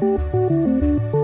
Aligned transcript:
Hola, 0.00 1.23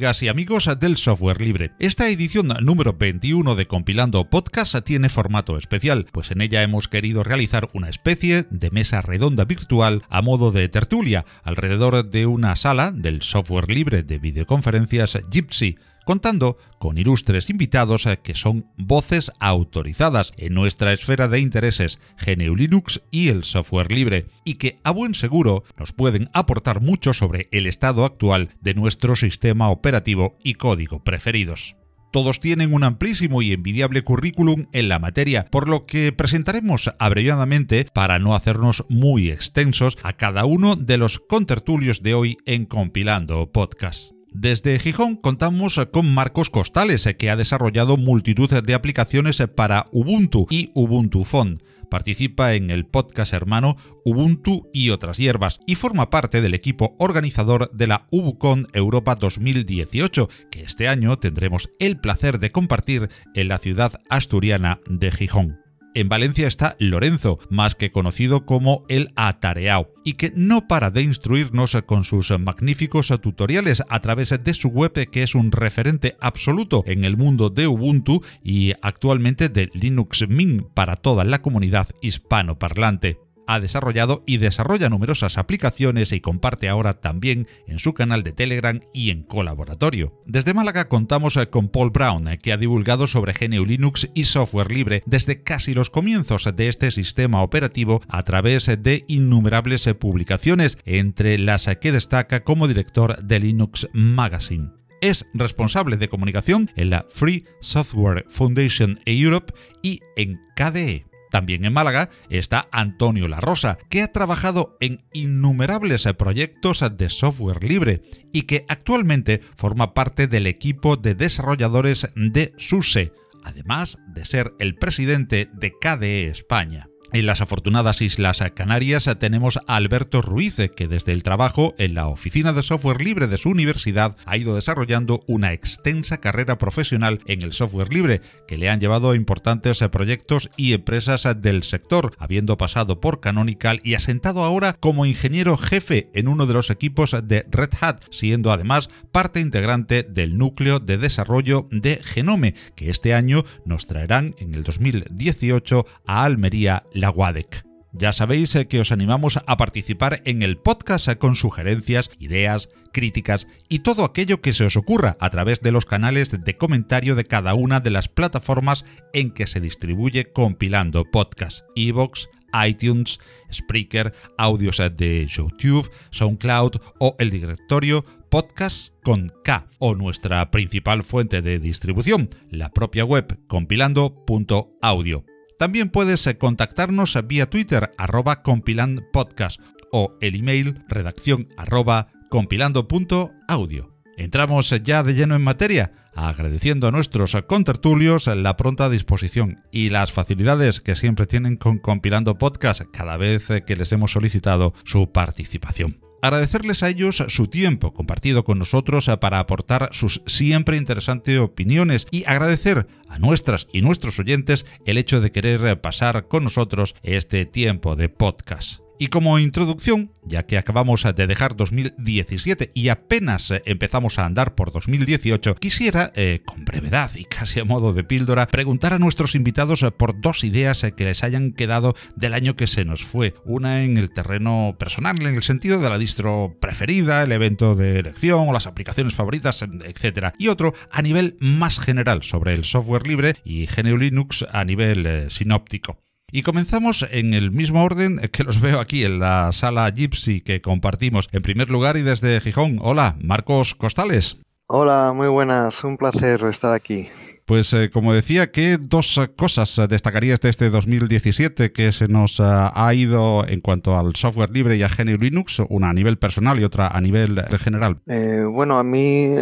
Amigas 0.00 0.22
y 0.22 0.28
amigos 0.28 0.70
del 0.80 0.96
software 0.96 1.42
libre. 1.42 1.72
Esta 1.78 2.08
edición 2.08 2.48
número 2.62 2.94
21 2.94 3.54
de 3.54 3.66
Compilando 3.66 4.30
Podcast 4.30 4.74
tiene 4.82 5.10
formato 5.10 5.58
especial, 5.58 6.06
pues 6.10 6.30
en 6.30 6.40
ella 6.40 6.62
hemos 6.62 6.88
querido 6.88 7.22
realizar 7.22 7.68
una 7.74 7.90
especie 7.90 8.46
de 8.48 8.70
mesa 8.70 9.02
redonda 9.02 9.44
virtual 9.44 10.02
a 10.08 10.22
modo 10.22 10.52
de 10.52 10.70
tertulia 10.70 11.26
alrededor 11.44 12.08
de 12.08 12.24
una 12.24 12.56
sala 12.56 12.92
del 12.92 13.20
software 13.20 13.68
libre 13.68 14.02
de 14.02 14.18
videoconferencias 14.18 15.18
Gypsy 15.30 15.76
contando 16.10 16.58
con 16.80 16.98
ilustres 16.98 17.50
invitados 17.50 18.04
eh, 18.04 18.18
que 18.20 18.34
son 18.34 18.66
voces 18.76 19.30
autorizadas 19.38 20.32
en 20.38 20.54
nuestra 20.54 20.92
esfera 20.92 21.28
de 21.28 21.38
intereses, 21.38 22.00
GNU 22.26 22.56
Linux 22.56 23.00
y 23.12 23.28
el 23.28 23.44
software 23.44 23.92
libre, 23.92 24.26
y 24.44 24.54
que 24.54 24.80
a 24.82 24.90
buen 24.90 25.14
seguro 25.14 25.62
nos 25.78 25.92
pueden 25.92 26.28
aportar 26.32 26.80
mucho 26.80 27.14
sobre 27.14 27.48
el 27.52 27.68
estado 27.68 28.04
actual 28.04 28.48
de 28.60 28.74
nuestro 28.74 29.14
sistema 29.14 29.70
operativo 29.70 30.36
y 30.42 30.54
código 30.54 31.04
preferidos. 31.04 31.76
Todos 32.10 32.40
tienen 32.40 32.74
un 32.74 32.82
amplísimo 32.82 33.40
y 33.40 33.52
envidiable 33.52 34.02
currículum 34.02 34.66
en 34.72 34.88
la 34.88 34.98
materia, 34.98 35.46
por 35.48 35.68
lo 35.68 35.86
que 35.86 36.10
presentaremos 36.10 36.92
abreviadamente, 36.98 37.86
para 37.94 38.18
no 38.18 38.34
hacernos 38.34 38.84
muy 38.88 39.30
extensos, 39.30 39.96
a 40.02 40.14
cada 40.14 40.44
uno 40.44 40.74
de 40.74 40.98
los 40.98 41.20
contertulios 41.20 42.02
de 42.02 42.14
hoy 42.14 42.36
en 42.46 42.66
Compilando 42.66 43.52
Podcast. 43.52 44.19
Desde 44.32 44.78
Gijón 44.78 45.16
contamos 45.16 45.80
con 45.92 46.14
Marcos 46.14 46.50
Costales, 46.50 47.08
que 47.18 47.30
ha 47.30 47.36
desarrollado 47.36 47.96
multitud 47.96 48.48
de 48.48 48.74
aplicaciones 48.74 49.42
para 49.56 49.88
Ubuntu 49.90 50.46
y 50.48 50.70
Ubuntu 50.74 51.24
Phone. 51.24 51.58
Participa 51.90 52.54
en 52.54 52.70
el 52.70 52.86
podcast 52.86 53.32
hermano 53.32 53.76
Ubuntu 54.04 54.68
y 54.72 54.90
otras 54.90 55.18
hierbas 55.18 55.58
y 55.66 55.74
forma 55.74 56.08
parte 56.08 56.40
del 56.40 56.54
equipo 56.54 56.94
organizador 56.98 57.72
de 57.72 57.88
la 57.88 58.06
UbuCon 58.12 58.68
Europa 58.72 59.16
2018, 59.16 60.28
que 60.52 60.62
este 60.62 60.86
año 60.86 61.18
tendremos 61.18 61.68
el 61.80 61.98
placer 61.98 62.38
de 62.38 62.52
compartir 62.52 63.10
en 63.34 63.48
la 63.48 63.58
ciudad 63.58 64.00
asturiana 64.08 64.78
de 64.88 65.10
Gijón. 65.10 65.69
En 65.92 66.08
Valencia 66.08 66.46
está 66.46 66.76
Lorenzo, 66.78 67.40
más 67.50 67.74
que 67.74 67.90
conocido 67.90 68.46
como 68.46 68.84
el 68.88 69.12
Atareao, 69.16 69.88
y 70.04 70.14
que 70.14 70.32
no 70.36 70.68
para 70.68 70.90
de 70.90 71.02
instruirnos 71.02 71.76
con 71.84 72.04
sus 72.04 72.30
magníficos 72.38 73.08
tutoriales 73.20 73.82
a 73.88 74.00
través 74.00 74.30
de 74.42 74.54
su 74.54 74.68
web 74.68 74.92
que 75.10 75.22
es 75.22 75.34
un 75.34 75.50
referente 75.50 76.16
absoluto 76.20 76.84
en 76.86 77.04
el 77.04 77.16
mundo 77.16 77.50
de 77.50 77.66
Ubuntu 77.66 78.22
y 78.44 78.72
actualmente 78.82 79.48
de 79.48 79.68
Linux 79.74 80.28
Mint 80.28 80.62
para 80.74 80.94
toda 80.94 81.24
la 81.24 81.42
comunidad 81.42 81.88
hispanoparlante 82.00 83.18
ha 83.50 83.58
desarrollado 83.58 84.22
y 84.26 84.38
desarrolla 84.38 84.88
numerosas 84.88 85.36
aplicaciones 85.36 86.12
y 86.12 86.20
comparte 86.20 86.68
ahora 86.68 87.00
también 87.00 87.48
en 87.66 87.80
su 87.80 87.94
canal 87.94 88.22
de 88.22 88.30
Telegram 88.30 88.78
y 88.94 89.10
en 89.10 89.24
colaboratorio. 89.24 90.14
Desde 90.24 90.54
Málaga 90.54 90.88
contamos 90.88 91.36
eh, 91.36 91.48
con 91.48 91.68
Paul 91.68 91.90
Brown, 91.90 92.28
eh, 92.28 92.38
que 92.38 92.52
ha 92.52 92.56
divulgado 92.56 93.08
sobre 93.08 93.32
GNU 93.32 93.64
Linux 93.64 94.08
y 94.14 94.24
software 94.24 94.70
libre 94.70 95.02
desde 95.04 95.42
casi 95.42 95.74
los 95.74 95.90
comienzos 95.90 96.48
de 96.54 96.68
este 96.68 96.92
sistema 96.92 97.42
operativo 97.42 98.02
a 98.08 98.22
través 98.22 98.66
de 98.66 99.04
innumerables 99.08 99.84
eh, 99.88 99.94
publicaciones, 99.94 100.78
entre 100.84 101.36
las 101.36 101.68
que 101.80 101.90
destaca 101.90 102.44
como 102.44 102.68
director 102.68 103.20
de 103.22 103.40
Linux 103.40 103.88
Magazine 103.92 104.70
es 105.00 105.26
responsable 105.32 105.96
de 105.96 106.08
comunicación 106.08 106.70
en 106.76 106.90
la 106.90 107.06
Free 107.08 107.46
Software 107.60 108.26
Foundation 108.28 109.00
Europe 109.06 109.52
y 109.82 110.00
en 110.16 110.38
KDE. 110.56 111.09
También 111.30 111.64
en 111.64 111.72
Málaga 111.72 112.10
está 112.28 112.68
Antonio 112.72 113.28
La 113.28 113.40
Rosa, 113.40 113.78
que 113.88 114.02
ha 114.02 114.12
trabajado 114.12 114.76
en 114.80 115.04
innumerables 115.12 116.06
proyectos 116.18 116.84
de 116.96 117.08
software 117.08 117.64
libre 117.64 118.02
y 118.32 118.42
que 118.42 118.64
actualmente 118.68 119.40
forma 119.56 119.94
parte 119.94 120.26
del 120.26 120.46
equipo 120.46 120.96
de 120.96 121.14
desarrolladores 121.14 122.08
de 122.14 122.52
SUSE, 122.58 123.12
además 123.44 123.98
de 124.08 124.24
ser 124.24 124.52
el 124.58 124.74
presidente 124.76 125.48
de 125.52 125.72
KDE 125.72 126.26
España. 126.26 126.89
En 127.12 127.26
las 127.26 127.40
afortunadas 127.40 128.02
Islas 128.02 128.40
Canarias 128.54 129.10
tenemos 129.18 129.58
a 129.66 129.74
Alberto 129.74 130.22
Ruiz, 130.22 130.58
que 130.76 130.86
desde 130.86 131.10
el 131.10 131.24
trabajo 131.24 131.74
en 131.76 131.94
la 131.94 132.06
oficina 132.06 132.52
de 132.52 132.62
software 132.62 133.02
libre 133.02 133.26
de 133.26 133.36
su 133.36 133.48
universidad 133.48 134.16
ha 134.26 134.36
ido 134.36 134.54
desarrollando 134.54 135.24
una 135.26 135.52
extensa 135.52 136.18
carrera 136.20 136.56
profesional 136.56 137.18
en 137.26 137.42
el 137.42 137.52
software 137.52 137.92
libre, 137.92 138.20
que 138.46 138.58
le 138.58 138.70
han 138.70 138.78
llevado 138.78 139.10
a 139.10 139.16
importantes 139.16 139.80
proyectos 139.90 140.50
y 140.56 140.72
empresas 140.72 141.26
del 141.40 141.64
sector, 141.64 142.12
habiendo 142.18 142.56
pasado 142.56 143.00
por 143.00 143.18
Canonical 143.18 143.80
y 143.82 143.94
asentado 143.94 144.44
ahora 144.44 144.74
como 144.74 145.04
ingeniero 145.04 145.56
jefe 145.56 146.10
en 146.14 146.28
uno 146.28 146.46
de 146.46 146.54
los 146.54 146.70
equipos 146.70 147.16
de 147.24 147.44
Red 147.50 147.70
Hat, 147.80 148.02
siendo 148.10 148.52
además 148.52 148.88
parte 149.10 149.40
integrante 149.40 150.04
del 150.04 150.38
núcleo 150.38 150.78
de 150.78 150.96
desarrollo 150.96 151.66
de 151.72 152.00
Genome, 152.04 152.54
que 152.76 152.88
este 152.88 153.14
año 153.14 153.44
nos 153.64 153.88
traerán 153.88 154.36
en 154.38 154.54
el 154.54 154.62
2018 154.62 155.86
a 156.06 156.24
Almería 156.24 156.84
la 157.00 157.10
WADEC. 157.10 157.64
Ya 157.92 158.12
sabéis 158.12 158.54
eh, 158.54 158.68
que 158.68 158.78
os 158.78 158.92
animamos 158.92 159.40
a 159.44 159.56
participar 159.56 160.22
en 160.24 160.42
el 160.42 160.58
podcast 160.58 161.08
eh, 161.08 161.16
con 161.16 161.34
sugerencias, 161.34 162.10
ideas, 162.20 162.68
críticas 162.92 163.48
y 163.68 163.80
todo 163.80 164.04
aquello 164.04 164.40
que 164.40 164.52
se 164.52 164.64
os 164.64 164.76
ocurra 164.76 165.16
a 165.18 165.30
través 165.30 165.60
de 165.60 165.72
los 165.72 165.86
canales 165.86 166.30
de 166.30 166.56
comentario 166.56 167.16
de 167.16 167.24
cada 167.24 167.54
una 167.54 167.80
de 167.80 167.90
las 167.90 168.08
plataformas 168.08 168.84
en 169.12 169.32
que 169.32 169.48
se 169.48 169.60
distribuye 169.60 170.30
compilando 170.32 171.04
podcast, 171.04 171.64
Evox, 171.74 172.28
iTunes, 172.68 173.18
Spreaker, 173.52 174.12
audios 174.38 174.78
eh, 174.78 174.90
de 174.90 175.26
YouTube, 175.26 175.90
SoundCloud 176.10 176.76
o 177.00 177.16
el 177.18 177.30
directorio 177.30 178.04
podcast 178.28 178.94
con 179.02 179.32
K 179.42 179.66
o 179.80 179.96
nuestra 179.96 180.48
principal 180.52 181.02
fuente 181.02 181.42
de 181.42 181.58
distribución, 181.58 182.28
la 182.50 182.70
propia 182.70 183.04
web 183.04 183.36
compilando.audio. 183.48 185.24
También 185.60 185.90
puedes 185.90 186.26
eh, 186.26 186.38
contactarnos 186.38 187.18
vía 187.26 187.50
Twitter 187.50 187.92
arroba 187.98 188.42
compilandpodcast 188.42 189.60
o 189.92 190.16
el 190.22 190.36
email 190.36 190.82
redacción 190.88 191.48
arroba 191.58 192.08
compilando.audio. 192.30 193.94
Entramos 194.16 194.70
ya 194.82 195.02
de 195.02 195.12
lleno 195.12 195.36
en 195.36 195.42
materia, 195.42 195.92
agradeciendo 196.14 196.88
a 196.88 196.92
nuestros 196.92 197.36
contertulios 197.46 198.26
la 198.26 198.56
pronta 198.56 198.88
disposición 198.88 199.62
y 199.70 199.90
las 199.90 200.12
facilidades 200.12 200.80
que 200.80 200.96
siempre 200.96 201.26
tienen 201.26 201.58
con 201.58 201.78
Compilando 201.78 202.38
Podcast 202.38 202.80
cada 202.90 203.18
vez 203.18 203.48
que 203.66 203.76
les 203.76 203.92
hemos 203.92 204.12
solicitado 204.12 204.72
su 204.84 205.12
participación. 205.12 206.09
Agradecerles 206.22 206.82
a 206.82 206.88
ellos 206.88 207.24
su 207.28 207.46
tiempo 207.46 207.94
compartido 207.94 208.44
con 208.44 208.58
nosotros 208.58 209.08
eh, 209.08 209.16
para 209.16 209.38
aportar 209.38 209.88
sus 209.92 210.22
siempre 210.26 210.76
interesantes 210.76 211.38
opiniones 211.38 212.06
y 212.10 212.24
agradecer 212.26 212.86
a 213.08 213.18
nuestras 213.18 213.66
y 213.72 213.82
nuestros 213.82 214.18
oyentes 214.18 214.66
el 214.84 214.98
hecho 214.98 215.20
de 215.20 215.32
querer 215.32 215.64
eh, 215.66 215.76
pasar 215.76 216.28
con 216.28 216.44
nosotros 216.44 216.94
este 217.02 217.46
tiempo 217.46 217.96
de 217.96 218.08
podcast. 218.08 218.80
Y 219.02 219.06
como 219.06 219.38
introducción, 219.38 220.12
ya 220.26 220.42
que 220.42 220.58
acabamos 220.58 221.04
de 221.16 221.26
dejar 221.26 221.56
2017 221.56 222.70
y 222.74 222.90
apenas 222.90 223.50
eh, 223.50 223.62
empezamos 223.64 224.18
a 224.18 224.26
andar 224.26 224.54
por 224.54 224.72
2018, 224.72 225.54
quisiera, 225.54 226.12
eh, 226.14 226.42
con 226.44 226.66
brevedad 226.66 227.10
y 227.14 227.24
casi 227.24 227.60
a 227.60 227.64
modo 227.64 227.94
de 227.94 228.04
píldora, 228.04 228.46
preguntar 228.46 228.92
a 228.92 228.98
nuestros 228.98 229.34
invitados 229.34 229.82
eh, 229.82 229.90
por 229.90 230.20
dos 230.20 230.44
ideas 230.44 230.84
que 230.94 231.04
les 231.06 231.24
hayan 231.24 231.52
quedado 231.52 231.94
del 232.14 232.34
año 232.34 232.56
que 232.56 232.66
se 232.66 232.84
nos 232.84 233.02
fue. 233.02 233.32
Una 233.46 233.84
en 233.84 233.96
el 233.96 234.12
terreno 234.12 234.76
personal, 234.78 235.16
en 235.22 235.34
el 235.34 235.42
sentido 235.42 235.80
de 235.80 235.88
la 235.88 235.96
distro 235.96 236.58
preferida, 236.60 237.22
el 237.22 237.32
evento 237.32 237.74
de 237.74 238.00
elección 238.00 238.50
o 238.50 238.52
las 238.52 238.66
aplicaciones 238.66 239.14
favoritas, 239.14 239.62
etc. 239.62 240.34
Y 240.36 240.48
otro 240.48 240.74
a 240.90 241.00
nivel 241.00 241.38
más 241.40 241.78
general 241.78 242.22
sobre 242.22 242.52
el 242.52 242.66
software 242.66 243.06
libre 243.06 243.36
y 243.46 243.64
GNU 243.64 243.96
Linux 243.96 244.44
a 244.52 244.62
nivel 244.66 245.30
sinóptico. 245.30 246.09
Y 246.32 246.42
comenzamos 246.42 247.06
en 247.10 247.34
el 247.34 247.50
mismo 247.50 247.82
orden 247.82 248.18
que 248.32 248.44
los 248.44 248.60
veo 248.60 248.80
aquí 248.80 249.04
en 249.04 249.18
la 249.18 249.52
sala 249.52 249.90
Gypsy 249.90 250.40
que 250.40 250.60
compartimos. 250.60 251.28
En 251.32 251.42
primer 251.42 251.70
lugar 251.70 251.96
y 251.96 252.02
desde 252.02 252.40
Gijón, 252.40 252.78
hola, 252.80 253.16
Marcos 253.20 253.74
Costales. 253.74 254.36
Hola, 254.66 255.12
muy 255.14 255.26
buenas, 255.28 255.82
un 255.82 255.96
placer 255.96 256.44
estar 256.44 256.72
aquí. 256.72 257.08
Pues 257.50 257.74
como 257.92 258.14
decía, 258.14 258.52
¿qué 258.52 258.78
dos 258.80 259.20
cosas 259.36 259.80
destacarías 259.88 260.40
de 260.40 260.50
este 260.50 260.70
2017 260.70 261.72
que 261.72 261.90
se 261.90 262.06
nos 262.06 262.38
ha 262.38 262.94
ido 262.94 263.44
en 263.44 263.60
cuanto 263.60 263.96
al 263.96 264.14
software 264.14 264.50
libre 264.50 264.76
y 264.76 264.84
a 264.84 264.88
GNU 264.88 265.16
Linux, 265.18 265.60
una 265.68 265.90
a 265.90 265.92
nivel 265.92 266.16
personal 266.16 266.60
y 266.60 266.62
otra 266.62 266.86
a 266.86 267.00
nivel 267.00 267.42
general? 267.58 267.98
bueno, 268.06 268.78
a 268.78 268.84
mí 268.84 269.34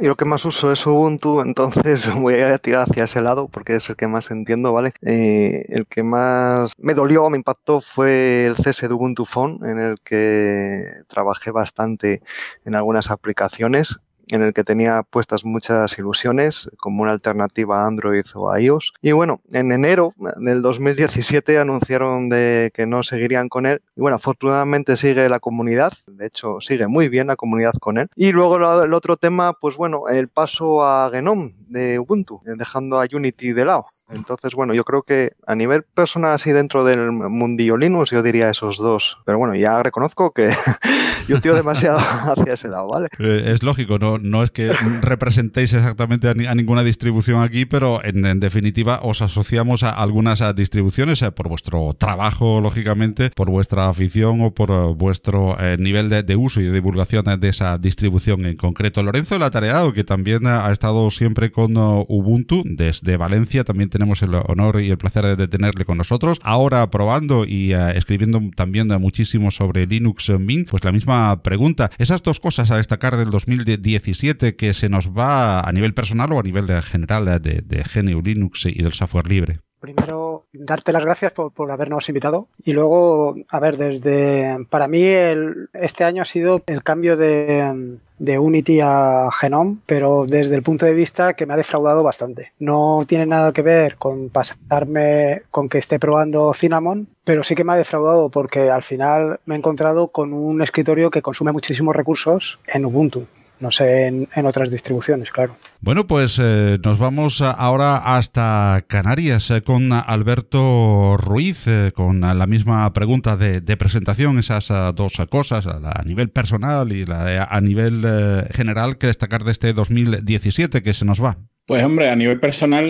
yo 0.00 0.08
lo 0.08 0.14
que 0.14 0.24
más 0.24 0.44
uso 0.44 0.70
es 0.70 0.86
Ubuntu, 0.86 1.40
entonces 1.44 2.08
voy 2.14 2.34
a 2.34 2.56
tirar 2.58 2.86
hacia 2.88 3.02
ese 3.02 3.20
lado 3.22 3.48
porque 3.48 3.74
es 3.74 3.90
el 3.90 3.96
que 3.96 4.06
más 4.06 4.30
entiendo, 4.30 4.72
¿vale? 4.72 4.92
el 5.02 5.88
que 5.88 6.04
más 6.04 6.74
me 6.78 6.94
dolió, 6.94 7.28
me 7.28 7.38
impactó 7.38 7.80
fue 7.80 8.44
el 8.44 8.54
CS 8.54 8.82
de 8.82 8.94
Ubuntu 8.94 9.24
Phone, 9.24 9.58
en 9.64 9.80
el 9.80 9.96
que 10.04 10.92
trabajé 11.08 11.50
bastante 11.50 12.22
en 12.64 12.76
algunas 12.76 13.10
aplicaciones 13.10 13.98
en 14.28 14.42
el 14.42 14.52
que 14.52 14.64
tenía 14.64 15.02
puestas 15.02 15.44
muchas 15.44 15.98
ilusiones 15.98 16.70
como 16.78 17.02
una 17.02 17.12
alternativa 17.12 17.82
a 17.82 17.86
Android 17.86 18.24
o 18.34 18.50
a 18.50 18.60
iOS. 18.60 18.92
Y 19.02 19.12
bueno, 19.12 19.40
en 19.52 19.72
enero 19.72 20.14
del 20.36 20.62
2017 20.62 21.58
anunciaron 21.58 22.28
de 22.28 22.70
que 22.74 22.86
no 22.86 23.02
seguirían 23.02 23.48
con 23.48 23.66
él. 23.66 23.80
Y 23.96 24.00
bueno, 24.00 24.16
afortunadamente 24.16 24.96
sigue 24.96 25.28
la 25.28 25.40
comunidad, 25.40 25.92
de 26.06 26.26
hecho 26.26 26.60
sigue 26.60 26.86
muy 26.86 27.08
bien 27.08 27.28
la 27.28 27.36
comunidad 27.36 27.74
con 27.80 27.98
él. 27.98 28.08
Y 28.16 28.32
luego 28.32 28.56
el 28.82 28.94
otro 28.94 29.16
tema, 29.16 29.52
pues 29.52 29.76
bueno, 29.76 30.08
el 30.08 30.28
paso 30.28 30.84
a 30.84 31.10
Genome 31.10 31.54
de 31.68 31.98
Ubuntu, 31.98 32.40
dejando 32.44 33.00
a 33.00 33.06
Unity 33.10 33.52
de 33.52 33.64
lado. 33.64 33.86
Entonces, 34.10 34.54
bueno, 34.54 34.72
yo 34.74 34.84
creo 34.84 35.02
que 35.02 35.32
a 35.46 35.54
nivel 35.54 35.82
personal, 35.82 36.32
así 36.32 36.52
dentro 36.52 36.84
del 36.84 37.12
mundillo 37.12 37.76
Linux, 37.76 38.10
yo 38.10 38.22
diría 38.22 38.48
esos 38.48 38.78
dos. 38.78 39.18
Pero 39.26 39.38
bueno, 39.38 39.54
ya 39.54 39.82
reconozco 39.82 40.32
que 40.32 40.48
yo 41.28 41.40
tiro 41.40 41.54
demasiado 41.54 41.98
hacia 42.22 42.54
ese 42.54 42.68
lado, 42.68 42.88
¿vale? 42.88 43.08
Eh, 43.18 43.52
es 43.52 43.62
lógico, 43.62 43.98
no, 43.98 44.18
no 44.18 44.42
es 44.42 44.50
que 44.50 44.72
representéis 45.02 45.74
exactamente 45.74 46.28
a, 46.28 46.34
ninguna 46.54 46.82
distribución 46.82 47.42
aquí, 47.42 47.66
pero 47.66 48.02
en, 48.02 48.40
definitiva 48.40 49.00
os 49.02 49.20
asociamos 49.22 49.82
a 49.82 49.90
algunas 49.90 50.42
distribuciones 50.54 51.20
eh, 51.22 51.30
por 51.30 51.48
vuestro 51.48 51.94
trabajo, 51.94 52.60
lógicamente, 52.60 53.30
por 53.30 53.50
vuestra 53.50 53.88
afición 53.88 54.40
o 54.40 54.52
por 54.52 54.70
eh, 54.70 54.94
vuestro 54.96 55.56
nivel 55.78 56.08
de, 56.08 56.36
uso 56.36 56.60
y 56.60 56.64
de 56.64 56.72
divulgación 56.72 57.24
de 57.40 57.48
esa 57.48 57.76
distribución 57.78 58.46
en 58.46 58.56
concreto. 58.56 59.02
Lorenzo 59.02 59.38
Latareado, 59.38 59.92
que 59.92 60.04
también 60.04 60.46
ha 60.46 60.70
estado 60.70 61.10
siempre 61.10 61.50
con 61.50 61.76
Ubuntu 61.76 62.62
desde 62.64 63.16
Valencia, 63.16 63.64
también 63.64 63.90
tenemos 63.98 64.22
el 64.22 64.32
honor 64.34 64.80
y 64.80 64.90
el 64.90 64.96
placer 64.96 65.36
de 65.36 65.48
tenerle 65.48 65.84
con 65.84 65.98
nosotros. 65.98 66.38
Ahora 66.44 66.88
probando 66.88 67.44
y 67.44 67.72
eh, 67.72 67.96
escribiendo 67.96 68.40
también 68.54 68.86
muchísimo 69.00 69.50
sobre 69.50 69.86
Linux 69.86 70.30
Mint, 70.38 70.70
pues 70.70 70.84
la 70.84 70.92
misma 70.92 71.42
pregunta. 71.42 71.90
Esas 71.98 72.22
dos 72.22 72.38
cosas 72.38 72.70
a 72.70 72.76
destacar 72.76 73.16
del 73.16 73.30
2017 73.30 74.54
que 74.54 74.72
se 74.72 74.88
nos 74.88 75.08
va 75.10 75.60
a 75.60 75.72
nivel 75.72 75.94
personal 75.94 76.32
o 76.32 76.38
a 76.38 76.42
nivel 76.44 76.70
general 76.82 77.42
de, 77.42 77.62
de 77.62 77.82
GNU 77.82 78.22
Linux 78.22 78.66
y 78.66 78.82
del 78.82 78.92
software 78.92 79.26
libre. 79.26 79.58
Primero, 79.80 80.27
darte 80.52 80.92
las 80.92 81.04
gracias 81.04 81.32
por, 81.32 81.52
por, 81.52 81.70
habernos 81.70 82.08
invitado. 82.08 82.48
Y 82.64 82.72
luego, 82.72 83.36
a 83.48 83.60
ver, 83.60 83.76
desde. 83.76 84.66
Para 84.70 84.88
mí, 84.88 85.02
el, 85.02 85.68
este 85.72 86.04
año 86.04 86.22
ha 86.22 86.26
sido 86.26 86.62
el 86.66 86.82
cambio 86.82 87.16
de, 87.16 87.98
de 88.18 88.38
Unity 88.38 88.80
a 88.82 89.28
Genome, 89.32 89.78
pero 89.86 90.26
desde 90.26 90.54
el 90.54 90.62
punto 90.62 90.86
de 90.86 90.94
vista 90.94 91.34
que 91.34 91.46
me 91.46 91.54
ha 91.54 91.56
defraudado 91.58 92.02
bastante. 92.02 92.52
No 92.58 93.00
tiene 93.06 93.26
nada 93.26 93.52
que 93.52 93.62
ver 93.62 93.96
con 93.96 94.30
pasarme 94.30 95.42
con 95.50 95.68
que 95.68 95.78
esté 95.78 95.98
probando 95.98 96.52
Cinnamon, 96.54 97.08
pero 97.24 97.44
sí 97.44 97.54
que 97.54 97.64
me 97.64 97.72
ha 97.72 97.76
defraudado 97.76 98.30
porque 98.30 98.70
al 98.70 98.82
final 98.82 99.40
me 99.46 99.54
he 99.54 99.58
encontrado 99.58 100.08
con 100.08 100.32
un 100.32 100.62
escritorio 100.62 101.10
que 101.10 101.22
consume 101.22 101.52
muchísimos 101.52 101.94
recursos 101.94 102.58
en 102.66 102.84
Ubuntu 102.84 103.26
no 103.60 103.70
sé 103.70 104.06
en, 104.06 104.46
otras 104.46 104.70
distribuciones, 104.70 105.30
claro. 105.30 105.56
Bueno, 105.80 106.06
pues 106.06 106.40
eh, 106.42 106.78
nos 106.84 106.98
vamos 106.98 107.40
ahora 107.40 107.96
hasta 107.96 108.84
Canarias 108.86 109.50
eh, 109.50 109.62
con 109.62 109.92
Alberto 109.92 111.16
Ruiz, 111.16 111.66
eh, 111.66 111.92
con 111.94 112.20
la 112.20 112.46
misma 112.46 112.92
pregunta 112.92 113.36
de, 113.36 113.76
presentación, 113.76 114.38
esas 114.38 114.68
dos 114.94 115.14
cosas, 115.30 115.66
a 115.66 116.02
nivel 116.04 116.30
personal 116.30 116.92
y 116.92 117.04
la, 117.04 117.44
a 117.44 117.60
nivel 117.60 118.04
general, 118.50 118.98
que 118.98 119.06
destacar 119.06 119.44
de 119.44 119.52
este 119.52 119.72
2017 119.72 120.82
que 120.82 120.92
se 120.92 121.04
nos 121.04 121.22
va. 121.22 121.38
Pues 121.66 121.84
hombre, 121.84 122.10
a 122.10 122.16
nivel 122.16 122.40
personal 122.40 122.88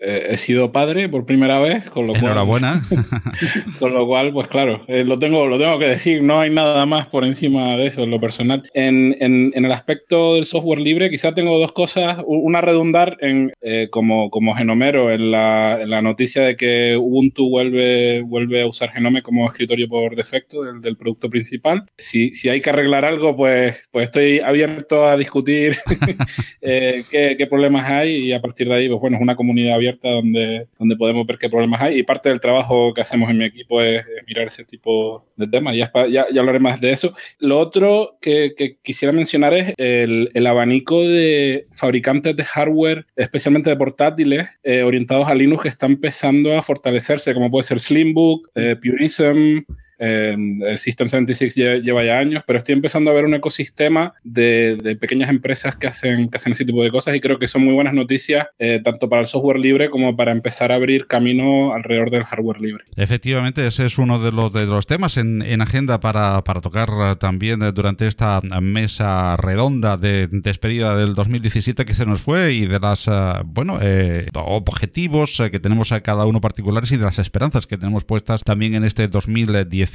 eh, 0.00 0.08
eh, 0.08 0.28
he 0.30 0.36
sido 0.36 0.70
padre 0.72 1.08
por 1.08 1.26
primera 1.26 1.58
vez, 1.58 1.90
con 1.90 2.06
lo 2.06 2.14
Enhorabuena. 2.14 2.82
cual. 2.88 3.04
con 3.78 3.94
lo 3.94 4.06
cual, 4.06 4.32
pues 4.32 4.48
claro, 4.48 4.84
eh, 4.86 5.04
lo, 5.04 5.16
tengo, 5.18 5.46
lo 5.46 5.58
tengo 5.58 5.78
que 5.78 5.86
decir, 5.86 6.22
no 6.22 6.40
hay 6.40 6.50
nada 6.50 6.86
más 6.86 7.06
por 7.06 7.24
encima 7.24 7.76
de 7.76 7.86
eso, 7.86 8.04
en 8.04 8.10
lo 8.10 8.20
personal. 8.20 8.62
En, 8.74 9.16
en, 9.20 9.52
en 9.54 9.64
el 9.64 9.72
aspecto 9.72 10.34
del 10.34 10.44
software 10.44 10.80
libre, 10.80 11.10
quizá 11.10 11.34
tengo 11.34 11.58
dos 11.58 11.72
cosas. 11.72 12.18
Una 12.26 12.60
redundar 12.60 13.16
en, 13.20 13.52
como, 13.90 14.30
como 14.30 14.54
genomero 14.54 15.10
en 15.10 15.30
la, 15.30 15.80
en 15.80 15.90
la, 15.90 16.02
noticia 16.02 16.42
de 16.42 16.56
que 16.56 16.96
Ubuntu 16.96 17.48
vuelve, 17.48 18.22
vuelve 18.22 18.62
a 18.62 18.66
usar 18.66 18.90
Genome 18.90 19.22
como 19.22 19.46
escritorio 19.46 19.88
por 19.88 20.14
defecto 20.14 20.62
del, 20.62 20.80
del 20.80 20.96
producto 20.96 21.28
principal. 21.28 21.84
Si, 21.96 22.30
si, 22.30 22.48
hay 22.48 22.60
que 22.60 22.70
arreglar 22.70 23.04
algo, 23.04 23.36
pues, 23.36 23.82
pues 23.90 24.04
estoy 24.04 24.38
abierto 24.40 25.06
a 25.06 25.16
discutir 25.16 25.76
qué, 26.60 27.34
qué 27.36 27.46
problemas 27.48 27.88
hay 27.90 28.16
y 28.28 28.32
a 28.32 28.40
partir 28.40 28.68
de 28.68 28.74
ahí, 28.74 28.88
pues 28.88 29.00
bueno, 29.00 29.16
es 29.16 29.22
una 29.22 29.36
comunidad 29.36 29.74
abierta 29.74 29.87
donde, 30.02 30.68
donde 30.78 30.96
podemos 30.96 31.26
ver 31.26 31.38
qué 31.38 31.48
problemas 31.48 31.80
hay 31.80 31.98
y 31.98 32.02
parte 32.02 32.28
del 32.28 32.40
trabajo 32.40 32.92
que 32.94 33.00
hacemos 33.00 33.30
en 33.30 33.38
mi 33.38 33.44
equipo 33.44 33.80
es, 33.80 34.04
mirar 34.26 34.48
ese 34.48 34.64
tipo 34.64 35.24
de 35.36 35.46
temas. 35.46 35.76
Ya, 35.76 35.90
ya, 36.08 36.26
ya, 36.32 36.40
hablaré 36.40 36.60
más 36.60 36.80
de 36.80 36.92
eso. 36.92 37.12
Lo 37.38 37.58
otro 37.58 38.18
que, 38.20 38.54
quisiera 38.82 39.12
mencionar 39.12 39.54
es 39.54 39.74
el, 39.76 40.30
el, 40.34 40.46
abanico 40.46 41.02
de 41.02 41.66
fabricantes 41.72 42.36
de 42.36 42.44
hardware, 42.44 43.06
especialmente 43.16 43.70
de 43.70 43.76
portátiles, 43.76 44.48
eh, 44.62 44.82
orientados 44.82 45.28
a 45.28 45.34
Linux, 45.34 45.62
que 45.62 45.68
está 45.68 45.86
empezando 45.86 46.56
a 46.56 46.62
fortalecerse, 46.62 47.34
como 47.34 47.50
puede 47.50 47.64
ser 47.64 47.80
Slimbook, 47.80 48.48
eh, 48.54 48.76
Purism, 48.80 49.60
eh, 49.98 50.36
System 50.76 51.08
76 51.08 51.54
lleva, 51.82 52.04
ya 52.04 52.18
años, 52.18 52.42
pero 52.46 52.58
estoy 52.58 52.74
empezando 52.74 53.10
a 53.10 53.14
ver 53.14 53.24
un 53.24 53.34
ecosistema 53.34 54.14
de, 54.22 54.96
pequeñas 55.00 55.30
empresas 55.30 55.76
que 55.76 55.86
hacen, 55.86 56.28
que 56.28 56.36
hacen 56.36 56.52
ese 56.52 56.64
tipo 56.64 56.82
de 56.82 56.90
cosas 56.90 57.14
y 57.14 57.20
creo 57.20 57.38
que 57.38 57.48
son 57.48 57.64
muy 57.64 57.74
buenas 57.74 57.94
noticias, 57.94 58.48
eh, 58.58 58.80
tanto 58.82 59.08
para 59.08 59.22
el 59.22 59.26
software 59.26 59.58
libre 59.58 59.90
como 59.90 60.16
para 60.16 60.32
empezar 60.32 60.72
a 60.72 60.76
abrir 60.76 61.06
camino 61.06 61.74
alrededor 61.74 62.10
del 62.10 62.24
hardware 62.24 62.60
libre. 62.60 62.84
Efectivamente, 62.96 63.66
ese 63.66 63.86
es 63.86 63.98
uno 63.98 64.18
de 64.20 64.32
los, 64.32 64.52
de 64.52 64.66
los 64.66 64.86
temas 64.86 65.16
en, 65.16 65.38
agenda 65.60 65.98
para, 65.98 66.42
tocar 66.62 67.16
también 67.16 67.60
durante 67.74 68.06
esta 68.06 68.40
mesa 68.62 69.36
redonda 69.36 69.96
de 69.96 70.28
despedida 70.30 70.96
del 70.96 71.14
2017 71.14 71.84
que 71.84 71.94
se 71.94 72.06
nos 72.06 72.20
fue 72.20 72.52
y 72.52 72.66
de 72.66 72.78
las, 72.78 73.08
eh, 73.08 73.10
bueno, 73.44 73.78
eh, 73.82 74.28
objetivos 74.34 75.42
que 75.50 75.58
tenemos 75.58 75.92
a 75.92 76.00
cada 76.00 76.26
uno 76.26 76.40
particulares 76.40 76.92
y 76.92 76.96
de 76.96 77.04
las 77.04 77.18
esperanzas 77.18 77.66
que 77.66 77.76
tenemos 77.76 78.04
puestas 78.04 78.42
también 78.42 78.74
en 78.74 78.84
este 78.84 79.08
2017 79.08 79.87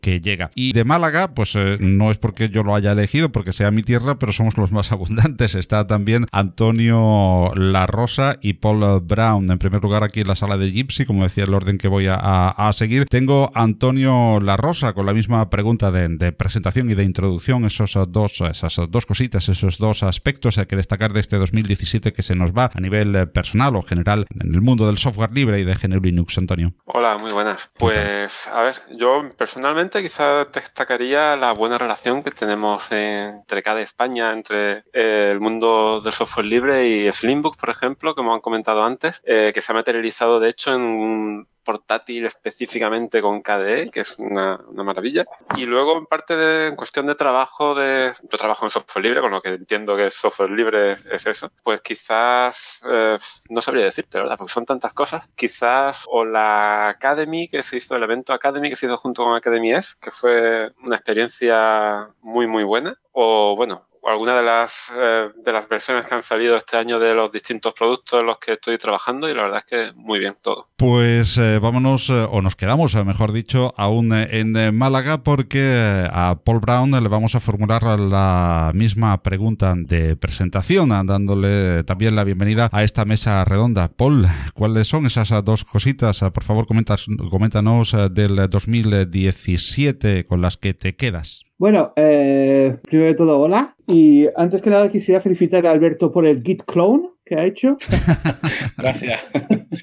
que 0.00 0.20
llega. 0.20 0.50
Y 0.54 0.72
de 0.72 0.84
Málaga, 0.84 1.34
pues 1.34 1.54
eh, 1.56 1.76
no 1.80 2.10
es 2.10 2.18
porque 2.18 2.50
yo 2.50 2.62
lo 2.62 2.74
haya 2.74 2.92
elegido, 2.92 3.32
porque 3.32 3.52
sea 3.52 3.70
mi 3.70 3.82
tierra, 3.82 4.18
pero 4.18 4.32
somos 4.32 4.56
los 4.56 4.72
más 4.72 4.92
abundantes. 4.92 5.54
Está 5.54 5.86
también 5.86 6.26
Antonio 6.32 7.52
La 7.56 7.86
Rosa 7.86 8.36
y 8.40 8.54
Paul 8.54 9.00
Brown. 9.00 9.50
En 9.50 9.58
primer 9.58 9.82
lugar, 9.82 10.04
aquí 10.04 10.20
en 10.20 10.28
la 10.28 10.36
sala 10.36 10.56
de 10.56 10.70
Gypsy, 10.70 11.04
como 11.04 11.24
decía 11.24 11.44
el 11.44 11.54
orden 11.54 11.78
que 11.78 11.88
voy 11.88 12.06
a, 12.08 12.70
seguir. 12.72 13.06
Tengo 13.06 13.50
Antonio 13.54 14.38
La 14.40 14.56
Rosa 14.56 14.92
con 14.92 15.06
la 15.06 15.12
misma 15.12 15.50
pregunta 15.50 15.90
de, 15.90 16.32
presentación 16.32 16.90
y 16.90 16.94
de 16.94 17.04
introducción. 17.04 17.64
Esos 17.64 17.98
dos, 18.08 18.40
esas 18.40 18.80
dos 18.88 19.06
cositas, 19.06 19.48
esos 19.48 19.78
dos 19.78 20.02
aspectos 20.02 20.58
hay 20.58 20.66
que 20.66 20.76
destacar 20.76 21.12
de 21.12 21.20
este 21.20 21.36
2017 21.36 22.12
que 22.12 22.22
se 22.22 22.36
nos 22.36 22.52
va 22.52 22.70
a 22.72 22.80
nivel 22.80 23.28
personal 23.30 23.74
o 23.76 23.82
general 23.82 24.26
en 24.38 24.54
el 24.54 24.60
mundo 24.60 24.86
del 24.86 24.98
software 24.98 25.32
libre 25.32 25.60
y 25.60 25.64
de 25.64 25.74
GNU 25.74 26.00
Linux, 26.00 26.38
Antonio. 26.38 26.72
Hola, 26.84 27.18
muy 27.18 27.32
buenas. 27.32 27.72
Pues, 27.78 28.48
a 28.48 28.62
ver, 28.62 28.74
yo 28.96 29.29
personalmente 29.36 30.02
quizás 30.02 30.50
destacaría 30.52 31.36
la 31.36 31.52
buena 31.52 31.78
relación 31.78 32.22
que 32.22 32.30
tenemos 32.30 32.90
entre 32.92 33.62
cada 33.62 33.80
España, 33.80 34.32
entre 34.32 34.84
eh, 34.92 35.30
el 35.32 35.40
mundo 35.40 36.00
del 36.00 36.12
software 36.12 36.46
libre 36.46 36.86
y 36.88 37.12
Slimbook, 37.12 37.56
por 37.56 37.70
ejemplo, 37.70 38.14
como 38.14 38.34
han 38.34 38.40
comentado 38.40 38.84
antes, 38.84 39.22
eh, 39.26 39.52
que 39.54 39.62
se 39.62 39.72
ha 39.72 39.74
materializado 39.74 40.40
de 40.40 40.48
hecho 40.48 40.74
en 40.74 40.80
un 40.82 41.48
portátil 41.64 42.26
específicamente 42.26 43.20
con 43.20 43.42
KDE, 43.42 43.90
que 43.90 44.00
es 44.00 44.18
una, 44.18 44.58
maravilla. 44.72 45.24
Y 45.56 45.66
luego, 45.66 45.98
en 45.98 46.06
parte 46.06 46.36
de 46.36 46.68
en 46.68 46.76
cuestión 46.76 47.06
de 47.06 47.14
trabajo, 47.14 47.74
de, 47.74 48.12
yo 48.30 48.38
trabajo 48.38 48.64
en 48.64 48.70
software 48.70 49.04
libre, 49.04 49.20
con 49.20 49.30
lo 49.30 49.40
que 49.40 49.50
entiendo 49.50 49.96
que 49.96 50.10
software 50.10 50.50
libre 50.50 50.92
es, 50.92 51.26
eso, 51.26 51.50
pues 51.62 51.82
quizás, 51.82 52.82
eh, 52.88 53.16
no 53.48 53.62
sabría 53.62 53.84
decirte, 53.84 54.18
¿verdad? 54.18 54.36
Porque 54.38 54.52
son 54.52 54.64
tantas 54.64 54.94
cosas. 54.94 55.30
Quizás 55.34 56.04
o 56.08 56.24
la 56.24 56.88
Academy, 56.88 57.48
que 57.48 57.62
se 57.62 57.76
hizo, 57.76 57.96
el 57.96 58.02
evento 58.02 58.32
Academy 58.32 58.70
que 58.70 58.76
se 58.76 58.86
hizo 58.86 58.96
junto 58.96 59.24
con 59.24 59.34
Academy 59.34 59.72
S, 59.72 59.94
que 60.00 60.10
fue 60.10 60.72
una 60.82 60.96
experiencia 60.96 62.08
muy, 62.20 62.46
muy 62.46 62.64
buena. 62.64 62.98
O 63.12 63.54
bueno, 63.56 63.82
alguna 64.04 64.34
de 64.34 64.42
las, 64.42 64.92
eh, 64.96 65.28
de 65.36 65.52
las 65.52 65.68
versiones 65.68 66.06
que 66.06 66.14
han 66.14 66.22
salido 66.22 66.56
este 66.56 66.76
año 66.76 66.98
de 66.98 67.14
los 67.14 67.30
distintos 67.30 67.74
productos 67.74 68.20
en 68.20 68.26
los 68.26 68.38
que 68.38 68.52
estoy 68.52 68.78
trabajando 68.78 69.28
y 69.28 69.34
la 69.34 69.42
verdad 69.42 69.58
es 69.58 69.64
que 69.64 69.92
muy 69.94 70.18
bien 70.18 70.34
todo. 70.40 70.68
Pues 70.76 71.36
eh, 71.38 71.58
vámonos, 71.58 72.10
o 72.10 72.42
nos 72.42 72.56
quedamos, 72.56 72.94
mejor 73.04 73.32
dicho, 73.32 73.74
aún 73.76 74.12
en 74.12 74.76
Málaga 74.76 75.22
porque 75.22 76.08
a 76.10 76.36
Paul 76.44 76.60
Brown 76.60 76.90
le 76.90 77.08
vamos 77.08 77.34
a 77.34 77.40
formular 77.40 77.82
la 77.98 78.72
misma 78.74 79.22
pregunta 79.22 79.74
de 79.76 80.16
presentación, 80.16 80.88
dándole 80.88 81.84
también 81.84 82.16
la 82.16 82.24
bienvenida 82.24 82.68
a 82.72 82.84
esta 82.84 83.04
mesa 83.04 83.44
redonda. 83.44 83.88
Paul, 83.88 84.26
¿cuáles 84.54 84.88
son 84.88 85.06
esas 85.06 85.30
dos 85.44 85.64
cositas? 85.64 86.20
Por 86.20 86.42
favor, 86.42 86.66
comentas, 86.66 87.06
coméntanos 87.30 87.94
del 88.10 88.48
2017 88.48 90.26
con 90.26 90.40
las 90.40 90.56
que 90.56 90.74
te 90.74 90.96
quedas. 90.96 91.49
Bueno, 91.60 91.92
eh, 91.94 92.78
primero 92.88 93.10
de 93.10 93.14
todo, 93.14 93.38
hola. 93.38 93.76
Y 93.86 94.26
antes 94.34 94.62
que 94.62 94.70
nada 94.70 94.88
quisiera 94.88 95.20
felicitar 95.20 95.66
a 95.66 95.72
Alberto 95.72 96.10
por 96.10 96.26
el 96.26 96.42
Git 96.42 96.62
Clone 96.62 97.10
que 97.22 97.34
ha 97.34 97.44
hecho. 97.44 97.76
Gracias. 98.78 99.20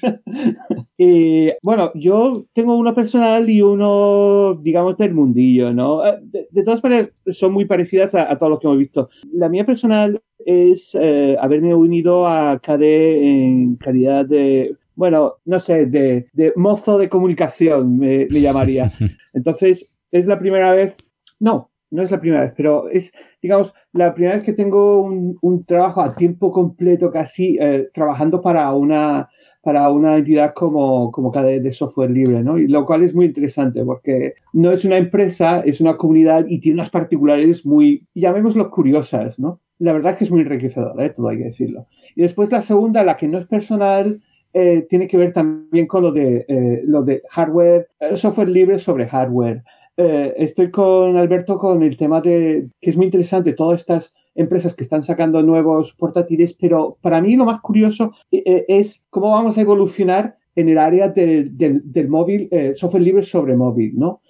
y 0.98 1.50
bueno, 1.62 1.92
yo 1.94 2.46
tengo 2.52 2.76
uno 2.76 2.92
personal 2.96 3.48
y 3.48 3.62
uno, 3.62 4.58
digamos, 4.60 4.98
del 4.98 5.14
mundillo, 5.14 5.72
¿no? 5.72 6.04
Eh, 6.04 6.18
de, 6.50 6.62
todas 6.64 6.82
maneras, 6.82 7.10
son 7.30 7.52
muy 7.52 7.64
parecidas 7.64 8.12
a, 8.16 8.36
todo 8.36 8.50
lo 8.50 8.58
que 8.58 8.66
hemos 8.66 8.78
visto. 8.80 9.08
La 9.32 9.48
mía 9.48 9.64
personal 9.64 10.20
es 10.44 10.96
eh, 11.00 11.36
haberme 11.40 11.76
unido 11.76 12.26
a 12.26 12.58
KD 12.58 12.82
en 12.82 13.76
calidad 13.76 14.26
de 14.26 14.74
bueno, 14.96 15.34
no 15.44 15.60
sé, 15.60 15.86
de, 15.86 16.26
mozo 16.56 16.98
de 16.98 17.08
comunicación 17.08 18.00
me, 18.00 18.26
llamaría. 18.30 18.90
Entonces, 19.32 19.88
es 20.10 20.26
la 20.26 20.40
primera 20.40 20.72
vez, 20.72 21.07
no, 21.40 21.70
no 21.90 22.02
es 22.02 22.10
la 22.10 22.20
primera 22.20 22.42
vez, 22.42 22.52
pero 22.56 22.88
es, 22.88 23.12
digamos, 23.40 23.72
la 23.92 24.14
primera 24.14 24.36
vez 24.36 24.44
que 24.44 24.52
tengo 24.52 25.02
un, 25.02 25.64
trabajo 25.64 26.00
a 26.02 26.14
tiempo 26.14 26.52
completo 26.52 27.10
casi 27.10 27.56
eh, 27.60 27.88
trabajando 27.92 28.40
para 28.40 28.72
una, 28.72 29.28
para 29.62 29.90
una 29.90 30.16
entidad 30.16 30.54
como, 30.54 31.10
como 31.10 31.30
KDE 31.30 31.60
de 31.60 31.72
software 31.72 32.10
libre, 32.10 32.42
¿no? 32.42 32.58
Y 32.58 32.68
lo 32.68 32.86
cual 32.86 33.02
es 33.02 33.14
muy 33.14 33.26
interesante 33.26 33.84
porque 33.84 34.34
no 34.52 34.72
es 34.72 34.84
una 34.84 34.96
empresa, 34.96 35.60
es 35.60 35.80
una 35.80 35.96
comunidad 35.96 36.46
y 36.48 36.60
tiene 36.60 36.76
unas 36.76 36.90
particularidades 36.90 37.66
muy, 37.66 38.06
llamémoslo 38.14 38.70
curiosas, 38.70 39.38
¿no? 39.38 39.60
La 39.78 39.92
verdad 39.92 40.12
es 40.12 40.18
que 40.18 40.24
es 40.24 40.30
muy 40.30 40.40
enriquecedor, 40.40 41.00
¿eh? 41.02 41.10
todo 41.10 41.28
hay 41.28 41.38
que 41.38 41.44
decirlo. 41.44 41.86
Y 42.16 42.22
después 42.22 42.50
la 42.50 42.62
segunda, 42.62 43.04
la 43.04 43.16
que 43.16 43.28
no 43.28 43.38
es 43.38 43.46
personal, 43.46 44.20
eh, 44.52 44.86
tiene 44.88 45.06
que 45.06 45.16
ver 45.16 45.32
también 45.32 45.86
con 45.86 46.02
lo 46.02 46.12
de, 46.12 46.44
eh, 46.48 46.82
lo 46.84 47.02
de 47.02 47.22
hardware, 47.28 47.88
software 48.16 48.48
libre 48.48 48.78
sobre 48.78 49.06
hardware. 49.06 49.62
Estoy 49.98 50.70
con 50.70 51.16
Alberto 51.16 51.58
con 51.58 51.82
el 51.82 51.96
tema 51.96 52.20
de 52.20 52.68
que 52.80 52.90
es 52.90 52.96
muy 52.96 53.06
interesante 53.06 53.52
todas 53.52 53.80
estas 53.80 54.14
empresas 54.36 54.74
que 54.74 54.84
están 54.84 55.02
sacando 55.02 55.42
nuevos 55.42 55.92
portátiles, 55.92 56.54
pero 56.54 56.96
para 57.00 57.20
mí 57.20 57.34
lo 57.34 57.44
más 57.44 57.60
curioso 57.60 58.12
es 58.30 59.04
cómo 59.10 59.30
vamos 59.30 59.58
a 59.58 59.60
evolucionar 59.60 60.36
en 60.54 60.68
el 60.68 60.78
área 60.78 61.08
del 61.08 62.08
móvil, 62.08 62.48
software 62.76 63.02
libre 63.02 63.22
sobre 63.22 63.56
móvil, 63.56 63.98
¿no? 63.98 64.20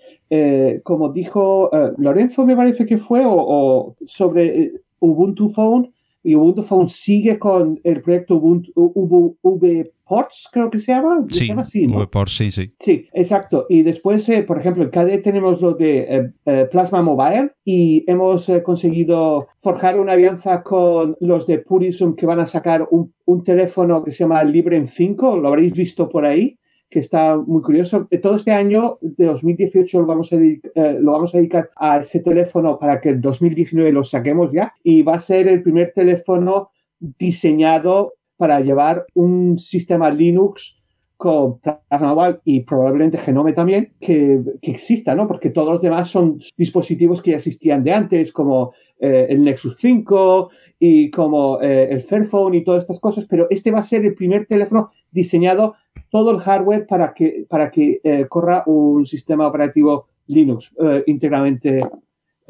como 0.82 1.12
dijo 1.12 1.70
Lorenzo, 1.98 2.46
me 2.46 2.56
parece 2.56 2.86
que 2.86 2.96
fue, 2.96 3.22
o 3.26 3.94
sobre 4.06 4.72
Ubuntu 5.00 5.48
Phone, 5.50 5.92
y 6.22 6.34
Ubuntu 6.34 6.62
Phone 6.62 6.88
sigue 6.88 7.38
con 7.38 7.80
el 7.84 8.02
proyecto 8.02 8.36
Ubuntu 8.36 9.36
VPorts, 9.42 10.48
creo 10.52 10.70
que 10.70 10.78
se 10.78 10.92
llama. 10.92 11.24
Sí, 11.28 11.38
se 11.38 11.46
llama 11.46 11.62
VPorts, 11.62 12.36
sí, 12.36 12.50
sí. 12.50 12.72
Sí, 12.78 13.06
exacto. 13.12 13.66
Y 13.68 13.82
después, 13.82 14.28
eh, 14.28 14.42
por 14.42 14.58
ejemplo, 14.58 14.82
en 14.82 14.90
KDE 14.90 15.18
tenemos 15.18 15.60
lo 15.60 15.74
de 15.74 15.98
eh, 15.98 16.32
eh, 16.46 16.68
Plasma 16.70 17.02
Mobile 17.02 17.52
y 17.64 18.04
hemos 18.10 18.50
conseguido 18.64 19.48
forjar 19.56 19.98
una 19.98 20.12
alianza 20.12 20.62
con 20.62 21.16
los 21.20 21.46
de 21.46 21.58
Purism 21.58 22.12
que 22.12 22.26
van 22.26 22.40
a 22.40 22.46
sacar 22.46 22.86
un, 22.90 23.12
un 23.24 23.44
teléfono 23.44 24.02
que 24.02 24.10
se 24.10 24.24
llama 24.24 24.44
Librem 24.44 24.86
5, 24.86 25.36
lo 25.36 25.48
habréis 25.48 25.74
visto 25.74 26.08
por 26.08 26.24
ahí 26.24 26.58
que 26.90 27.00
está 27.00 27.36
muy 27.36 27.62
curioso. 27.62 28.08
Eh, 28.10 28.18
todo 28.18 28.36
este 28.36 28.52
año 28.52 28.98
de 29.00 29.26
2018 29.26 30.00
lo 30.00 30.06
vamos, 30.06 30.32
a 30.32 30.36
dedicar, 30.36 30.72
eh, 30.74 30.98
lo 31.00 31.12
vamos 31.12 31.34
a 31.34 31.38
dedicar 31.38 31.70
a 31.76 31.98
ese 31.98 32.20
teléfono 32.20 32.78
para 32.78 33.00
que 33.00 33.10
en 33.10 33.20
2019 33.20 33.92
lo 33.92 34.04
saquemos 34.04 34.52
ya 34.52 34.72
y 34.82 35.02
va 35.02 35.14
a 35.14 35.20
ser 35.20 35.48
el 35.48 35.62
primer 35.62 35.92
teléfono 35.92 36.70
diseñado 36.98 38.14
para 38.36 38.60
llevar 38.60 39.04
un 39.14 39.58
sistema 39.58 40.10
Linux 40.10 40.82
con 41.16 41.58
Plasma 41.58 42.40
y 42.44 42.60
probablemente 42.60 43.18
Genome 43.18 43.52
también, 43.52 43.92
que, 44.00 44.40
que, 44.62 44.70
exista, 44.70 45.16
¿no? 45.16 45.26
Porque 45.26 45.50
todos 45.50 45.72
los 45.72 45.82
demás 45.82 46.08
son 46.08 46.38
dispositivos 46.56 47.20
que 47.20 47.32
ya 47.32 47.38
existían 47.38 47.82
de 47.82 47.92
antes, 47.92 48.32
como 48.32 48.72
eh, 49.00 49.26
el 49.28 49.42
Nexus 49.42 49.78
5 49.78 50.48
y 50.78 51.10
como 51.10 51.60
el 51.60 52.00
Fairphone 52.00 52.58
y 52.58 52.62
todas 52.62 52.82
estas 52.82 53.00
cosas, 53.00 53.26
pero 53.28 53.48
este 53.50 53.72
va 53.72 53.80
a 53.80 53.82
ser 53.82 54.04
el 54.04 54.14
primer 54.14 54.46
teléfono 54.46 54.90
diseñado 55.10 55.74
todo 56.10 56.30
el 56.30 56.38
hardware 56.38 56.86
para 56.86 57.12
que, 57.14 57.44
para 57.48 57.70
que 57.70 58.00
eh, 58.02 58.26
corra 58.28 58.62
un 58.66 59.06
sistema 59.06 59.46
operativo 59.46 60.08
Linux 60.26 60.72
eh, 60.82 61.04
íntegramente 61.06 61.80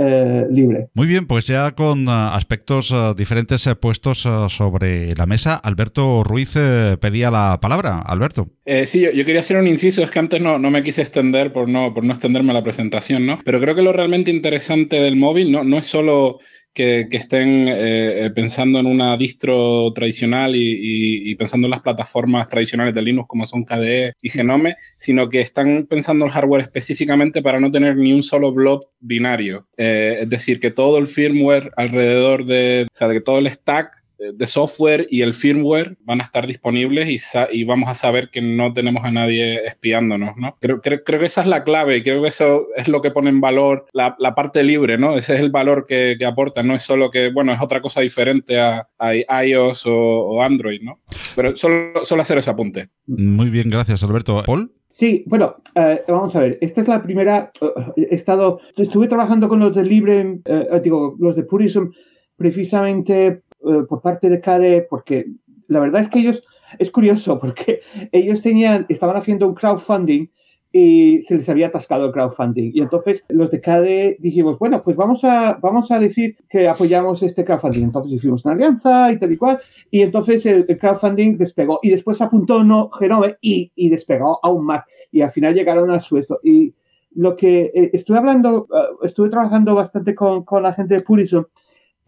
eh, 0.00 0.46
libre. 0.50 0.88
Muy 0.94 1.06
bien, 1.08 1.26
pues 1.26 1.46
ya 1.46 1.72
con 1.72 2.08
aspectos 2.08 2.94
diferentes 3.16 3.68
puestos 3.80 4.18
sobre 4.18 5.14
la 5.16 5.26
mesa, 5.26 5.56
Alberto 5.56 6.22
Ruiz 6.22 6.54
pedía 7.00 7.30
la 7.32 7.58
palabra. 7.60 8.00
Alberto. 8.00 8.48
sí, 8.84 9.00
yo, 9.00 9.24
quería 9.24 9.40
hacer 9.40 9.56
un 9.56 9.66
inciso, 9.66 10.04
es 10.04 10.10
que 10.10 10.20
antes 10.20 10.40
no, 10.40 10.58
no 10.58 10.70
me 10.70 10.84
quise 10.84 11.02
extender 11.02 11.52
por 11.52 11.68
no, 11.68 11.92
por 11.94 12.04
no 12.04 12.12
extenderme 12.12 12.52
a 12.52 12.54
la 12.54 12.62
presentación, 12.62 13.26
¿no? 13.26 13.40
Pero 13.44 13.60
creo 13.60 13.74
que 13.74 13.82
lo 13.82 13.92
realmente 13.92 14.30
interesante 14.30 15.00
del 15.00 15.16
móvil 15.16 15.50
no, 15.50 15.64
no 15.64 15.78
es 15.78 15.86
solo 15.86 16.38
que, 16.72 17.08
estén 17.10 17.68
eh, 17.68 18.26
eh, 18.26 18.30
pensando 18.30 18.78
en 18.78 18.87
una 18.87 19.16
distro 19.16 19.92
tradicional 19.92 20.52
y, 20.54 21.34
pensando 21.34 21.66
en 21.66 21.72
las 21.72 21.82
plataformas 21.82 22.48
tradicionales 22.48 22.94
de 22.94 23.02
Linux 23.02 23.28
como 23.28 23.46
son 23.46 23.64
KDE 23.64 24.14
y 24.20 24.30
Genome, 24.30 24.76
sino 24.98 25.28
que 25.28 25.40
están 25.40 25.87
pensando 25.88 26.25
el 26.25 26.32
hardware 26.32 26.62
específicamente 26.62 27.42
para 27.42 27.60
no 27.60 27.70
tener 27.70 27.96
ni 27.96 28.12
un 28.12 28.22
solo 28.22 28.52
blob 28.52 28.87
binario. 29.00 29.66
Eh, 29.76 30.18
es 30.22 30.28
decir, 30.28 30.60
que 30.60 30.70
todo 30.70 30.98
el 30.98 31.06
firmware 31.06 31.72
alrededor 31.76 32.44
de, 32.44 32.87
o 32.90 32.96
sea, 32.96 33.08
que 33.10 33.20
todo 33.20 33.38
el 33.38 33.48
stack 33.48 33.97
de 34.18 34.46
software 34.46 35.06
y 35.10 35.22
el 35.22 35.32
firmware 35.32 35.96
van 36.00 36.20
a 36.20 36.25
estar 36.25 36.46
disponibles 36.46 37.08
y, 37.08 37.18
y, 37.52 37.64
vamos 37.64 37.88
a 37.88 37.94
saber 37.94 38.30
que 38.30 38.40
no 38.40 38.72
tenemos 38.72 39.04
a 39.04 39.10
nadie 39.10 39.64
espiándonos, 39.66 40.37
¿no? 40.37 40.56
Creo, 40.60 40.80
creo, 40.80 41.04
creo, 41.04 41.20
que 41.20 41.26
esa 41.26 41.42
es 41.42 41.46
la 41.46 41.62
clave 41.62 41.98
y 41.98 42.02
creo 42.02 42.22
que 42.22 42.28
eso 42.28 42.66
es 42.76 42.88
lo 42.88 43.00
que 43.00 43.10
pone 43.10 43.30
en 43.30 43.40
valor 43.40 43.87
la, 43.92 44.16
la 44.18 44.34
parte 44.34 44.62
libre, 44.62 44.98
¿no? 44.98 45.16
Ese 45.16 45.34
es 45.34 45.40
el 45.40 45.50
valor 45.50 45.87
que, 45.87 46.16
que, 46.18 46.25
aporta, 46.25 46.62
no 46.62 46.75
es 46.75 46.82
solo 46.82 47.10
que, 47.10 47.30
bueno, 47.30 47.52
es 47.52 47.60
otra 47.60 47.80
cosa 47.80 48.00
diferente 48.00 48.58
a, 48.58 48.88
a 48.98 49.44
iOS 49.44 49.84
o, 49.87 50.42
Android, 50.42 50.80
¿no? 50.82 51.00
Pero 51.37 51.56
solo, 51.56 52.04
solo 52.04 52.22
hacer 52.22 52.38
ese 52.38 52.50
apunte. 52.50 52.88
Muy 53.06 53.50
bien, 53.50 53.70
gracias, 53.70 54.02
Alberto. 54.02 54.42
Paul. 54.44 54.72
Sí, 54.90 55.22
bueno, 55.26 55.56
eh, 55.76 56.02
vamos 56.08 56.34
a 56.34 56.40
ver. 56.40 56.58
Esta 56.60 56.80
es 56.80 56.88
la 56.88 57.02
primera. 57.02 57.52
Uh, 57.60 57.92
he 57.96 58.14
estado. 58.14 58.60
Estuve 58.76 59.06
trabajando 59.06 59.48
con 59.48 59.60
los 59.60 59.75
de 59.76 59.84
Libre, 59.84 60.40
uh, 60.44 60.80
digo, 60.82 61.14
los 61.20 61.37
de 61.37 61.44
Purism, 61.44 61.90
precisamente 62.37 63.42
eh, 63.66 63.82
por 63.88 64.00
parte 64.00 64.28
de 64.28 64.40
CADE, 64.40 64.86
porque 64.88 65.26
la 65.66 65.80
verdad 65.80 66.00
es 66.00 66.08
que 66.08 66.20
ellos, 66.20 66.42
es 66.78 66.90
curioso, 66.90 67.38
porque 67.40 67.80
ellos 68.12 68.42
tenían, 68.42 68.86
estaban 68.88 69.16
haciendo 69.16 69.46
un 69.46 69.54
crowdfunding 69.54 70.28
y 70.70 71.22
se 71.22 71.36
les 71.36 71.48
había 71.48 71.68
atascado 71.68 72.06
el 72.06 72.12
crowdfunding. 72.12 72.72
Y 72.74 72.80
entonces 72.80 73.24
los 73.28 73.50
de 73.50 73.60
CADE 73.60 74.16
dijimos, 74.20 74.58
bueno, 74.58 74.82
pues 74.82 74.96
vamos 74.96 75.24
a, 75.24 75.58
vamos 75.62 75.90
a 75.90 75.98
decir 75.98 76.36
que 76.48 76.68
apoyamos 76.68 77.22
este 77.22 77.44
crowdfunding. 77.44 77.84
Entonces 77.84 78.12
hicimos 78.12 78.44
una 78.44 78.54
alianza 78.54 79.10
y 79.10 79.18
tal 79.18 79.32
y 79.32 79.36
cual. 79.38 79.58
Y 79.90 80.02
entonces 80.02 80.44
el, 80.46 80.66
crowdfunding 80.66 81.38
despegó. 81.38 81.80
Y 81.82 81.90
después 81.90 82.20
apuntó 82.20 82.62
no 82.62 82.90
Genome 82.90 83.36
y, 83.40 83.72
y, 83.74 83.88
despegó 83.88 84.40
aún 84.42 84.66
más. 84.66 84.84
Y 85.10 85.22
al 85.22 85.30
final 85.30 85.54
llegaron 85.54 85.90
al 85.90 86.02
suesto. 86.02 86.38
Y 86.44 86.74
lo 87.14 87.34
que 87.34 87.70
eh, 87.74 87.90
estuve 87.94 88.18
hablando, 88.18 88.66
uh, 88.70 89.06
estuve 89.06 89.30
trabajando 89.30 89.74
bastante 89.74 90.14
con, 90.14 90.44
con 90.44 90.62
la 90.62 90.74
gente 90.74 90.96
de 90.96 91.02
Purism 91.02 91.44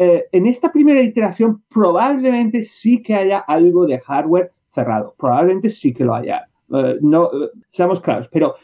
eh, 0.02 0.28
en 0.32 0.46
esta 0.46 0.72
primera 0.72 1.02
iteración 1.02 1.62
probablemente 1.68 2.64
sí 2.64 3.02
que 3.02 3.14
haya 3.14 3.40
algo 3.40 3.86
de 3.86 4.00
hardware 4.00 4.48
cerrado, 4.66 5.14
probablemente 5.18 5.68
sí 5.68 5.92
que 5.92 6.06
lo 6.06 6.14
haya. 6.14 6.48
Eh, 6.72 6.96
no, 7.02 7.26
eh, 7.26 7.50
seamos 7.68 8.00
claros, 8.00 8.26
pero 8.32 8.54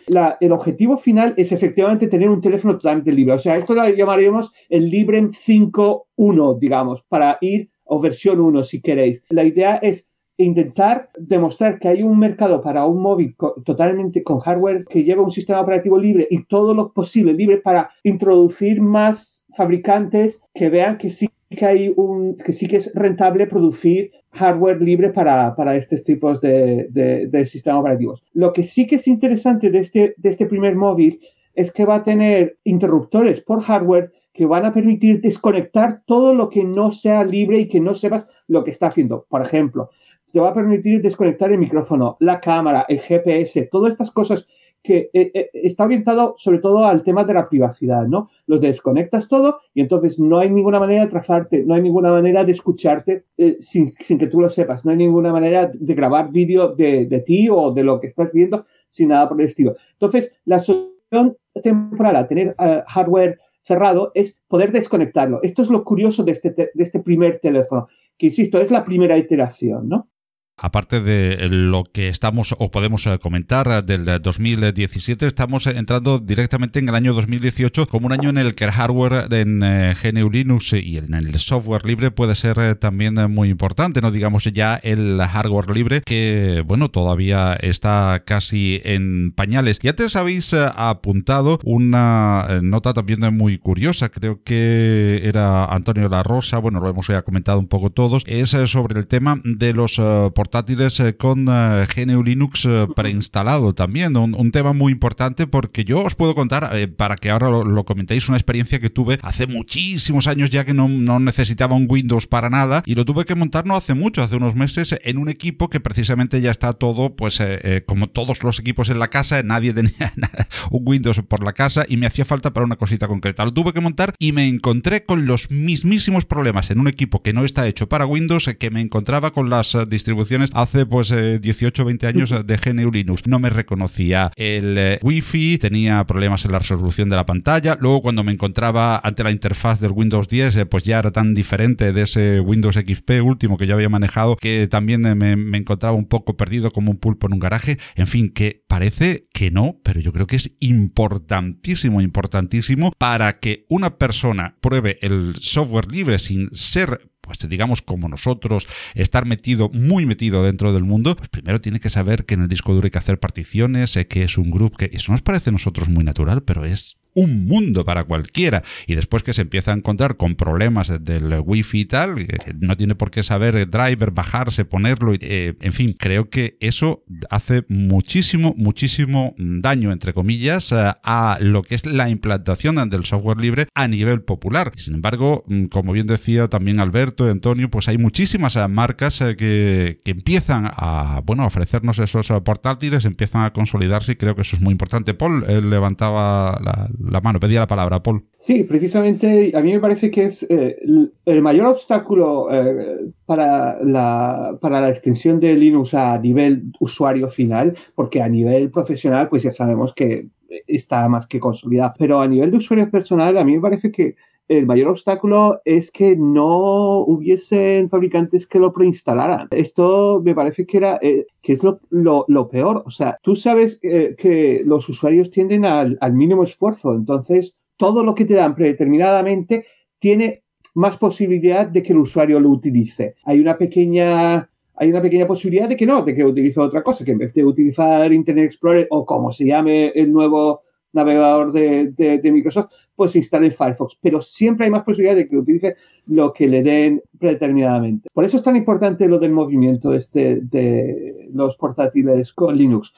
el 0.41 0.53
objetivo 0.53 0.97
final 0.97 1.35
es 1.37 1.53
efectivamente 1.53 2.09
tener 2.09 2.31
un 2.31 2.41
teléfono 2.41 2.79
totalmente 2.79 3.13
libre. 3.13 3.35
O 3.35 3.39
sea, 3.39 3.59
esto 3.59 3.75
lo 3.75 3.87
llamaríamos 3.87 4.51
el 4.71 4.89
Librem 4.89 5.31
5.1, 5.31 6.59
digamos, 6.59 7.03
para 7.03 7.37
ir, 7.43 7.69
o 7.85 8.01
versión 8.01 8.41
1 8.41 8.63
si 8.63 8.81
queréis. 8.81 9.23
La 9.29 9.45
idea 9.45 9.77
es 9.77 10.09
intentar 10.39 11.11
demostrar 11.19 11.79
que 11.79 11.89
hay 11.89 12.03
un 12.03 12.19
mercado 12.19 12.61
para 12.61 12.85
un 12.87 13.01
móvil 13.01 13.35
totalmente 13.65 14.23
con 14.23 14.41
hardware 14.41 14.85
que 14.85 15.05
lleva 15.05 15.23
un 15.23 15.31
sistema 15.31 15.61
operativo 15.61 15.99
libre 15.99 16.27
y 16.31 16.45
todo 16.45 16.75
lo 16.75 16.93
posible 16.93 17.33
libre 17.33 17.59
para 17.59 17.91
introducir 18.03 18.81
más 18.81 19.47
fabricantes 19.57 20.43
que 20.55 20.69
vean 20.69 20.99
que 20.99 21.11
sí 21.11 21.29
que 21.49 21.65
hay 21.65 21.95
un 21.97 22.37
que 22.37 22.53
sí 22.53 22.67
que 22.67 22.77
es 22.77 22.93
rentable 22.95 23.47
producir 23.47 24.11
hardware 24.33 24.83
libre 24.83 25.11
para, 25.11 25.55
para 25.55 25.77
estos 25.77 26.03
tipos 26.03 26.41
de, 26.41 26.89
de, 26.91 27.47
sistemas 27.47 27.81
operativos. 27.81 28.25
Lo 28.33 28.53
que 28.53 28.65
sí 28.65 28.87
que 28.87 28.97
es 28.97 29.07
interesante 29.07 29.71
de 29.71 29.79
este, 29.79 30.15
de 30.17 30.29
este 30.29 30.47
primer 30.47 30.75
móvil 30.75 31.21
es 31.55 31.73
que 31.73 31.87
va 31.87 31.97
a 31.97 32.03
tener 32.03 32.59
interruptores 32.65 33.41
por 33.41 33.63
hardware 33.63 34.13
que 34.33 34.45
van 34.45 34.67
a 34.67 34.75
permitir 34.75 35.21
desconectar 35.21 36.03
todo 36.05 36.35
lo 36.35 36.51
que 36.51 36.65
no 36.65 36.91
sea 36.91 37.25
libre 37.25 37.61
y 37.61 37.69
que 37.69 37.81
no 37.81 37.95
sepas 37.95 38.27
lo 38.47 38.63
que 38.63 38.71
está 38.71 38.89
haciendo. 38.89 39.25
Por 39.31 39.41
ejemplo, 39.41 39.89
te 40.37 40.41
va 40.41 40.51
a 40.51 40.53
permitir 40.55 41.01
desconectar 41.01 41.51
el 41.51 41.57
micrófono, 41.57 42.19
la 42.21 42.39
cámara, 42.39 42.85
el 42.91 43.01
GPS, 43.01 43.71
todas 43.73 43.93
estas 43.93 44.11
cosas 44.11 44.47
que 44.83 45.09
eh, 45.15 45.31
eh, 45.33 45.49
está 45.55 45.87
orientado 45.87 46.35
sobre 46.37 46.59
todo 46.59 46.85
al 46.85 47.03
tema 47.03 47.25
de 47.25 47.33
la 47.33 47.49
privacidad, 47.49 48.07
¿no? 48.07 48.29
Lo 48.47 48.59
desconectas 48.59 49.29
todo 49.29 49.61
y 49.73 49.81
entonces 49.81 50.19
no 50.19 50.39
hay 50.39 50.51
ninguna 50.51 50.79
manera 50.79 51.05
de 51.05 51.09
trazarte, 51.09 51.65
no 51.65 51.73
hay 51.73 51.81
ninguna 51.81 52.13
manera 52.13 52.45
de 52.45 52.53
escucharte 52.53 53.25
eh, 53.39 53.57
sin, 53.61 53.87
que 54.19 54.27
tú 54.27 54.43
lo 54.43 54.51
sepas, 54.51 54.85
no 54.85 54.91
hay 54.91 54.99
ninguna 54.99 55.33
manera 55.33 55.71
de 55.73 55.95
grabar 55.95 56.31
vídeo 56.31 56.75
de, 56.75 57.07
ti 57.25 57.49
o 57.51 57.73
de 57.73 57.83
lo 57.83 57.99
que 57.99 58.09
estás 58.09 58.31
viendo 58.31 58.67
sin 58.91 59.09
nada 59.09 59.31
por 59.31 59.41
el 59.41 59.47
estilo. 59.47 59.75
Entonces, 59.93 60.35
la 60.45 60.59
solución 60.59 61.35
temporal 61.63 62.15
a 62.15 62.27
tener 62.27 62.55
hardware 62.89 63.39
cerrado 63.63 64.13
es 64.15 64.39
poder 64.49 64.71
desconectarlo. 64.71 65.41
Esto 65.43 65.63
es 65.63 65.71
lo 65.71 65.83
curioso 65.83 66.25
de 66.25 66.33
este, 66.33 66.51
de 66.51 66.71
este 66.75 67.01
primer 67.01 67.39
teléfono, 67.39 67.87
que 68.19 68.27
insisto, 68.27 68.61
es 68.61 68.71
la 68.71 68.85
primera 68.85 69.17
iteración, 69.17 69.89
¿no? 69.89 70.11
Aparte 70.59 71.03
de 71.03 71.51
lo 71.51 71.85
que 71.85 72.09
estamos 72.09 72.55
o 72.59 72.71
podemos 72.71 73.07
eh, 73.07 73.19
comentar 73.19 73.69
eh, 73.69 73.83
del 73.83 74.07
2017, 74.23 75.27
estamos 75.27 75.67
entrando 75.67 76.19
directamente 76.19 76.79
en 76.79 76.89
el 76.89 76.95
año 76.95 77.13
2018 77.13 77.87
como 77.87 78.07
un 78.07 78.15
año 78.15 78.31
en 78.31 78.39
el 78.39 78.55
que 78.55 78.65
el 78.65 78.71
hardware 78.71 79.27
en 79.35 79.61
eh, 79.63 79.95
GNU 80.03 80.31
Linux 80.31 80.73
y 80.73 80.97
en 80.97 81.13
el 81.13 81.39
software 81.41 81.85
libre 81.85 82.11
puede 82.11 82.35
ser 82.37 82.77
también 82.77 83.17
muy 83.31 83.51
importante, 83.51 84.01
no 84.01 84.11
digamos 84.11 84.45
ya 84.45 84.77
el 84.77 85.21
hardware 85.21 85.69
libre 85.69 86.01
que 86.01 86.65
bueno 86.67 86.91
todavía 86.91 87.53
está 87.61 88.23
casi 88.25 88.81
en 88.83 89.33
pañales. 89.33 89.79
Y 89.83 89.89
antes 89.89 90.17
habéis 90.17 90.55
apuntado 90.55 91.59
una 91.65 92.61
nota 92.63 92.95
también 92.95 93.21
muy 93.37 93.59
curiosa, 93.59 94.09
creo 94.09 94.43
que 94.43 95.21
era 95.23 95.67
Antonio 95.67 96.09
La 96.09 96.23
Rosa, 96.23 96.57
bueno 96.57 96.81
lo 96.81 96.89
hemos 96.89 97.09
ya 97.09 97.21
comentado 97.21 97.59
un 97.59 97.69
poco 97.69 97.91
todos, 97.91 98.23
es 98.27 98.57
sobre 98.71 98.99
el 98.99 99.07
tema 99.07 99.39
de 99.45 99.75
los 99.75 100.01
portátiles 100.47 101.01
eh, 101.01 101.17
con 101.17 101.49
eh, 101.49 101.87
GNU 101.93 102.23
Linux 102.23 102.67
eh, 102.67 102.87
preinstalado 102.95 103.75
también. 103.75 104.17
Un, 104.17 104.53
tema 104.53 104.73
muy 104.73 104.93
importante 104.93 105.49
porque 105.49 105.85
yo 105.85 106.05
os 106.05 106.15
puedo 106.15 106.37
contar, 106.37 106.71
para 106.97 107.17
que 107.17 107.31
ahora 107.31 107.51
lo, 107.51 107.85
comentéis, 107.85 108.29
una 108.29 108.39
experiencia 108.39 108.79
que 108.79 108.91
tuve 108.91 109.19
hace 109.23 109.49
muchísimos 109.49 110.29
años 110.29 110.51
ya 110.51 110.65
que 110.65 110.73
no, 110.73 110.89
necesitaba 111.19 111.75
un 111.75 111.87
Windows 111.91 112.29
para 112.29 112.49
nada 112.49 112.85
y 112.87 112.95
lo 112.95 113.05
tuve 113.05 113.25
que 113.25 113.35
montar 113.35 113.67
no 113.67 113.75
hace 113.75 113.93
mucho, 113.93 114.23
hace 114.23 114.37
unos 114.37 114.55
meses, 114.55 114.97
en 115.03 115.19
un 115.19 115.29
equipo 115.29 115.69
que 115.69 115.81
precisamente 115.81 116.41
ya 116.41 116.53
está 116.53 116.73
todo, 116.75 117.17
pues 117.17 117.43
como 117.87 118.09
todos 118.09 118.45
los 118.45 118.61
equipos 118.61 118.89
en 118.89 119.01
la 119.01 119.09
casa, 119.09 119.43
nadie 119.45 119.75
tenía 119.75 120.15
un 120.71 120.83
Windows 120.87 121.21
por 121.29 121.43
la 121.43 121.53
casa 121.53 121.85
y 121.89 121.97
me 121.97 122.07
hacía 122.07 122.25
falta 122.25 122.53
para 122.53 122.65
una 122.65 122.77
cosita 122.77 123.09
concreta. 123.09 123.45
Lo 123.45 123.53
tuve 123.53 123.73
que 123.73 123.81
montar 123.81 124.15
y 124.19 124.31
me 124.31 124.47
encontré 124.47 125.05
con 125.05 125.27
los 125.27 125.51
mismísimos 125.51 126.25
problemas 126.25 126.71
en 126.71 126.79
un 126.79 126.87
equipo 126.87 127.23
que 127.23 127.33
no 127.33 127.45
está 127.45 127.67
hecho 127.67 127.89
para 127.89 128.07
Windows, 128.07 128.49
que 128.59 128.71
me 128.71 128.81
encontraba 128.81 129.33
con 129.33 129.51
las 129.51 129.77
distribuciones 129.89 130.36
hace 130.53 130.87
pues 130.87 131.13
18 131.41 131.83
o 131.83 131.85
20 131.87 132.07
años 132.07 132.47
de 132.47 132.57
GNU 132.57 132.91
Linux. 132.91 133.27
No 133.27 133.39
me 133.39 133.51
reconocía 133.51 134.31
el 134.37 134.77
eh, 134.79 134.99
Wi-Fi, 135.03 135.59
tenía 135.59 136.05
problemas 136.05 136.45
en 136.45 136.53
la 136.53 136.59
resolución 136.59 137.09
de 137.09 137.17
la 137.17 137.27
pantalla. 137.27 137.77
Luego 137.81 138.03
cuando 138.03 138.25
me 138.25 138.33
encontraba 138.33 139.01
ante 139.03 139.25
la 139.25 139.31
interfaz 139.31 139.81
del 139.81 139.93
Windows 139.93 140.29
10, 140.29 140.57
eh, 140.57 140.67
pues 140.67 140.85
ya 140.85 140.99
era 140.99 141.11
tan 141.11 141.35
diferente 141.35 141.93
de 141.93 142.03
ese 142.03 142.41
Windows 142.41 142.77
XP 142.77 143.23
último 143.23 143.57
que 143.57 143.67
ya 143.67 143.75
había 143.75 143.89
manejado 143.89 144.37
que 144.37 144.69
también 144.69 145.05
eh, 145.07 145.15
me, 145.15 145.37
me 145.37 145.59
encontraba 145.59 145.97
un 145.97 146.07
poco 146.07 146.37
perdido 146.37 146.71
como 146.73 146.91
un 146.91 146.99
pulpo 146.99 147.27
en 147.27 147.35
un 147.35 147.39
garaje. 147.39 147.79
En 147.95 148.07
fin, 148.07 148.31
que 148.31 148.65
parece 148.69 149.29
que 149.33 149.51
no, 149.51 149.81
pero 149.83 150.01
yo 150.01 150.13
creo 150.13 150.27
que 150.27 150.37
es 150.37 150.53
importantísimo, 150.61 152.01
importantísimo 152.01 152.93
para 152.99 153.39
que 153.39 153.67
una 153.69 153.99
persona 153.99 154.57
pruebe 154.61 154.99
el 155.03 155.35
software 155.41 155.91
libre 155.91 156.19
sin 156.19 156.49
ser 156.53 157.11
pues 157.27 157.47
digamos 157.49 157.83
como 157.83 158.09
nosotros, 158.09 158.67
estar 158.95 159.27
metido, 159.27 159.69
muy 159.71 160.07
metido 160.07 160.43
dentro 160.43 160.73
del 160.73 160.85
mundo, 160.85 161.17
pues 161.17 161.29
primero 161.29 161.61
tiene 161.61 161.81
que 161.81 161.91
saber 161.91 162.25
que 162.25 162.35
en 162.35 162.43
el 162.43 162.49
disco 162.49 162.73
duro 162.73 162.87
hay 162.87 162.91
que 162.91 162.99
hacer 162.99 163.19
particiones, 163.21 163.99
que 164.09 164.23
es 164.23 164.39
un 164.39 164.51
grupo, 164.51 164.79
que 164.79 164.91
eso 164.93 165.13
nos 165.13 165.23
parece 165.23 165.51
a 165.51 165.53
nosotros 165.53 165.89
muy 165.89 166.05
natural, 166.05 166.43
pero 166.43 166.65
es 166.65 166.97
un 167.17 167.47
mundo 167.47 167.85
para 167.85 168.05
cualquiera. 168.05 168.63
Y 168.87 168.95
después 168.95 169.25
que 169.25 169.33
se 169.33 169.43
empieza 169.43 169.73
a 169.73 169.75
encontrar 169.75 170.17
con 170.17 170.37
problemas 170.37 170.93
del 171.01 171.41
wifi 171.45 171.81
y 171.81 171.85
tal, 171.87 172.21
eh, 172.21 172.29
no 172.61 172.77
tiene 172.77 172.95
por 172.95 173.11
qué 173.11 173.23
saber 173.23 173.57
el 173.57 173.71
driver, 173.71 174.13
bajarse, 174.13 174.65
ponerlo. 174.65 175.15
Eh, 175.19 175.55
en 175.61 175.73
fin, 175.73 175.97
creo 175.99 176.29
que 176.29 176.57
eso 176.61 177.03
hace 177.31 177.65
muchísimo, 177.69 178.55
muchísimo 178.57 179.35
daño, 179.39 179.93
entre 179.93 180.13
comillas, 180.13 180.71
eh, 180.73 180.93
a 181.03 181.39
lo 181.41 181.63
que 181.63 181.75
es 181.75 181.87
la 181.87 182.09
implantación 182.11 182.77
del 182.91 183.07
software 183.07 183.41
libre 183.41 183.67
a 183.75 183.89
nivel 183.89 184.21
popular. 184.21 184.73
Sin 184.77 184.95
embargo, 184.95 185.45
mm, 185.49 185.67
como 185.67 185.93
bien 185.93 186.07
decía 186.07 186.49
también 186.49 186.81
Alberto 186.81 187.27
y 187.27 187.31
Antonio, 187.31 187.71
pues 187.71 187.89
hay 187.89 187.97
muchísimas 187.97 188.57
marcas 188.69 189.21
que, 189.39 190.01
que 190.05 190.11
empiezan 190.11 190.71
a, 190.71 191.23
bueno, 191.25 191.45
a 191.45 191.47
ofrecernos 191.47 191.99
esos 191.99 192.31
portátiles, 192.45 193.07
empiezan 193.07 193.45
a 193.45 193.53
consolidarse 193.55 194.13
y 194.13 194.17
creo 194.17 194.35
que 194.35 194.43
eso 194.43 194.57
es 194.57 194.63
muy 194.63 194.73
importante. 194.73 195.15
Paul 195.15 195.45
levantaba 195.71 196.61
la, 196.63 196.91
la 197.11 197.21
mano, 197.21 197.41
pedía 197.41 197.61
la 197.61 197.67
palabra, 197.67 198.03
Paul. 198.03 198.25
Sí, 198.37 198.65
precisamente 198.65 199.53
a 199.55 199.61
mí 199.63 199.73
me 199.73 199.81
parece 199.81 200.11
que 200.11 200.25
es 200.25 200.47
eh, 200.49 200.77
el 201.25 201.43
mayor 201.43 201.67
obstáculo 201.67 202.49
eh, 202.53 203.13
para, 203.25 203.83
la, 203.85 204.59
para 204.61 204.81
la 204.81 204.91
extensión 204.91 205.41
de 205.41 205.55
Linux 205.57 205.95
a 205.95 206.19
nivel 206.19 206.73
usuario 206.81 207.29
final, 207.29 207.77
porque 207.95 208.23
a 208.23 208.29
nivel 208.29 208.71
profesional 208.71 209.29
pues 209.29 209.43
ya 209.43 209.51
sabemos 209.51 209.95
que 209.95 210.29
está 210.67 211.09
más 211.09 211.27
que 211.27 211.41
consolidado, 211.41 211.95
pero 211.99 212.21
a 212.21 212.29
nivel 212.29 212.51
de 212.51 212.59
usuario 212.59 212.91
personal 212.91 213.37
a 213.37 213.45
mí 213.45 213.57
me 213.57 213.61
parece 213.61 213.91
que 213.91 214.17
el 214.49 214.67
mayor 214.67 214.89
obstáculo 214.89 215.61
es 215.65 215.91
que 215.91 216.17
no 216.17 216.99
hubiesen 217.01 217.89
fabricantes 217.89 218.47
que 218.47 218.59
lo 218.59 218.73
preinstalaran. 218.73 219.49
Esto 219.51 220.21
me 220.25 220.35
parece 220.35 220.67
que 220.67 220.77
era 220.77 220.99
eh, 221.03 221.27
que 221.43 221.55
es 221.55 221.63
lo, 221.63 221.81
lo, 222.29 222.49
peor. 222.49 222.83
O 222.87 222.91
sea, 222.91 223.19
tú 223.23 223.35
sabes 223.37 223.81
eh, 223.83 224.15
que 224.17 224.63
los 224.65 224.89
usuarios 224.89 225.31
tienden 225.31 225.65
al, 225.65 225.99
al, 226.01 226.13
mínimo 226.13 226.45
esfuerzo. 226.45 226.95
Entonces, 226.95 227.57
todo 227.77 228.05
lo 228.05 228.15
que 228.15 228.25
te 228.25 228.35
dan 228.35 228.55
predeterminadamente 228.55 229.67
tiene 229.99 230.45
más 230.75 230.97
posibilidad 230.99 231.67
de 231.67 231.83
que 231.83 231.93
el 231.93 231.99
usuario 231.99 232.39
lo 232.39 232.51
utilice. 232.51 233.15
Hay 233.25 233.41
una 233.41 233.59
pequeña 233.59 234.51
hay 234.79 234.91
una 234.91 235.01
pequeña 235.01 235.27
posibilidad 235.27 235.69
de 235.69 235.77
que 235.77 235.87
no, 235.87 236.03
de 236.03 236.15
que 236.15 236.23
utilice 236.23 236.61
otra 236.61 236.83
cosa, 236.83 237.05
que 237.05 237.13
en 237.13 237.19
vez 237.19 237.33
de 237.33 237.45
utilizar 237.45 238.13
Internet 238.13 238.45
Explorer 238.45 238.87
o 238.91 239.07
como 239.07 239.33
se 239.33 239.47
llame 239.47 239.89
el 239.95 240.13
nuevo 240.13 240.63
navegador 240.97 241.53
de, 241.53 242.21
Microsoft, 242.33 242.73
pues 242.97 243.15
instale 243.15 243.53
Firefox. 243.53 243.99
Pero 244.03 244.21
siempre 244.21 244.67
hay 244.67 244.73
más 244.73 244.83
posibilidad 244.83 245.15
de 245.15 245.29
que 245.29 245.37
utilice 245.37 245.77
lo 246.07 246.33
que 246.33 246.49
le 246.49 246.63
den 246.63 247.03
predeterminadamente. 247.19 248.09
Por 248.13 248.25
eso 248.25 248.39
es 248.39 248.43
tan 248.43 248.57
importante 248.57 249.09
lo 249.09 249.19
del 249.19 249.31
movimiento 249.31 249.95
este 249.95 250.41
de 250.43 251.29
los 251.33 251.57
portátiles 251.57 252.33
con 252.33 252.57
Linux. 252.57 252.93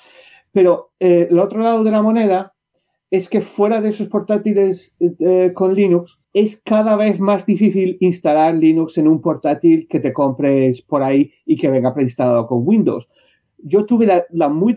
Pero 0.53 0.93
eh, 0.99 1.29
el 1.31 1.39
otro 1.39 1.61
lado 1.61 1.85
de 1.85 1.91
la 1.91 2.01
moneda 2.01 2.55
es 3.11 3.29
que 3.29 3.41
fuera 3.41 3.81
de 3.81 3.91
esos 3.91 4.09
portátiles 4.09 4.97
eh, 5.01 5.53
con 5.55 5.75
Linux 5.75 6.19
es 6.35 6.61
cada 6.63 6.95
vez 6.97 7.21
más 7.21 7.47
difícil 7.47 7.97
instalar 8.01 8.55
Linux 8.55 8.99
en 8.99 9.09
un 9.09 9.21
portátil 9.21 9.89
que 9.89 10.01
te 10.01 10.13
compres 10.13 10.83
por 10.83 11.03
ahí 11.03 11.33
y 11.47 11.57
que 11.57 11.71
venga 11.71 11.95
preinstalado 11.95 12.47
con 12.47 12.67
Windows. 12.67 13.09
Yo 13.59 13.87
tuve 13.87 14.07
la, 14.31 14.49
muy 14.49 14.73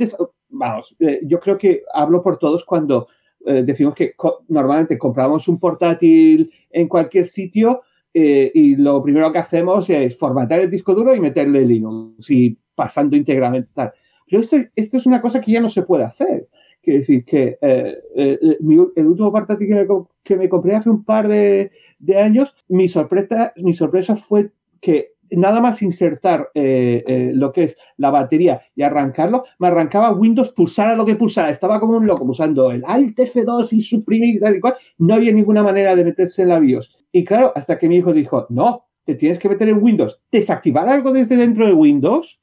vamos, 0.52 0.96
eh, 1.00 1.22
yo 1.24 1.40
creo 1.40 1.58
que 1.58 1.84
hablo 1.94 2.22
por 2.22 2.38
todos 2.38 2.64
cuando 2.66 3.08
eh, 3.46 3.64
decimos 3.66 3.96
que 3.96 4.14
normalmente 4.50 4.98
compramos 4.98 5.48
un 5.48 5.60
portátil 5.60 6.52
en 6.70 6.88
cualquier 6.88 7.26
sitio 7.26 7.82
eh, 8.14 8.52
y 8.54 8.76
lo 8.76 9.02
primero 9.02 9.32
que 9.32 9.40
hacemos 9.40 9.90
es 9.90 10.18
formatar 10.18 10.60
el 10.60 10.70
disco 10.70 10.94
duro 10.94 11.16
y 11.16 11.20
meterle 11.20 11.66
Linux 11.66 12.30
y 12.30 12.58
pasando 12.76 13.16
íntegramente 13.16 13.70
tal. 13.74 13.94
Pero 14.30 14.42
esto, 14.42 14.58
esto 14.76 14.98
es 14.98 15.06
una 15.06 15.22
cosa 15.22 15.42
que 15.42 15.52
ya 15.52 15.62
no 15.62 15.70
se 15.70 15.84
puede 15.84 16.04
hacer. 16.04 16.48
Quiero 16.82 17.00
decir 17.00 17.26
que 17.26 17.58
el 17.62 19.08
último 19.08 19.32
portátil 19.32 19.68
que 19.68 19.76
me, 19.76 19.88
que 20.24 20.38
me, 20.38 20.50
compré 20.50 20.76
hace 20.76 20.90
un 20.90 21.04
par 21.04 21.28
de, 21.28 21.72
de 22.00 22.18
años, 22.18 22.56
mi 22.68 22.88
sorpresa, 22.88 23.54
mi 23.58 23.74
sorpresa 23.74 24.16
fue 24.16 24.52
que 24.80 25.14
nada 25.32 25.62
más 25.62 25.82
insertar 25.82 26.50
eh, 26.54 27.04
eh, 27.08 27.32
lo 27.34 27.52
que 27.52 27.64
es 27.64 27.78
la 27.98 28.12
batería 28.12 28.62
y 28.76 28.84
arrancarlo, 28.84 29.46
me 29.60 29.68
arrancaba 29.68 30.12
Windows 30.12 30.52
pulsara 30.52 30.96
lo 30.96 31.06
que 31.06 31.16
pulsara. 31.16 31.50
Estaba 31.50 31.80
como 31.80 31.98
un 31.98 32.08
loco 32.08 32.26
pulsando 32.26 32.72
el 32.72 32.84
Alt 32.86 33.18
F2 33.18 33.74
y 33.74 33.82
suprimir 33.82 34.36
y 34.36 34.40
tal 34.40 34.56
y 34.56 34.60
cual. 34.60 34.76
No 34.98 35.16
había 35.16 35.32
ninguna 35.32 35.64
manera 35.64 35.96
de 35.96 36.06
meterse 36.06 36.44
en 36.44 36.50
la 36.50 36.60
BIOS. 36.60 37.06
Y 37.12 37.24
claro, 37.24 37.52
hasta 37.56 37.78
que 37.78 37.90
mi 37.90 37.98
hijo 37.98 38.14
dijo, 38.14 38.46
no, 38.50 38.86
te 39.04 39.16
tienes 39.16 39.40
que 39.40 39.50
meter 39.50 39.70
en 39.70 39.82
Windows, 39.82 40.22
desactivar 40.32 40.88
algo 40.90 41.12
desde 41.12 41.36
dentro 41.36 41.66
de 41.66 41.74
Windows 41.74 42.40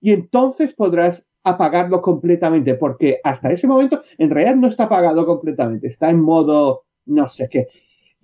y 0.00 0.12
entonces 0.12 0.74
podrás 0.74 1.28
apagarlo 1.44 2.02
completamente, 2.02 2.74
porque 2.74 3.20
hasta 3.22 3.50
ese 3.50 3.66
momento 3.66 4.02
en 4.18 4.30
realidad 4.30 4.56
no 4.56 4.68
está 4.68 4.84
apagado 4.84 5.24
completamente, 5.24 5.88
está 5.88 6.10
en 6.10 6.20
modo 6.20 6.84
no 7.06 7.28
sé 7.28 7.48
qué. 7.50 7.66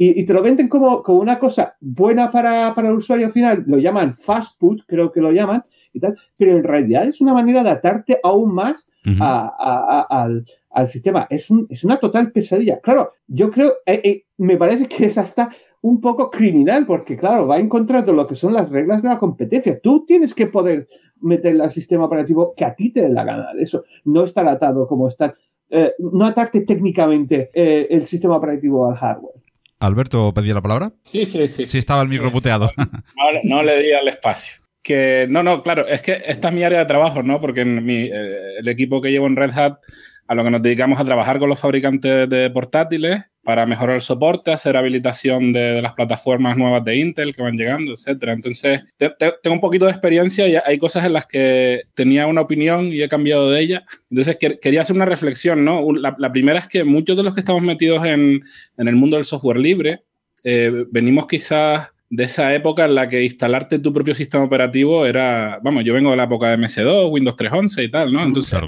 Y, 0.00 0.24
te 0.24 0.32
lo 0.32 0.42
venden 0.42 0.68
como, 0.68 1.02
como 1.02 1.18
una 1.18 1.40
cosa 1.40 1.76
buena 1.80 2.30
para, 2.30 2.72
para, 2.72 2.88
el 2.88 2.94
usuario 2.94 3.30
final, 3.30 3.64
lo 3.66 3.78
llaman 3.78 4.14
fast 4.14 4.58
food, 4.60 4.82
creo 4.86 5.10
que 5.10 5.20
lo 5.20 5.32
llaman, 5.32 5.64
y 5.92 5.98
tal, 5.98 6.16
pero 6.36 6.56
en 6.56 6.62
realidad 6.62 7.04
es 7.04 7.20
una 7.20 7.34
manera 7.34 7.64
de 7.64 7.70
atarte 7.70 8.20
aún 8.22 8.54
más 8.54 8.88
al, 9.20 10.46
al, 10.70 10.86
sistema. 10.86 11.26
Es, 11.28 11.50
un, 11.50 11.66
es, 11.68 11.82
una 11.82 11.96
total 11.96 12.30
pesadilla. 12.30 12.78
Claro, 12.80 13.12
yo 13.26 13.50
creo, 13.50 13.72
eh, 13.86 14.00
eh, 14.04 14.24
me 14.36 14.56
parece 14.56 14.86
que 14.86 15.06
es 15.06 15.18
hasta 15.18 15.50
un 15.80 16.00
poco 16.00 16.30
criminal, 16.30 16.86
porque 16.86 17.16
claro, 17.16 17.48
va 17.48 17.58
en 17.58 17.68
contra 17.68 18.02
de 18.02 18.12
lo 18.12 18.28
que 18.28 18.36
son 18.36 18.52
las 18.52 18.70
reglas 18.70 19.02
de 19.02 19.08
la 19.08 19.18
competencia. 19.18 19.80
Tú 19.80 20.04
tienes 20.06 20.32
que 20.32 20.46
poder 20.46 20.86
meter 21.20 21.60
al 21.60 21.72
sistema 21.72 22.04
operativo 22.04 22.54
que 22.56 22.64
a 22.64 22.76
ti 22.76 22.92
te 22.92 23.02
dé 23.02 23.08
la 23.08 23.24
gana 23.24 23.52
de 23.52 23.64
eso, 23.64 23.82
no 24.04 24.22
estar 24.22 24.46
atado 24.46 24.86
como 24.86 25.08
estar, 25.08 25.34
eh, 25.70 25.92
no 25.98 26.24
atarte 26.24 26.60
técnicamente 26.60 27.50
el 27.52 28.04
sistema 28.04 28.36
operativo 28.36 28.88
al 28.88 28.94
hardware. 28.94 29.47
Alberto 29.80 30.32
pedía 30.34 30.54
la 30.54 30.62
palabra. 30.62 30.92
Sí, 31.04 31.26
sí, 31.26 31.48
sí. 31.48 31.66
Sí, 31.66 31.78
estaba 31.78 32.02
el 32.02 32.08
micro 32.08 32.32
puteado. 32.32 32.70
No, 33.44 33.62
le 33.62 33.82
di 33.82 33.92
al 33.92 34.08
espacio. 34.08 34.60
Que 34.82 35.26
no, 35.28 35.42
no, 35.42 35.62
claro, 35.62 35.86
es 35.86 36.02
que 36.02 36.22
esta 36.26 36.48
es 36.48 36.54
mi 36.54 36.62
área 36.62 36.80
de 36.80 36.86
trabajo, 36.86 37.22
¿no? 37.22 37.40
Porque 37.40 37.60
en 37.60 37.84
mi, 37.84 38.04
eh, 38.04 38.58
el 38.58 38.68
equipo 38.68 39.00
que 39.00 39.10
llevo 39.10 39.26
en 39.26 39.36
Red 39.36 39.56
Hat, 39.56 39.78
a 40.28 40.34
lo 40.34 40.44
que 40.44 40.50
nos 40.50 40.62
dedicamos 40.62 41.00
a 41.00 41.04
trabajar 41.04 41.38
con 41.38 41.48
los 41.48 41.58
fabricantes 41.58 42.28
de 42.28 42.50
portátiles 42.50 43.22
para 43.42 43.64
mejorar 43.64 43.94
el 43.94 44.02
soporte, 44.02 44.52
hacer 44.52 44.76
habilitación 44.76 45.54
de, 45.54 45.80
las 45.80 45.94
plataformas 45.94 46.54
nuevas 46.58 46.84
de 46.84 46.96
Intel 46.96 47.34
que 47.34 47.40
van 47.40 47.56
llegando, 47.56 47.92
etcétera. 47.92 48.34
Entonces, 48.34 48.82
tengo 48.98 49.54
un 49.54 49.60
poquito 49.60 49.86
de 49.86 49.92
experiencia 49.92 50.46
y 50.46 50.56
hay 50.56 50.76
cosas 50.76 51.06
en 51.06 51.14
las 51.14 51.24
que 51.24 51.84
tenía 51.94 52.26
una 52.26 52.42
opinión 52.42 52.92
y 52.92 53.02
he 53.02 53.08
cambiado 53.08 53.50
de 53.50 53.58
ella. 53.58 53.84
Entonces, 54.10 54.36
quería 54.60 54.82
hacer 54.82 54.94
una 54.94 55.06
reflexión, 55.06 55.64
¿no? 55.64 55.82
La, 55.94 56.30
primera 56.30 56.58
es 56.58 56.66
que 56.66 56.84
muchos 56.84 57.16
de 57.16 57.22
los 57.22 57.32
que 57.32 57.40
estamos 57.40 57.62
metidos 57.62 58.04
en, 58.04 58.42
el 58.76 58.96
mundo 58.96 59.16
del 59.16 59.24
software 59.24 59.56
libre, 59.56 60.02
eh, 60.44 60.84
venimos 60.90 61.26
quizás 61.26 61.88
de 62.10 62.24
esa 62.24 62.54
época 62.54 62.86
en 62.86 62.94
la 62.94 63.06
que 63.06 63.22
instalarte 63.22 63.78
tu 63.78 63.92
propio 63.92 64.14
sistema 64.14 64.44
operativo 64.44 65.04
era, 65.04 65.60
vamos, 65.62 65.84
yo 65.84 65.92
vengo 65.92 66.10
de 66.10 66.16
la 66.16 66.24
época 66.24 66.50
de 66.50 66.56
MS2, 66.56 67.10
Windows 67.10 67.36
3.11 67.36 67.84
y 67.84 67.90
tal, 67.90 68.12
¿no? 68.12 68.22
Entonces, 68.24 68.58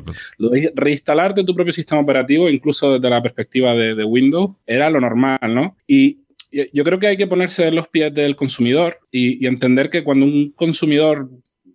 reinstalarte 0.74 1.44
tu 1.44 1.54
propio 1.54 1.72
sistema 1.72 2.02
operativo, 2.02 2.50
incluso 2.50 2.94
desde 2.94 3.08
la 3.08 3.22
perspectiva 3.22 3.74
de, 3.74 4.04
Windows, 4.04 4.56
era 4.66 4.90
lo 4.90 5.00
normal, 5.00 5.38
¿no? 5.48 5.76
Y 5.86 6.18
yo 6.72 6.84
creo 6.84 6.98
que 6.98 7.06
hay 7.06 7.16
que 7.16 7.26
ponerse 7.26 7.68
en 7.68 7.76
los 7.76 7.88
pies 7.88 8.12
del 8.12 8.36
consumidor 8.36 8.98
y, 9.10 9.46
entender 9.46 9.88
que 9.88 10.04
cuando 10.04 10.26
un 10.26 10.50
consumidor, 10.50 11.30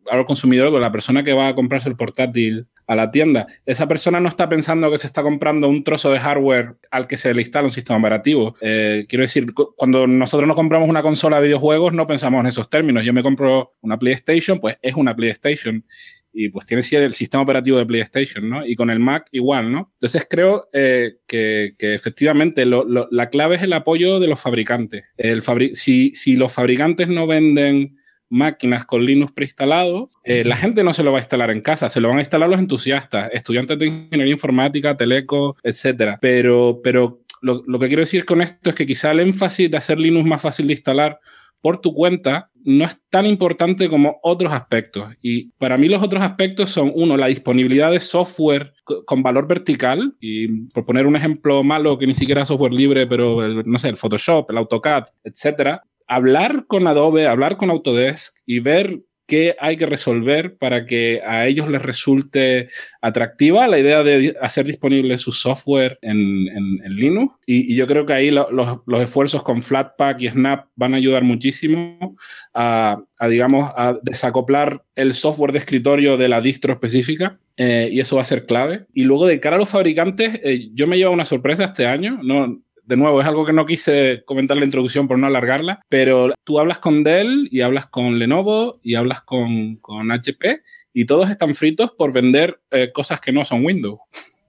ahora 0.10 0.26
consumidor, 0.26 0.72
la 0.80 0.92
persona 0.92 1.24
que 1.24 1.34
va 1.34 1.48
a 1.48 1.56
comprarse 1.56 1.90
el 1.90 1.96
portátil 1.96 2.68
a 2.88 2.96
la 2.96 3.12
tienda. 3.12 3.48
Esa 3.66 3.88
persona 3.88 4.20
no 4.20 4.30
está 4.30 4.48
pensando 4.50 4.92
que 4.92 4.98
se 4.98 5.08
está 5.08 5.24
comprando 5.24 5.68
un 5.68 5.84
trozo 5.84 6.12
de 6.12 6.20
hardware 6.20 6.76
al 6.92 7.08
que 7.08 7.18
se 7.18 7.34
le 7.34 7.42
instala 7.42 7.68
un 7.68 7.72
sistema 7.72 8.00
operativo. 8.00 8.56
Eh, 8.62 9.06
quiero 9.08 9.24
decir, 9.24 9.48
cuando 9.76 10.08
nosotros 10.08 10.48
nos 10.48 10.56
compramos 10.56 10.90
una 10.90 11.02
consola 11.02 11.38
de 11.38 11.48
videojuegos 11.48 11.94
no 11.94 12.08
pensamos 12.08 12.42
en 12.42 12.48
esos 12.48 12.70
términos. 12.70 13.04
Yo 13.04 13.14
me 13.14 13.24
compro 13.24 13.74
una 13.82 13.98
PlayStation, 13.98 14.60
pues 14.60 14.78
es 14.82 14.96
una 14.96 15.16
PlayStation 15.16 15.84
y 16.38 16.50
pues 16.50 16.66
tiene 16.66 16.84
el 17.06 17.14
sistema 17.14 17.44
operativo 17.44 17.78
de 17.78 17.86
PlayStation, 17.86 18.50
¿no? 18.50 18.68
Y 18.68 18.76
con 18.76 18.90
el 18.90 19.00
Mac 19.00 19.28
igual, 19.32 19.72
¿no? 19.72 19.94
Entonces 19.94 20.28
creo 20.30 20.68
eh, 20.74 21.20
que, 21.26 21.74
efectivamente 21.80 22.66
la 22.66 23.30
clave 23.30 23.56
es 23.56 23.64
el 23.64 23.72
apoyo 23.72 24.20
de 24.20 24.28
los 24.28 24.42
fabricantes. 24.42 25.06
El 25.16 25.42
si, 25.74 26.14
si 26.14 26.36
los 26.36 26.52
fabricantes 26.52 27.08
no 27.08 27.26
venden 27.26 27.98
máquinas 28.30 28.86
con 28.86 29.06
Linux 29.06 29.32
preinstalado, 29.32 30.10
eh, 30.24 30.44
la 30.44 30.58
gente 30.58 30.84
no 30.84 30.94
se 30.94 31.04
lo 31.04 31.12
va 31.12 31.20
a 31.20 31.22
instalar 31.22 31.52
en 31.52 31.62
casa, 31.62 31.90
se 31.90 32.00
lo 32.00 32.10
van 32.10 32.18
a 32.18 32.22
instalar 32.22 32.50
los 32.50 32.60
entusiastas, 32.60 33.30
estudiantes 33.34 33.78
de 33.80 33.88
ingeniería 33.88 34.34
informática, 34.34 34.98
teleco, 34.98 35.56
etcétera. 35.64 36.18
Pero, 36.22 36.82
pero 36.84 37.22
lo, 37.42 37.80
que 37.80 37.88
quiero 37.88 38.02
decir 38.02 38.26
con 38.26 38.42
esto 38.42 38.70
es 38.70 38.76
que 38.76 38.86
quizá 38.86 39.12
el 39.12 39.20
énfasis 39.20 39.70
de 39.70 39.78
hacer 39.78 40.00
Linux 40.00 40.28
más 40.28 40.42
fácil 40.42 40.68
de 40.68 40.74
instalar 40.74 41.20
por 41.62 41.82
tu 41.82 41.94
cuenta 41.94 42.52
no 42.64 42.86
es 42.86 42.98
tan 43.10 43.26
importante 43.26 43.90
como 43.90 44.20
otros 44.24 44.52
aspectos. 44.54 45.10
Y 45.22 45.52
para 45.52 45.78
mí 45.78 45.88
los 45.88 46.02
otros 46.02 46.24
aspectos 46.24 46.72
son, 46.72 46.92
uno, 46.96 47.18
la 47.18 47.28
disponibilidad 47.28 47.92
de 47.92 48.00
software 48.00 48.74
con 49.06 49.24
valor 49.24 49.48
vertical. 49.48 50.16
Y 50.20 50.48
por 50.70 50.86
poner 50.86 51.08
un 51.08 51.16
ejemplo 51.16 51.64
malo 51.64 51.98
que 51.98 52.08
ni 52.08 52.16
siquiera 52.16 52.42
es 52.42 52.48
software 52.48 52.74
libre, 52.74 53.08
pero 53.08 53.48
no 53.64 53.80
sé, 53.80 53.90
el 53.90 53.98
Photoshop, 53.98 54.50
el 54.52 54.58
AutoCAD, 54.58 55.06
etcétera, 55.24 55.84
hablar 56.08 56.66
con 56.68 56.88
Adobe, 56.88 57.28
hablar 57.28 57.58
con 57.58 57.70
Autodesk 57.70 58.38
y 58.46 58.60
ver 58.60 59.02
qué 59.28 59.56
hay 59.60 59.78
que 59.78 59.86
resolver 59.86 60.58
para 60.58 60.86
que 60.86 61.22
a 61.26 61.48
ellos 61.48 61.70
les 61.70 61.82
resulte 61.82 62.70
atractiva 63.02 63.68
la 63.68 63.80
idea 63.80 64.04
de 64.04 64.36
hacer 64.42 64.66
disponible 64.66 65.18
su 65.18 65.32
software 65.32 65.98
en, 66.02 66.46
Linux. 66.88 67.36
Y, 67.46 67.76
yo 67.76 67.88
creo 67.88 68.06
que 68.06 68.14
ahí 68.14 68.32
los 68.32 69.02
esfuerzos 69.02 69.44
con 69.44 69.62
Flatpak 69.62 70.22
y 70.22 70.30
Snap 70.30 70.68
van 70.76 70.94
a 70.94 70.98
ayudar 70.98 71.24
muchísimo 71.24 72.16
a, 72.54 72.98
digamos, 73.30 73.72
a 73.76 73.98
desacoplar 74.02 74.84
el 74.96 75.14
software 75.14 75.52
de 75.52 75.60
escritorio 75.60 76.18
de 76.18 76.30
la 76.30 76.42
distro 76.42 76.74
específica. 76.74 77.40
Eh, 77.58 77.88
y 77.90 78.02
eso 78.02 78.18
va 78.18 78.22
a 78.22 78.26
ser 78.26 78.46
clave. 78.46 78.86
Y 78.94 79.06
luego, 79.06 79.26
de 79.28 79.40
cara 79.40 79.56
a 79.56 79.60
los 79.60 79.70
fabricantes, 79.70 80.42
eh, 80.44 80.70
yo 80.74 80.88
me 80.88 80.98
llevo 80.98 81.14
una 81.14 81.24
sorpresa 81.24 81.64
este 81.64 81.86
año. 81.86 82.20
No, 82.22 82.62
de 82.86 82.98
nuevo, 82.98 83.20
es 83.20 83.28
algo 83.28 83.46
que 83.46 83.54
no 83.54 83.66
quise 83.66 84.24
comentar 84.26 84.58
la 84.58 84.66
introducción 84.66 85.08
por 85.08 85.18
no 85.18 85.28
alargarla, 85.28 85.82
pero 85.90 86.34
tú 86.44 86.60
hablas 86.60 86.80
con 86.80 87.04
Dell 87.04 87.48
y 87.52 87.62
hablas 87.62 87.88
con 87.88 88.20
Lenovo 88.20 88.80
y 88.84 88.96
hablas 88.96 89.24
con, 89.24 89.78
con 89.78 90.12
HP 90.12 90.62
y 90.94 91.06
todos 91.06 91.30
están 91.30 91.54
fritos 91.56 91.92
por 91.92 92.14
vender 92.14 92.62
eh, 92.72 92.92
cosas 92.94 93.20
que 93.20 93.32
no 93.32 93.44
son 93.44 93.66
Windows. 93.66 94.00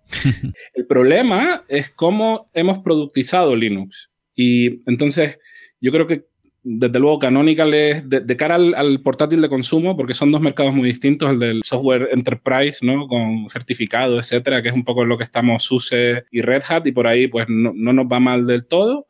El 0.74 0.86
problema 0.86 1.64
es 1.68 1.90
cómo 1.90 2.50
hemos 2.52 2.78
productizado 2.80 3.56
Linux. 3.56 4.10
Y 4.34 4.82
entonces, 4.88 5.38
yo 5.80 5.90
creo 5.90 6.06
que 6.06 6.26
desde 6.68 6.98
luego 6.98 7.20
Canonical 7.20 7.72
es 7.74 8.02
de, 8.08 8.36
cara 8.36 8.56
al, 8.56 9.00
portátil 9.00 9.40
de 9.40 9.48
consumo, 9.48 9.96
porque 9.96 10.14
son 10.14 10.32
dos 10.32 10.40
mercados 10.40 10.74
muy 10.74 10.88
distintos, 10.88 11.30
el 11.30 11.38
del 11.38 11.62
software 11.62 12.08
enterprise, 12.12 12.84
¿no? 12.84 13.06
Con 13.06 13.48
certificado, 13.48 14.18
etcétera, 14.18 14.60
que 14.62 14.70
es 14.70 14.74
un 14.74 14.84
poco 14.84 15.04
lo 15.04 15.16
que 15.16 15.22
estamos 15.22 15.62
SUSE 15.62 16.24
y 16.32 16.40
Red 16.40 16.64
Hat, 16.68 16.84
y 16.88 16.92
por 16.92 17.06
ahí 17.06 17.28
pues 17.28 17.46
no, 17.48 17.72
nos 17.72 18.06
va 18.06 18.18
mal 18.18 18.48
del 18.48 18.66
todo. 18.66 19.06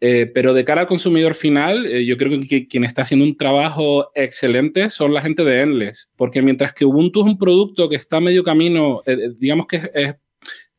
Eh, 0.00 0.30
pero 0.32 0.52
de 0.52 0.64
cara 0.66 0.82
al 0.82 0.86
consumidor 0.86 1.34
final, 1.34 1.86
eh, 1.86 2.04
yo 2.04 2.18
creo 2.18 2.38
que 2.46 2.68
quien 2.68 2.84
está 2.84 3.02
haciendo 3.02 3.24
un 3.24 3.38
trabajo 3.38 4.10
excelente 4.14 4.90
son 4.90 5.14
la 5.14 5.22
gente 5.22 5.44
de 5.44 5.62
Endless, 5.62 6.12
porque 6.14 6.42
mientras 6.42 6.74
que 6.74 6.84
Ubuntu 6.84 7.20
es 7.20 7.26
un 7.26 7.38
producto 7.38 7.88
que 7.88 7.96
está 7.96 8.20
medio 8.20 8.44
camino, 8.44 9.02
eh, 9.06 9.30
digamos 9.38 9.66
que 9.66 9.80
es 9.94 10.14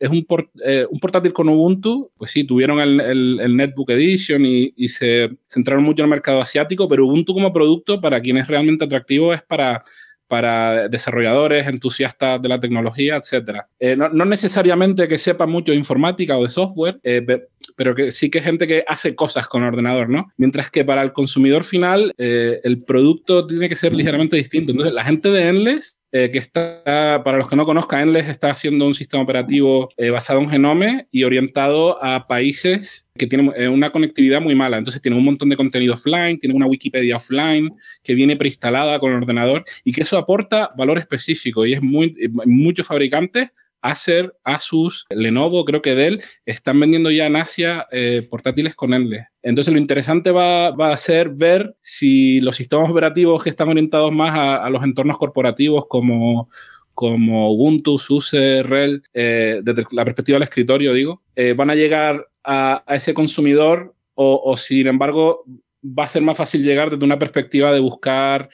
un, 0.07 0.25
eh, 0.65 0.85
un, 0.89 0.99
portátil 0.99 1.33
con 1.33 1.49
Ubuntu, 1.49 2.11
pues 2.15 2.31
sí, 2.31 2.45
tuvieron 2.45 2.79
el, 2.79 2.99
el, 3.39 3.55
Netbook 3.57 3.89
Edition 3.89 4.45
y, 4.45 4.73
y, 4.77 4.87
se 4.87 5.29
centraron 5.47 5.83
mucho 5.83 6.01
en 6.01 6.05
el 6.05 6.11
mercado 6.11 6.41
asiático, 6.41 6.87
pero 6.87 7.05
Ubuntu 7.05 7.33
como 7.33 7.51
producto, 7.51 7.99
para 7.99 8.21
quien 8.21 8.37
es 8.37 8.47
realmente 8.47 8.85
atractivo, 8.85 9.33
es 9.33 9.41
para, 9.41 9.83
para 10.27 10.87
desarrolladores, 10.87 11.67
entusiastas 11.67 12.41
de 12.41 12.47
la 12.47 12.61
tecnología, 12.61 13.17
etc. 13.17 13.63
Eh, 13.77 13.97
no, 13.97 14.07
no, 14.07 14.23
necesariamente 14.23 15.07
que 15.07 15.17
sepa 15.17 15.45
mucho 15.45 15.73
de 15.73 15.77
informática 15.77 16.37
o 16.37 16.43
de 16.43 16.49
software, 16.49 16.99
eh, 17.03 17.25
pero 17.75 17.93
que 17.93 18.11
sí 18.11 18.29
que 18.29 18.41
gente 18.41 18.67
que 18.67 18.85
hace 18.87 19.15
cosas 19.15 19.47
con 19.47 19.63
ordenador, 19.63 20.07
¿no? 20.07 20.31
Mientras 20.37 20.71
que 20.71 20.85
para 20.85 21.01
el 21.01 21.11
consumidor 21.11 21.63
final, 21.63 22.13
el 22.17 22.83
producto 22.85 23.45
tiene 23.45 23.67
que 23.67 23.75
ser 23.75 23.93
ligeramente 23.93 24.37
distinto. 24.37 24.71
Entonces, 24.71 24.93
la 24.93 25.03
gente 25.03 25.29
de 25.29 25.47
Endless 25.47 25.98
eh, 26.11 26.31
que 26.31 26.39
está, 26.39 27.21
para 27.23 27.37
los 27.37 27.47
que 27.47 27.55
no 27.55 27.65
conozcan, 27.65 28.01
Endless 28.01 28.27
está 28.27 28.49
haciendo 28.49 28.87
un 28.87 28.95
sistema 28.95 29.21
operativo 29.21 29.89
eh, 29.95 30.09
basado 30.09 30.39
en 30.39 30.49
Genome 30.49 31.07
y 31.11 31.23
orientado 31.23 32.03
a 32.03 32.25
países 32.25 33.07
que 33.15 33.27
tienen 33.27 33.53
eh, 33.55 33.67
una 33.67 33.91
conectividad 33.91 34.41
muy 34.41 34.55
mala. 34.55 34.77
Entonces 34.77 35.03
tiene 35.03 35.17
un 35.17 35.23
montón 35.23 35.49
de 35.49 35.55
contenido 35.55 35.93
offline, 35.93 36.39
tiene 36.39 36.55
una 36.55 36.65
Wikipedia 36.65 37.17
offline 37.17 37.69
que 38.03 38.15
viene 38.15 38.35
preinstalada 38.37 38.97
con 38.97 39.11
el 39.11 39.17
ordenador 39.17 39.63
y 39.83 39.91
que 39.91 40.01
eso 40.01 40.17
aporta 40.17 40.71
valor 40.75 40.97
específico 40.97 41.65
y 41.65 41.73
es 41.73 41.81
muy, 41.81 42.11
muchos 42.45 42.87
fabricantes 42.87 43.49
Acer, 43.81 44.35
Asus, 44.43 45.05
Lenovo, 45.09 45.63
creo 45.65 45.81
que 45.81 45.95
Dell, 45.95 46.21
están 46.45 46.79
vendiendo 46.79 47.11
ya 47.11 47.27
en 47.27 47.35
Asia 47.35 47.87
eh, 47.91 48.27
portátiles 48.29 48.75
con 48.75 48.93
Endless. 48.93 49.25
Entonces 49.41 49.73
lo 49.73 49.79
interesante 49.79 50.31
va, 50.31 50.67
a 50.69 50.97
ser 50.97 51.29
ver 51.29 51.75
si 51.81 52.41
los 52.41 52.55
sistemas 52.55 52.89
operativos 52.89 53.43
que 53.43 53.49
están 53.49 53.69
orientados 53.69 54.11
más 54.11 54.35
a, 54.35 54.69
los 54.69 54.83
entornos 54.83 55.17
corporativos 55.17 55.85
como, 55.87 56.49
como 56.93 57.53
Ubuntu, 57.53 57.97
SUSE, 57.97 58.63
RHEL, 58.63 59.03
eh, 59.13 59.61
desde 59.63 59.85
la 59.91 60.03
perspectiva 60.03 60.35
del 60.35 60.43
escritorio, 60.43 60.93
digo, 60.93 61.21
eh, 61.35 61.53
van 61.53 61.69
a 61.69 61.75
llegar 61.75 62.27
a, 62.43 62.83
ese 62.89 63.13
consumidor 63.13 63.95
o, 64.13 64.41
o, 64.43 64.57
sin 64.57 64.87
embargo, 64.87 65.45
va 65.83 66.03
a 66.03 66.09
ser 66.09 66.21
más 66.21 66.35
fácil 66.35 66.63
llegar 66.63 66.89
desde 66.89 67.05
una 67.05 67.19
perspectiva 67.19 67.71
de 67.71 67.79
buscar 67.79 68.49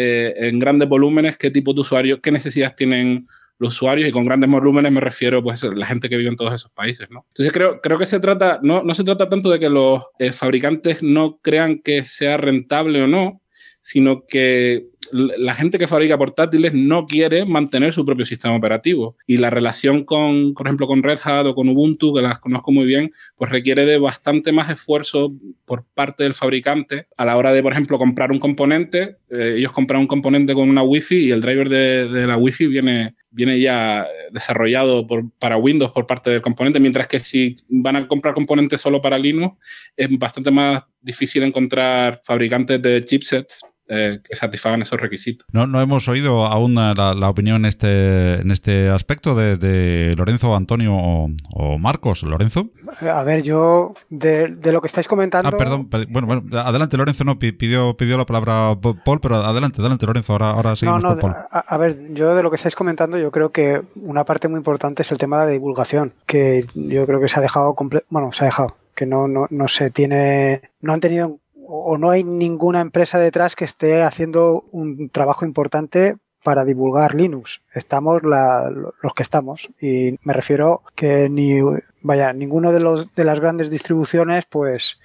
en 0.00 0.60
grandes 0.60 0.88
volúmenes 0.88 1.36
qué 1.36 1.50
tipo 1.50 1.74
de 1.74 1.80
usuarios, 1.80 2.20
qué 2.22 2.30
necesidades 2.30 2.76
tienen 2.76 3.26
los 3.58 3.74
usuarios 3.74 4.08
y 4.08 4.12
con 4.12 4.24
grandes 4.24 4.50
volúmenes 4.50 4.92
me 4.92 5.00
refiero 5.00 5.42
pues 5.42 5.64
a 5.64 5.68
la 5.68 5.86
gente 5.86 6.08
que 6.08 6.16
vive 6.16 6.30
en 6.30 6.36
todos 6.36 6.54
esos 6.54 6.70
países, 6.70 7.10
¿no? 7.10 7.24
Entonces 7.28 7.52
creo, 7.52 7.80
creo 7.80 7.98
que 7.98 8.06
se 8.06 8.20
trata, 8.20 8.60
no, 8.62 8.82
no 8.82 8.94
se 8.94 9.04
trata 9.04 9.28
tanto 9.28 9.50
de 9.50 9.58
que 9.58 9.68
los 9.68 10.02
eh, 10.18 10.32
fabricantes 10.32 11.02
no 11.02 11.38
crean 11.42 11.80
que 11.80 12.04
sea 12.04 12.36
rentable 12.36 13.02
o 13.02 13.06
no, 13.06 13.42
sino 13.80 14.24
que 14.26 14.86
la 15.12 15.54
gente 15.54 15.78
que 15.78 15.86
fabrica 15.86 16.18
portátiles 16.18 16.74
no 16.74 17.06
quiere 17.06 17.44
mantener 17.44 17.92
su 17.92 18.04
propio 18.04 18.24
sistema 18.24 18.56
operativo. 18.56 19.16
Y 19.26 19.36
la 19.38 19.50
relación 19.50 20.04
con, 20.04 20.54
por 20.54 20.66
ejemplo, 20.66 20.86
con 20.86 21.02
Red 21.02 21.20
Hat 21.22 21.46
o 21.46 21.54
con 21.54 21.68
Ubuntu, 21.68 22.14
que 22.14 22.22
las 22.22 22.38
conozco 22.38 22.72
muy 22.72 22.86
bien, 22.86 23.12
pues 23.36 23.50
requiere 23.50 23.84
de 23.84 23.98
bastante 23.98 24.52
más 24.52 24.70
esfuerzo 24.70 25.32
por 25.64 25.84
parte 25.94 26.24
del 26.24 26.34
fabricante 26.34 27.06
a 27.16 27.24
la 27.24 27.36
hora 27.36 27.52
de, 27.52 27.62
por 27.62 27.72
ejemplo, 27.72 27.98
comprar 27.98 28.32
un 28.32 28.38
componente. 28.38 29.16
Eh, 29.30 29.56
ellos 29.58 29.72
compran 29.72 30.00
un 30.00 30.06
componente 30.06 30.54
con 30.54 30.68
una 30.68 30.82
Wi-Fi 30.82 31.26
y 31.26 31.30
el 31.30 31.40
driver 31.40 31.68
de, 31.68 32.26
la 32.26 32.36
Wi-Fi 32.36 32.66
viene, 32.66 33.14
viene 33.30 33.60
ya 33.60 34.06
desarrollado 34.32 35.06
por, 35.06 35.30
para 35.38 35.56
Windows 35.56 35.92
por 35.92 36.06
parte 36.06 36.30
del 36.30 36.42
componente, 36.42 36.80
mientras 36.80 37.06
que 37.06 37.20
si 37.20 37.54
van 37.68 37.96
a 37.96 38.08
comprar 38.08 38.34
componentes 38.34 38.80
solo 38.80 39.00
para 39.00 39.18
Linux, 39.18 39.56
es 39.96 40.08
bastante 40.18 40.50
más 40.50 40.82
difícil 41.00 41.42
encontrar 41.42 42.20
fabricantes 42.24 42.80
de 42.82 43.04
chipsets 43.04 43.62
eh, 43.88 44.20
que 44.22 44.36
satisfagan 44.36 44.82
esos 44.82 45.00
requisitos. 45.00 45.46
No, 45.52 45.66
no 45.66 45.80
hemos 45.80 46.08
oído 46.08 46.44
aún 46.44 46.74
la, 46.74 47.28
opinión 47.28 47.56
en 47.56 47.64
este, 47.64 48.34
en 48.40 48.50
este 48.50 48.90
aspecto 48.90 49.34
de, 49.34 50.14
Lorenzo, 50.16 50.54
Antonio 50.54 50.94
o, 50.94 51.78
Marcos. 51.78 52.22
Lorenzo. 52.22 52.70
A 53.00 53.24
ver, 53.24 53.42
yo 53.42 53.94
de, 54.10 54.56
lo 54.72 54.80
que 54.80 54.86
estáis 54.88 55.08
comentando. 55.08 55.48
Ah, 55.48 55.56
perdón, 55.56 55.88
bueno, 56.10 56.26
bueno, 56.26 56.58
adelante 56.58 56.96
Lorenzo, 56.96 57.24
no, 57.24 57.38
pidió, 57.38 57.96
pidió 57.96 58.18
la 58.18 58.26
palabra 58.26 58.76
Paul, 59.04 59.20
pero 59.20 59.36
adelante, 59.36 59.80
adelante 59.80 60.06
Lorenzo, 60.06 60.32
ahora, 60.34 60.50
ahora 60.50 60.76
seguimos 60.76 61.02
no, 61.02 61.14
no, 61.14 61.20
con 61.20 61.32
Paul. 61.32 61.44
A, 61.50 61.76
ver, 61.78 62.12
yo 62.12 62.34
de 62.34 62.42
lo 62.42 62.50
que 62.50 62.56
estáis 62.56 62.76
comentando, 62.76 63.18
yo 63.18 63.30
creo 63.30 63.50
que 63.50 63.82
una 63.96 64.24
parte 64.24 64.48
muy 64.48 64.58
importante 64.58 65.02
es 65.02 65.10
el 65.12 65.18
tema 65.18 65.38
de 65.38 65.46
la 65.46 65.52
divulgación, 65.52 66.12
que 66.26 66.66
yo 66.74 67.06
creo 67.06 67.20
que 67.20 67.28
se 67.28 67.38
ha 67.38 67.42
dejado, 67.42 67.74
bueno, 68.10 68.32
se 68.32 68.44
ha 68.44 68.46
dejado, 68.46 68.76
que 68.94 69.06
no, 69.06 69.28
no, 69.28 69.46
no 69.50 69.68
se 69.68 69.90
tiene, 69.90 70.62
no 70.80 70.92
han 70.92 71.00
tenido 71.00 71.38
o 71.68 71.98
no 71.98 72.10
hay 72.10 72.24
ninguna 72.24 72.80
empresa 72.80 73.18
detrás 73.18 73.54
que 73.54 73.66
esté 73.66 74.02
haciendo 74.02 74.64
un 74.72 75.10
trabajo 75.10 75.44
importante 75.44 76.16
para 76.42 76.64
divulgar 76.64 77.14
Linux. 77.14 77.60
Estamos 77.74 78.22
los 78.22 79.14
que 79.14 79.22
estamos 79.22 79.68
y 79.80 80.18
me 80.22 80.32
refiero 80.32 80.82
que 80.94 81.28
ni 81.28 81.60
vaya 82.00 82.32
ninguno 82.32 82.72
de 82.72 82.80
los 82.80 83.14
de 83.14 83.24
las 83.24 83.40
grandes 83.40 83.70
distribuciones 83.70 84.46
pues 84.46 84.98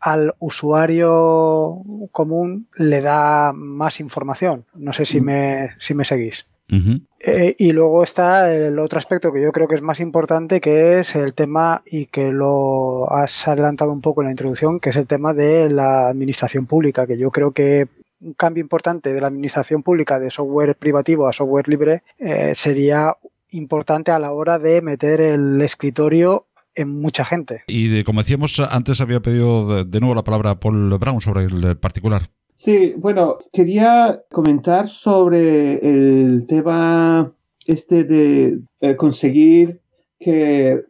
al 0.00 0.34
usuario 0.38 1.80
común 2.10 2.68
le 2.76 3.00
da 3.00 3.52
más 3.54 4.00
información. 4.00 4.66
No 4.74 4.92
sé 4.92 5.06
si 5.06 5.20
mm. 5.20 5.24
me 5.24 5.70
si 5.78 5.94
me 5.94 6.04
seguís. 6.04 6.46
Eh, 7.20 7.54
y 7.58 7.72
luego 7.72 8.02
está 8.02 8.52
el 8.52 8.78
otro 8.78 8.98
aspecto 8.98 9.32
que 9.32 9.42
yo 9.42 9.52
creo 9.52 9.68
que 9.68 9.74
es 9.74 9.82
más 9.82 10.00
importante, 10.00 10.60
que 10.60 10.98
es 10.98 11.14
el 11.14 11.34
tema, 11.34 11.82
y 11.86 12.06
que 12.06 12.32
lo 12.32 13.10
has 13.10 13.46
adelantado 13.46 13.92
un 13.92 14.00
poco 14.00 14.22
en 14.22 14.26
la 14.26 14.32
introducción, 14.32 14.80
que 14.80 14.90
es 14.90 14.96
el 14.96 15.06
tema 15.06 15.34
de 15.34 15.70
la 15.70 16.08
administración 16.08 16.66
pública, 16.66 17.06
que 17.06 17.18
yo 17.18 17.30
creo 17.30 17.52
que 17.52 17.88
un 18.20 18.34
cambio 18.34 18.62
importante 18.62 19.12
de 19.12 19.20
la 19.20 19.28
administración 19.28 19.82
pública 19.82 20.18
de 20.18 20.30
software 20.30 20.76
privativo 20.76 21.28
a 21.28 21.32
software 21.32 21.68
libre 21.68 22.02
eh, 22.18 22.52
sería 22.54 23.16
importante 23.50 24.10
a 24.10 24.18
la 24.18 24.32
hora 24.32 24.58
de 24.58 24.80
meter 24.80 25.20
el 25.20 25.60
escritorio 25.60 26.46
en 26.74 26.88
mucha 26.88 27.24
gente. 27.24 27.62
Y 27.66 28.02
como 28.04 28.20
decíamos, 28.20 28.58
antes 28.60 29.00
había 29.00 29.20
pedido 29.20 29.84
de 29.84 30.00
nuevo 30.00 30.14
la 30.14 30.24
palabra 30.24 30.58
Paul 30.58 30.96
Brown 30.98 31.20
sobre 31.20 31.44
el 31.44 31.76
particular. 31.76 32.30
Sí, 32.64 32.94
bueno, 32.96 33.38
quería 33.52 34.22
comentar 34.30 34.86
sobre 34.86 35.80
el 35.82 36.46
tema 36.46 37.34
este 37.66 38.04
de 38.04 38.60
eh, 38.80 38.94
conseguir 38.94 39.80
que 40.20 40.80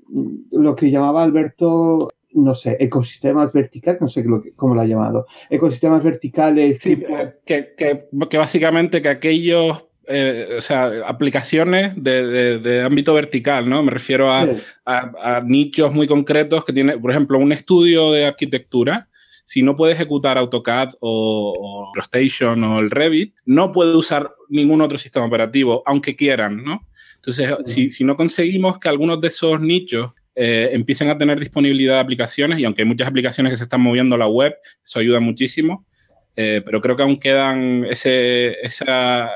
lo 0.51 0.77
que 0.77 0.91
llamaba 0.91 1.23
Alberto, 1.23 2.11
no 2.35 2.55
sé, 2.55 2.77
ecosistemas 2.79 3.55
verticales, 3.55 4.03
no 4.03 4.09
sé 4.09 4.23
cómo 4.55 4.75
lo 4.75 4.83
ha 4.83 4.87
llamado, 4.87 5.25
ecosistemas 5.49 6.05
verticales. 6.05 6.77
Sí, 6.77 7.03
que, 7.47 7.73
que, 7.75 8.07
que, 8.29 8.37
básicamente 8.37 9.01
que 9.01 9.09
aquellos 9.09 9.87
eh, 10.09 10.57
o 10.59 10.61
sea, 10.61 10.91
aplicaciones 11.07 11.95
de, 11.97 12.59
de, 12.59 12.83
ámbito 12.83 13.15
vertical, 13.15 13.67
¿no? 13.67 13.83
Me 13.83 13.93
refiero 13.93 14.31
a, 14.31 14.47
a, 14.85 15.41
nichos 15.41 15.95
muy 15.95 16.07
concretos 16.07 16.67
que 16.67 16.75
tiene, 16.75 16.99
por 16.99 17.13
ejemplo, 17.13 17.39
un 17.39 17.51
estudio 17.51 18.13
de 18.13 18.27
arquitectura 18.27 19.09
si 19.45 19.63
no 19.63 19.77
puede 19.77 19.93
ejecutar 19.93 20.39
AutoCAD 20.39 20.91
o, 21.01 21.55
o 21.59 21.93
ProStation 21.93 22.63
o 22.65 22.79
el 22.81 22.91
Revit, 22.91 23.35
no 23.45 23.73
puede 23.73 23.95
usar 23.95 24.33
ningún 24.49 24.81
otro 24.81 24.99
sistema 24.99 25.27
operativo, 25.27 25.83
aunque 25.87 26.17
quieran, 26.17 26.63
¿no? 26.65 26.87
Entonces, 27.25 27.55
si, 27.95 28.03
no 28.03 28.17
conseguimos 28.17 28.79
que 28.79 28.89
algunos 28.89 29.21
de 29.21 29.29
esos 29.29 29.61
nichos 29.61 30.11
eh, 30.35 30.71
empiecen 30.73 31.09
a 31.09 31.17
tener 31.17 31.39
disponibilidad 31.39 31.95
de 31.95 32.01
aplicaciones, 32.01 32.59
y 32.59 32.65
aunque 32.65 32.83
hay 32.83 32.89
muchas 32.89 33.07
aplicaciones 33.07 33.53
que 33.53 33.57
se 33.59 33.63
están 33.63 33.81
moviendo 33.81 34.17
a 34.17 34.19
la 34.19 34.27
web, 34.27 34.57
eso 34.85 34.99
ayuda 34.99 35.21
muchísimo, 35.21 35.87
eh, 36.35 36.63
pero 36.65 36.81
creo 36.81 36.97
que 36.97 37.03
aún 37.05 37.21
quedan 37.21 37.85
ese, 37.85 38.57
esa, 38.67 39.31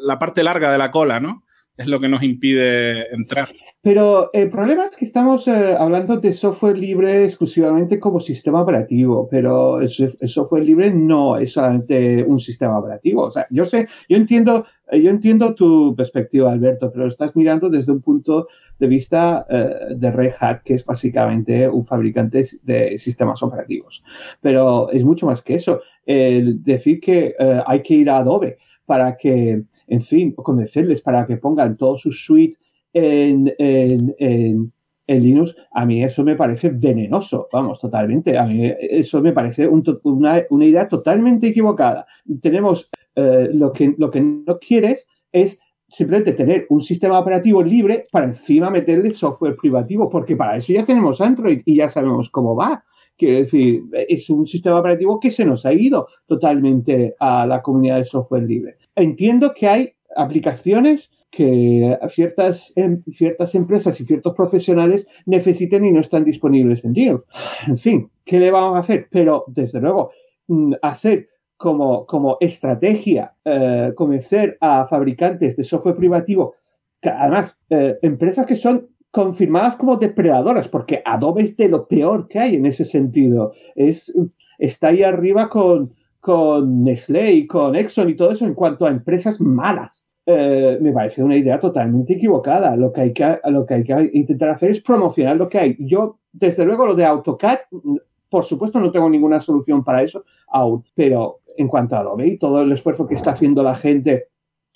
la, 0.00 0.18
parte 0.20 0.44
larga 0.44 0.70
de 0.70 0.78
la 0.78 0.92
cola, 0.92 1.18
¿no? 1.18 1.44
Es 1.76 1.88
lo 1.88 1.98
que 1.98 2.08
nos 2.08 2.22
impide 2.22 3.12
entrar. 3.12 3.48
Pero 3.84 4.30
el 4.32 4.48
problema 4.48 4.86
es 4.86 4.96
que 4.96 5.04
estamos 5.04 5.48
eh, 5.48 5.74
hablando 5.76 6.16
de 6.16 6.32
software 6.34 6.78
libre 6.78 7.24
exclusivamente 7.24 7.98
como 7.98 8.20
sistema 8.20 8.62
operativo, 8.62 9.26
pero 9.28 9.80
el, 9.80 9.90
software 9.90 10.64
libre 10.64 10.92
no 10.92 11.36
es 11.36 11.54
solamente 11.54 12.22
un 12.22 12.38
sistema 12.38 12.78
operativo. 12.78 13.22
O 13.22 13.32
sea, 13.32 13.48
yo 13.50 13.64
sé, 13.64 13.88
yo 14.08 14.16
entiendo, 14.16 14.66
yo 14.92 15.10
entiendo 15.10 15.56
tu 15.56 15.96
perspectiva, 15.96 16.52
Alberto, 16.52 16.92
pero 16.92 17.08
estás 17.08 17.34
mirando 17.34 17.68
desde 17.68 17.90
un 17.90 18.00
punto 18.00 18.46
de 18.78 18.86
vista 18.86 19.46
eh, 19.50 19.96
de 19.96 20.10
Red 20.12 20.34
Hat, 20.38 20.60
que 20.64 20.74
es 20.74 20.84
básicamente 20.84 21.68
un 21.68 21.84
fabricante 21.84 22.46
de 22.62 22.96
sistemas 23.00 23.42
operativos. 23.42 24.04
Pero 24.40 24.92
es 24.92 25.04
mucho 25.04 25.26
más 25.26 25.42
que 25.42 25.56
eso. 25.56 25.80
El 26.06 26.62
decir 26.62 27.00
que 27.00 27.34
eh, 27.36 27.60
hay 27.66 27.82
que 27.82 27.94
ir 27.94 28.10
a 28.10 28.18
Adobe 28.18 28.58
para 28.86 29.16
que, 29.16 29.64
en 29.88 30.00
fin, 30.02 30.32
convencerles 30.34 31.02
para 31.02 31.26
que 31.26 31.36
pongan 31.36 31.76
todo 31.76 31.96
su 31.96 32.12
suite 32.12 32.56
en, 32.92 33.52
en, 33.58 34.72
Linux, 35.08 35.54
a 35.72 35.84
mí 35.84 36.02
eso 36.02 36.24
me 36.24 36.36
parece 36.36 36.70
venenoso, 36.70 37.48
vamos, 37.52 37.78
totalmente. 37.80 38.38
A 38.38 38.46
mí 38.46 38.72
eso 38.78 39.20
me 39.20 39.32
parece 39.32 39.68
una, 39.68 40.42
una, 40.48 40.64
idea 40.64 40.88
totalmente 40.88 41.48
equivocada. 41.48 42.06
Tenemos 42.40 42.88
eh, 43.14 43.50
lo, 43.52 43.72
que, 43.72 43.94
lo 43.98 44.10
que 44.10 44.20
no 44.22 44.58
quieres 44.58 45.06
es 45.30 45.58
simplemente 45.92 46.32
tener 46.32 46.66
un 46.70 46.80
sistema 46.80 47.18
operativo 47.18 47.62
libre 47.62 48.06
para 48.10 48.26
encima 48.26 48.70
meterle 48.70 49.12
software 49.12 49.56
privativo, 49.56 50.08
porque 50.08 50.36
para 50.36 50.56
eso 50.56 50.72
ya 50.72 50.84
tenemos 50.84 51.20
Android 51.20 51.60
y 51.66 51.76
ya 51.76 51.88
sabemos 51.88 52.30
cómo 52.30 52.56
va. 52.56 52.82
Quiero 53.16 53.36
decir, 53.36 53.82
es 54.08 54.30
un 54.30 54.46
sistema 54.46 54.80
operativo 54.80 55.20
que 55.20 55.30
se 55.30 55.44
nos 55.44 55.66
ha 55.66 55.72
ido 55.72 56.08
totalmente 56.26 57.14
a 57.20 57.46
la 57.46 57.60
comunidad 57.60 57.98
de 57.98 58.06
software 58.06 58.44
libre. 58.44 58.76
Entiendo 58.96 59.52
que 59.54 59.68
hay 59.68 59.92
aplicaciones 60.16 61.10
que 61.32 61.98
ciertas, 62.10 62.74
em, 62.76 63.02
ciertas 63.10 63.54
empresas 63.54 63.98
y 63.98 64.04
ciertos 64.04 64.34
profesionales 64.34 65.08
necesiten 65.24 65.86
y 65.86 65.90
no 65.90 66.00
están 66.00 66.24
disponibles 66.24 66.84
en 66.84 66.92
Linux. 66.92 67.26
En 67.66 67.78
fin, 67.78 68.10
¿qué 68.24 68.38
le 68.38 68.50
vamos 68.50 68.76
a 68.76 68.80
hacer? 68.80 69.08
Pero, 69.10 69.44
desde 69.48 69.80
luego, 69.80 70.10
mm, 70.48 70.74
hacer 70.82 71.28
como, 71.56 72.04
como 72.06 72.36
estrategia, 72.40 73.34
eh, 73.46 73.92
convencer 73.96 74.58
a 74.60 74.84
fabricantes 74.84 75.56
de 75.56 75.64
software 75.64 75.96
privativo, 75.96 76.54
que 77.00 77.08
además, 77.08 77.56
eh, 77.70 77.98
empresas 78.02 78.44
que 78.44 78.54
son 78.54 78.88
confirmadas 79.10 79.76
como 79.76 79.96
depredadoras, 79.96 80.68
porque 80.68 81.02
Adobe 81.04 81.44
es 81.44 81.56
de 81.56 81.68
lo 81.68 81.88
peor 81.88 82.28
que 82.28 82.40
hay 82.40 82.56
en 82.56 82.66
ese 82.66 82.84
sentido. 82.84 83.52
Es, 83.74 84.12
está 84.58 84.88
ahí 84.88 85.02
arriba 85.02 85.48
con, 85.48 85.94
con 86.20 86.84
Nestlé 86.84 87.32
y 87.32 87.46
con 87.46 87.74
Exxon 87.74 88.10
y 88.10 88.16
todo 88.16 88.32
eso 88.32 88.44
en 88.44 88.54
cuanto 88.54 88.84
a 88.84 88.90
empresas 88.90 89.40
malas. 89.40 90.04
Eh, 90.24 90.78
me 90.80 90.92
parece 90.92 91.22
una 91.22 91.36
idea 91.36 91.58
totalmente 91.58 92.14
equivocada. 92.14 92.76
Lo 92.76 92.92
que, 92.92 93.00
hay 93.00 93.12
que, 93.12 93.40
lo 93.44 93.66
que 93.66 93.74
hay 93.74 93.84
que 93.84 94.10
intentar 94.12 94.50
hacer 94.50 94.70
es 94.70 94.80
promocionar 94.80 95.36
lo 95.36 95.48
que 95.48 95.58
hay. 95.58 95.76
Yo, 95.80 96.18
desde 96.32 96.64
luego, 96.64 96.86
lo 96.86 96.94
de 96.94 97.04
AutoCAD, 97.04 97.58
por 98.28 98.44
supuesto, 98.44 98.80
no 98.80 98.90
tengo 98.90 99.10
ninguna 99.10 99.40
solución 99.40 99.84
para 99.84 100.02
eso 100.02 100.24
pero 100.94 101.40
en 101.56 101.68
cuanto 101.68 101.96
a 101.96 102.00
Adobe 102.00 102.28
y 102.28 102.38
todo 102.38 102.62
el 102.62 102.72
esfuerzo 102.72 103.06
que 103.06 103.14
está 103.14 103.32
haciendo 103.32 103.62
la 103.62 103.76
gente 103.76 104.28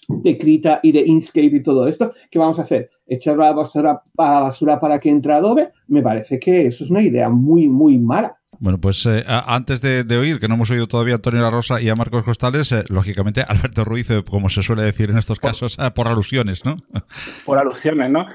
de 0.08 0.38
Krita 0.38 0.80
y 0.82 0.92
de 0.92 1.00
Inkscape 1.00 1.56
y 1.56 1.62
todo 1.62 1.88
esto, 1.88 2.12
¿qué 2.30 2.38
vamos 2.38 2.58
a 2.58 2.62
hacer? 2.62 2.90
¿Echar 3.06 3.36
la 3.36 3.52
basura, 3.52 4.02
a 4.18 4.30
la 4.30 4.40
basura 4.40 4.78
para 4.78 5.00
que 5.00 5.10
entre 5.10 5.32
Adobe? 5.32 5.72
Me 5.88 6.02
parece 6.02 6.38
que 6.38 6.66
eso 6.66 6.84
es 6.84 6.90
una 6.90 7.02
idea 7.02 7.28
muy, 7.28 7.68
muy 7.68 7.98
mala. 7.98 8.36
Bueno, 8.58 8.78
pues 8.80 9.04
eh, 9.06 9.22
antes 9.26 9.80
de, 9.82 10.16
oír, 10.16 10.40
que 10.40 10.48
no 10.48 10.54
hemos 10.54 10.70
oído 10.70 10.88
todavía 10.88 11.14
a 11.14 11.16
Antonio 11.16 11.42
La 11.42 11.50
Rosa 11.50 11.80
y 11.80 11.88
a 11.88 11.94
Marcos 11.94 12.24
Costales, 12.24 12.72
eh, 12.72 12.84
lógicamente 12.88 13.42
Alberto 13.46 13.84
Ruiz, 13.84 14.10
eh, 14.10 14.24
como 14.28 14.48
se 14.48 14.62
suele 14.62 14.82
decir 14.82 15.10
en 15.10 15.18
estos 15.18 15.40
casos, 15.40 15.76
por 15.94 16.08
alusiones, 16.08 16.64
¿no? 16.64 16.76
Por 17.44 17.58
alusiones, 17.58 18.10
¿no? 18.10 18.26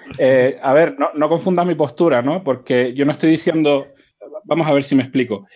a 0.64 0.74
ver, 0.74 0.96
no, 1.00 1.10
no 1.16 1.30
confunda 1.30 1.66
mi 1.66 1.76
postura, 1.76 2.22
¿no? 2.22 2.44
Porque 2.44 2.94
yo 2.94 3.06
no 3.06 3.12
estoy 3.12 3.32
diciendo, 3.32 3.88
vamos 4.44 4.68
a 4.68 4.74
ver 4.74 4.84
si 4.84 4.96
me 4.96 5.04
explico. 5.04 5.48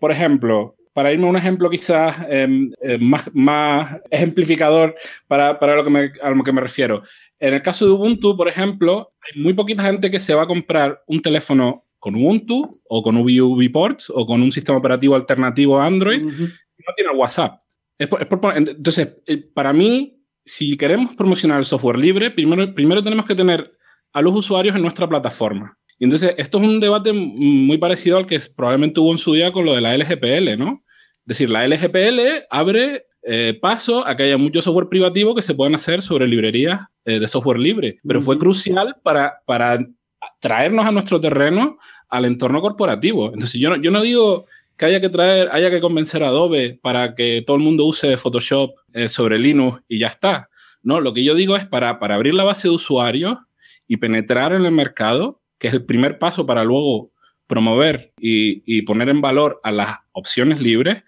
por 0.00 0.10
ejemplo, 0.10 0.76
para 0.92 1.12
irme 1.12 1.26
a 1.26 1.30
un 1.30 1.36
ejemplo 1.36 1.68
quizás 1.68 2.16
em, 2.28 2.70
más, 3.00 3.28
más, 3.34 4.00
ejemplificador 4.10 4.94
para, 5.26 5.58
para 5.58 5.76
lo 5.76 5.84
que 5.84 5.90
me, 5.90 6.12
a 6.22 6.30
lo 6.30 6.42
que 6.42 6.52
me 6.52 6.60
refiero. 6.60 7.02
En 7.38 7.54
el 7.54 7.62
caso 7.62 7.84
de 7.84 7.92
Ubuntu, 7.92 8.36
por 8.36 8.48
ejemplo, 8.48 9.12
hay 9.20 9.40
muy 9.40 9.52
poquita 9.52 9.82
gente 9.82 10.10
que 10.10 10.20
se 10.20 10.34
va 10.34 10.42
a 10.42 10.46
comprar 10.46 11.02
un 11.06 11.20
teléfono 11.20 11.83
con 12.04 12.16
Ubuntu 12.16 12.70
o 12.86 13.02
con 13.02 13.16
UbiPorts 13.16 14.12
o 14.14 14.26
con 14.26 14.42
un 14.42 14.52
sistema 14.52 14.76
operativo 14.76 15.14
alternativo 15.14 15.80
a 15.80 15.86
Android 15.86 16.20
si 16.28 16.82
no 16.86 16.92
tiene 16.94 17.12
WhatsApp. 17.16 17.58
entonces, 17.98 19.16
eh, 19.26 19.38
para 19.38 19.72
mí, 19.72 20.20
si 20.44 20.76
queremos 20.76 21.16
promocionar 21.16 21.60
el 21.60 21.64
software 21.64 21.98
libre, 21.98 22.30
primero, 22.30 22.74
primero 22.74 23.02
tenemos 23.02 23.24
que 23.24 23.34
tener 23.34 23.72
a 24.12 24.20
los 24.20 24.34
usuarios 24.34 24.76
en 24.76 24.82
nuestra 24.82 25.08
plataforma. 25.08 25.78
Y 25.98 26.04
entonces, 26.04 26.34
esto 26.36 26.58
es 26.58 26.64
un 26.64 26.78
debate 26.78 27.14
muy 27.14 27.78
parecido 27.78 28.18
al 28.18 28.26
que 28.26 28.38
probablemente 28.54 29.00
hubo 29.00 29.12
en 29.12 29.16
su 29.16 29.32
día 29.32 29.50
con 29.50 29.64
lo 29.64 29.72
de 29.72 29.80
la 29.80 29.96
LGPL, 29.96 30.58
¿no? 30.58 30.84
Es 31.20 31.38
decir, 31.38 31.48
la 31.48 31.66
LGPL 31.66 32.44
abre 32.50 33.06
eh, 33.22 33.58
paso 33.62 34.06
a 34.06 34.14
que 34.14 34.24
haya 34.24 34.36
mucho 34.36 34.60
software 34.60 34.90
privativo 34.90 35.34
que 35.34 35.40
se 35.40 35.54
puedan 35.54 35.74
hacer 35.74 36.02
sobre 36.02 36.28
librerías 36.28 36.82
eh, 37.06 37.18
de 37.18 37.28
software 37.28 37.58
libre, 37.58 37.98
pero 38.06 38.20
fue 38.20 38.38
crucial 38.38 38.96
para, 39.02 39.40
para 39.46 39.78
traernos 40.40 40.86
a 40.86 40.92
nuestro 40.92 41.20
terreno 41.20 41.78
al 42.08 42.24
entorno 42.24 42.60
corporativo. 42.60 43.32
Entonces, 43.32 43.60
yo 43.60 43.70
no, 43.70 43.76
yo 43.76 43.90
no 43.90 44.02
digo 44.02 44.46
que 44.76 44.86
haya 44.86 45.00
que 45.00 45.08
traer, 45.08 45.48
haya 45.52 45.70
que 45.70 45.80
convencer 45.80 46.22
a 46.22 46.28
Adobe 46.28 46.78
para 46.82 47.14
que 47.14 47.42
todo 47.46 47.56
el 47.56 47.62
mundo 47.62 47.84
use 47.84 48.16
Photoshop 48.16 48.74
eh, 48.92 49.08
sobre 49.08 49.38
Linux 49.38 49.82
y 49.88 49.98
ya 49.98 50.08
está. 50.08 50.48
No, 50.82 51.00
lo 51.00 51.14
que 51.14 51.24
yo 51.24 51.34
digo 51.34 51.56
es 51.56 51.64
para, 51.64 51.98
para 51.98 52.16
abrir 52.16 52.34
la 52.34 52.44
base 52.44 52.68
de 52.68 52.74
usuarios 52.74 53.38
y 53.86 53.96
penetrar 53.96 54.52
en 54.52 54.64
el 54.64 54.72
mercado, 54.72 55.40
que 55.58 55.68
es 55.68 55.74
el 55.74 55.84
primer 55.84 56.18
paso 56.18 56.44
para 56.46 56.64
luego 56.64 57.10
promover 57.46 58.12
y, 58.18 58.82
poner 58.82 59.08
en 59.08 59.20
valor 59.20 59.60
a 59.62 59.72
las 59.72 59.98
opciones 60.12 60.60
libres, 60.60 61.02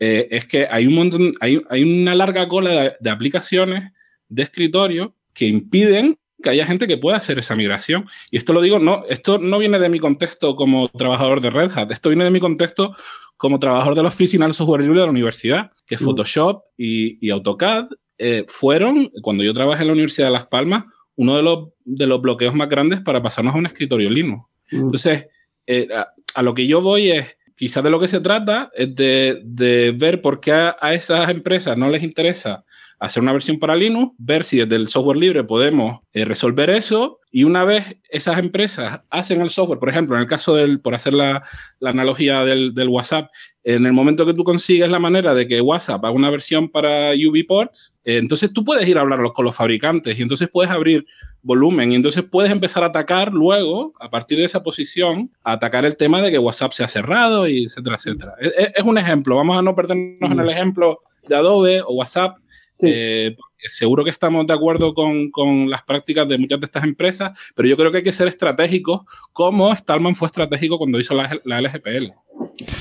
eh, 0.00 0.28
es 0.30 0.46
que 0.46 0.66
hay 0.70 0.86
un 0.86 0.94
montón, 0.94 1.32
hay, 1.40 1.60
hay 1.70 1.82
una 1.82 2.14
larga 2.14 2.46
cola 2.46 2.96
de, 3.00 3.10
aplicaciones 3.10 3.92
de 4.28 4.42
escritorio 4.42 5.14
que 5.32 5.46
impiden 5.46 6.18
que 6.42 6.50
haya 6.50 6.66
gente 6.66 6.86
que 6.86 6.96
pueda 6.96 7.16
hacer 7.16 7.38
esa 7.38 7.56
migración. 7.56 8.06
Y 8.30 8.36
esto 8.36 8.52
lo 8.52 8.60
digo, 8.60 8.78
no, 8.78 9.04
esto 9.08 9.38
no 9.38 9.58
viene 9.58 9.78
de 9.78 9.88
mi 9.88 9.98
contexto 9.98 10.56
como 10.56 10.88
trabajador 10.88 11.40
de 11.40 11.50
Red 11.50 11.72
Hat, 11.76 11.90
esto 11.90 12.10
viene 12.10 12.24
de 12.24 12.30
mi 12.30 12.40
contexto 12.40 12.94
como 13.36 13.58
trabajador 13.58 13.94
de 13.94 14.02
la 14.02 14.08
oficina 14.08 14.46
del 14.46 14.54
software 14.54 14.82
libre 14.82 15.00
de 15.00 15.06
la 15.06 15.12
universidad, 15.12 15.70
que 15.86 15.96
mm. 15.96 16.00
Photoshop 16.00 16.62
y, 16.76 17.30
AutoCAD 17.30 17.86
eh, 18.18 18.44
fueron, 18.48 19.10
cuando 19.22 19.44
yo 19.44 19.54
trabajé 19.54 19.82
en 19.82 19.88
la 19.88 19.92
Universidad 19.92 20.26
de 20.26 20.32
Las 20.32 20.46
Palmas, 20.48 20.84
uno 21.14 21.36
de 21.36 21.42
los, 21.42 21.68
de 21.84 22.06
los 22.06 22.20
bloqueos 22.20 22.54
más 22.54 22.68
grandes 22.68 23.00
para 23.00 23.22
pasarnos 23.22 23.54
a 23.54 23.58
un 23.58 23.66
escritorio 23.66 24.10
Linux. 24.10 24.44
Mm. 24.70 24.76
Entonces, 24.76 25.26
eh, 25.66 25.88
a, 26.34 26.42
lo 26.42 26.54
que 26.54 26.66
yo 26.66 26.80
voy 26.80 27.10
es, 27.10 27.36
quizás 27.54 27.82
de 27.82 27.90
lo 27.90 28.00
que 28.00 28.08
se 28.08 28.20
trata 28.20 28.70
es 28.74 28.94
de, 28.94 29.40
de 29.44 29.92
ver 29.96 30.20
por 30.20 30.40
qué 30.40 30.52
a, 30.52 30.76
a, 30.80 30.94
esas 30.94 31.28
empresas 31.28 31.76
no 31.76 31.90
les 31.90 32.02
interesa 32.02 32.64
hacer 32.98 33.22
una 33.22 33.32
versión 33.32 33.58
para 33.58 33.76
Linux, 33.76 34.14
ver 34.18 34.44
si 34.44 34.58
desde 34.58 34.76
el 34.76 34.88
software 34.88 35.16
libre 35.16 35.44
podemos 35.44 36.00
eh, 36.12 36.24
resolver 36.24 36.70
eso 36.70 37.20
y 37.30 37.44
una 37.44 37.64
vez 37.64 37.84
esas 38.08 38.38
empresas 38.38 39.02
hacen 39.10 39.40
el 39.42 39.50
software, 39.50 39.78
por 39.78 39.90
ejemplo, 39.90 40.16
en 40.16 40.22
el 40.22 40.28
caso 40.28 40.54
del, 40.54 40.80
por 40.80 40.94
hacer 40.94 41.12
la, 41.12 41.42
la 41.78 41.90
analogía 41.90 42.44
del, 42.44 42.72
del, 42.74 42.88
WhatsApp, 42.88 43.30
en 43.64 43.84
el 43.84 43.92
momento 43.92 44.24
que 44.24 44.32
tú 44.32 44.44
consigues 44.44 44.88
la 44.88 44.98
manera 44.98 45.34
de 45.34 45.46
que 45.46 45.60
WhatsApp 45.60 46.02
haga 46.04 46.14
una 46.14 46.30
versión 46.30 46.70
para 46.70 47.10
UbiPorts, 47.12 47.96
eh, 48.04 48.16
entonces 48.16 48.52
tú 48.52 48.64
puedes 48.64 48.88
ir 48.88 48.96
a 48.96 49.02
hablar 49.02 49.20
con 49.34 49.44
los 49.44 49.54
fabricantes 49.54 50.18
y 50.18 50.22
entonces 50.22 50.48
puedes 50.50 50.70
abrir 50.70 51.04
volumen 51.42 51.92
y 51.92 51.96
entonces 51.96 52.24
puedes 52.24 52.50
empezar 52.50 52.82
a 52.82 52.86
atacar 52.86 53.32
luego, 53.32 53.92
a 54.00 54.08
partir 54.08 54.38
de 54.38 54.44
esa 54.44 54.62
posición, 54.62 55.30
a 55.44 55.52
atacar 55.52 55.84
el 55.84 55.96
tema 55.96 56.22
de 56.22 56.30
que 56.30 56.38
WhatsApp 56.38 56.72
se 56.72 56.82
ha 56.82 56.88
cerrado 56.88 57.46
y 57.46 57.64
etcétera, 57.64 57.96
etcétera. 57.96 58.34
Es, 58.40 58.52
es 58.74 58.84
un 58.84 58.96
ejemplo, 58.96 59.36
vamos 59.36 59.56
a 59.56 59.62
no 59.62 59.74
perdernos 59.74 60.32
en 60.32 60.40
el 60.40 60.48
ejemplo 60.48 61.00
de 61.28 61.36
Adobe 61.36 61.82
o 61.82 61.92
WhatsApp, 61.92 62.38
eh, 62.82 63.36
seguro 63.68 64.04
que 64.04 64.10
estamos 64.10 64.46
de 64.46 64.54
acuerdo 64.54 64.94
con, 64.94 65.30
con, 65.30 65.68
las 65.68 65.82
prácticas 65.82 66.28
de 66.28 66.38
muchas 66.38 66.60
de 66.60 66.66
estas 66.66 66.84
empresas, 66.84 67.38
pero 67.54 67.68
yo 67.68 67.76
creo 67.76 67.90
que 67.90 67.98
hay 67.98 68.02
que 68.02 68.12
ser 68.12 68.28
estratégicos, 68.28 69.00
como 69.32 69.74
Stallman 69.74 70.14
fue 70.14 70.26
estratégico 70.26 70.78
cuando 70.78 71.00
hizo 71.00 71.14
la, 71.14 71.38
la 71.44 71.60
LGPL. 71.60 72.12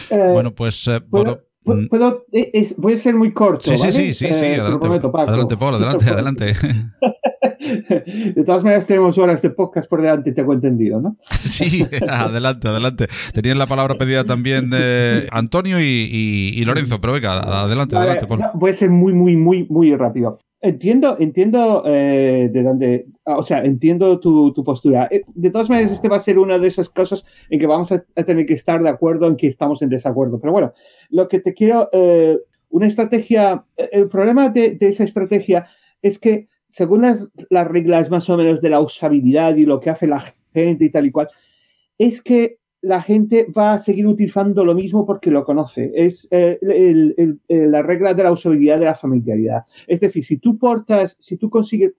Eh, 0.10 0.30
bueno, 0.34 0.54
pues... 0.54 0.88
Eh, 0.88 1.02
mm. 1.10 1.88
voy 2.78 2.94
a 2.94 2.98
ser 2.98 3.16
muy 3.16 3.34
corto. 3.34 3.76
Sí, 3.76 3.78
sí, 3.78 3.92
sí, 3.92 4.14
sí, 4.14 4.26
adelante, 4.26 4.86
adelante, 4.86 5.58
Paul, 5.58 5.76
adelante, 5.76 6.06
adelante. 6.10 6.54
De 8.36 8.44
todas 8.46 8.64
maneras, 8.64 8.88
tenemos 8.88 9.18
horas 9.18 9.42
de 9.42 9.50
podcast 9.50 9.90
por 9.90 10.02
delante, 10.02 10.32
tengo 10.32 10.54
entendido, 10.54 11.02
¿no? 11.02 11.18
Sí, 11.42 11.86
adelante, 12.08 12.68
adelante. 12.68 13.08
Tenían 13.34 13.58
la 13.58 13.68
palabra 13.68 13.96
pedida 13.96 14.24
también 14.24 14.70
de 14.70 15.28
Antonio 15.32 15.78
y, 15.80 16.64
Lorenzo, 16.66 17.00
pero 17.00 17.14
venga, 17.14 17.40
adelante, 17.64 17.96
adelante. 17.96 18.28
voy 18.54 18.72
a 18.72 18.74
ser 18.74 18.90
muy, 18.90 19.14
muy, 19.14 19.36
muy, 19.36 19.66
muy 19.70 19.96
rápido. 19.96 20.38
Entiendo, 20.60 21.18
entiendo 21.20 21.84
eh, 21.86 22.50
de 22.52 22.64
dónde, 22.64 23.06
o 23.26 23.44
sea, 23.44 23.60
entiendo 23.60 24.20
tu, 24.20 24.54
postura. 24.66 25.08
Eh, 25.12 25.24
de 25.36 25.52
todas 25.52 25.70
maneras, 25.70 25.92
este 25.92 26.10
va 26.10 26.18
a 26.18 26.22
ser 26.22 26.40
una 26.40 26.58
de 26.58 26.68
esas 26.68 26.90
cosas 26.90 27.26
en 27.50 27.60
que 27.60 27.68
vamos 27.68 27.92
a, 27.92 28.04
tener 28.26 28.46
que 28.46 28.56
estar 28.56 28.82
de 28.82 28.90
acuerdo 28.90 29.28
en 29.28 29.36
que 29.36 29.48
estamos 29.48 29.82
en 29.84 29.90
desacuerdo. 29.90 30.40
Pero 30.40 30.54
bueno, 30.54 30.74
lo 31.10 31.28
que 31.28 31.40
te 31.40 31.54
quiero, 31.54 31.90
eh, 31.94 32.40
una 32.70 32.88
estrategia, 32.88 33.66
el 33.92 34.10
problema 34.10 34.50
de, 34.50 34.72
de 34.72 34.88
esa 34.88 35.04
estrategia 35.04 35.68
es 36.02 36.18
que 36.18 36.48
según 36.68 37.02
las, 37.04 37.30
reglas 37.50 38.10
más 38.10 38.30
o 38.30 38.38
menos 38.38 38.62
de 38.62 38.70
la 38.70 38.82
usabilidad 38.82 39.56
y 39.56 39.66
lo 39.66 39.80
que 39.80 39.90
hace 39.90 40.08
la 40.08 40.24
gente 40.54 40.86
y 40.86 40.90
tal 40.90 41.06
y 41.06 41.12
cual, 41.12 41.30
es 41.98 42.22
que 42.22 42.60
la 42.82 43.02
gente 43.02 43.48
va 43.58 43.74
a 43.74 43.80
seguir 43.80 44.06
utilizando 44.06 44.64
lo 44.64 44.76
mismo 44.76 45.06
porque 45.06 45.32
lo 45.32 45.44
conoce. 45.44 45.92
Es 45.96 46.28
eh, 46.32 46.60
la 47.48 47.82
regla 47.82 48.14
de 48.14 48.24
la 48.24 48.32
usabilidad 48.32 48.80
de 48.80 48.86
la 48.86 48.96
familiaridad. 48.96 49.64
Es 49.88 50.00
decir, 50.00 50.24
si 50.24 50.38
tú 50.38 50.58
portas, 50.58 51.18
si 51.20 51.38
tú 51.38 51.50
consigues, 51.50 51.94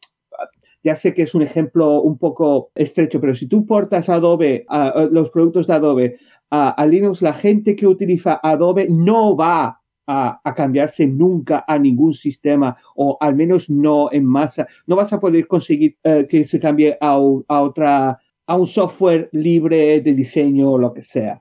ya 0.85 0.95
sé 0.95 1.13
que 1.13 1.23
es 1.23 1.35
un 1.35 1.43
ejemplo 1.43 2.01
un 2.01 2.17
poco 2.17 2.71
estrecho, 2.75 3.21
pero 3.21 3.35
si 3.35 3.49
tú 3.49 3.67
portas 3.67 4.09
Adobe, 4.09 4.65
los 5.11 5.31
productos 5.31 5.67
de 5.67 5.73
Adobe 5.73 6.17
a, 6.51 6.71
a, 6.71 6.87
Linux, 6.87 7.21
la 7.21 7.33
gente 7.33 7.75
que 7.75 7.87
utiliza 7.87 8.41
Adobe 8.43 8.87
no 8.89 9.37
va 9.37 9.78
a, 10.09 10.55
cambiarse 10.57 11.07
nunca 11.07 11.65
a 11.69 11.79
ningún 11.79 12.15
sistema 12.15 12.77
o 12.97 13.19
al 13.21 13.37
menos 13.37 13.69
no 13.69 14.11
en 14.11 14.25
masa. 14.25 14.67
No 14.87 14.97
vas 14.97 15.13
a 15.13 15.21
poder 15.21 15.47
conseguir 15.47 15.97
eh, 16.03 16.27
que 16.29 16.45
se 16.45 16.59
cambie 16.59 16.97
a, 17.01 17.11
a, 17.11 17.63
otra 17.63 18.19
a 18.47 18.57
un 18.57 18.67
software 18.67 19.29
libre 19.33 20.01
de 20.01 20.15
diseño 20.15 20.73
o 20.73 20.79
lo 20.79 20.93
que 20.95 21.03
sea. 21.03 21.41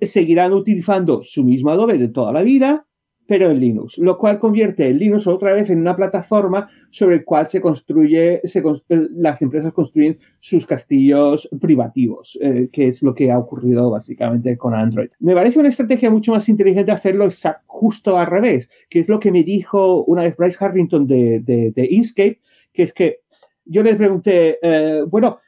Seguirán 0.00 0.52
utilizando 0.52 1.22
su 1.22 1.44
mismo 1.44 1.70
Adobe 1.70 1.98
de 1.98 2.08
toda 2.08 2.32
la 2.32 2.42
vida, 2.42 2.86
pero 3.26 3.50
en 3.50 3.58
Linux, 3.58 3.98
lo 3.98 4.18
cual 4.18 4.38
convierte 4.38 4.88
el 4.88 4.98
Linux 4.98 5.26
otra 5.26 5.52
vez 5.52 5.70
en 5.70 5.80
una 5.80 5.96
plataforma 5.96 6.68
sobre 6.90 7.16
el 7.16 7.24
cual 7.24 7.48
se 7.48 7.60
construye, 7.60 8.40
se, 8.44 8.62
las 8.88 9.42
empresas 9.42 9.72
construyen 9.72 10.18
sus 10.38 10.66
castillos 10.66 11.48
privativos, 11.60 12.38
eh, 12.42 12.68
que 12.72 12.88
es 12.88 13.02
lo 13.02 13.14
que 13.14 13.30
ha 13.30 13.38
ocurrido 13.38 13.90
básicamente 13.90 14.56
con 14.56 14.74
Android. 14.74 15.08
Me 15.20 15.34
parece 15.34 15.58
una 15.58 15.68
estrategia 15.68 16.10
mucho 16.10 16.32
más 16.32 16.48
inteligente 16.48 16.92
hacerlo 16.92 17.28
justo 17.66 18.18
al 18.18 18.26
revés, 18.26 18.68
que 18.90 19.00
es 19.00 19.08
lo 19.08 19.20
que 19.20 19.32
me 19.32 19.42
dijo 19.42 20.04
una 20.04 20.22
vez 20.22 20.36
Bryce 20.36 20.62
Harrington 20.62 21.06
de, 21.06 21.40
de, 21.40 21.88
Inkscape, 21.90 22.40
que 22.72 22.82
es 22.82 22.92
que 22.92 23.20
yo 23.64 23.82
les 23.82 23.96
pregunté, 23.96 24.58
eh, 24.62 25.02
bueno, 25.08 25.38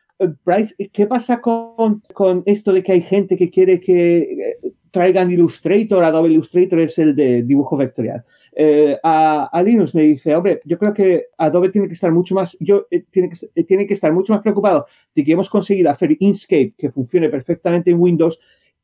Bryce, 0.45 0.75
¿qué 0.93 1.07
pasa 1.07 1.41
con, 1.41 2.03
con, 2.15 2.43
esto 2.47 2.73
de 2.73 2.83
que 2.83 2.93
hay 2.93 3.03
gente 3.03 3.37
que 3.37 3.51
quiere 3.51 3.79
que 3.81 4.19
eh, 4.19 4.73
traigan 4.97 5.31
Illustrator, 5.31 6.03
Adobe 6.03 6.31
Illustrator 6.31 6.81
es 6.81 6.99
el 6.99 7.15
de 7.15 7.43
dibujo 7.43 7.77
vectorial. 7.77 8.25
Eh, 8.55 8.97
a, 9.03 9.63
Linux 9.63 9.95
me 9.95 10.01
dice, 10.01 10.35
hombre, 10.35 10.59
yo 10.65 10.79
creo 10.79 10.95
que 10.95 11.27
Adobe 11.37 11.69
tiene 11.69 11.87
que 11.87 11.93
estar 11.93 12.11
mucho 12.11 12.35
más, 12.35 12.57
yo, 12.61 12.87
eh, 12.91 13.05
tiene, 13.11 13.29
que, 13.29 13.37
eh, 13.55 13.65
tiene 13.65 13.87
que 13.87 13.93
estar 13.93 14.11
mucho 14.15 14.33
más 14.33 14.41
preocupado 14.41 14.87
de 15.15 15.23
que 15.23 15.33
hemos 15.33 15.51
conseguido 15.51 15.91
hacer 15.91 16.17
Inkscape 16.19 16.73
que 16.79 16.91
funcione 16.91 17.29
perfectamente 17.29 17.91
en 17.91 18.01
Windows 18.01 18.41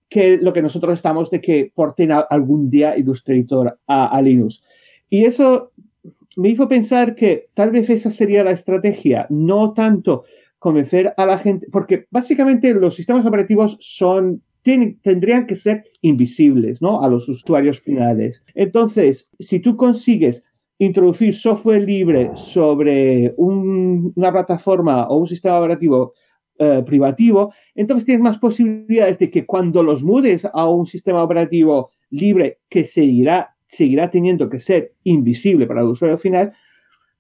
que 0.07 0.37
lo 0.37 0.53
que 0.53 0.61
nosotros 0.61 0.93
estamos 0.93 1.31
de 1.31 1.41
que 1.41 1.73
porten 1.75 2.13
algún 2.13 2.69
día 2.69 2.95
Illustrator 2.99 3.79
a, 3.87 4.15
a 4.15 4.21
Linux. 4.21 4.63
Y 5.09 5.25
eso 5.25 5.73
me 6.37 6.51
hizo 6.51 6.69
pensar 6.69 7.15
que 7.15 7.49
tal 7.55 7.71
vez 7.71 7.89
esa 7.89 8.11
sería 8.11 8.45
la 8.45 8.51
estrategia, 8.51 9.27
no 9.31 9.73
tanto 9.73 10.25
convencer 10.59 11.15
a 11.17 11.25
la 11.25 11.39
gente, 11.39 11.69
porque 11.73 12.05
básicamente 12.11 12.75
los 12.75 12.97
sistemas 12.97 13.25
operativos 13.25 13.79
son 13.81 14.43
tendrían 14.63 15.47
que 15.47 15.57
ser 15.57 15.85
invisibles 16.01 16.81
¿no? 16.81 17.03
a 17.03 17.09
los 17.09 17.29
usuarios 17.29 17.81
finales. 17.81 18.45
Entonces, 18.55 19.31
si 19.39 19.61
tú 19.61 19.77
consigues 19.77 20.45
introducir 20.79 21.35
software 21.35 21.83
libre 21.83 22.31
sobre 22.35 23.35
una 23.37 24.33
plataforma 24.33 25.07
o 25.09 25.19
un 25.19 25.27
sistema 25.27 25.59
operativo 25.59 26.13
eh, 26.59 26.83
privativo, 26.85 27.53
entonces 27.75 28.05
tienes 28.05 28.23
más 28.23 28.39
posibilidades 28.39 29.19
de 29.19 29.31
que 29.31 29.47
cuando 29.47 29.83
los 29.83 30.03
mudes 30.03 30.47
a 30.53 30.69
un 30.69 30.87
sistema 30.87 31.23
operativo 31.23 31.91
libre 32.11 32.59
que 32.69 32.85
seguirá, 32.85 33.57
seguirá 33.67 34.11
teniendo 34.11 34.49
que 34.49 34.61
ser 34.61 34.93
invisible 35.05 35.67
para 35.67 35.81
el 35.81 35.89
usuario 35.89 36.19
final, 36.19 36.53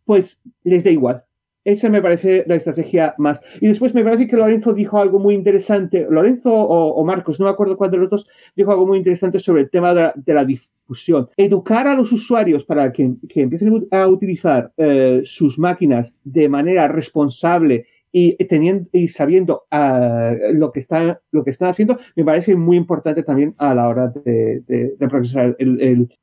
pues 0.04 0.42
les 0.64 0.84
da 0.84 0.90
igual. 0.90 1.24
Esa 1.64 1.88
me 1.88 2.02
parece 2.02 2.44
la 2.46 2.56
estrategia 2.56 3.14
más. 3.18 3.42
Y 3.60 3.68
después 3.68 3.94
me 3.94 4.02
parece 4.02 4.26
que 4.26 4.36
Lorenzo 4.36 4.74
dijo 4.74 4.98
algo 4.98 5.18
muy 5.18 5.34
interesante. 5.34 6.06
Lorenzo 6.10 6.52
o, 6.52 7.04
Marcos, 7.04 7.38
no 7.38 7.46
me 7.46 7.52
acuerdo 7.52 7.76
cuál 7.76 7.90
de 7.90 7.98
los 7.98 8.10
dos, 8.10 8.26
dijo 8.56 8.72
algo 8.72 8.86
muy 8.86 8.98
interesante 8.98 9.38
sobre 9.38 9.62
el 9.62 9.70
tema 9.70 9.94
de 9.94 10.34
la, 10.34 10.44
difusión. 10.44 11.28
Educar 11.36 11.86
a 11.86 11.94
los 11.94 12.10
usuarios 12.12 12.64
para 12.64 12.92
que, 12.92 13.14
empiecen 13.34 13.86
a 13.92 14.08
utilizar 14.08 14.72
eh, 14.76 15.20
sus 15.24 15.58
máquinas 15.58 16.18
de 16.24 16.48
manera 16.48 16.88
responsable 16.88 17.86
y 18.12 18.34
teniendo 18.44 18.88
y 18.92 19.08
sabiendo 19.08 19.64
ah, 19.70 20.34
lo 20.52 20.70
que 20.70 20.80
están 20.80 21.16
lo 21.30 21.42
que 21.42 21.50
están 21.50 21.70
haciendo 21.70 21.98
me 22.14 22.24
parece 22.24 22.54
muy 22.54 22.76
importante 22.76 23.22
también 23.22 23.54
a 23.56 23.74
la 23.74 23.88
hora 23.88 24.08
de, 24.08 24.60
de, 24.66 25.08
procesar 25.08 25.56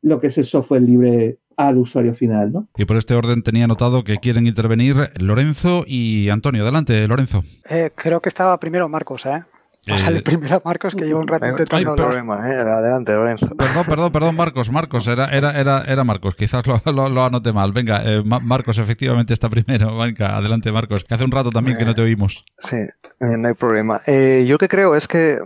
lo 0.04 0.20
que 0.20 0.28
es 0.28 0.38
el 0.38 0.44
software 0.44 0.84
libre 0.84 1.40
al 1.60 1.78
usuario 1.78 2.14
final. 2.14 2.54
¿no? 2.54 2.68
Y 2.78 2.86
por 2.86 2.96
este 2.96 3.16
orden 3.16 3.44
tenía 3.44 3.68
notado 3.68 4.04
que 4.06 4.18
quieren 4.18 4.48
intervenir 4.48 5.12
Lorenzo 5.16 5.84
y 5.86 6.30
Antonio. 6.30 6.64
Adelante, 6.64 7.06
Lorenzo. 7.08 7.44
Eh, 7.70 7.92
creo 7.94 8.22
que 8.22 8.30
estaba 8.30 8.58
primero 8.60 8.88
Marcos, 8.88 9.26
¿eh? 9.26 9.44
Sale 9.86 10.22
primero 10.22 10.62
Marcos 10.64 10.94
que 10.94 11.06
lleva 11.06 11.20
un 11.20 11.28
rato 11.28 11.48
intentando 11.48 11.96
problema, 11.96 12.48
¿eh? 12.50 12.56
Adelante, 12.58 13.14
Lorenzo. 13.14 13.48
Perdón, 13.56 13.86
perdón, 13.86 14.12
perdón, 14.12 14.36
Marcos, 14.36 14.72
Marcos, 14.72 15.08
era, 15.08 15.26
era, 15.28 15.58
era, 15.60 15.84
era 15.88 16.04
Marcos, 16.04 16.36
quizás 16.36 16.64
lo, 16.68 17.10
lo, 17.10 17.24
anoté 17.24 17.54
mal. 17.54 17.72
Venga, 17.72 18.02
eh, 18.06 18.24
Marcos 18.24 18.78
efectivamente 18.78 19.34
está 19.34 19.50
primero. 19.50 19.98
Venga, 20.00 20.36
adelante, 20.36 20.72
Marcos, 20.72 21.06
que 21.06 21.14
hace 21.14 21.24
un 21.24 21.32
rato 21.32 21.50
también 21.52 21.78
que 21.78 21.86
no 21.86 21.96
te 21.96 22.02
oímos. 22.02 22.46
Sí, 22.60 22.76
eh, 22.76 22.92
no 23.20 23.48
hay 23.48 23.54
problema. 23.54 24.02
Eh, 24.06 24.46
yo 24.48 24.58
que 24.58 24.68
creo 24.68 24.96
es 24.96 25.08
que 25.08 25.40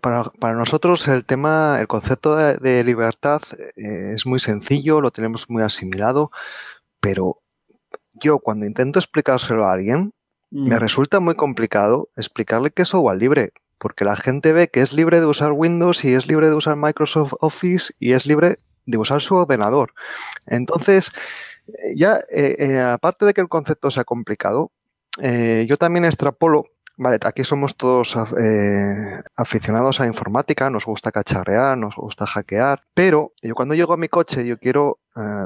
para, 0.00 0.24
para, 0.24 0.54
nosotros 0.54 1.06
el 1.08 1.24
tema, 1.24 1.78
el 1.78 1.86
concepto 1.86 2.36
de, 2.36 2.84
libertad 2.84 3.42
es 3.76 4.26
muy 4.26 4.40
sencillo, 4.40 5.00
lo 5.00 5.10
tenemos 5.10 5.48
muy 5.48 5.62
asimilado, 5.62 6.30
pero 7.00 7.38
yo 8.14 8.38
cuando 8.38 8.66
intento 8.66 8.98
explicárselo 8.98 9.66
a 9.66 9.72
alguien, 9.72 10.12
me 10.50 10.76
mm. 10.76 10.78
resulta 10.78 11.20
muy 11.20 11.34
complicado 11.34 12.08
explicarle 12.16 12.70
que 12.70 12.82
es 12.82 12.88
software 12.88 13.18
libre 13.18 13.52
porque 13.78 14.04
la 14.04 14.16
gente 14.16 14.52
ve 14.52 14.68
que 14.68 14.80
es 14.80 14.92
libre 14.92 15.20
de 15.20 15.26
usar 15.26 15.52
Windows 15.52 16.04
y 16.04 16.14
es 16.14 16.26
libre 16.26 16.48
de 16.48 16.54
usar 16.54 16.76
Microsoft 16.76 17.34
Office 17.40 17.92
y 17.98 18.12
es 18.12 18.26
libre 18.26 18.58
de 18.86 18.98
usar 18.98 19.22
su 19.22 19.34
ordenador. 19.34 19.92
Entonces, 20.46 21.10
eh, 21.66 21.96
ya, 21.96 22.18
eh, 22.30 22.56
eh, 22.58 22.80
aparte 22.80 23.24
de 23.24 23.34
que 23.34 23.40
el 23.40 23.48
concepto 23.48 23.90
sea 23.90 24.04
complicado, 24.04 24.70
yo 25.16 25.76
también 25.76 26.04
extrapolo, 26.04 26.64
vale, 26.96 27.18
aquí 27.24 27.44
somos 27.44 27.76
todos 27.76 28.16
aficionados 29.36 30.00
a 30.00 30.06
informática, 30.06 30.70
nos 30.70 30.86
gusta 30.86 31.12
cacharrear, 31.12 31.78
nos 31.78 31.94
gusta 31.94 32.26
hackear, 32.26 32.82
pero 32.94 33.32
yo 33.40 33.54
cuando 33.54 33.76
llego 33.76 33.92
a 33.92 33.96
mi 33.96 34.08
coche, 34.08 34.44
yo 34.44 34.58
quiero 34.58 34.98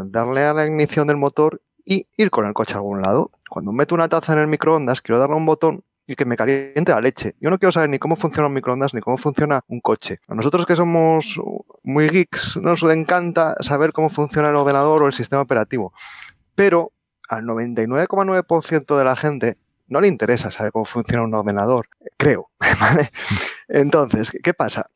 darle 0.07 0.45
a 0.45 0.55
la 0.55 0.65
ignición 0.65 1.07
del 1.07 1.19
motor 1.19 1.61
y 1.85 2.07
ir 2.17 2.31
con 2.31 2.47
el 2.47 2.55
coche 2.55 2.73
a 2.73 2.77
algún 2.79 3.03
lado. 3.03 3.31
Cuando 3.51 3.73
meto 3.73 3.95
una 3.95 4.09
taza 4.09 4.33
en 4.33 4.39
el 4.39 4.47
microondas, 4.47 5.03
quiero 5.03 5.19
darle 5.19 5.37
un 5.37 5.45
botón 5.45 5.85
y 6.09 6.17
que 6.17 6.25
me 6.25 6.37
caliente 6.37 6.91
la 6.91 7.03
leche. 7.03 7.37
Yo 7.39 7.51
no 7.51 7.59
quiero 7.59 7.71
saber 7.71 7.91
ni 7.91 7.99
cómo 7.99 8.17
funciona 8.17 8.49
un 8.49 8.55
microondas 8.55 8.95
ni 8.95 9.01
cómo 9.03 9.19
funciona 9.19 9.63
un 9.69 9.81
coche. 9.81 10.21
A 10.27 10.35
nosotros 10.35 10.65
que 10.65 10.75
somos 10.75 11.39
muy 11.83 12.09
geeks 12.09 12.57
nos 12.57 12.83
encanta 12.85 13.55
saber 13.61 13.93
cómo 13.93 14.09
funciona 14.09 14.49
el 14.49 14.57
ordenador 14.57 15.03
o 15.03 15.07
el 15.07 15.13
sistema 15.13 15.43
operativo. 15.43 15.93
Pero 16.55 16.93
al 17.29 17.45
99,9% 17.45 18.97
de 18.97 19.05
la 19.05 19.17
gente 19.17 19.59
no 19.87 20.01
le 20.01 20.09
interesa 20.09 20.51
saber 20.51 20.73
cómo 20.73 20.87
funciona 20.87 21.25
un 21.25 21.35
ordenador, 21.35 21.91
creo. 22.17 22.49
Entonces, 23.69 24.33
¿qué 24.43 24.55
pasa? 24.55 24.89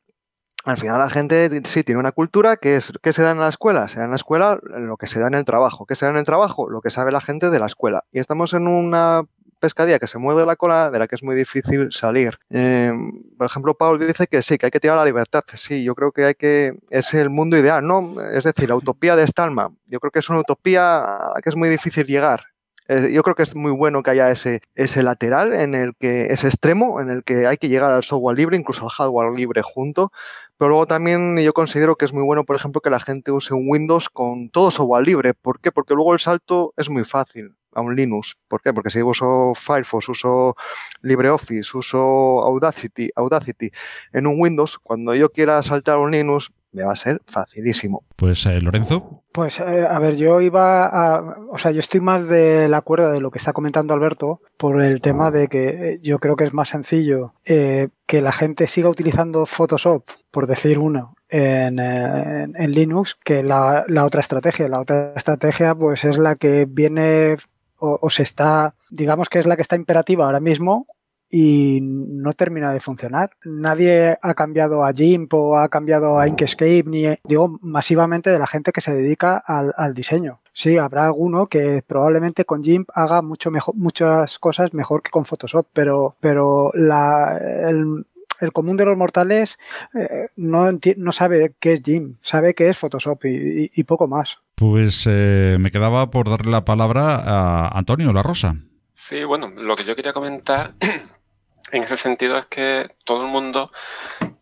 Al 0.64 0.78
final 0.78 0.98
la 0.98 1.10
gente 1.10 1.60
sí 1.66 1.84
tiene 1.84 1.98
una 1.98 2.12
cultura 2.12 2.56
que 2.56 2.76
es 2.76 2.90
que 3.02 3.12
se 3.12 3.20
da 3.20 3.32
en 3.32 3.38
la 3.38 3.48
escuela, 3.48 3.88
se 3.88 3.98
da 3.98 4.04
en 4.04 4.10
la 4.10 4.16
escuela 4.16 4.58
lo 4.62 4.96
que 4.96 5.08
se 5.08 5.20
da 5.20 5.26
en 5.26 5.34
el 5.34 5.44
trabajo, 5.44 5.84
¿qué 5.84 5.94
se 5.94 6.06
da 6.06 6.12
en 6.12 6.18
el 6.18 6.24
trabajo, 6.24 6.70
lo 6.70 6.80
que 6.80 6.88
sabe 6.88 7.12
la 7.12 7.20
gente 7.20 7.50
de 7.50 7.58
la 7.58 7.66
escuela. 7.66 8.04
Y 8.12 8.20
estamos 8.20 8.54
en 8.54 8.66
una 8.66 9.24
pescadilla 9.62 9.98
que 9.98 10.08
se 10.08 10.18
mueve 10.18 10.44
la 10.44 10.56
cola 10.56 10.90
de 10.90 10.98
la 10.98 11.06
que 11.08 11.14
es 11.14 11.22
muy 11.22 11.36
difícil 11.36 11.92
salir. 11.92 12.38
Em, 12.50 13.22
por 13.38 13.46
ejemplo, 13.46 13.74
Paul 13.74 13.98
dice 13.98 14.26
que 14.26 14.42
sí, 14.42 14.58
que 14.58 14.66
hay 14.66 14.72
que 14.72 14.80
tirar 14.80 14.96
la 14.96 15.04
libertad. 15.04 15.44
Sí, 15.54 15.84
yo 15.84 15.94
creo 15.94 16.12
que 16.12 16.24
hay 16.26 16.34
que. 16.34 16.74
Es 16.90 17.14
el 17.14 17.30
mundo 17.30 17.56
ideal, 17.56 17.86
¿no? 17.86 18.20
Es 18.20 18.44
decir, 18.44 18.68
la 18.68 18.76
utopía 18.76 19.16
de 19.16 19.26
Stallman. 19.26 19.78
Yo 19.86 20.00
creo 20.00 20.10
que 20.10 20.18
es 20.18 20.28
una 20.28 20.40
utopía 20.40 20.98
a 21.04 21.32
la 21.34 21.40
que 21.42 21.50
es 21.50 21.56
muy 21.56 21.68
difícil 21.68 22.06
llegar. 22.06 22.42
Eh, 22.88 23.12
yo 23.12 23.22
creo 23.22 23.36
que 23.36 23.44
es 23.44 23.54
muy 23.54 23.70
bueno 23.70 24.02
que 24.02 24.10
haya 24.10 24.30
ese, 24.30 24.60
ese 24.74 25.02
lateral 25.02 25.52
en 25.52 25.74
el 25.74 25.94
que, 25.96 26.26
ese 26.26 26.48
extremo 26.48 27.00
en 27.00 27.10
el 27.10 27.22
que 27.24 27.46
hay 27.46 27.56
que 27.56 27.68
llegar 27.68 27.90
al 27.92 28.02
software 28.02 28.36
libre, 28.36 28.56
incluso 28.56 28.84
al 28.84 28.90
hardware 28.90 29.32
libre 29.34 29.62
junto, 29.62 30.12
pero 30.58 30.70
luego 30.70 30.86
también 30.86 31.38
yo 31.38 31.52
considero 31.54 31.96
que 31.96 32.04
es 32.04 32.12
muy 32.12 32.24
bueno, 32.24 32.44
por 32.44 32.56
ejemplo, 32.56 32.80
que 32.80 32.90
la 32.90 33.00
gente 33.00 33.32
use 33.32 33.54
un 33.54 33.66
Windows 33.68 34.08
con 34.08 34.50
todo 34.50 34.70
software 34.70 35.06
libre. 35.06 35.34
¿Por 35.34 35.60
qué? 35.60 35.72
Porque 35.72 35.94
luego 35.94 36.12
el 36.12 36.20
salto 36.20 36.74
es 36.76 36.90
muy 36.90 37.04
fácil 37.04 37.56
a 37.74 37.80
un 37.80 37.96
Linux. 37.96 38.36
¿Por 38.48 38.62
qué? 38.62 38.72
Porque 38.72 38.90
si 38.90 39.02
uso 39.02 39.54
Firefox, 39.54 40.08
uso 40.08 40.56
LibreOffice, 41.02 41.76
uso 41.76 41.98
Audacity, 42.42 43.10
Audacity 43.16 43.70
en 44.12 44.26
un 44.26 44.40
Windows, 44.40 44.78
cuando 44.78 45.14
yo 45.14 45.30
quiera 45.30 45.62
saltar 45.62 45.96
a 45.96 46.00
un 46.00 46.12
Linux, 46.12 46.52
me 46.72 46.84
va 46.84 46.92
a 46.92 46.96
ser 46.96 47.20
facilísimo. 47.26 48.02
Pues 48.16 48.44
eh, 48.46 48.58
Lorenzo. 48.60 49.22
Pues 49.32 49.60
eh, 49.60 49.86
a 49.88 49.98
ver, 49.98 50.16
yo 50.16 50.40
iba 50.40 50.86
a, 50.86 51.36
o 51.50 51.58
sea, 51.58 51.70
yo 51.70 51.80
estoy 51.80 52.00
más 52.00 52.26
de 52.28 52.70
acuerdo 52.74 53.10
de 53.10 53.20
lo 53.20 53.30
que 53.30 53.38
está 53.38 53.52
comentando 53.52 53.94
Alberto 53.94 54.40
por 54.56 54.80
el 54.82 55.00
tema 55.00 55.30
de 55.30 55.48
que 55.48 55.68
eh, 55.68 56.00
yo 56.02 56.18
creo 56.18 56.36
que 56.36 56.44
es 56.44 56.54
más 56.54 56.70
sencillo 56.70 57.34
que 57.44 58.20
la 58.20 58.32
gente 58.32 58.66
siga 58.66 58.90
utilizando 58.90 59.46
Photoshop, 59.46 60.04
por 60.30 60.46
decir 60.46 60.78
uno, 60.78 61.14
en, 61.28 61.78
en, 61.78 62.72
Linux 62.72 63.16
que 63.22 63.42
la, 63.42 63.84
la, 63.88 64.04
otra 64.04 64.20
estrategia. 64.20 64.68
La 64.68 64.80
otra 64.80 65.14
estrategia 65.16 65.74
pues 65.74 66.04
es 66.04 66.18
la 66.18 66.36
que 66.36 66.66
viene 66.68 67.36
o, 67.83 68.11
se 68.11 68.22
está, 68.22 68.74
digamos 68.91 69.28
que 69.28 69.41
es 69.41 69.47
la 69.47 69.57
que 69.57 69.62
está 69.62 69.76
imperativa 69.76 70.24
ahora 70.24 70.41
mismo 70.41 70.87
y 71.28 71.80
no 71.83 72.33
termina 72.35 72.72
de 72.72 72.80
funcionar. 72.80 73.30
Nadie 73.45 74.18
ha 74.20 74.35
cambiado 74.35 74.85
a 74.85 74.93
GIMP 74.93 75.33
o 75.35 75.57
ha 75.57 75.68
cambiado 75.68 76.18
a 76.18 76.28
Inkscape, 76.28 76.85
ni 76.87 77.07
digo 77.24 77.59
masivamente 77.62 78.30
de 78.30 78.39
la 78.39 78.47
gente 78.47 78.70
que 78.70 78.83
se 78.83 78.95
dedica 78.95 79.39
al, 79.39 79.95
diseño. 79.95 80.41
Sí, 80.53 80.76
habrá 80.76 81.07
alguno 81.07 81.47
que 81.47 81.83
probablemente 81.87 82.45
con 82.45 82.62
GIMP 82.62 82.91
haga 82.95 83.22
mucho 83.22 83.51
mejor, 83.51 83.74
muchas 83.74 84.39
cosas 84.39 84.74
mejor 84.74 85.03
que 85.03 85.11
con 85.11 85.24
Photoshop, 85.24 85.66
pero, 85.72 86.16
pero 86.20 86.70
la, 86.74 87.39
el, 87.39 88.05
común 88.51 88.76
de 88.76 88.84
los 88.84 88.97
mortales 88.97 89.61
eh, 89.95 90.30
no, 90.34 90.72
no 90.72 91.12
sabe 91.12 91.55
qué 91.61 91.74
es 91.74 91.82
GIMP, 91.82 92.18
sabe 92.22 92.55
qué 92.55 92.68
es 92.68 92.78
Photoshop 92.78 93.24
y, 93.24 93.84
poco 93.84 94.09
más. 94.09 94.38
Pues 94.57 95.07
eh, 95.09 95.59
me 95.61 95.70
quedaba 95.70 96.11
por 96.11 96.28
darle 96.28 96.51
la 96.51 96.64
palabra 96.64 97.22
a 97.24 97.68
Antonio 97.78 98.12
La 98.12 98.24
Rosa. 98.24 98.57
Sí, 98.93 99.22
bueno, 99.22 99.49
lo 99.55 99.76
que 99.76 99.84
yo 99.84 99.95
quería 99.95 100.12
comentar 100.12 100.72
en 101.72 101.82
ese 101.84 101.97
sentido 101.97 102.38
es 102.38 102.47
que 102.47 102.90
todo 103.05 103.24
el 103.24 103.30
mundo 103.30 103.70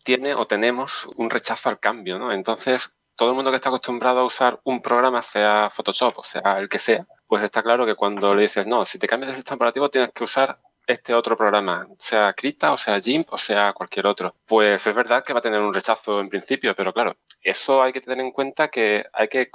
tiene 0.02 0.34
o 0.34 0.46
tenemos 0.46 1.06
un 1.16 1.28
rechazo 1.28 1.68
al 1.68 1.80
cambio, 1.80 2.18
¿no? 2.18 2.32
Entonces, 2.32 2.96
todo 3.16 3.30
el 3.30 3.34
mundo 3.34 3.50
que 3.50 3.56
está 3.56 3.68
acostumbrado 3.68 4.20
a 4.20 4.24
usar 4.24 4.60
un 4.64 4.80
programa, 4.80 5.20
sea 5.20 5.68
Photoshop 5.70 6.18
o 6.18 6.24
sea 6.24 6.58
el 6.58 6.70
que 6.70 6.78
sea, 6.78 7.06
pues 7.26 7.44
está 7.44 7.62
claro 7.62 7.84
que 7.84 7.94
cuando 7.94 8.34
le 8.34 8.42
dices, 8.42 8.66
no, 8.66 8.84
si 8.84 8.98
te 8.98 9.06
cambias 9.06 9.32
de 9.32 9.36
sistema 9.36 9.56
operativo 9.56 9.90
tienes 9.90 10.10
que 10.12 10.24
usar 10.24 10.58
este 10.90 11.14
otro 11.14 11.36
programa, 11.36 11.84
sea 11.98 12.32
Krita 12.32 12.72
o 12.72 12.76
sea 12.76 13.00
GIMP 13.00 13.32
o 13.32 13.38
sea 13.38 13.72
cualquier 13.72 14.06
otro. 14.06 14.34
Pues 14.46 14.86
es 14.86 14.94
verdad 14.94 15.24
que 15.24 15.32
va 15.32 15.38
a 15.38 15.42
tener 15.42 15.60
un 15.60 15.74
rechazo 15.74 16.20
en 16.20 16.28
principio, 16.28 16.74
pero 16.74 16.92
claro, 16.92 17.16
eso 17.42 17.82
hay 17.82 17.92
que 17.92 18.00
tener 18.00 18.20
en 18.20 18.32
cuenta 18.32 18.68
que 18.68 19.04
hay 19.12 19.28
que, 19.28 19.50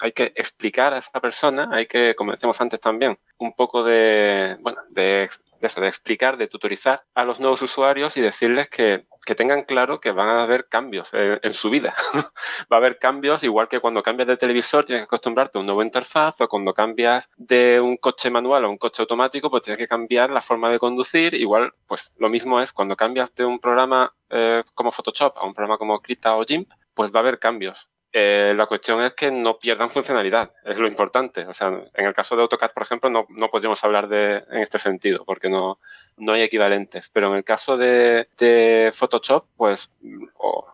hay 0.00 0.12
que 0.12 0.32
explicar 0.34 0.94
a 0.94 0.98
esa 0.98 1.20
persona, 1.20 1.68
hay 1.72 1.86
que, 1.86 2.14
como 2.14 2.32
antes 2.58 2.80
también, 2.80 3.18
un 3.38 3.52
poco 3.54 3.82
de, 3.84 4.56
bueno, 4.60 4.78
de, 4.90 5.28
eso, 5.60 5.80
de 5.80 5.88
explicar, 5.88 6.36
de 6.36 6.46
tutorizar 6.46 7.04
a 7.14 7.24
los 7.24 7.40
nuevos 7.40 7.62
usuarios 7.62 8.16
y 8.16 8.20
decirles 8.20 8.68
que, 8.68 9.04
que 9.24 9.34
tengan 9.34 9.64
claro 9.64 10.00
que 10.00 10.12
van 10.12 10.28
a 10.28 10.42
haber 10.44 10.68
cambios 10.68 11.10
en, 11.12 11.52
su 11.52 11.68
vida. 11.70 11.94
Va 12.72 12.76
a 12.76 12.78
haber 12.78 12.98
cambios, 12.98 13.42
igual 13.42 13.68
que 13.68 13.80
cuando 13.80 14.02
cambias 14.02 14.28
de 14.28 14.36
televisor 14.36 14.84
tienes 14.84 15.02
que 15.02 15.06
acostumbrarte 15.06 15.58
a 15.58 15.60
un 15.60 15.66
nuevo 15.66 15.82
interfaz 15.82 16.40
o 16.40 16.48
cuando 16.48 16.72
cambias 16.72 17.30
de 17.36 17.80
un 17.80 17.96
coche 17.96 18.30
manual 18.30 18.64
a 18.64 18.68
un 18.68 18.78
coche 18.78 19.02
automático, 19.02 19.50
pues 19.50 19.62
tienes 19.62 19.78
que 19.78 19.88
cambiar 19.88 20.30
la 20.30 20.40
forma 20.40 20.70
de 20.70 20.75
conducir. 20.78 21.34
Igual, 21.34 21.72
pues 21.86 22.14
lo 22.18 22.28
mismo 22.28 22.60
es 22.60 22.72
cuando 22.72 22.96
cambias 22.96 23.34
de 23.34 23.44
un 23.44 23.58
programa 23.58 24.14
eh, 24.30 24.62
como 24.74 24.92
Photoshop 24.92 25.36
a 25.36 25.44
un 25.44 25.54
programa 25.54 25.78
como 25.78 26.00
Krita 26.00 26.36
o 26.36 26.44
GIMP, 26.44 26.70
pues 26.94 27.12
va 27.12 27.20
a 27.20 27.22
haber 27.22 27.38
cambios. 27.38 27.90
Eh, 28.18 28.54
la 28.56 28.64
cuestión 28.64 29.02
es 29.02 29.12
que 29.12 29.30
no 29.30 29.58
pierdan 29.58 29.90
funcionalidad, 29.90 30.50
es 30.64 30.78
lo 30.78 30.88
importante. 30.88 31.46
O 31.46 31.52
sea, 31.52 31.68
en 31.68 32.06
el 32.06 32.14
caso 32.14 32.34
de 32.34 32.42
AutoCAD, 32.42 32.72
por 32.72 32.82
ejemplo, 32.82 33.10
no, 33.10 33.26
no 33.28 33.48
podríamos 33.48 33.84
hablar 33.84 34.08
de, 34.08 34.42
en 34.50 34.62
este 34.62 34.78
sentido, 34.78 35.24
porque 35.26 35.50
no, 35.50 35.78
no 36.16 36.32
hay 36.32 36.40
equivalentes. 36.40 37.10
Pero 37.10 37.28
en 37.28 37.36
el 37.36 37.44
caso 37.44 37.76
de, 37.76 38.28
de 38.38 38.90
Photoshop, 38.94 39.44
pues, 39.56 39.92
o, 40.38 40.64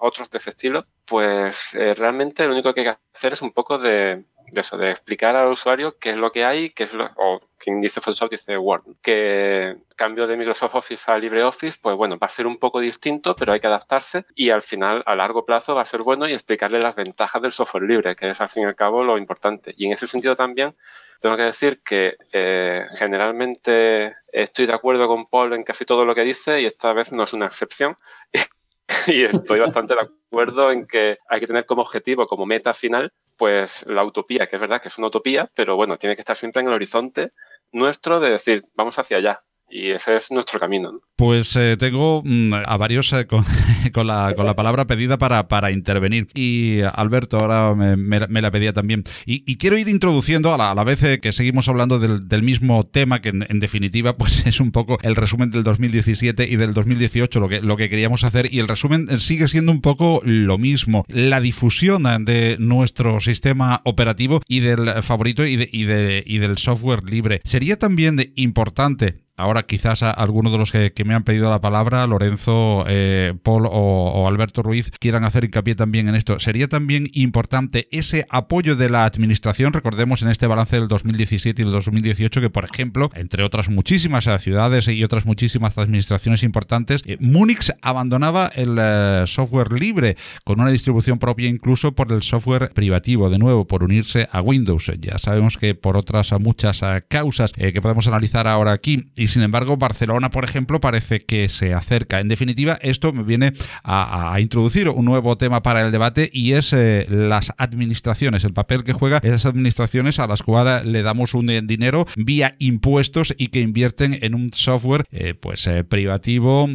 otros 0.00 0.30
de 0.30 0.38
ese 0.38 0.50
estilo, 0.50 0.84
pues 1.04 1.76
eh, 1.76 1.94
realmente 1.94 2.44
lo 2.44 2.52
único 2.52 2.74
que 2.74 2.80
hay 2.80 2.86
que 2.86 2.98
hacer 3.14 3.34
es 3.34 3.42
un 3.42 3.52
poco 3.52 3.78
de, 3.78 4.24
de 4.52 4.60
eso, 4.60 4.76
de 4.76 4.90
explicar 4.90 5.36
al 5.36 5.48
usuario 5.48 5.96
qué 5.98 6.10
es 6.10 6.16
lo 6.16 6.32
que 6.32 6.44
hay, 6.44 6.70
qué 6.70 6.84
es 6.84 6.94
lo, 6.94 7.04
o 7.16 7.40
quien 7.58 7.80
dice 7.80 8.00
Photoshop 8.00 8.30
dice 8.30 8.56
Word, 8.56 8.82
que 9.02 9.76
cambio 9.96 10.26
de 10.26 10.36
Microsoft 10.36 10.74
Office 10.74 11.10
a 11.10 11.18
LibreOffice, 11.18 11.78
pues 11.80 11.96
bueno, 11.96 12.18
va 12.18 12.26
a 12.26 12.30
ser 12.30 12.46
un 12.46 12.56
poco 12.56 12.80
distinto, 12.80 13.36
pero 13.36 13.52
hay 13.52 13.60
que 13.60 13.66
adaptarse 13.66 14.24
y 14.34 14.50
al 14.50 14.62
final, 14.62 15.02
a 15.06 15.14
largo 15.14 15.44
plazo, 15.44 15.74
va 15.74 15.82
a 15.82 15.84
ser 15.84 16.02
bueno 16.02 16.26
y 16.26 16.32
explicarle 16.32 16.80
las 16.80 16.96
ventajas 16.96 17.42
del 17.42 17.52
software 17.52 17.84
libre, 17.84 18.16
que 18.16 18.30
es 18.30 18.40
al 18.40 18.48
fin 18.48 18.62
y 18.62 18.66
al 18.66 18.74
cabo 18.74 19.04
lo 19.04 19.18
importante. 19.18 19.74
Y 19.76 19.86
en 19.86 19.92
ese 19.92 20.06
sentido 20.06 20.34
también 20.34 20.74
tengo 21.20 21.36
que 21.36 21.42
decir 21.42 21.82
que 21.82 22.16
eh, 22.32 22.86
generalmente 22.98 24.14
estoy 24.32 24.66
de 24.66 24.72
acuerdo 24.72 25.06
con 25.06 25.26
Paul 25.26 25.52
en 25.52 25.64
casi 25.64 25.84
todo 25.84 26.06
lo 26.06 26.14
que 26.14 26.24
dice 26.24 26.62
y 26.62 26.66
esta 26.66 26.92
vez 26.94 27.12
no 27.12 27.24
es 27.24 27.32
una 27.34 27.46
excepción. 27.46 27.96
y 29.06 29.24
estoy 29.24 29.60
bastante 29.60 29.94
de 29.94 30.00
acuerdo 30.00 30.72
en 30.72 30.86
que 30.86 31.18
hay 31.28 31.40
que 31.40 31.46
tener 31.46 31.66
como 31.66 31.82
objetivo, 31.82 32.26
como 32.26 32.46
meta 32.46 32.72
final, 32.72 33.12
pues 33.40 33.86
la 33.88 34.04
utopía, 34.04 34.46
que 34.46 34.56
es 34.56 34.60
verdad 34.60 34.82
que 34.82 34.88
es 34.88 34.98
una 34.98 35.06
utopía, 35.06 35.50
pero 35.54 35.74
bueno, 35.74 35.96
tiene 35.96 36.14
que 36.14 36.20
estar 36.20 36.36
siempre 36.36 36.60
en 36.60 36.68
el 36.68 36.74
horizonte 36.74 37.32
nuestro 37.72 38.20
de 38.20 38.28
decir, 38.28 38.66
vamos 38.74 38.98
hacia 38.98 39.16
allá. 39.16 39.42
Y 39.70 39.90
ese 39.90 40.16
es 40.16 40.30
nuestro 40.30 40.58
camino. 40.58 40.92
Pues 41.16 41.54
eh, 41.54 41.76
tengo 41.78 42.22
mm, 42.24 42.54
a 42.66 42.76
varios 42.76 43.12
eh, 43.12 43.26
con, 43.92 44.06
la, 44.06 44.34
palabra 44.34 44.86
pedida 44.86 45.16
para, 45.16 45.48
para 45.48 45.70
intervenir. 45.70 46.28
Y 46.34 46.80
Alberto 46.80 47.38
ahora 47.38 47.74
me, 47.74 48.18
la 48.18 48.50
pedía 48.50 48.72
también. 48.72 49.04
Y, 49.26 49.56
quiero 49.58 49.78
ir 49.78 49.88
introduciendo 49.88 50.52
a 50.52 50.74
la, 50.74 50.84
vez 50.84 51.20
que 51.20 51.32
seguimos 51.32 51.68
hablando 51.68 51.98
del, 51.98 52.42
mismo 52.42 52.84
tema, 52.86 53.20
que 53.20 53.28
en, 53.28 53.60
definitiva 53.60 54.14
pues 54.16 54.46
es 54.46 54.60
un 54.60 54.72
poco 54.72 54.98
el 55.02 55.14
resumen 55.14 55.50
del 55.50 55.62
2017 55.62 56.48
y 56.48 56.56
del 56.56 56.74
2018 56.74 57.38
lo 57.38 57.48
que, 57.48 57.60
lo 57.60 57.76
que 57.76 57.88
queríamos 57.88 58.24
hacer. 58.24 58.52
Y 58.52 58.58
el 58.58 58.68
resumen 58.68 59.20
sigue 59.20 59.46
siendo 59.46 59.72
un 59.72 59.82
poco 59.82 60.20
lo 60.24 60.58
mismo. 60.58 61.04
La 61.08 61.40
difusión 61.40 62.04
de 62.24 62.56
nuestro 62.58 63.20
sistema 63.20 63.82
operativo 63.84 64.40
y 64.48 64.60
del 64.60 65.02
favorito 65.02 65.46
y, 65.46 65.56
de, 65.56 66.24
y 66.26 66.38
del 66.38 66.58
software 66.58 67.04
libre. 67.04 67.40
Sería 67.44 67.78
también 67.78 68.32
importante 68.36 69.20
Ahora 69.40 69.62
quizás 69.62 70.02
a 70.02 70.10
algunos 70.10 70.52
de 70.52 70.58
los 70.58 70.70
que, 70.70 70.92
me 71.06 71.14
han 71.14 71.24
pedido 71.24 71.48
la 71.48 71.62
palabra, 71.62 72.06
Lorenzo, 72.06 72.84
eh, 72.86 73.32
Paul 73.42 73.66
o, 73.70 74.28
Alberto 74.28 74.62
Ruiz, 74.62 74.90
quieran 75.00 75.24
hacer 75.24 75.44
hincapié 75.44 75.74
también 75.74 76.08
en 76.08 76.14
esto. 76.14 76.38
Sería 76.38 76.68
también 76.68 77.08
importante 77.14 77.88
ese 77.90 78.26
apoyo 78.28 78.76
de 78.76 78.90
la 78.90 79.06
administración. 79.06 79.72
Recordemos 79.72 80.20
en 80.20 80.28
este 80.28 80.46
balance 80.46 80.76
del 80.76 80.88
2017 80.88 81.62
y 81.62 81.64
del 81.64 81.72
2018 81.72 82.40
que, 82.42 82.50
por 82.50 82.66
ejemplo, 82.66 83.10
entre 83.14 83.42
otras 83.42 83.70
muchísimas 83.70 84.28
ciudades 84.42 84.86
y 84.88 85.02
otras 85.02 85.24
muchísimas 85.24 85.78
administraciones 85.78 86.42
importantes, 86.42 87.02
eh, 87.06 87.16
Munich 87.18 87.70
abandonaba 87.80 88.50
el 88.54 88.76
eh, 88.78 89.24
software 89.26 89.72
libre 89.72 90.18
con 90.44 90.60
una 90.60 90.70
distribución 90.70 91.18
propia 91.18 91.48
incluso 91.48 91.92
por 91.92 92.12
el 92.12 92.22
software 92.22 92.72
privativo, 92.74 93.30
de 93.30 93.38
nuevo, 93.38 93.66
por 93.66 93.84
unirse 93.84 94.28
a 94.32 94.42
Windows. 94.42 94.92
Ya 95.00 95.16
sabemos 95.16 95.56
que 95.56 95.74
por 95.74 95.96
otras 95.96 96.30
muchas 96.40 96.82
causas 97.08 97.52
que 97.52 97.80
podemos 97.80 98.06
analizar 98.06 98.46
ahora 98.46 98.72
aquí 98.72 99.10
sin 99.30 99.42
embargo 99.42 99.76
Barcelona, 99.76 100.30
por 100.30 100.44
ejemplo, 100.44 100.80
parece 100.80 101.24
que 101.24 101.48
se 101.48 101.74
acerca. 101.74 102.20
En 102.20 102.28
definitiva, 102.28 102.78
esto 102.82 103.12
me 103.12 103.22
viene 103.22 103.52
a, 103.82 104.36
introducir 104.40 104.88
un 104.88 105.04
nuevo 105.04 105.36
tema 105.36 105.62
para 105.62 105.82
el 105.82 105.92
debate 105.92 106.30
y 106.32 106.52
es 106.52 106.72
eh, 106.72 107.06
las 107.08 107.52
administraciones, 107.58 108.44
el 108.44 108.52
papel 108.52 108.84
que 108.84 108.92
juegan 108.92 109.20
esas 109.22 109.46
administraciones 109.46 110.18
a 110.18 110.26
las 110.26 110.42
cuales 110.42 110.84
le 110.84 111.02
damos 111.02 111.34
un 111.34 111.46
dinero 111.66 112.06
vía 112.16 112.54
impuestos 112.58 113.34
y 113.36 113.48
que 113.48 113.60
invierten 113.60 114.18
en 114.22 114.34
un 114.34 114.50
software 114.52 115.04
eh, 115.10 115.34
pues 115.34 115.66
eh, 115.66 115.84
privativo 115.84 116.68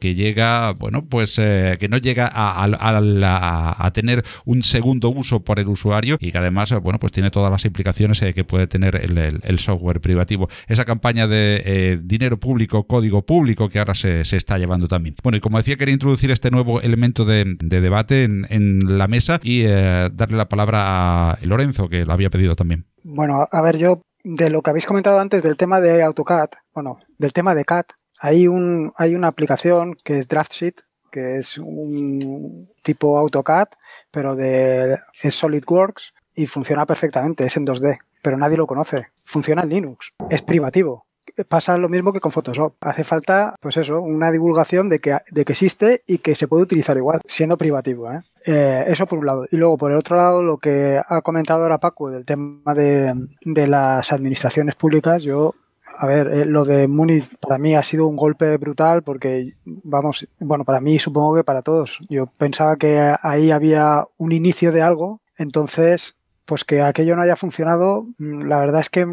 que 0.00 0.14
llega, 0.14 0.72
bueno, 0.72 1.04
pues 1.06 1.36
que 1.36 1.88
no 1.88 1.98
llega 1.98 2.30
a, 2.32 3.90
tener 3.92 4.24
un 4.44 4.62
segundo 4.62 5.10
uso 5.10 5.44
por 5.44 5.58
el 5.58 5.68
usuario 5.68 6.16
y 6.20 6.32
que 6.32 6.38
además, 6.38 6.72
bueno, 6.82 6.98
pues 6.98 7.12
tiene 7.12 7.30
todas 7.30 7.50
las 7.50 7.64
implicaciones 7.64 8.20
que 8.20 8.44
puede 8.44 8.66
tener 8.66 8.96
el, 8.96 9.58
software 9.58 10.00
privativo. 10.00 10.48
Esa 10.68 10.84
campaña 10.84 11.26
de 11.26 11.99
dinero 12.02 12.38
público, 12.38 12.84
código 12.86 13.22
público 13.22 13.68
que 13.68 13.78
ahora 13.78 13.94
se, 13.94 14.20
está 14.20 14.58
llevando 14.58 14.88
también. 14.88 15.16
Bueno, 15.22 15.38
y 15.38 15.40
como 15.40 15.58
decía, 15.58 15.76
quería 15.76 15.94
introducir 15.94 16.30
este 16.30 16.50
nuevo 16.50 16.80
elemento 16.80 17.24
de, 17.24 17.44
debate 17.58 18.24
en, 18.24 18.80
la 18.98 19.08
mesa 19.08 19.40
y 19.42 19.64
eh, 19.66 20.10
darle 20.12 20.36
la 20.36 20.48
palabra 20.48 21.32
a 21.32 21.38
Lorenzo, 21.42 21.88
que 21.88 22.04
lo 22.04 22.12
había 22.12 22.30
pedido 22.30 22.56
también. 22.56 22.86
Bueno, 23.02 23.46
a 23.50 23.62
ver, 23.62 23.76
yo 23.76 24.02
de 24.24 24.50
lo 24.50 24.62
que 24.62 24.70
habéis 24.70 24.86
comentado 24.86 25.18
antes 25.18 25.42
del 25.42 25.56
tema 25.56 25.80
de 25.80 26.02
AutoCAD, 26.02 26.50
bueno, 26.74 26.98
del 27.18 27.32
tema 27.32 27.54
de 27.54 27.64
CAD, 27.64 27.86
hay, 28.20 28.46
un, 28.46 28.92
hay 28.96 29.14
una 29.14 29.28
aplicación 29.28 29.96
que 30.04 30.18
es 30.18 30.28
DraftSheet, 30.28 30.82
que 31.10 31.38
es 31.38 31.58
un 31.58 32.68
tipo 32.82 33.18
AutoCAD, 33.18 33.68
pero 34.10 34.36
de, 34.36 34.98
es 35.22 35.34
SolidWorks 35.34 36.12
y 36.34 36.46
funciona 36.46 36.86
perfectamente, 36.86 37.46
es 37.46 37.56
en 37.56 37.66
2D, 37.66 37.98
pero 38.22 38.36
nadie 38.36 38.56
lo 38.56 38.66
conoce. 38.66 39.08
Funciona 39.24 39.62
en 39.62 39.70
Linux, 39.70 40.12
es 40.28 40.42
privativo 40.42 41.06
pasa 41.44 41.76
lo 41.76 41.88
mismo 41.88 42.12
que 42.12 42.20
con 42.20 42.32
Photoshop. 42.32 42.74
Hace 42.80 43.04
falta, 43.04 43.56
pues 43.60 43.76
eso, 43.76 44.00
una 44.00 44.30
divulgación 44.30 44.88
de 44.88 45.00
que, 45.00 45.16
de 45.30 45.44
que 45.44 45.52
existe 45.52 46.02
y 46.06 46.18
que 46.18 46.34
se 46.34 46.48
puede 46.48 46.62
utilizar 46.62 46.96
igual, 46.96 47.20
siendo 47.26 47.56
privativo. 47.58 48.10
¿eh? 48.12 48.22
Eh, 48.44 48.84
eso 48.88 49.06
por 49.06 49.18
un 49.18 49.26
lado. 49.26 49.46
Y 49.50 49.56
luego, 49.56 49.76
por 49.76 49.90
el 49.90 49.98
otro 49.98 50.16
lado, 50.16 50.42
lo 50.42 50.58
que 50.58 51.00
ha 51.04 51.22
comentado 51.22 51.62
ahora 51.62 51.78
Paco 51.78 52.10
del 52.10 52.24
tema 52.24 52.74
de, 52.74 53.14
de 53.42 53.66
las 53.66 54.12
administraciones 54.12 54.74
públicas, 54.74 55.22
yo 55.22 55.54
a 56.00 56.06
ver, 56.06 56.28
eh, 56.28 56.44
lo 56.46 56.64
de 56.64 56.88
Munich 56.88 57.36
para 57.40 57.58
mí 57.58 57.74
ha 57.74 57.82
sido 57.82 58.06
un 58.06 58.16
golpe 58.16 58.56
brutal 58.56 59.02
porque, 59.02 59.52
vamos, 59.66 60.26
bueno, 60.38 60.64
para 60.64 60.80
mí 60.80 60.98
supongo 60.98 61.34
que 61.34 61.44
para 61.44 61.60
todos. 61.60 61.98
Yo 62.08 62.26
pensaba 62.26 62.76
que 62.76 63.14
ahí 63.20 63.50
había 63.50 64.06
un 64.16 64.32
inicio 64.32 64.72
de 64.72 64.80
algo, 64.80 65.20
entonces, 65.36 66.16
pues 66.46 66.64
que 66.64 66.80
aquello 66.80 67.16
no 67.16 67.22
haya 67.22 67.36
funcionado, 67.36 68.06
mm, 68.18 68.44
la 68.44 68.60
verdad 68.60 68.80
es 68.80 68.88
que 68.88 69.06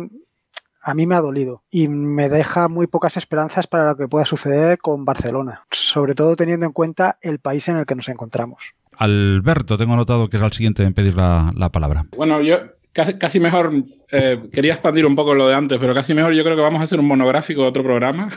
a 0.87 0.93
mí 0.93 1.05
me 1.05 1.15
ha 1.15 1.21
dolido 1.21 1.63
y 1.69 1.89
me 1.89 2.29
deja 2.29 2.69
muy 2.69 2.87
pocas 2.87 3.17
esperanzas 3.17 3.67
para 3.67 3.85
lo 3.85 3.97
que 3.97 4.07
pueda 4.07 4.23
suceder 4.23 4.77
con 4.77 5.03
Barcelona, 5.03 5.65
sobre 5.69 6.15
todo 6.15 6.37
teniendo 6.37 6.65
en 6.65 6.71
cuenta 6.71 7.17
el 7.21 7.39
país 7.39 7.67
en 7.67 7.75
el 7.75 7.85
que 7.85 7.95
nos 7.95 8.07
encontramos. 8.07 8.73
Alberto, 8.93 9.77
tengo 9.77 9.97
notado 9.97 10.29
que 10.29 10.37
era 10.37 10.45
el 10.45 10.53
siguiente 10.53 10.83
en 10.83 10.93
pedir 10.93 11.15
la, 11.15 11.51
la 11.55 11.73
palabra. 11.73 12.05
Bueno, 12.15 12.41
yo 12.41 12.55
casi, 13.19 13.39
mejor, 13.39 13.71
eh, 14.11 14.39
quería 14.51 14.73
expandir 14.73 15.05
un 15.05 15.15
poco 15.15 15.35
lo 15.35 15.47
de 15.47 15.53
antes, 15.53 15.77
pero 15.79 15.93
casi 15.93 16.15
mejor 16.15 16.33
yo 16.33 16.43
creo 16.43 16.55
que 16.55 16.61
vamos 16.63 16.81
a 16.81 16.85
hacer 16.85 16.99
un 16.99 17.05
monográfico 17.05 17.61
de 17.61 17.67
otro 17.67 17.83
programa 17.83 18.29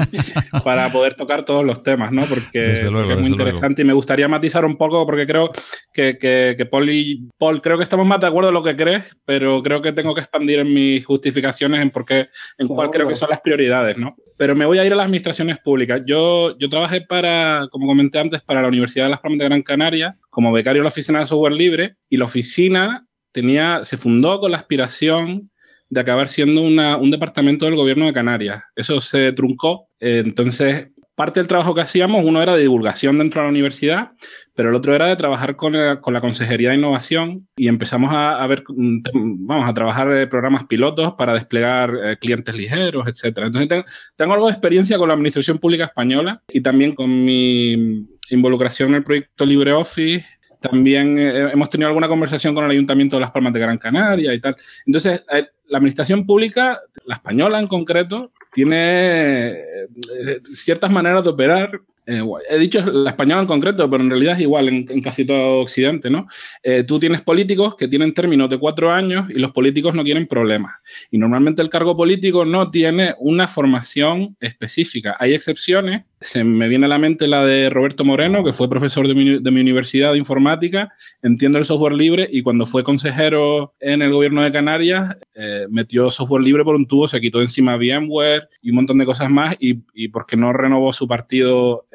para 0.64 0.90
poder 0.90 1.14
tocar 1.14 1.44
todos 1.44 1.64
los 1.64 1.82
temas, 1.82 2.10
¿no? 2.10 2.24
Porque, 2.24 2.72
es 2.72 2.90
muy 2.90 3.26
interesante 3.26 3.82
y 3.82 3.84
me 3.84 3.92
gustaría 3.92 4.26
matizar 4.26 4.64
un 4.64 4.76
poco 4.76 5.04
porque 5.04 5.26
creo 5.26 5.50
que, 5.92 6.16
que, 6.16 6.66
Paul 6.66 6.88
y 6.90 7.28
Paul, 7.36 7.60
creo 7.60 7.76
que 7.76 7.84
estamos 7.84 8.06
más 8.06 8.20
de 8.20 8.28
acuerdo 8.28 8.48
en 8.48 8.54
lo 8.54 8.62
que 8.62 8.76
crees, 8.76 9.04
pero 9.26 9.62
creo 9.62 9.82
que 9.82 9.92
tengo 9.92 10.14
que 10.14 10.22
expandir 10.22 10.60
en 10.60 10.72
mis 10.72 11.04
justificaciones 11.04 11.80
en 11.80 11.90
por 11.90 12.06
qué, 12.06 12.28
en 12.56 12.68
cuál 12.68 12.90
creo 12.90 13.08
que 13.08 13.16
son 13.16 13.28
las 13.28 13.40
prioridades, 13.40 13.98
¿no? 13.98 14.16
Pero 14.38 14.54
me 14.54 14.64
voy 14.64 14.78
a 14.78 14.84
ir 14.84 14.92
a 14.92 14.96
las 14.96 15.04
administraciones 15.04 15.58
públicas. 15.58 16.00
Yo, 16.06 16.56
yo 16.58 16.68
trabajé 16.68 17.00
para, 17.02 17.66
como 17.70 17.86
comenté 17.86 18.20
antes, 18.20 18.40
para 18.40 18.62
la 18.62 18.68
Universidad 18.68 19.06
de 19.06 19.10
Las 19.10 19.20
Palmas 19.20 19.40
de 19.40 19.44
Gran 19.46 19.62
Canaria 19.62 20.16
como 20.30 20.52
becario 20.52 20.80
en 20.80 20.84
la 20.84 20.90
oficina 20.90 21.18
de 21.18 21.26
software 21.26 21.52
libre 21.52 21.96
y 22.08 22.16
la 22.16 22.26
oficina 22.26 23.07
tenía, 23.32 23.84
se 23.84 23.96
fundó 23.96 24.40
con 24.40 24.50
la 24.50 24.58
aspiración 24.58 25.50
de 25.90 26.00
acabar 26.00 26.28
siendo 26.28 26.62
un 26.62 27.10
departamento 27.10 27.64
del 27.64 27.76
gobierno 27.76 28.06
de 28.06 28.12
Canarias. 28.12 28.62
Eso 28.76 29.00
se 29.00 29.32
truncó. 29.32 29.88
Eh, 30.00 30.22
entonces, 30.24 30.88
parte 31.14 31.40
del 31.40 31.46
trabajo 31.46 31.74
que 31.74 31.80
hacíamos, 31.80 32.24
uno 32.24 32.42
era 32.42 32.54
de 32.54 32.62
divulgación 32.62 33.18
dentro 33.18 33.40
de 33.40 33.46
la 33.46 33.50
universidad, 33.50 34.12
pero 34.54 34.68
el 34.68 34.74
otro 34.74 34.94
era 34.94 35.06
de 35.06 35.16
trabajar 35.16 35.56
con 35.56 35.72
la, 35.72 36.20
Consejería 36.20 36.70
de 36.70 36.76
Innovación 36.76 37.48
y 37.56 37.68
empezamos 37.68 38.12
a, 38.12 38.46
ver, 38.46 38.62
mm, 38.68 39.46
vamos, 39.46 39.68
a 39.68 39.74
trabajar 39.74 40.12
eh, 40.12 40.26
programas 40.26 40.66
pilotos 40.66 41.14
para 41.14 41.34
desplegar 41.34 41.92
eh, 42.04 42.16
clientes 42.20 42.54
ligeros, 42.54 43.06
etc. 43.08 43.38
Entonces, 43.38 43.68
tengo, 43.68 43.84
tengo 44.14 44.34
algo 44.34 44.46
de 44.46 44.52
experiencia 44.52 44.98
con 44.98 45.08
la 45.08 45.14
Administración 45.14 45.58
Pública 45.58 45.86
Española 45.86 46.42
y 46.52 46.60
también 46.60 46.94
con 46.94 47.24
mi 47.24 48.06
involucración 48.30 48.90
en 48.90 48.96
el 48.96 49.04
proyecto 49.04 49.46
LibreOffice 49.46 50.24
también 50.60 51.18
eh, 51.18 51.50
hemos 51.52 51.70
tenido 51.70 51.88
alguna 51.88 52.08
conversación 52.08 52.54
con 52.54 52.64
el 52.64 52.70
Ayuntamiento 52.70 53.16
de 53.16 53.20
Las 53.20 53.30
Palmas 53.30 53.52
de 53.52 53.60
Gran 53.60 53.78
Canaria 53.78 54.34
y 54.34 54.40
tal. 54.40 54.56
Entonces, 54.86 55.22
eh, 55.32 55.46
la 55.68 55.78
administración 55.78 56.26
pública, 56.26 56.78
la 57.04 57.16
española 57.16 57.58
en 57.60 57.66
concreto, 57.66 58.32
tiene 58.52 59.50
eh, 59.50 60.40
ciertas 60.54 60.90
maneras 60.90 61.24
de 61.24 61.30
operar 61.30 61.80
eh, 62.10 62.22
he 62.48 62.56
dicho 62.56 62.80
la 62.86 63.10
española 63.10 63.42
en 63.42 63.46
concreto, 63.46 63.88
pero 63.90 64.02
en 64.02 64.08
realidad 64.08 64.36
es 64.36 64.40
igual 64.40 64.68
en, 64.70 65.02
casi 65.02 65.26
todo 65.26 65.60
Occidente, 65.60 66.08
¿no? 66.08 66.26
Eh, 66.62 66.82
tú 66.82 66.98
tienes 66.98 67.20
políticos 67.20 67.76
que 67.76 67.86
tienen 67.86 68.14
términos 68.14 68.48
de 68.48 68.56
cuatro 68.56 68.90
años 68.90 69.26
y 69.28 69.38
los 69.38 69.52
políticos 69.52 69.94
no 69.94 70.02
quieren 70.02 70.26
problemas. 70.26 70.76
Y 71.10 71.18
normalmente 71.18 71.60
el 71.60 71.68
cargo 71.68 71.94
político 71.94 72.46
no 72.46 72.70
tiene 72.70 73.14
una 73.18 73.46
formación 73.46 74.36
específica. 74.40 75.18
Hay 75.20 75.34
excepciones. 75.34 76.06
Se 76.18 76.42
me 76.44 76.66
viene 76.66 76.86
a 76.86 76.88
la 76.88 76.98
mente 76.98 77.28
la 77.28 77.44
de 77.44 77.68
Roberto 77.68 78.06
Moreno, 78.06 78.42
que 78.42 78.54
fue 78.54 78.70
profesor 78.70 79.06
de 79.06 79.14
mi, 79.14 79.60
universidad 79.60 80.12
de 80.12 80.18
informática, 80.18 80.90
entiende 81.22 81.58
el 81.58 81.64
software 81.64 81.92
libre 81.92 82.28
y 82.32 82.42
cuando 82.42 82.66
fue 82.66 82.82
consejero 82.82 83.74
en 83.78 84.02
el 84.02 84.10
gobierno 84.12 84.42
de 84.42 84.50
Canarias, 84.50 85.16
eh, 85.34 85.66
metió 85.70 86.10
software 86.10 86.42
libre 86.42 86.64
por 86.64 86.74
un 86.74 86.88
tubo, 86.88 87.06
se 87.06 87.20
quitó 87.20 87.40
encima 87.40 87.76
VMware 87.76 88.48
y 88.62 88.70
un 88.70 88.76
montón 88.76 88.98
de 88.98 89.04
cosas 89.04 89.30
más 89.30 89.56
y 89.60 90.08
porque 90.08 90.36
no 90.36 90.52
renovó 90.52 90.92
su 90.92 91.06
partido 91.06 91.86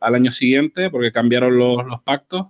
al 0.00 0.14
año 0.14 0.30
siguiente 0.30 0.90
porque 0.90 1.12
cambiaron 1.12 1.56
los, 1.58 2.02
pactos. 2.04 2.46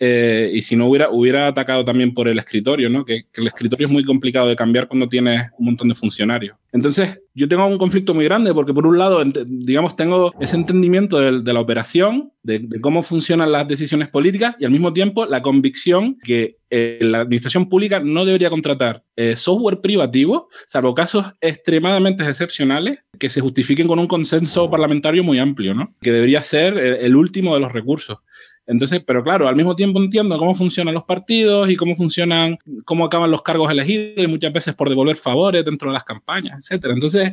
Eh, 0.00 0.50
y 0.54 0.62
si 0.62 0.76
no 0.76 0.86
hubiera, 0.86 1.48
atacado 1.48 1.84
también 1.84 2.14
por 2.14 2.28
el 2.28 2.38
escritorio, 2.38 2.88
¿no? 2.88 3.04
Que, 3.04 3.24
el 3.34 3.46
escritorio 3.46 3.86
es 3.86 3.92
muy 3.92 4.04
complicado 4.04 4.48
de 4.48 4.56
cambiar 4.56 4.86
cuando 4.86 5.08
tienes 5.08 5.50
un 5.58 5.66
montón 5.66 5.88
de 5.88 5.94
funcionarios. 5.94 6.56
Entonces, 6.72 7.20
yo 7.34 7.48
tengo 7.48 7.66
un 7.66 7.78
conflicto 7.78 8.14
muy 8.14 8.24
grande 8.24 8.52
porque 8.52 8.74
por 8.74 8.86
un 8.86 8.98
lado, 8.98 9.22
digamos, 9.46 9.96
tengo 9.96 10.32
ese 10.40 10.56
entendimiento 10.56 11.18
de, 11.18 11.52
la 11.52 11.60
operación, 11.60 12.32
de, 12.42 12.68
cómo 12.80 13.02
funcionan 13.02 13.50
las 13.50 13.66
decisiones 13.66 14.08
políticas 14.08 14.56
y 14.58 14.64
al 14.64 14.70
mismo 14.70 14.92
tiempo 14.92 15.24
la 15.26 15.42
convicción 15.42 16.16
que 16.22 16.58
eh, 16.70 16.98
la 17.00 17.20
administración 17.20 17.68
pública 17.68 18.00
no 18.00 18.24
debería 18.24 18.50
contratar 18.50 19.02
eh, 19.16 19.36
software 19.36 19.80
privativo, 19.80 20.48
salvo 20.66 20.94
casos 20.94 21.26
extremadamente 21.40 22.28
excepcionales 22.28 22.98
que 23.18 23.28
se 23.28 23.40
justifiquen 23.40 23.88
con 23.88 23.98
un 23.98 24.06
consenso 24.06 24.70
parlamentario 24.70 25.24
muy 25.24 25.38
amplio, 25.38 25.74
¿no? 25.74 25.94
Que 26.00 26.12
debería 26.12 26.42
ser 26.42 26.76
el 26.76 27.16
último 27.16 27.54
de 27.54 27.60
los 27.60 27.72
recursos. 27.72 28.18
Entonces, 28.68 29.02
pero 29.04 29.24
claro, 29.24 29.48
al 29.48 29.56
mismo 29.56 29.74
tiempo 29.74 29.98
entiendo 29.98 30.36
cómo 30.36 30.54
funcionan 30.54 30.92
los 30.92 31.04
partidos 31.04 31.70
y 31.70 31.76
cómo 31.76 31.94
funcionan, 31.94 32.58
cómo 32.84 33.06
acaban 33.06 33.30
los 33.30 33.40
cargos 33.40 33.70
elegidos 33.70 34.22
y 34.22 34.26
muchas 34.26 34.52
veces 34.52 34.74
por 34.74 34.90
devolver 34.90 35.16
favores 35.16 35.64
dentro 35.64 35.88
de 35.88 35.94
las 35.94 36.04
campañas, 36.04 36.58
etcétera. 36.58 36.92
Entonces, 36.92 37.32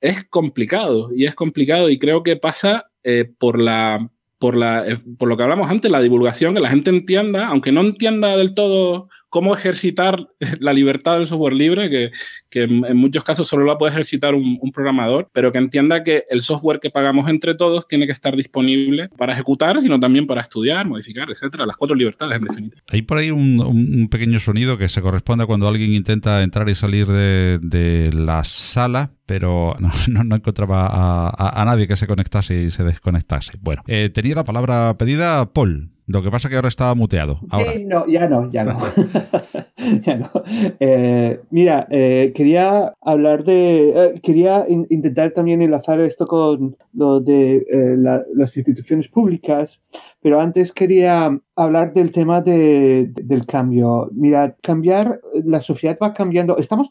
es 0.00 0.24
complicado 0.26 1.10
y 1.14 1.26
es 1.26 1.34
complicado 1.34 1.90
y 1.90 1.98
creo 1.98 2.22
que 2.22 2.36
pasa 2.36 2.86
eh, 3.02 3.28
por 3.38 3.60
la 3.60 4.08
por, 4.38 4.56
la, 4.56 4.88
eh, 4.88 4.96
por 5.18 5.28
lo 5.28 5.36
que 5.36 5.42
hablamos 5.42 5.68
antes, 5.70 5.90
la 5.90 6.00
divulgación, 6.00 6.54
que 6.54 6.60
la 6.60 6.70
gente 6.70 6.88
entienda, 6.88 7.48
aunque 7.48 7.72
no 7.72 7.82
entienda 7.82 8.36
del 8.38 8.54
todo 8.54 9.10
cómo 9.30 9.54
ejercitar 9.54 10.28
la 10.60 10.72
libertad 10.72 11.14
del 11.14 11.26
software 11.26 11.54
libre, 11.54 11.88
que, 12.50 12.62
en, 12.62 12.96
muchos 12.96 13.24
casos 13.24 13.48
solo 13.48 13.64
la 13.64 13.78
puede 13.78 13.92
ejercitar 13.92 14.34
un, 14.34 14.58
programador, 14.74 15.28
pero 15.32 15.50
que 15.50 15.58
entienda 15.58 16.04
que 16.04 16.24
el 16.28 16.42
software 16.42 16.80
que 16.80 16.90
pagamos 16.90 17.28
entre 17.28 17.54
todos 17.54 17.86
tiene 17.88 18.06
que 18.06 18.12
estar 18.12 18.36
disponible 18.36 19.08
para 19.16 19.32
ejecutar, 19.32 19.80
sino 19.80 19.98
también 19.98 20.26
para 20.26 20.42
estudiar, 20.42 20.86
modificar, 20.86 21.30
etcétera, 21.30 21.66
las 21.66 21.76
cuatro 21.76 21.96
libertades 21.96 22.36
en 22.36 22.42
definitiva. 22.42 22.82
Hay 22.88 23.02
por 23.02 23.18
ahí 23.18 23.30
un, 23.30 24.08
pequeño 24.10 24.38
sonido 24.40 24.76
que 24.78 24.88
se 24.88 25.00
corresponde 25.00 25.44
a 25.44 25.46
cuando 25.46 25.68
alguien 25.68 25.92
intenta 25.92 26.42
entrar 26.42 26.68
y 26.68 26.74
salir 26.74 27.06
de, 27.06 28.10
la 28.12 28.44
sala, 28.44 29.12
pero 29.26 29.76
no, 29.78 30.34
encontraba 30.36 30.86
a, 30.86 31.60
a, 31.60 31.64
nadie 31.64 31.86
que 31.86 31.96
se 31.96 32.06
conectase 32.06 32.62
y 32.62 32.70
se 32.70 32.84
desconectase. 32.84 33.52
Bueno, 33.60 33.82
eh, 33.86 34.10
tenía 34.12 34.34
la 34.34 34.44
palabra 34.44 34.96
pedida 34.98 35.52
Paul. 35.52 35.90
Lo 36.12 36.22
que 36.22 36.30
pasa 36.30 36.48
es 36.48 36.50
que 36.50 36.56
ahora 36.56 36.68
estaba 36.68 36.94
muteado. 36.96 37.38
Ahora. 37.50 37.72
Sí, 37.72 37.84
no, 37.84 38.04
ya 38.08 38.28
no, 38.28 38.50
ya 38.50 38.64
no. 38.64 38.76
ya 40.02 40.16
no. 40.16 40.30
Eh, 40.80 41.40
mira, 41.50 41.86
eh, 41.90 42.32
quería 42.34 42.94
hablar 43.00 43.44
de. 43.44 43.90
Eh, 43.90 44.20
quería 44.20 44.64
intentar 44.68 45.30
también 45.30 45.62
enlazar 45.62 46.00
esto 46.00 46.26
con 46.26 46.76
lo 46.94 47.20
de 47.20 47.64
las 48.34 48.56
instituciones 48.56 49.06
públicas, 49.08 49.80
pero 50.20 50.40
antes 50.40 50.72
quería 50.72 51.38
hablar 51.54 51.92
del 51.92 52.10
tema 52.10 52.40
de, 52.40 53.12
del 53.14 53.46
cambio. 53.46 54.10
Mira, 54.12 54.52
cambiar, 54.62 55.20
la 55.44 55.60
sociedad 55.60 55.96
va 56.02 56.12
cambiando. 56.12 56.56
Estamos 56.56 56.90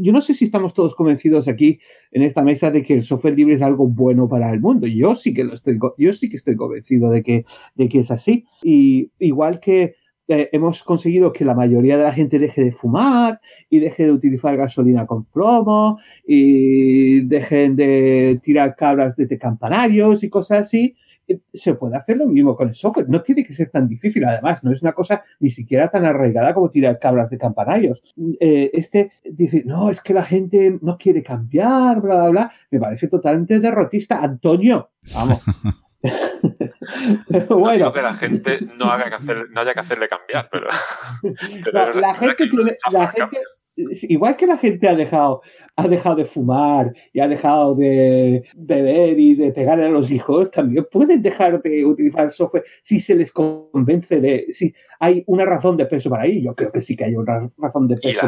yo 0.00 0.12
no 0.12 0.20
sé 0.20 0.34
si 0.34 0.44
estamos 0.44 0.74
todos 0.74 0.94
convencidos 0.94 1.48
aquí 1.48 1.80
en 2.12 2.22
esta 2.22 2.42
mesa 2.42 2.70
de 2.70 2.82
que 2.82 2.94
el 2.94 3.04
software 3.04 3.36
libre 3.36 3.54
es 3.54 3.62
algo 3.62 3.86
bueno 3.86 4.28
para 4.28 4.52
el 4.52 4.60
mundo. 4.60 4.86
Yo 4.86 5.16
sí 5.16 5.34
que 5.34 5.44
lo 5.44 5.54
estoy, 5.54 5.78
yo 5.98 6.12
sí 6.12 6.28
que 6.28 6.36
estoy 6.36 6.56
convencido 6.56 7.10
de 7.10 7.22
que, 7.22 7.44
de 7.74 7.88
que 7.88 8.00
es 8.00 8.10
así. 8.10 8.46
Y 8.62 9.10
igual 9.18 9.60
que 9.60 9.94
eh, 10.30 10.50
hemos 10.52 10.82
conseguido 10.82 11.32
que 11.32 11.46
la 11.46 11.54
mayoría 11.54 11.96
de 11.96 12.04
la 12.04 12.12
gente 12.12 12.38
deje 12.38 12.62
de 12.62 12.72
fumar 12.72 13.40
y 13.70 13.80
deje 13.80 14.04
de 14.04 14.12
utilizar 14.12 14.56
gasolina 14.58 15.06
con 15.06 15.24
plomo 15.24 15.98
y 16.26 17.22
dejen 17.22 17.76
de 17.76 18.38
tirar 18.42 18.76
cabras 18.76 19.16
desde 19.16 19.38
campanarios 19.38 20.22
y 20.22 20.28
cosas 20.28 20.62
así, 20.62 20.96
se 21.52 21.74
puede 21.74 21.96
hacer 21.96 22.16
lo 22.16 22.26
mismo 22.26 22.56
con 22.56 22.68
el 22.68 22.74
software. 22.74 23.08
No 23.08 23.22
tiene 23.22 23.44
que 23.44 23.52
ser 23.52 23.70
tan 23.70 23.88
difícil, 23.88 24.24
además, 24.24 24.64
no 24.64 24.72
es 24.72 24.82
una 24.82 24.92
cosa 24.92 25.22
ni 25.40 25.50
siquiera 25.50 25.88
tan 25.88 26.04
arraigada 26.04 26.54
como 26.54 26.70
tirar 26.70 26.98
cabras 26.98 27.30
de 27.30 27.38
campanarios. 27.38 28.02
Eh, 28.40 28.70
este 28.72 29.12
dice, 29.24 29.62
no, 29.64 29.90
es 29.90 30.00
que 30.00 30.14
la 30.14 30.24
gente 30.24 30.78
no 30.80 30.96
quiere 30.96 31.22
cambiar, 31.22 32.00
bla, 32.00 32.16
bla, 32.16 32.30
bla. 32.30 32.52
Me 32.70 32.80
parece 32.80 33.08
totalmente 33.08 33.60
derrotista. 33.60 34.20
Antonio, 34.22 34.90
vamos. 35.14 35.40
pero 37.28 37.46
bueno. 37.58 37.92
que 37.92 38.02
la 38.02 38.14
gente 38.14 38.60
no, 38.78 38.86
haga 38.86 39.08
que 39.08 39.16
hacer, 39.16 39.50
no 39.50 39.60
haya 39.60 39.74
que 39.74 39.80
hacerle 39.80 40.08
cambiar, 40.08 40.48
pero. 40.50 40.68
la, 41.72 42.14
gente 42.14 42.46
tiene. 42.46 42.76
La 42.90 43.08
gente, 43.08 43.38
igual 43.76 44.36
que 44.36 44.46
la 44.46 44.58
gente 44.58 44.88
ha 44.88 44.94
dejado 44.94 45.42
ha 45.78 45.86
dejado 45.86 46.16
de 46.16 46.24
fumar 46.24 46.92
y 47.12 47.20
ha 47.20 47.28
dejado 47.28 47.76
de 47.76 48.42
beber 48.56 49.18
y 49.18 49.36
de 49.36 49.52
pegarle 49.52 49.86
a 49.86 49.88
los 49.88 50.10
hijos, 50.10 50.50
también 50.50 50.84
pueden 50.90 51.22
dejar 51.22 51.62
de 51.62 51.84
utilizar 51.84 52.32
software 52.32 52.64
si 52.82 52.98
se 52.98 53.14
les 53.14 53.30
convence 53.30 54.20
de 54.20 54.46
si 54.50 54.74
hay 54.98 55.22
una 55.28 55.44
razón 55.44 55.76
de 55.76 55.86
peso 55.86 56.10
para 56.10 56.26
ello. 56.26 56.50
Yo 56.50 56.54
creo 56.56 56.72
que 56.72 56.80
sí 56.80 56.96
que 56.96 57.04
hay 57.04 57.14
una 57.14 57.48
razón 57.56 57.86
de 57.86 57.94
peso. 57.94 58.26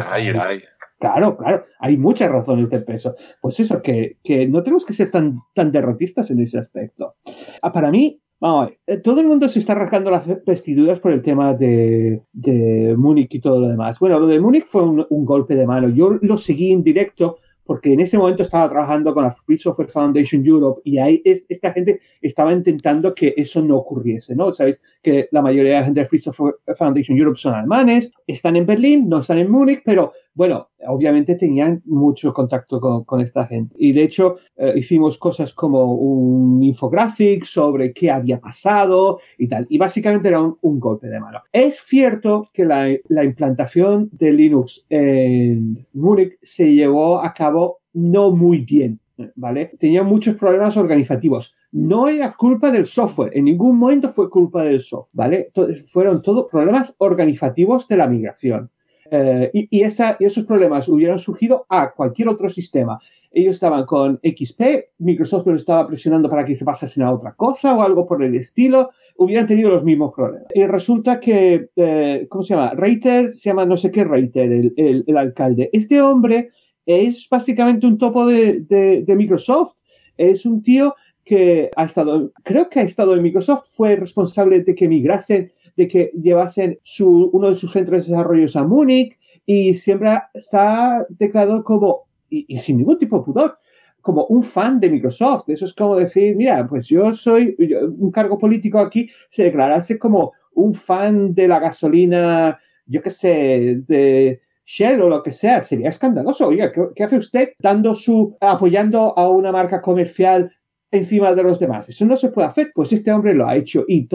Claro, 0.97 1.35
claro, 1.35 1.65
hay 1.79 1.97
muchas 1.97 2.31
razones 2.31 2.69
de 2.69 2.79
peso. 2.79 3.15
Pues 3.41 3.59
eso, 3.59 3.81
que, 3.81 4.17
que 4.23 4.47
no 4.47 4.63
tenemos 4.63 4.85
que 4.85 4.93
ser 4.93 5.11
tan, 5.11 5.33
tan 5.53 5.73
derrotistas 5.73 6.31
en 6.31 6.39
ese 6.39 6.57
aspecto. 6.57 7.15
Ah, 7.61 7.73
para 7.73 7.91
mí, 7.91 8.21
Vamos, 8.41 8.71
eh, 8.87 8.97
todo 8.97 9.21
el 9.21 9.27
mundo 9.27 9.47
se 9.47 9.59
está 9.59 9.75
rasgando 9.75 10.09
las 10.09 10.25
vestiduras 10.43 10.99
por 10.99 11.11
el 11.11 11.21
tema 11.21 11.53
de, 11.53 12.23
de 12.33 12.95
Múnich 12.97 13.35
y 13.35 13.39
todo 13.39 13.61
lo 13.61 13.67
demás. 13.67 13.99
Bueno, 13.99 14.19
lo 14.19 14.25
de 14.25 14.39
Múnich 14.39 14.65
fue 14.65 14.81
un, 14.81 15.05
un, 15.07 15.25
golpe 15.25 15.53
de 15.55 15.67
mano. 15.67 15.89
Yo 15.89 16.17
lo 16.19 16.37
seguí 16.37 16.71
en 16.71 16.81
directo 16.81 17.37
porque 17.63 17.93
en 17.93 17.99
ese 17.99 18.17
momento 18.17 18.41
estaba 18.41 18.67
trabajando 18.67 19.13
con 19.13 19.23
la 19.23 19.31
Free 19.31 19.57
Software 19.57 19.89
Foundation 19.89 20.43
Europe 20.45 20.81
y 20.83 20.97
ahí 20.97 21.21
esta 21.23 21.71
gente 21.71 22.01
estaba 22.19 22.51
intentando 22.51 23.13
que 23.13 23.33
eso 23.37 23.61
no 23.61 23.77
ocurriese, 23.77 24.35
¿no? 24.35 24.51
Sabéis 24.51 24.81
que 25.01 25.29
la 25.31 25.43
mayoría 25.43 25.73
de 25.73 25.79
la 25.79 25.85
gente 25.85 25.99
de 26.01 26.05
Free 26.07 26.19
Software 26.19 26.55
Foundation 26.75 27.17
Europe 27.17 27.37
son 27.37 27.53
alemanes, 27.53 28.11
están 28.25 28.55
en 28.55 28.65
Berlín, 28.65 29.07
no 29.07 29.19
están 29.19 29.37
en 29.37 29.51
Múnich, 29.51 29.83
pero 29.85 30.13
bueno, 30.33 30.69
obviamente 30.87 31.35
tenían 31.35 31.81
mucho 31.85 32.33
contacto 32.33 32.79
con, 33.05 33.21
esta 33.21 33.45
gente. 33.45 33.75
Y 33.77 33.91
de 33.91 34.03
hecho, 34.03 34.37
eh, 34.55 34.73
hicimos 34.75 35.17
cosas 35.17 35.53
como 35.53 35.93
un 35.93 36.63
infographic 36.63 37.43
sobre 37.43 37.93
qué 37.93 38.09
había 38.09 38.39
pasado 38.39 39.19
y 39.37 39.47
tal. 39.47 39.65
Y 39.69 39.77
básicamente 39.77 40.29
era 40.29 40.41
un, 40.41 40.79
golpe 40.79 41.07
de 41.07 41.19
mano. 41.19 41.41
Es 41.51 41.81
cierto 41.81 42.49
que 42.53 42.65
la, 42.65 42.87
la, 43.09 43.23
implantación 43.23 44.09
de 44.13 44.33
Linux 44.33 44.85
en 44.89 45.85
Múnich 45.93 46.37
se 46.41 46.73
llevó 46.73 47.19
a 47.21 47.33
cabo 47.33 47.81
no 47.93 48.31
muy 48.31 48.61
bien. 48.61 48.99
¿Vale? 49.35 49.71
Tenía 49.77 50.01
muchos 50.01 50.35
problemas 50.35 50.77
organizativos. 50.77 51.55
No 51.71 52.07
era 52.07 52.33
culpa 52.33 52.71
del 52.71 52.87
software, 52.87 53.37
en 53.37 53.45
ningún 53.45 53.77
momento 53.77 54.09
fue 54.09 54.31
culpa 54.31 54.63
del 54.63 54.79
software, 54.79 55.13
¿vale? 55.13 55.51
fueron 55.91 56.23
todos 56.23 56.47
problemas 56.49 56.95
organizativos 56.97 57.87
de 57.87 57.97
la 57.97 58.07
migración. 58.07 58.71
Eh, 59.13 59.51
y, 59.53 59.83
esa, 59.83 60.15
esos 60.21 60.45
problemas 60.45 60.87
hubieran 60.87 61.19
surgido 61.19 61.65
a 61.67 61.91
cualquier 61.91 62.29
otro 62.29 62.49
sistema. 62.49 62.97
Ellos 63.29 63.55
estaban 63.55 63.85
con 63.85 64.21
XP, 64.23 64.61
Microsoft 64.99 65.47
los 65.47 65.59
estaba 65.59 65.85
presionando 65.85 66.29
para 66.29 66.45
que 66.45 66.55
se 66.55 66.63
pasasen 66.63 67.03
a 67.03 67.11
otra 67.11 67.33
cosa 67.33 67.75
o 67.75 67.81
algo 67.81 68.07
por 68.07 68.23
el 68.23 68.35
estilo, 68.35 68.89
hubieran 69.17 69.47
tenido 69.47 69.69
los 69.69 69.83
mismos 69.83 70.13
problemas. 70.15 70.47
Y 70.55 70.65
resulta 70.65 71.19
que, 71.19 71.69
eh, 71.75 72.25
¿cómo 72.29 72.43
se 72.43 72.55
llama? 72.55 72.71
Reiter, 72.73 73.27
se 73.29 73.49
llama 73.49 73.65
no 73.65 73.75
sé 73.75 73.91
qué 73.91 74.05
Reiter, 74.05 74.49
el, 74.49 75.03
el, 75.05 75.17
alcalde. 75.17 75.69
Este 75.73 76.01
hombre 76.01 76.47
es 76.85 77.27
básicamente 77.29 77.87
un 77.87 77.97
topo 77.97 78.25
de, 78.25 78.61
de, 78.61 79.03
de 79.03 79.15
Microsoft. 79.17 79.73
Es 80.15 80.45
un 80.45 80.61
tío 80.61 80.95
que 81.25 81.69
ha 81.75 81.83
estado, 81.83 82.31
creo 82.43 82.69
que 82.69 82.79
ha 82.79 82.83
estado 82.83 83.13
en 83.13 83.23
Microsoft, 83.23 83.65
fue 83.75 83.95
responsable 83.95 84.61
de 84.61 84.73
que 84.73 84.87
migrasen 84.87 85.51
de 85.75 85.87
que 85.87 86.11
llevasen 86.21 86.79
su, 86.83 87.29
uno 87.33 87.49
de 87.49 87.55
sus 87.55 87.71
centros 87.71 88.05
de 88.05 88.11
desarrollo 88.11 88.47
a 88.55 88.63
Múnich 88.63 89.17
y 89.45 89.73
siempre 89.73 90.19
se 90.35 90.57
ha 90.57 91.05
declarado 91.09 91.63
como, 91.63 92.07
y, 92.29 92.57
sin 92.57 92.77
ningún 92.77 92.97
tipo 92.97 93.17
de 93.17 93.23
pudor, 93.23 93.57
como 94.01 94.25
un 94.25 94.43
fan 94.43 94.79
de 94.79 94.89
Microsoft. 94.89 95.49
Eso 95.49 95.65
es 95.65 95.73
como 95.73 95.97
decir, 95.97 96.35
mira, 96.35 96.67
pues 96.67 96.87
yo 96.87 97.13
soy 97.13 97.55
un 97.97 98.11
cargo 98.11 98.37
político 98.37 98.79
aquí, 98.79 99.09
se 99.29 99.43
declarase 99.43 99.99
como 99.99 100.33
un 100.53 100.73
fan 100.73 101.33
de 101.33 101.47
la 101.47 101.59
gasolina, 101.59 102.59
yo 102.85 103.01
qué 103.01 103.09
sé, 103.09 103.81
de 103.85 104.41
Shell 104.65 105.01
o 105.01 105.09
lo 105.09 105.23
que 105.23 105.31
sea, 105.31 105.61
sería 105.61 105.89
escandaloso. 105.89 106.47
Oiga, 106.47 106.71
¿qué, 106.71 107.03
hace 107.03 107.17
usted 107.17 107.49
dando 107.59 107.93
su, 107.93 108.37
apoyando 108.39 109.17
a 109.17 109.29
una 109.29 109.51
marca 109.51 109.81
comercial 109.81 110.51
encima 110.91 111.33
de 111.33 111.43
los 111.43 111.59
demás. 111.59 111.89
Eso 111.89 112.05
no 112.05 112.15
se 112.15 112.29
puede 112.29 112.47
hacer. 112.47 112.71
Pues 112.73 112.91
este 112.93 113.11
hombre 113.11 113.33
lo 113.33 113.47
ha 113.47 113.55
hecho 113.55 113.85
y, 113.87 114.07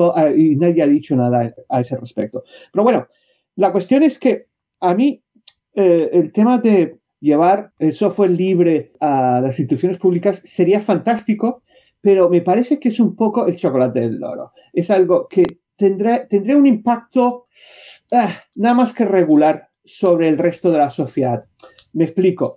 nadie 0.56 0.82
ha 0.82 0.86
dicho 0.86 1.16
nada 1.16 1.54
a 1.68 1.80
ese 1.80 1.96
respecto. 1.96 2.44
Pero 2.72 2.84
bueno, 2.84 3.06
la 3.56 3.72
cuestión 3.72 4.02
es 4.02 4.18
que 4.18 4.46
a 4.80 4.94
mí 4.94 5.22
eh, 5.74 6.10
el 6.12 6.32
tema 6.32 6.58
de 6.58 6.98
llevar 7.20 7.72
el 7.78 7.94
software 7.94 8.30
libre 8.30 8.92
a 9.00 9.40
las 9.40 9.58
instituciones 9.58 9.98
públicas 9.98 10.42
sería 10.44 10.80
fantástico, 10.80 11.62
pero 12.00 12.28
me 12.28 12.42
parece 12.42 12.78
que 12.78 12.90
es 12.90 13.00
un 13.00 13.16
poco 13.16 13.46
el 13.46 13.56
chocolate 13.56 14.00
del 14.00 14.18
loro. 14.18 14.52
Es 14.72 14.90
algo 14.90 15.26
que 15.26 15.44
tendrá, 15.76 16.28
tendría 16.28 16.56
un 16.56 16.66
impacto 16.66 17.46
ah, 18.12 18.34
nada 18.56 18.74
más 18.74 18.92
que 18.92 19.04
regular 19.04 19.68
sobre 19.84 20.28
el 20.28 20.38
resto 20.38 20.70
de 20.70 20.78
la 20.78 20.90
sociedad. 20.90 21.42
Me 21.92 22.04
explico. 22.04 22.56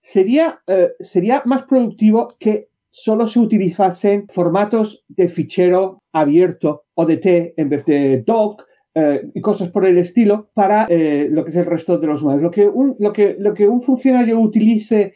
Sería, 0.00 0.62
eh, 0.66 0.92
sería 0.98 1.42
más 1.46 1.64
productivo 1.64 2.26
que 2.38 2.69
solo 2.90 3.26
se 3.26 3.38
utilizasen 3.38 4.26
formatos 4.28 5.04
de 5.08 5.28
fichero 5.28 6.02
abierto 6.12 6.84
o 6.94 7.06
de 7.06 7.16
T 7.16 7.54
en 7.56 7.68
vez 7.68 7.84
de 7.86 8.22
doc 8.26 8.64
eh, 8.94 9.30
y 9.34 9.40
cosas 9.40 9.70
por 9.70 9.86
el 9.86 9.98
estilo 9.98 10.50
para 10.52 10.86
eh, 10.88 11.28
lo 11.30 11.44
que 11.44 11.50
es 11.50 11.56
el 11.56 11.66
resto 11.66 11.98
de 11.98 12.06
los 12.06 12.22
humanos. 12.22 12.42
Lo 12.42 12.50
que 12.50 12.66
un, 12.66 12.96
lo 12.98 13.12
que, 13.12 13.36
lo 13.38 13.54
que 13.54 13.68
un 13.68 13.80
funcionario 13.80 14.40
utilice 14.40 15.14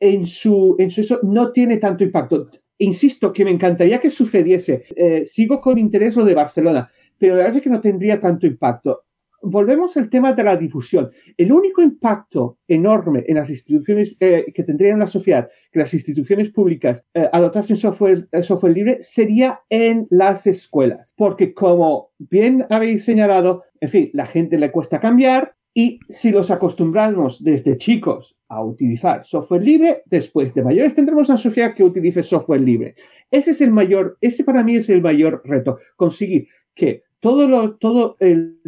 en 0.00 0.26
su, 0.26 0.76
en 0.78 0.90
su 0.90 1.02
eso 1.02 1.20
no 1.22 1.52
tiene 1.52 1.76
tanto 1.76 2.04
impacto. 2.04 2.48
Insisto 2.78 3.32
que 3.32 3.44
me 3.44 3.50
encantaría 3.50 4.00
que 4.00 4.08
sucediese. 4.08 4.84
Eh, 4.96 5.24
sigo 5.26 5.60
con 5.60 5.76
interés 5.76 6.16
lo 6.16 6.24
de 6.24 6.34
Barcelona, 6.34 6.90
pero 7.18 7.34
la 7.34 7.42
verdad 7.42 7.58
es 7.58 7.62
que 7.62 7.70
no 7.70 7.80
tendría 7.82 8.18
tanto 8.18 8.46
impacto 8.46 9.02
volvemos 9.42 9.96
al 9.96 10.10
tema 10.10 10.32
de 10.32 10.44
la 10.44 10.56
difusión. 10.56 11.10
El 11.36 11.52
único 11.52 11.82
impacto 11.82 12.58
enorme 12.68 13.24
en 13.26 13.36
las 13.36 13.50
instituciones 13.50 14.16
eh, 14.20 14.46
que 14.54 14.62
tendría 14.62 14.92
en 14.92 14.98
la 14.98 15.06
sociedad 15.06 15.48
que 15.72 15.78
las 15.78 15.92
instituciones 15.94 16.50
públicas 16.50 17.04
eh, 17.14 17.28
adoptasen 17.32 17.76
software, 17.76 18.28
eh, 18.32 18.42
software 18.42 18.74
libre 18.74 18.98
sería 19.00 19.60
en 19.68 20.06
las 20.10 20.46
escuelas. 20.46 21.14
Porque 21.16 21.54
como 21.54 22.10
bien 22.18 22.66
habéis 22.70 23.04
señalado, 23.04 23.64
en 23.80 23.88
fin, 23.88 24.10
la 24.12 24.26
gente 24.26 24.58
le 24.58 24.70
cuesta 24.70 25.00
cambiar, 25.00 25.54
Y 25.72 26.00
si 26.08 26.32
los 26.32 26.50
acostumbramos 26.50 27.44
desde 27.44 27.78
chicos 27.78 28.36
a 28.48 28.60
utilizar 28.64 29.24
software 29.24 29.62
libre, 29.62 30.02
después 30.06 30.52
de 30.52 30.64
mayores 30.64 30.96
tendremos 30.96 31.28
una 31.28 31.38
sociedad 31.38 31.74
que 31.74 31.84
utilice 31.84 32.24
software 32.24 32.60
libre. 32.60 32.96
Ese 33.30 33.52
es 33.52 33.60
el 33.60 33.70
mayor, 33.70 34.18
ese 34.20 34.42
para 34.42 34.64
mí 34.64 34.74
es 34.74 34.88
el 34.88 35.00
mayor 35.00 35.42
reto, 35.44 35.78
conseguir 35.94 36.48
que 36.74 37.04
todo, 37.20 37.46
lo, 37.46 37.76
todo, 37.76 38.16
el, 38.18 38.58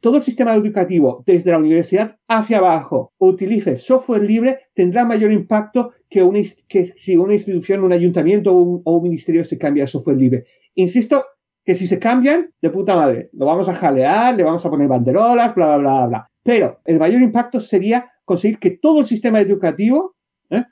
todo 0.00 0.16
el 0.16 0.22
sistema 0.22 0.54
educativo, 0.54 1.22
desde 1.26 1.50
la 1.50 1.58
universidad 1.58 2.18
hacia 2.26 2.58
abajo, 2.58 3.12
utilice 3.18 3.76
software 3.76 4.22
libre, 4.22 4.60
tendrá 4.74 5.04
mayor 5.04 5.30
impacto 5.30 5.92
que, 6.08 6.20
si 6.96 7.16
una 7.16 7.34
institución, 7.34 7.84
un 7.84 7.92
ayuntamiento 7.92 8.52
o 8.52 8.96
un, 8.96 9.02
ministerio 9.02 9.44
se 9.44 9.58
cambia 9.58 9.84
a 9.84 9.86
software 9.86 10.16
libre. 10.16 10.44
Insisto, 10.74 11.24
que 11.64 11.74
si 11.74 11.86
se 11.86 11.98
cambian, 11.98 12.50
de 12.60 12.70
puta 12.70 12.96
madre, 12.96 13.30
lo 13.34 13.46
vamos 13.46 13.68
a 13.68 13.74
jalear, 13.74 14.34
le 14.34 14.42
vamos 14.42 14.64
a 14.64 14.70
poner 14.70 14.88
banderolas, 14.88 15.54
bla, 15.54 15.76
bla, 15.76 15.78
bla, 15.78 16.06
bla. 16.06 16.30
Pero 16.42 16.80
el 16.84 16.98
mayor 16.98 17.20
impacto 17.22 17.60
sería 17.60 18.10
conseguir 18.24 18.58
que 18.58 18.70
todo 18.70 19.00
el 19.00 19.06
sistema 19.06 19.40
educativo 19.40 20.16
¿eh? 20.48 20.64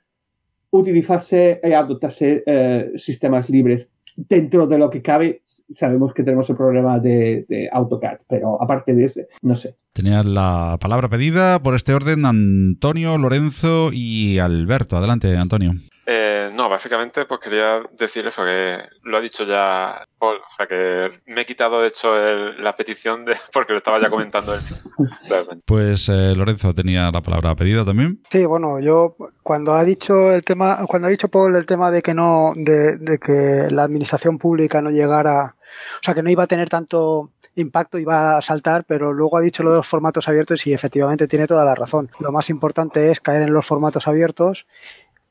utilizase 0.71 1.61
y 1.63 1.73
adoptase 1.73 2.43
eh, 2.47 2.93
sistemas 2.97 3.51
libres. 3.51 3.91
Dentro 4.21 4.67
de 4.67 4.79
lo 4.79 4.91
que 4.91 5.01
cabe, 5.01 5.43
sabemos 5.77 6.13
que 6.13 6.25
tenemos 6.25 6.51
el 6.51 6.57
problema 6.57 6.99
de, 6.99 7.47
de, 7.49 7.69
AutoCAD, 7.71 8.19
pero 8.29 8.61
aparte 8.61 8.93
de 8.93 9.05
ese, 9.05 9.29
no 9.43 9.55
sé. 9.55 9.77
Tenía 9.93 10.25
la 10.25 10.77
palabra 10.81 11.09
pedida 11.09 11.63
por 11.63 11.77
este 11.77 11.95
orden 11.95 12.27
Antonio, 12.27 13.17
Lorenzo 13.17 13.91
y 13.93 14.41
Alberto. 14.41 14.97
Adelante, 14.97 15.37
Antonio. 15.37 15.75
Eh, 16.11 16.51
no, 16.55 16.71
básicamente 16.71 17.27
pues 17.27 17.39
quería 17.39 17.83
decir 17.93 18.27
eso, 18.27 18.43
que 18.43 18.79
lo 19.03 19.19
ha 19.19 19.21
dicho 19.21 19.45
ya 19.45 20.07
Paul, 20.19 20.39
o 20.39 20.51
sea 20.57 20.67
que 20.67 21.11
me 21.27 21.43
he 21.43 21.45
quitado 21.45 21.83
de 21.83 21.89
hecho 21.89 22.17
el, 22.17 22.65
la 22.65 22.75
petición 22.75 23.27
de 23.27 23.37
porque 23.53 23.75
lo 23.75 23.77
estaba 23.77 24.01
ya 24.01 24.09
comentando 24.09 24.55
él. 24.55 24.61
pues 25.67 26.09
eh, 26.09 26.35
Lorenzo 26.35 26.73
tenía 26.73 27.11
la 27.11 27.21
palabra 27.21 27.55
pedida 27.55 27.85
también. 27.85 28.23
Sí, 28.31 28.47
bueno, 28.47 28.81
yo 28.81 29.17
cuando 29.43 29.75
ha 29.75 29.85
dicho 29.85 30.33
el 30.33 30.43
tema, 30.45 30.87
cuando 30.89 31.09
ha 31.09 31.11
dicho 31.11 31.29
Paul 31.29 31.55
el 31.57 31.67
tema 31.67 31.91
de 31.91 32.01
que 32.01 32.15
no, 32.15 32.55
de, 32.57 32.97
de 32.97 33.19
que 33.19 33.69
la 33.71 33.83
administración 33.83 34.39
pública 34.39 34.81
no 34.81 34.89
llegara, 34.89 35.57
o 35.57 36.03
sea 36.03 36.15
que 36.15 36.23
no 36.23 36.31
iba 36.31 36.45
a 36.45 36.47
tener 36.47 36.71
tanto 36.71 37.33
impacto 37.61 37.99
iba 37.99 38.37
a 38.37 38.43
saltar, 38.43 38.85
pero 38.85 39.13
luego 39.13 39.37
ha 39.37 39.41
dicho 39.41 39.63
lo 39.63 39.71
de 39.71 39.77
los 39.79 39.87
formatos 39.87 40.29
abiertos 40.29 40.67
y 40.67 40.73
efectivamente 40.73 41.29
tiene 41.29 41.47
toda 41.47 41.65
la 41.65 41.75
razón. 41.75 42.09
Lo 42.21 42.33
más 42.33 42.51
importante 42.51 43.11
es 43.11 43.21
caer 43.21 43.43
en 43.43 43.53
los 43.53 43.67
formatos 43.67 44.07
abiertos 44.09 44.67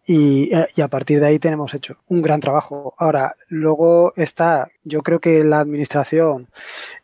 y, 0.07 0.51
y, 0.75 0.81
a 0.81 0.87
partir 0.87 1.19
de 1.19 1.27
ahí 1.27 1.37
tenemos 1.37 1.73
hecho 1.73 1.97
un 2.07 2.21
gran 2.21 2.39
trabajo. 2.39 2.95
Ahora, 2.97 3.35
luego 3.49 4.13
está, 4.15 4.69
yo 4.85 5.01
creo 5.01 5.19
que 5.19 5.43
la 5.43 5.59
administración 5.59 6.47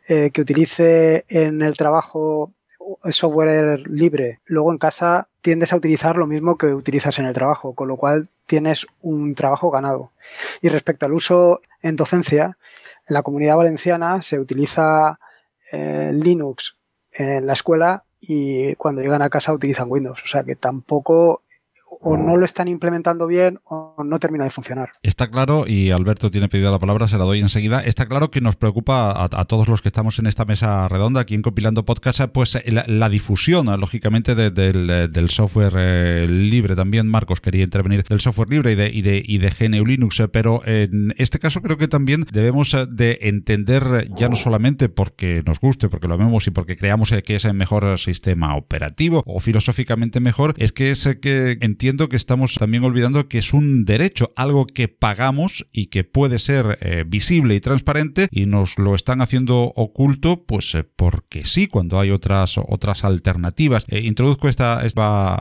eh, 0.08 0.30
que 0.32 0.40
utilice 0.40 1.26
en 1.28 1.60
el 1.60 1.76
trabajo 1.76 2.52
software 3.10 3.88
libre, 3.88 4.40
luego 4.46 4.72
en 4.72 4.78
casa 4.78 5.28
tiendes 5.42 5.72
a 5.72 5.76
utilizar 5.76 6.16
lo 6.16 6.26
mismo 6.26 6.56
que 6.56 6.66
utilizas 6.68 7.18
en 7.18 7.26
el 7.26 7.34
trabajo, 7.34 7.74
con 7.74 7.88
lo 7.88 7.96
cual 7.96 8.28
tienes 8.46 8.86
un 9.02 9.34
trabajo 9.34 9.70
ganado. 9.70 10.10
Y 10.62 10.70
respecto 10.70 11.06
al 11.06 11.12
uso 11.12 11.60
en 11.82 11.96
docencia, 11.96 12.56
en 13.06 13.14
la 13.14 13.22
comunidad 13.22 13.56
valenciana 13.56 14.22
se 14.22 14.38
utiliza 14.38 15.18
eh, 15.72 16.10
Linux 16.14 16.76
en 17.12 17.46
la 17.46 17.52
escuela 17.52 18.04
y 18.20 18.74
cuando 18.76 19.02
llegan 19.02 19.22
a 19.22 19.30
casa 19.30 19.52
utilizan 19.52 19.90
Windows. 19.90 20.22
O 20.24 20.26
sea 20.26 20.44
que 20.44 20.56
tampoco 20.56 21.42
o 22.00 22.16
no 22.16 22.36
lo 22.36 22.44
están 22.44 22.68
implementando 22.68 23.26
bien 23.26 23.58
o 23.64 24.02
no 24.04 24.18
termina 24.18 24.44
de 24.44 24.50
funcionar. 24.50 24.90
Está 25.02 25.30
claro, 25.30 25.66
y 25.66 25.90
Alberto 25.90 26.30
tiene 26.30 26.48
pedido 26.48 26.70
la 26.70 26.78
palabra, 26.78 27.08
se 27.08 27.18
la 27.18 27.24
doy 27.24 27.40
enseguida. 27.40 27.80
Está 27.80 28.06
claro 28.06 28.30
que 28.30 28.40
nos 28.40 28.56
preocupa 28.56 29.24
a, 29.24 29.44
todos 29.44 29.68
los 29.68 29.82
que 29.82 29.88
estamos 29.88 30.18
en 30.18 30.26
esta 30.26 30.44
mesa 30.44 30.88
redonda, 30.88 31.20
aquí 31.20 31.34
en 31.34 31.42
Compilando 31.42 31.84
Podcast, 31.84 32.20
pues 32.32 32.58
la, 32.66 33.08
difusión, 33.08 33.66
lógicamente, 33.80 34.34
de, 34.34 34.50
de, 34.50 35.08
del 35.08 35.30
software 35.30 35.74
eh, 35.76 36.26
libre. 36.28 36.76
También 36.76 37.08
Marcos 37.08 37.40
quería 37.40 37.64
intervenir 37.64 38.04
del 38.04 38.20
software 38.20 38.50
libre 38.50 38.72
y 38.72 39.02
de, 39.02 39.54
GNU 39.54 39.86
Linux, 39.86 40.22
pero 40.32 40.62
en 40.66 41.14
este 41.18 41.38
caso 41.38 41.62
creo 41.62 41.76
que 41.76 41.88
también 41.88 42.24
debemos 42.32 42.76
de 42.88 43.18
entender, 43.22 44.08
ya 44.16 44.28
no 44.28 44.36
solamente 44.36 44.88
porque 44.88 45.42
nos 45.46 45.60
guste, 45.60 45.88
porque 45.88 46.08
lo 46.08 46.18
vemos 46.18 46.46
y 46.46 46.50
porque 46.50 46.76
creamos 46.76 47.12
que 47.24 47.36
es 47.36 47.44
el 47.44 47.54
mejor 47.54 47.98
sistema 47.98 48.56
operativo 48.56 49.22
o 49.26 49.40
filosóficamente 49.40 50.20
mejor, 50.20 50.54
es 50.58 50.72
que 50.72 50.90
es 50.90 51.16
que 51.20 51.58
que 51.84 52.16
estamos 52.16 52.54
también 52.54 52.82
olvidando 52.82 53.28
que 53.28 53.38
es 53.38 53.52
un 53.52 53.84
derecho, 53.84 54.32
algo 54.36 54.66
que 54.66 54.88
pagamos 54.88 55.66
y 55.70 55.86
que 55.86 56.02
puede 56.02 56.38
ser 56.38 56.78
eh, 56.80 57.04
visible 57.06 57.54
y 57.54 57.60
transparente 57.60 58.26
y 58.30 58.46
nos 58.46 58.78
lo 58.78 58.94
están 58.94 59.20
haciendo 59.20 59.70
oculto, 59.76 60.44
pues 60.46 60.74
eh, 60.74 60.84
porque 60.84 61.44
sí, 61.44 61.66
cuando 61.66 62.00
hay 62.00 62.10
otras, 62.10 62.56
otras 62.56 63.04
alternativas. 63.04 63.84
Eh, 63.88 64.00
introduzco 64.00 64.48
esta, 64.48 64.84
esta 64.86 65.38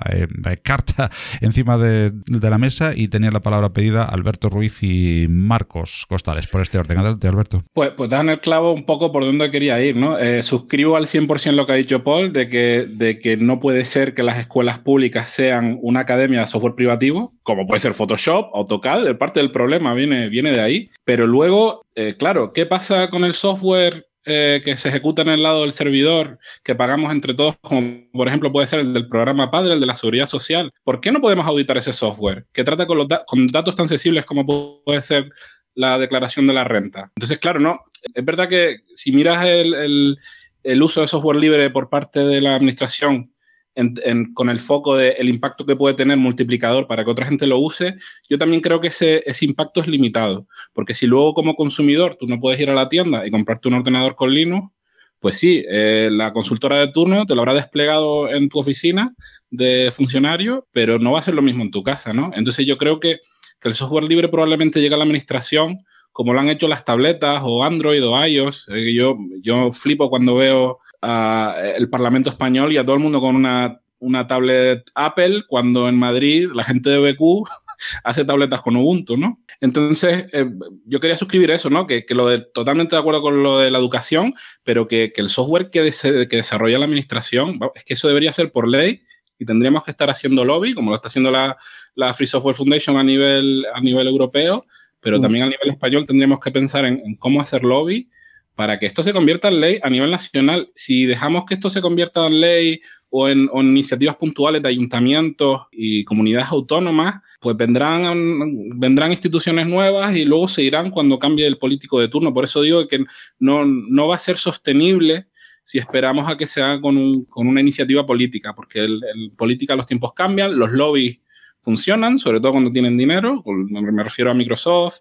carta 0.64 1.10
encima 1.41 1.78
de, 1.78 2.12
la 2.28 2.58
mesa 2.58 2.91
y 2.94 3.08
tenía 3.08 3.32
la 3.32 3.39
palabra 3.39 3.72
pedida 3.72 4.04
Alberto 4.04 4.50
Ruiz 4.50 4.84
y 4.84 5.28
Marcos 5.30 6.06
Costales 6.10 6.48
por 6.48 6.62
este 6.62 6.78
orden. 6.78 6.98
Adelante, 6.98 7.28
Alberto. 7.30 7.64
Pues, 7.72 7.91
pues 7.91 8.10
dan 8.10 8.28
el 8.28 8.41
clavo 8.41 8.74
un 8.74 8.86
poco 8.86 9.14
por 9.14 9.24
donde 9.24 9.50
quería 9.50 9.82
ir, 9.82 9.96
¿no? 9.96 10.18
suscribo 10.41 10.98
al 10.98 11.06
100% 11.06 11.54
lo 11.54 11.66
que 11.66 11.72
ha 11.72 11.76
dicho 11.76 12.04
Paul, 12.04 12.34
de 12.34 12.50
que, 12.50 12.86
de 12.89 13.18
que 13.20 13.38
no 13.38 13.62
puede 13.62 13.86
ser 13.86 14.14
que 14.14 14.24
las 14.24 14.38
escuelas 14.38 14.80
públicas 14.80 15.30
sean 15.30 15.78
una 15.82 16.06
academia 16.24 16.42
de 16.42 16.48
software 16.48 16.76
privativo, 16.76 17.34
como 17.44 17.68
puede 17.68 17.82
ser 17.82 17.94
Photoshop, 17.94 18.56
AutoCAD, 18.56 19.18
parte 19.18 19.42
del 19.42 19.52
problema 19.52 19.94
viene, 19.94 20.30
viene 20.30 20.52
de 20.52 20.62
ahí. 20.62 20.90
Pero 21.04 21.28
luego, 21.28 21.86
eh, 21.96 22.16
claro, 22.18 22.54
¿qué 22.54 22.66
pasa 22.66 23.10
con 23.10 23.26
el 23.26 23.34
software 23.34 24.08
eh, 24.26 24.62
que 24.64 24.78
se 24.78 24.88
ejecuta 24.88 25.22
en 25.22 25.30
el 25.30 25.44
lado 25.44 25.62
del 25.62 25.74
servidor, 25.74 26.40
que 26.64 26.76
pagamos 26.76 27.12
entre 27.12 27.34
todos, 27.34 27.56
como 27.62 28.06
por 28.14 28.30
ejemplo 28.30 28.54
puede 28.54 28.68
ser 28.68 28.80
el 28.80 28.94
del 28.94 29.10
programa 29.10 29.52
padre, 29.52 29.74
el 29.74 29.82
de 29.82 29.86
la 29.86 29.98
seguridad 29.98 30.28
social? 30.28 30.72
¿Por 30.84 31.02
qué 31.02 31.12
no 31.12 31.20
podemos 31.20 31.46
auditar 31.46 31.78
ese 31.78 31.92
software 31.92 32.46
que 32.54 32.64
trata 32.64 32.86
con, 32.86 33.08
datos 33.48 33.76
tan 33.76 33.90
sensibles 33.90 34.26
como 34.26 34.46
puede 34.46 35.02
ser 35.02 35.30
la 35.76 35.98
declaración 35.98 36.48
de 36.48 36.54
la 36.54 36.64
renta? 36.64 37.12
Entonces, 37.18 37.38
claro, 37.40 37.60
no, 37.60 37.82
es 38.14 38.24
verdad 38.24 38.48
que 38.48 38.78
si 38.94 39.12
miras 39.12 39.46
el, 39.46 40.18
el 40.64 40.82
uso 40.82 41.02
de 41.02 41.08
software 41.08 41.36
libre 41.36 41.70
por 41.70 41.90
parte 41.90 42.22
de 42.22 42.40
la 42.40 42.56
administración 42.56 43.33
en, 43.76 44.34
con 44.34 44.50
el 44.50 44.60
foco 44.60 44.96
del 44.96 45.14
el 45.18 45.30
impacto 45.30 45.66
que 45.66 45.76
puede 45.76 45.96
tener 45.96 46.18
multiplicador 46.18 46.88
para 46.88 47.04
que 47.04 47.12
otra 47.12 47.26
gente 47.26 47.48
lo 47.48 47.60
use, 47.60 47.96
yo 48.30 48.38
también 48.38 48.62
creo 48.62 48.80
que 48.80 48.88
ese, 48.88 49.24
ese, 49.26 49.46
impacto 49.46 49.82
es 49.82 49.88
limitado. 49.88 50.48
Porque 50.74 50.94
si 50.94 51.08
luego 51.08 51.34
como 51.34 51.56
consumidor 51.56 52.16
tú 52.16 52.28
no 52.28 52.40
puedes 52.40 52.60
ir 52.60 52.70
a 52.70 52.76
la 52.76 52.90
tienda 52.90 53.26
y 53.26 53.32
comprarte 53.32 53.68
un 53.68 53.76
ordenador 53.76 54.16
con 54.16 54.34
Linux, 54.34 54.72
pues 55.20 55.38
sí, 55.38 55.64
eh, 55.70 56.10
la 56.12 56.34
consultora 56.34 56.78
de 56.80 56.90
turno 56.90 57.26
te 57.26 57.34
lo 57.34 57.42
habrá 57.42 57.54
desplegado 57.54 58.30
en 58.30 58.50
tu 58.50 58.60
oficina 58.60 59.16
de 59.50 59.90
funcionario, 59.96 60.68
pero 60.72 61.00
no 61.00 61.14
va 61.14 61.20
a 61.20 61.22
ser 61.24 61.34
lo 61.34 61.42
mismo 61.42 61.64
en 61.64 61.72
tu 61.72 61.82
casa, 61.82 62.12
¿no? 62.12 62.32
Entonces 62.36 62.66
yo 62.66 62.78
creo 62.78 63.00
que, 63.00 63.20
que 63.62 63.70
el 63.70 63.74
software 63.74 64.04
libre 64.04 64.28
probablemente 64.28 64.82
llega 64.82 64.96
a 64.96 64.98
la 64.98 65.06
administración 65.06 65.78
como 66.14 66.32
lo 66.32 66.40
han 66.40 66.50
hecho 66.50 66.68
las 66.68 66.86
tabletas 66.86 67.42
o 67.44 67.64
Android 67.64 68.06
o 68.06 68.26
iOS. 68.26 68.70
Eh, 68.70 68.94
yo, 68.94 69.18
yo 69.42 69.72
flipo 69.72 70.10
cuando 70.10 70.36
veo 70.36 70.80
uh, 71.04 71.76
el 71.76 71.89
Parlamento 71.89 72.30
español 72.30 72.72
y 72.72 72.78
a 72.78 72.86
todo 72.86 72.95
el 72.95 73.01
mundo 73.01 73.20
con 73.20 73.36
una, 73.36 73.80
una 73.99 74.28
tablet 74.28 74.84
Apple, 74.95 75.43
cuando 75.47 75.88
en 75.88 75.97
Madrid 75.97 76.49
la 76.54 76.64
gente 76.64 76.89
de 76.89 76.99
BQ 76.99 77.49
hace 78.04 78.26
tabletas 78.26 78.62
con 78.62 78.76
Ubuntu, 78.76 79.18
¿no? 79.18 79.39
Entonces, 79.62 80.26
eh, 80.34 80.49
yo 80.86 80.99
quería 80.99 81.16
suscribir 81.16 81.51
eso, 81.51 81.70
¿no? 81.70 81.88
Que, 81.88 82.06
que, 82.06 82.16
lo 82.16 82.28
de, 82.28 82.39
totalmente 82.39 82.95
de 82.95 82.99
acuerdo 82.99 83.22
con 83.22 83.43
lo 83.43 83.60
de 83.60 83.72
la 83.72 83.80
educación, 83.80 84.34
pero 84.64 84.88
que, 84.88 85.12
que 85.14 85.22
el 85.22 85.30
software 85.30 85.70
que, 85.70 85.89
que 86.30 86.36
desarrolla 86.36 86.80
la 86.80 86.86
administración, 86.86 87.60
es 87.76 87.84
que 87.84 87.93
eso 87.93 88.08
debería 88.08 88.34
ser 88.34 88.51
por 88.51 88.68
ley 88.68 89.04
y 89.39 89.45
tendríamos 89.45 89.84
que 89.84 89.91
estar 89.91 90.10
haciendo 90.10 90.45
lobby, 90.45 90.74
como 90.74 90.89
lo 90.89 90.95
está 90.95 91.08
haciendo 91.08 91.32
la, 91.32 91.58
la 91.95 92.14
Free 92.14 92.28
Software 92.28 92.56
Foundation 92.56 92.97
a 92.97 93.04
nivel, 93.04 93.66
a 93.74 93.80
nivel 93.80 94.08
europeo, 94.08 94.66
pero 94.99 95.18
mm. 95.18 95.22
también 95.22 95.43
a 95.45 95.49
nivel 95.49 95.70
español 95.70 96.06
tendríamos 96.06 96.39
que 96.39 96.51
pensar 96.51 96.86
en, 96.86 97.01
en, 97.06 97.16
cómo 97.16 97.41
hacer 97.41 97.64
lobby 97.64 98.10
para 98.56 98.78
que 98.78 98.86
esto 98.86 99.01
se 99.01 99.14
convierta 99.14 99.47
en 99.47 99.60
ley 99.60 99.80
a 99.82 99.89
nivel 99.89 100.12
nacional. 100.12 100.70
Si 100.76 101.06
dejamos 101.06 101.45
que 101.45 101.56
esto 101.56 101.70
se 101.70 101.82
convierta 101.82 102.28
en 102.28 102.39
ley 102.39 102.82
o 103.10 103.28
en, 103.28 103.49
iniciativas 103.54 104.16
puntuales 104.16 104.62
de 104.62 104.70
ayuntamientos 104.70 105.64
y 105.72 106.04
comunidades 106.04 106.49
autónomas, 106.51 107.22
pues 107.39 107.58
vendrán, 107.58 108.80
vendrán 108.80 109.12
instituciones 109.12 109.68
nuevas 109.68 110.16
y 110.16 110.26
luego 110.26 110.47
se 110.47 110.64
irán 110.64 110.91
cuando 110.91 111.18
cambie 111.18 111.47
el 111.47 111.58
político 111.58 111.99
de 111.99 112.08
turno. 112.08 112.34
Por 112.34 112.43
eso 112.43 112.62
digo 112.62 112.88
que 112.88 113.06
no, 113.39 113.66
no 113.66 114.08
va 114.08 114.16
a 114.16 114.20
ser 114.20 114.38
sostenible 114.38 115.28
si 115.64 115.78
esperamos 115.78 116.30
a 116.30 116.36
que 116.36 116.45
se 116.45 116.62
haga 116.62 116.82
con, 116.82 116.97
un, 116.97 117.26
con 117.26 117.47
una 117.47 117.62
iniciativa 117.62 118.06
política, 118.06 118.54
porque 118.54 118.80
el, 118.80 118.99
el 119.16 119.32
política 119.32 119.76
los 119.76 119.86
tiempos 119.86 120.14
cambian, 120.14 120.58
los 120.58 120.72
lobbies 120.72 121.20
funcionan, 121.64 122.20
sobre 122.20 122.41
todo 122.41 122.51
cuando 122.51 122.72
tienen 122.72 122.97
dinero, 122.97 123.41
me 123.45 124.04
refiero 124.04 124.30
a 124.30 124.34
Microsoft, 124.34 124.99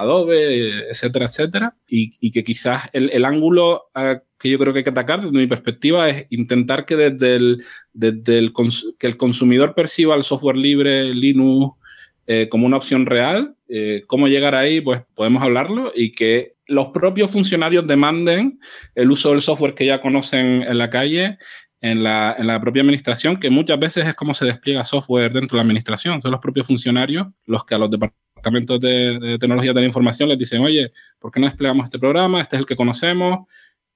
Adobe, 0.00 0.90
etcétera, 0.90 1.26
etcétera, 1.26 1.76
y, 1.86 2.30
que 2.30 2.44
quizás 2.44 2.88
el, 2.92 3.24
ángulo 3.24 3.90
que 4.38 4.50
yo 4.50 4.58
creo 4.58 4.72
que 4.72 4.78
hay 4.78 4.84
que 4.84 4.90
atacar 4.90 5.20
desde 5.20 5.36
mi 5.36 5.46
perspectiva 5.46 6.08
es 6.08 6.26
intentar 6.30 6.86
que 6.86 6.96
desde 6.96 7.36
el, 7.36 7.64
desde 7.92 8.38
el, 8.38 8.52
que 8.98 9.06
el 9.06 9.16
consumidor 9.16 9.74
perciba 9.74 10.14
el 10.14 10.22
software 10.22 10.56
libre, 10.56 11.14
Linux, 11.14 11.76
eh, 12.26 12.48
como 12.48 12.66
una 12.66 12.76
opción 12.76 13.06
real. 13.06 13.56
Eh, 13.68 14.04
¿Cómo 14.06 14.28
llegar 14.28 14.54
ahí? 14.54 14.80
Pues 14.80 15.02
podemos 15.14 15.42
hablarlo 15.42 15.92
y 15.94 16.12
que 16.12 16.54
los 16.66 16.88
propios 16.88 17.30
funcionarios 17.30 17.86
demanden 17.86 18.60
el 18.94 19.10
uso 19.10 19.30
del 19.30 19.40
software 19.40 19.74
que 19.74 19.86
ya 19.86 20.00
conocen 20.00 20.62
en 20.62 20.78
la 20.78 20.90
calle 20.90 21.38
en 21.80 22.02
la, 22.02 22.36
en 22.38 22.46
la, 22.46 22.60
propia 22.60 22.82
administración, 22.82 23.38
que 23.38 23.48
muchas 23.50 23.78
veces 23.78 24.06
es 24.06 24.14
como 24.14 24.34
se 24.34 24.44
despliega 24.44 24.84
software 24.84 25.32
dentro 25.32 25.56
de 25.56 25.58
la 25.58 25.62
administración. 25.62 26.20
Son 26.20 26.30
los 26.30 26.40
propios 26.40 26.66
funcionarios 26.66 27.26
los 27.46 27.64
que 27.64 27.74
a 27.74 27.78
los 27.78 27.90
departamentos 27.90 28.29
de, 28.42 29.36
tecnología 29.38 29.72
de 29.72 29.80
la 29.80 29.86
información 29.86 30.28
les 30.28 30.38
dicen, 30.38 30.62
oye, 30.62 30.92
¿por 31.18 31.30
qué 31.30 31.40
no 31.40 31.46
desplegamos 31.46 31.84
este 31.84 31.98
programa? 31.98 32.40
Este 32.40 32.56
es 32.56 32.60
el 32.60 32.66
que 32.66 32.76
conocemos, 32.76 33.46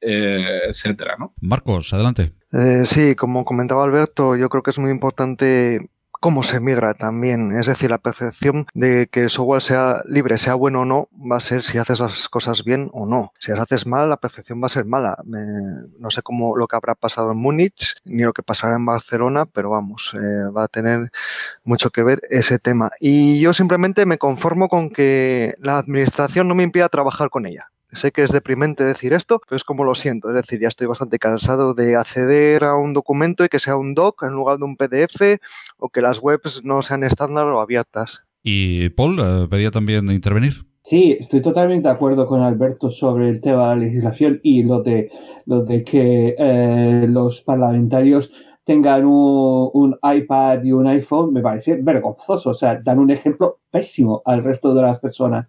eh, 0.01 0.61
etcétera, 0.68 1.16
¿no? 1.18 1.34
Marcos, 1.40 1.92
adelante. 1.92 2.32
Eh, 2.53 2.82
sí, 2.84 3.14
como 3.14 3.45
comentaba 3.45 3.84
Alberto, 3.84 4.36
yo 4.36 4.49
creo 4.49 4.62
que 4.62 4.70
es 4.70 4.78
muy 4.78 4.90
importante 4.90 5.90
cómo 6.25 6.43
se 6.43 6.59
migra 6.59 6.95
también. 6.95 7.53
Es 7.53 7.66
decir, 7.66 7.91
la 7.91 7.99
percepción 7.99 8.64
de 8.72 9.09
que 9.09 9.25
el 9.25 9.31
software 9.31 9.61
sea 9.61 10.01
libre, 10.07 10.39
sea 10.39 10.55
bueno 10.55 10.81
o 10.81 10.85
no, 10.87 11.11
va 11.31 11.37
a 11.37 11.41
ser 11.41 11.62
si 11.62 11.77
haces 11.77 12.01
las 12.01 12.31
cosas 12.31 12.64
bien 12.64 12.89
o 12.95 13.05
no. 13.05 13.35
Si 13.39 13.51
las 13.51 13.61
haces 13.61 13.85
mal, 13.87 14.09
la 14.09 14.16
percepción 14.16 14.62
va 14.62 14.68
a 14.68 14.70
ser 14.70 14.87
mala. 14.87 15.18
no 15.27 16.11
sé 16.11 16.22
cómo 16.22 16.57
lo 16.57 16.66
que 16.66 16.77
habrá 16.77 16.95
pasado 16.95 17.33
en 17.33 17.37
Múnich 17.37 17.97
ni 18.07 18.22
lo 18.22 18.33
que 18.33 18.43
pasará 18.43 18.77
en 18.77 18.87
Barcelona, 18.87 19.45
pero 19.45 19.68
vamos, 19.68 20.14
eh, 20.14 20.49
va 20.51 20.64
a 20.64 20.68
tener 20.68 21.11
mucho 21.62 21.91
que 21.91 22.03
ver 22.03 22.20
ese 22.31 22.59
tema. 22.59 22.91
Y 23.01 23.39
yo 23.41 23.53
simplemente 23.53 24.07
me 24.07 24.16
conformo 24.16 24.70
con 24.70 24.89
que 24.89 25.57
la 25.59 25.77
administración 25.77 26.49
no 26.49 26.55
me 26.55 26.62
impida 26.62 26.89
trabajar 26.89 27.29
con 27.29 27.45
ella. 27.45 27.70
Sé 27.95 28.11
que 28.11 28.22
es 28.22 28.32
deprimente 28.32 28.84
decir 28.84 29.12
esto, 29.12 29.40
pero 29.47 29.57
es 29.57 29.64
como 29.64 29.84
lo 29.84 29.95
siento. 29.95 30.28
Es 30.28 30.34
decir, 30.34 30.61
ya 30.61 30.68
estoy 30.68 30.86
bastante 30.86 31.18
cansado 31.18 31.74
de 31.74 31.97
acceder 31.97 32.64
a 32.64 32.76
un 32.76 32.92
documento 32.92 33.45
y 33.45 33.49
que 33.49 33.59
sea 33.59 33.76
un 33.76 33.95
doc 33.95 34.22
en 34.22 34.32
lugar 34.32 34.59
de 34.59 34.64
un 34.64 34.76
PDF 34.76 35.38
o 35.78 35.88
que 35.88 36.03
las 36.03 36.20
webs 36.20 36.62
no 36.64 36.82
sean 36.82 37.05
estándar 37.05 37.47
o 37.47 37.61
abiertas. 37.61 38.22
Y 38.42 38.90
Paul, 38.90 39.18
eh, 39.20 39.47
pedía 39.49 39.70
también 39.70 40.11
intervenir. 40.11 40.66
Sí, 40.82 41.16
estoy 41.18 41.40
totalmente 41.40 41.88
de 41.88 41.95
acuerdo 41.95 42.26
con 42.26 42.42
Alberto 42.42 42.90
sobre 42.90 43.30
el 43.30 43.40
tema 43.40 43.70
de 43.70 43.76
la 43.76 43.76
legislación 43.86 44.40
y 44.42 44.64
lo 44.64 44.82
de, 44.82 45.11
lo 45.47 45.62
de 45.62 45.82
que 45.82 46.34
eh, 46.36 47.07
los 47.09 47.40
parlamentarios 47.40 48.30
tengan 48.64 49.07
un, 49.07 49.70
un, 49.72 49.99
iPad 50.03 50.62
y 50.62 50.72
un 50.72 50.86
iPhone 50.86 51.32
me 51.32 51.40
parece 51.40 51.76
vergonzoso. 51.76 52.51
O 52.51 52.55
sea, 52.55 52.80
dan 52.82 52.99
un 52.99 53.11
ejemplo 53.11 53.61
pésimo 53.70 54.20
al 54.26 54.45
resto 54.45 54.74
de 54.74 54.82
las 54.82 54.99
personas 54.99 55.49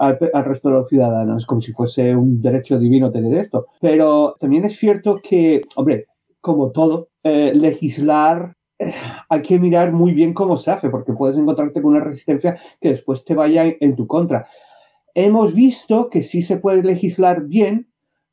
al, 0.00 0.44
resto 0.44 0.70
de 0.70 0.74
los 0.76 0.88
ciudadanos, 0.88 1.46
como 1.46 1.60
si 1.60 1.72
fuese 1.72 2.16
un 2.16 2.40
derecho 2.40 2.78
divino 2.78 3.10
tener 3.10 3.36
esto. 3.36 3.66
Pero 3.80 4.36
también 4.40 4.64
es 4.64 4.76
cierto 4.76 5.20
que, 5.22 5.60
hombre, 5.76 6.06
como 6.40 6.70
todo, 6.70 7.10
eh, 7.22 7.52
legislar 7.54 8.50
eh, 8.78 8.92
hay 9.28 9.42
que 9.42 9.58
mirar 9.58 9.92
muy 9.92 10.14
bien 10.14 10.32
cómo 10.32 10.56
se 10.56 10.70
hace, 10.70 10.88
porque 10.88 11.12
puedes 11.12 11.36
encontrarte 11.36 11.82
con 11.82 11.92
una 11.92 12.04
resistencia 12.04 12.58
que 12.80 12.90
después 12.90 13.24
te 13.26 13.34
vaya 13.34 13.64
en 13.78 13.94
tu 13.94 14.06
contra. 14.06 14.46
Hemos 15.14 15.54
visto 15.54 16.08
que 16.08 16.22
sí 16.22 16.40
se 16.40 16.56
puede 16.56 16.82
legislar 16.82 17.44
bien 17.44 17.89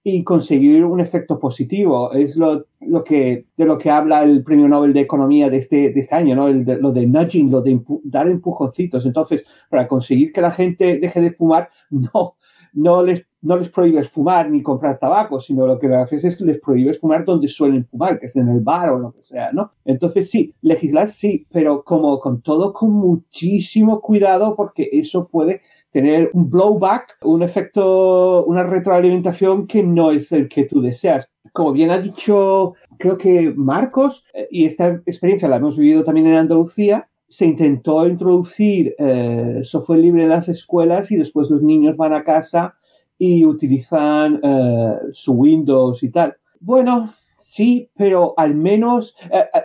y 0.10 0.24
conseguir 0.24 0.86
un 0.86 1.02
efecto 1.02 1.38
positivo. 1.38 2.14
Es 2.14 2.38
lo, 2.38 2.66
lo, 2.80 3.04
que, 3.04 3.46
de 3.58 3.66
lo 3.66 3.78
que 3.78 3.90
habla 3.90 4.24
el 4.24 4.42
Premio 4.42 4.70
Nobel 4.70 4.94
de 4.94 5.02
Economía 5.02 5.50
de 5.50 5.58
este, 5.58 5.92
de 5.92 6.00
este 6.00 6.16
año, 6.16 6.34
¿no? 6.34 6.48
El 6.48 6.64
lo 6.80 6.94
de 6.94 7.06
nudging, 7.06 7.52
lo 7.52 7.62
de 7.62 7.82
dar 8.06 8.28
empujoncitos. 8.28 9.06
Entonces, 9.06 9.46
para 9.70 9.86
conseguir 9.86 10.32
que 10.32 10.40
la 10.40 10.52
gente 10.52 10.98
deje 10.98 11.20
de 11.20 11.32
fumar, 11.32 11.70
no, 11.90 12.38
no 12.72 13.04
les, 13.04 13.26
no 13.42 13.58
les 13.58 13.70
prohíbes 13.70 14.10
fumar 14.10 14.50
ni 14.50 14.64
comprar 14.64 14.98
tabaco, 14.98 15.42
sino 15.42 15.68
lo 15.68 15.78
que 15.78 15.88
haces 15.88 16.24
es 16.24 16.40
les 16.40 16.60
prohíbes 16.60 17.00
fumar 17.00 17.26
donde 17.26 17.50
suelen 17.50 17.84
fumar, 17.84 18.18
que 18.18 18.28
es 18.28 18.36
en 18.38 18.48
el 18.48 18.62
bar 18.62 18.92
o 18.92 19.00
lo 19.00 19.12
que 19.12 19.24
sea, 19.24 19.52
¿no? 19.52 19.74
Entonces, 19.84 20.30
sí, 20.30 20.54
legislar 20.62 21.08
sí, 21.08 21.46
pero 21.52 21.84
como 21.84 22.18
con 22.22 22.42
todo 22.42 22.72
con 22.72 22.92
muchísimo 22.94 24.00
cuidado 24.00 24.56
porque 24.56 24.90
eso 24.94 25.28
puede 25.28 25.62
tener 25.98 26.30
un 26.36 26.48
blowback, 26.48 27.18
un 27.24 27.42
efecto, 27.42 28.46
una 28.46 28.62
retroalimentación 28.62 29.66
que 29.66 29.82
no 29.82 30.12
es 30.12 30.32
el 30.32 30.48
que 30.48 30.66
tú 30.66 30.80
deseas. 30.80 31.32
Como 31.54 31.72
bien 31.72 31.90
ha 31.90 31.98
dicho, 31.98 32.76
creo 33.00 33.18
que 33.18 33.52
Marcos, 33.56 34.24
eh, 34.36 34.48
y 34.52 34.66
esta 34.66 34.90
experiencia 35.08 35.48
la 35.48 35.56
hemos 35.56 35.76
vivido 35.76 36.04
también 36.04 36.28
en 36.28 36.36
Andalucía, 36.36 37.10
se 37.28 37.46
intentó 37.48 38.08
introducir 38.08 38.94
eh, 39.00 39.62
software 39.64 40.02
libre 40.02 40.22
en 40.22 40.30
las 40.30 40.48
escuelas 40.50 41.10
y 41.10 41.16
después 41.16 41.50
los 41.50 41.64
niños 41.64 41.98
van 41.98 42.14
a 42.14 42.24
casa 42.24 42.76
y 43.18 43.44
utilizan 43.44 44.40
eh, 44.44 44.98
su 45.14 45.34
Windows 45.34 46.04
y 46.04 46.10
tal. 46.10 46.36
Bueno, 46.60 47.12
sí, 47.40 47.90
pero 47.96 48.36
al 48.38 48.54
menos 48.54 49.16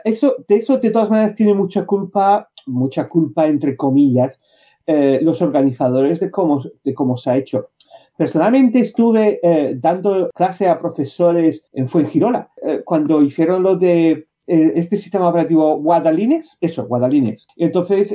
eso, 0.05 0.37
de 0.49 0.57
eso 0.57 0.79
de 0.79 0.91
todas 0.91 1.11
maneras 1.11 1.35
tiene 1.35 1.53
mucha 1.53 1.85
culpa, 1.85 2.49
mucha 2.67 3.07
culpa 3.07 3.47
entre 3.47 3.77
comillas, 3.77 4.41
eh, 4.87 5.21
los 5.23 5.43
organizadores 5.43 6.21
de 6.21 6.31
cómo, 6.31 6.63
de 6.85 6.95
cómo 6.95 7.17
se 7.17 7.31
ha 7.31 7.37
hecho. 7.37 7.71
Personalmente 8.17 8.81
estuve 8.81 9.41
eh, 9.43 9.75
dando 9.77 10.31
clase 10.35 10.69
a 10.69 10.79
profesores 10.79 11.67
en 11.73 11.89
Fuengirola 11.89 12.51
eh, 12.63 12.83
cuando 12.85 13.23
hicieron 13.23 13.63
lo 13.63 13.77
de 13.77 14.27
este 14.45 14.97
sistema 14.97 15.29
operativo 15.29 15.79
Guadalines, 15.79 16.59
eso, 16.61 16.87
Guadalines. 16.87 17.47
Entonces 17.57 18.15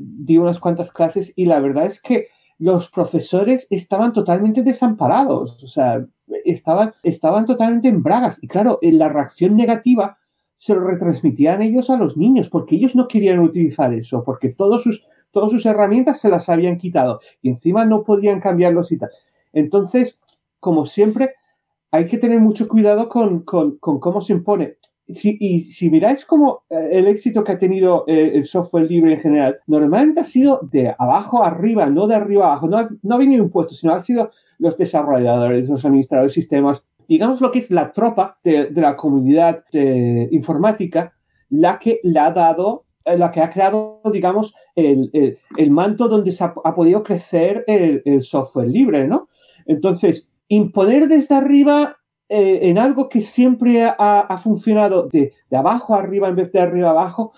di 0.00 0.36
unas 0.36 0.60
cuantas 0.60 0.92
clases 0.92 1.32
y 1.34 1.46
la 1.46 1.60
verdad 1.60 1.86
es 1.86 2.00
que 2.00 2.26
los 2.58 2.90
profesores 2.90 3.66
estaban 3.70 4.12
totalmente 4.12 4.62
desamparados, 4.62 5.64
o 5.64 5.66
sea, 5.66 6.06
estaban, 6.44 6.92
estaban 7.02 7.46
totalmente 7.46 7.88
en 7.88 8.02
bragas. 8.02 8.38
Y 8.42 8.48
claro, 8.48 8.78
la 8.82 9.08
reacción 9.08 9.56
negativa 9.56 10.18
se 10.62 10.76
lo 10.76 10.82
retransmitían 10.82 11.60
ellos 11.60 11.90
a 11.90 11.96
los 11.96 12.16
niños, 12.16 12.48
porque 12.48 12.76
ellos 12.76 12.94
no 12.94 13.08
querían 13.08 13.40
utilizar 13.40 13.92
eso, 13.92 14.22
porque 14.22 14.50
todos 14.50 14.84
sus 14.84 15.04
todas 15.32 15.50
sus 15.50 15.66
herramientas 15.66 16.20
se 16.20 16.28
las 16.28 16.48
habían 16.48 16.78
quitado 16.78 17.20
y 17.40 17.48
encima 17.48 17.84
no 17.84 18.04
podían 18.04 18.40
cambiarlos 18.40 18.92
y 18.92 18.98
tal. 18.98 19.10
Entonces, 19.52 20.20
como 20.60 20.86
siempre, 20.86 21.34
hay 21.90 22.06
que 22.06 22.18
tener 22.18 22.40
mucho 22.40 22.68
cuidado 22.68 23.08
con, 23.08 23.40
cómo 23.44 24.20
se 24.20 24.32
impone. 24.32 24.76
y 25.06 25.60
si 25.60 25.90
miráis 25.90 26.24
como 26.24 26.62
eh, 26.70 26.90
el 26.92 27.08
éxito 27.08 27.42
que 27.42 27.52
ha 27.52 27.58
tenido 27.58 28.04
eh, 28.06 28.32
el 28.34 28.46
software 28.46 28.88
libre 28.88 29.14
en 29.14 29.20
general, 29.20 29.58
normalmente 29.66 30.20
ha 30.20 30.24
sido 30.24 30.60
de 30.70 30.94
abajo 30.98 31.44
arriba, 31.44 31.86
no 31.86 32.06
de 32.06 32.14
arriba 32.14 32.46
abajo, 32.46 32.68
no, 32.68 32.88
no 33.02 33.14
ha 33.14 33.18
venido 33.18 33.42
un 33.42 33.50
puesto, 33.50 33.74
sino 33.74 33.92
han 33.92 34.02
sido 34.02 34.30
los 34.58 34.78
desarrolladores, 34.78 35.68
los 35.68 35.84
administradores 35.84 36.34
de 36.34 36.40
sistemas, 36.40 36.86
digamos 37.08 37.40
lo 37.40 37.50
que 37.50 37.58
es 37.58 37.70
la 37.70 37.90
tropa 37.92 38.38
de, 38.44 38.70
la 38.74 38.96
comunidad 38.96 39.64
de 39.72 40.28
informática, 40.30 41.12
la 41.50 41.78
que 41.78 42.00
le 42.02 42.18
ha 42.18 42.30
dado 42.30 42.84
eh, 42.84 42.91
la 43.04 43.30
que 43.30 43.40
ha 43.40 43.50
creado, 43.50 44.00
digamos, 44.12 44.54
el, 44.74 45.38
manto 45.70 46.08
donde 46.08 46.32
se 46.32 46.44
ha, 46.44 46.54
podido 46.74 47.02
crecer 47.02 47.64
el, 47.66 48.22
software 48.22 48.68
libre, 48.68 49.06
¿no? 49.06 49.28
Entonces, 49.66 50.30
imponer 50.48 51.08
desde 51.08 51.34
arriba 51.34 51.96
eh, 52.28 52.60
en 52.62 52.78
algo 52.78 53.08
que 53.08 53.20
siempre 53.20 53.84
ha, 53.84 54.38
funcionado 54.42 55.08
de, 55.08 55.32
abajo 55.50 55.94
arriba 55.94 56.28
en 56.28 56.36
vez 56.36 56.52
de 56.52 56.60
arriba 56.60 56.90
abajo, 56.90 57.32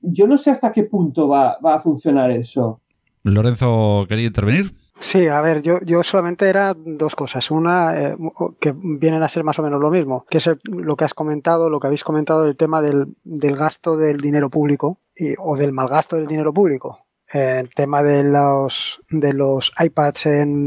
yo 0.00 0.26
no 0.26 0.38
sé 0.38 0.50
hasta 0.50 0.72
qué 0.72 0.84
punto 0.84 1.28
va, 1.28 1.58
va 1.64 1.74
a 1.74 1.80
funcionar 1.80 2.30
eso. 2.30 2.80
Lorenzo, 3.22 4.06
¿quería 4.08 4.26
intervenir? 4.26 4.85
Sí, 4.98 5.28
a 5.28 5.40
ver, 5.42 5.62
yo, 5.62 5.78
yo 5.82 6.02
solamente 6.02 6.48
era 6.48 6.74
dos 6.74 7.14
cosas. 7.14 7.50
Una, 7.50 8.00
eh, 8.00 8.16
que 8.60 8.72
vienen 8.74 9.22
a 9.22 9.28
ser 9.28 9.44
más 9.44 9.58
o 9.58 9.62
menos 9.62 9.80
lo 9.80 9.90
mismo, 9.90 10.24
que 10.28 10.38
es 10.38 10.50
lo 10.64 10.96
que 10.96 11.04
has 11.04 11.14
comentado, 11.14 11.68
lo 11.68 11.80
que 11.80 11.86
habéis 11.86 12.04
comentado 12.04 12.42
del 12.44 12.56
tema 12.56 12.80
del, 12.80 13.14
del 13.24 13.56
gasto 13.56 13.96
del 13.96 14.20
dinero 14.20 14.48
público 14.48 14.98
o 15.38 15.56
del 15.56 15.72
mal 15.72 15.88
gasto 15.88 16.16
del 16.16 16.26
dinero 16.26 16.52
público. 16.52 17.06
El 17.28 17.70
tema 17.74 18.02
de 18.02 18.22
los, 18.24 19.00
de 19.10 19.32
los 19.32 19.72
iPads 19.78 20.26
en, 20.26 20.66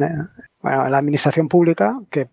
bueno, 0.62 0.86
en 0.86 0.92
la 0.92 0.98
administración 0.98 1.48
pública, 1.48 2.00
que 2.12 2.30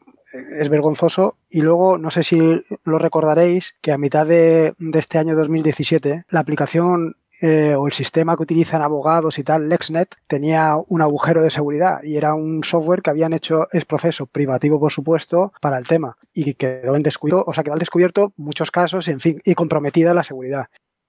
es 0.58 0.68
vergonzoso. 0.68 1.38
Y 1.48 1.60
luego, 1.62 1.98
no 1.98 2.10
sé 2.10 2.22
si 2.22 2.38
lo 2.84 2.98
recordaréis, 2.98 3.74
que 3.80 3.92
a 3.92 3.98
mitad 3.98 4.26
de, 4.26 4.74
de 4.78 4.98
este 4.98 5.18
año 5.18 5.34
2017, 5.34 6.24
la 6.28 6.40
aplicación 6.40 7.16
eh, 7.40 7.74
o 7.74 7.86
el 7.86 7.92
sistema 7.92 8.36
que 8.36 8.42
utilizan 8.42 8.82
abogados 8.82 9.38
y 9.38 9.44
tal, 9.44 9.68
LexNet, 9.68 10.14
tenía 10.26 10.76
un 10.88 11.02
agujero 11.02 11.42
de 11.42 11.50
seguridad 11.50 12.02
y 12.02 12.16
era 12.16 12.34
un 12.34 12.64
software 12.64 13.02
que 13.02 13.10
habían 13.10 13.32
hecho 13.32 13.68
es 13.72 13.84
proceso 13.84 14.26
privativo, 14.26 14.80
por 14.80 14.92
supuesto, 14.92 15.52
para 15.60 15.78
el 15.78 15.86
tema 15.86 16.16
y 16.32 16.54
quedó 16.54 16.96
en 16.96 17.02
descubierto, 17.02 17.44
o 17.46 17.52
sea, 17.52 17.62
quedó 17.62 17.74
al 17.74 17.78
descubierto 17.78 18.32
muchos 18.36 18.70
casos, 18.70 19.08
en 19.08 19.20
fin, 19.20 19.40
y 19.44 19.54
comprometida 19.54 20.14
la 20.14 20.22
seguridad. 20.22 20.66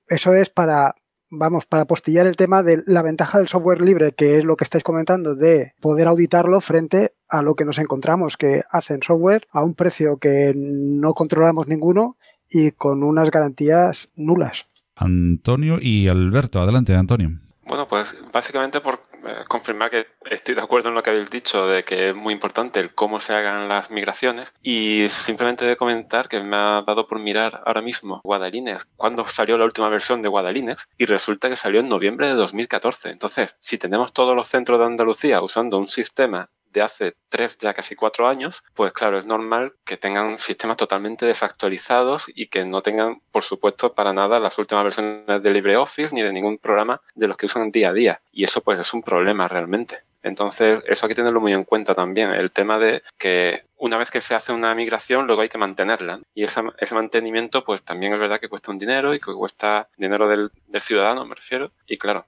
Eso 0.07 0.33
es 0.33 0.49
para, 0.49 0.95
vamos, 1.29 1.65
para 1.65 1.85
postillar 1.85 2.27
el 2.27 2.35
tema 2.35 2.63
de 2.63 2.83
la 2.85 3.01
ventaja 3.01 3.37
del 3.37 3.47
software 3.47 3.81
libre, 3.81 4.13
que 4.13 4.37
es 4.37 4.43
lo 4.43 4.55
que 4.55 4.63
estáis 4.63 4.83
comentando, 4.83 5.35
de 5.35 5.73
poder 5.81 6.07
auditarlo 6.07 6.61
frente 6.61 7.13
a 7.29 7.41
lo 7.41 7.55
que 7.55 7.65
nos 7.65 7.77
encontramos, 7.79 8.37
que 8.37 8.63
hacen 8.69 9.01
software 9.01 9.47
a 9.51 9.63
un 9.63 9.75
precio 9.75 10.17
que 10.17 10.53
no 10.55 11.13
controlamos 11.13 11.67
ninguno 11.67 12.17
y 12.49 12.71
con 12.71 13.03
unas 13.03 13.31
garantías 13.31 14.09
nulas. 14.15 14.65
Antonio 14.97 15.77
y 15.81 16.07
Alberto. 16.07 16.59
Adelante, 16.59 16.95
Antonio. 16.95 17.39
Bueno, 17.67 17.85
pues 17.85 18.15
básicamente 18.31 18.79
por 18.79 19.07
eh, 19.25 19.43
confirmar 19.49 19.91
que 19.91 20.07
estoy 20.31 20.55
de 20.55 20.61
acuerdo 20.61 20.87
en 20.87 20.95
lo 20.95 21.03
que 21.03 21.09
habéis 21.09 21.29
dicho 21.29 21.67
de 21.67 21.83
que 21.83 22.09
es 22.09 22.15
muy 22.15 22.33
importante 22.33 22.79
el 22.79 22.95
cómo 22.95 23.19
se 23.19 23.33
hagan 23.33 23.67
las 23.67 23.91
migraciones 23.91 24.53
y 24.63 25.07
simplemente 25.09 25.65
de 25.65 25.75
comentar 25.75 26.29
que 26.29 26.39
me 26.39 26.55
ha 26.55 26.81
dado 26.87 27.07
por 27.07 27.19
mirar 27.19 27.61
ahora 27.65 27.81
mismo 27.81 28.21
Guadalines, 28.23 28.85
cuando 28.95 29.25
salió 29.25 29.57
la 29.57 29.65
última 29.65 29.89
versión 29.89 30.21
de 30.21 30.29
Guadalines 30.29 30.87
y 30.97 31.05
resulta 31.05 31.49
que 31.49 31.57
salió 31.57 31.81
en 31.81 31.89
noviembre 31.89 32.27
de 32.27 32.35
2014. 32.35 33.09
Entonces, 33.09 33.57
si 33.59 33.77
tenemos 33.77 34.13
todos 34.13 34.33
los 34.33 34.47
centros 34.47 34.79
de 34.79 34.85
Andalucía 34.85 35.41
usando 35.41 35.77
un 35.77 35.87
sistema 35.87 36.49
de 36.77 36.83
hace 36.83 37.15
tres, 37.29 37.57
ya 37.57 37.73
casi 37.73 37.95
cuatro 37.95 38.27
años, 38.27 38.63
pues 38.73 38.93
claro, 38.93 39.17
es 39.17 39.25
normal 39.25 39.73
que 39.83 39.97
tengan 39.97 40.37
sistemas 40.37 40.77
totalmente 40.77 41.25
desactualizados 41.25 42.25
y 42.33 42.47
que 42.47 42.65
no 42.65 42.81
tengan, 42.81 43.21
por 43.31 43.43
supuesto, 43.43 43.93
para 43.93 44.13
nada 44.13 44.39
las 44.39 44.57
últimas 44.59 44.83
versiones 44.83 45.41
de 45.41 45.51
LibreOffice 45.51 46.13
ni 46.13 46.21
de 46.21 46.31
ningún 46.31 46.57
programa 46.59 47.01
de 47.15 47.27
los 47.27 47.35
que 47.35 47.47
usan 47.47 47.71
día 47.71 47.89
a 47.89 47.93
día. 47.93 48.21
Y 48.31 48.43
eso 48.43 48.61
pues 48.61 48.79
es 48.79 48.93
un 48.93 49.01
problema 49.01 49.47
realmente. 49.47 49.97
Entonces, 50.21 50.83
eso 50.87 51.05
hay 51.05 51.09
que 51.09 51.15
tenerlo 51.15 51.39
muy 51.39 51.53
en 51.53 51.63
cuenta 51.63 51.95
también, 51.95 52.31
el 52.31 52.51
tema 52.51 52.77
de 52.77 53.01
que 53.17 53.61
una 53.77 53.97
vez 53.97 54.11
que 54.11 54.21
se 54.21 54.35
hace 54.35 54.51
una 54.51 54.75
migración, 54.75 55.25
luego 55.25 55.41
hay 55.41 55.49
que 55.49 55.57
mantenerla. 55.57 56.19
Y 56.35 56.43
ese 56.43 56.61
mantenimiento, 56.93 57.63
pues 57.63 57.83
también 57.83 58.13
es 58.13 58.19
verdad 58.19 58.39
que 58.39 58.49
cuesta 58.49 58.71
un 58.71 58.77
dinero 58.77 59.13
y 59.13 59.19
que 59.19 59.33
cuesta 59.33 59.87
dinero 59.97 60.27
del, 60.27 60.51
del 60.67 60.81
ciudadano, 60.81 61.25
me 61.25 61.35
refiero. 61.35 61.71
Y 61.87 61.97
claro, 61.97 62.25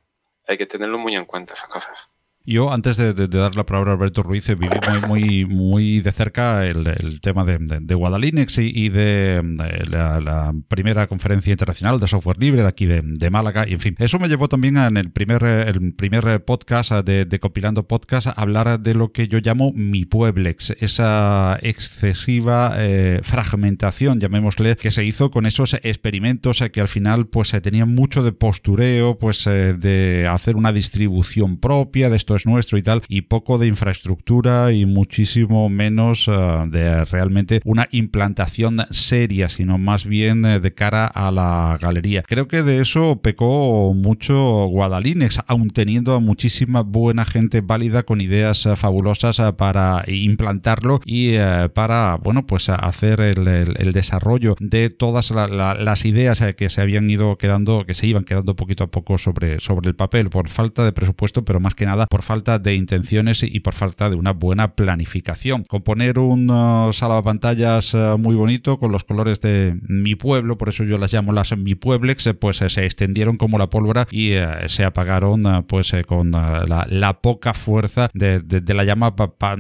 hay 0.48 0.58
que 0.58 0.66
tenerlo 0.66 0.98
muy 0.98 1.16
en 1.16 1.26
cuenta 1.26 1.54
esas 1.54 1.70
cosas. 1.70 2.10
Yo, 2.52 2.74
antes 2.74 2.98
de, 2.98 3.14
dar 3.28 3.56
la 3.56 3.64
palabra 3.64 3.92
a 3.92 3.94
Alberto 3.94 4.24
Ruiz, 4.24 4.48
viví 4.48 4.68
muy, 4.90 5.08
muy, 5.08 5.46
muy 5.46 6.00
de 6.02 6.12
cerca 6.12 6.66
el, 6.66 7.20
tema 7.22 7.46
de, 7.46 7.60
de, 7.60 7.94
Guadalinux 7.94 8.58
y, 8.58 8.90
de, 8.90 9.40
la, 9.88 10.52
primera 10.68 11.06
conferencia 11.06 11.52
internacional 11.52 12.00
de 12.00 12.08
software 12.08 12.40
libre 12.40 12.64
de 12.64 12.68
aquí 12.68 12.88
de, 12.88 13.30
Málaga. 13.30 13.70
Y 13.70 13.74
en 13.74 13.80
fin, 13.80 13.96
eso 14.00 14.18
me 14.18 14.28
llevó 14.28 14.50
también 14.50 14.78
en 14.78 14.98
el 14.98 15.12
primer, 15.12 15.44
el 15.44 15.94
primer 15.94 16.44
podcast 16.44 16.92
de, 16.92 17.40
Compilando 17.40 17.88
Podcast 17.88 18.26
a 18.26 18.32
hablar 18.32 18.80
de 18.80 18.96
lo 18.96 19.12
que 19.12 19.28
yo 19.28 19.38
llamo 19.38 19.72
mi 19.76 20.06
Pueblex, 20.06 20.72
esa 20.80 21.60
excesiva 21.62 22.74
eh, 22.78 23.20
fragmentación, 23.22 24.20
llamémosle, 24.20 24.76
que 24.76 24.90
se 24.90 25.06
hizo 25.06 25.30
con 25.30 25.46
esos 25.46 25.76
experimentos 25.84 26.64
que 26.74 26.82
al 26.82 26.88
final 26.88 27.28
pues 27.28 27.52
tenían 27.62 27.94
mucho 27.94 28.24
de 28.24 28.32
postureo, 28.32 29.20
pues 29.20 29.46
eh, 29.46 29.76
de 29.76 30.28
hacer 30.28 30.56
una 30.56 30.74
distribución 30.74 31.60
propia 31.60 32.10
de 32.10 32.18
nuestro 32.46 32.78
y 32.78 32.84
tal, 32.84 33.02
y 33.08 33.22
poco 33.22 33.58
de 33.58 33.68
infraestructura 33.68 34.72
y 34.72 34.86
muchísimo 34.86 35.70
menos 35.70 36.28
eh, 36.28 36.32
de 36.70 37.06
realmente 37.06 37.62
una 37.64 37.88
implantación 37.92 38.86
seria, 38.90 39.50
sino 39.50 39.78
más 39.78 40.06
bien 40.06 40.46
eh, 40.46 40.60
de 40.60 40.74
cara 40.74 41.06
a 41.06 41.32
la 41.32 41.78
galería. 41.82 42.24
Creo 42.24 42.48
que 42.48 42.64
de 42.64 42.82
eso 42.82 43.22
pecó 43.22 43.94
mucho 43.94 44.68
Guadalines, 44.68 45.40
aun 45.48 45.70
teniendo 45.70 46.14
a 46.14 46.20
muchísima 46.20 46.82
buena 46.82 47.26
gente 47.26 47.62
válida 47.62 48.04
con 48.04 48.22
ideas 48.22 48.66
eh, 48.66 48.76
fabulosas 48.76 49.40
para 49.58 50.04
implantarlo 50.08 51.00
y 51.06 51.36
para, 51.74 52.18
bueno, 52.18 52.46
pues 52.46 52.70
hacer 52.70 53.22
el, 53.22 53.94
desarrollo 53.94 54.56
de 54.60 54.90
todas 54.90 55.32
las 55.32 56.06
ideas 56.06 56.42
que 56.56 56.70
se 56.70 56.82
habían 56.82 57.10
ido 57.10 57.38
quedando, 57.38 57.86
que 57.86 57.94
se 57.94 58.08
iban 58.08 58.24
quedando 58.24 58.56
poquito 58.56 58.84
a 58.84 58.88
poco 58.88 59.18
sobre, 59.18 59.60
sobre 59.60 59.90
el 59.90 59.96
papel 59.96 60.30
por 60.30 60.50
falta 60.50 60.84
de 60.84 60.92
presupuesto, 60.92 61.46
pero 61.46 61.60
más 61.60 61.76
que 61.76 61.86
nada 61.86 62.06
por 62.08 62.19
falta 62.22 62.60
de 62.60 62.76
intenciones 62.76 63.44
y 63.44 63.60
por 63.60 63.74
falta 63.74 64.10
de 64.10 64.16
una 64.16 64.34
buena 64.34 64.76
planificación. 64.76 65.64
Componer 65.64 66.20
un 66.20 66.50
uh, 66.50 66.94
salvapantallas 66.94 67.94
uh, 67.94 68.18
muy 68.18 68.36
bonito 68.36 68.80
con 68.80 68.92
los 68.92 69.04
colores 69.04 69.42
de 69.42 69.78
mi 69.88 70.16
pueblo, 70.16 70.58
por 70.58 70.70
eso 70.70 70.84
yo 70.84 70.98
las 70.98 71.14
llamo 71.14 71.32
las 71.32 71.56
mi 71.58 71.76
pueblex, 71.76 72.28
eh, 72.28 72.34
pues 72.34 72.58
se 72.58 72.86
extendieron 72.86 73.38
como 73.38 73.58
la 73.58 73.70
pólvora 73.70 74.08
y 74.12 74.34
se 74.68 74.84
apagaron 74.84 75.66
pues 75.68 75.94
con 76.06 76.32
la, 76.32 77.20
poca 77.22 77.54
fuerza 77.54 78.10
de, 78.14 78.42
la 78.74 78.84
llama 78.84 79.14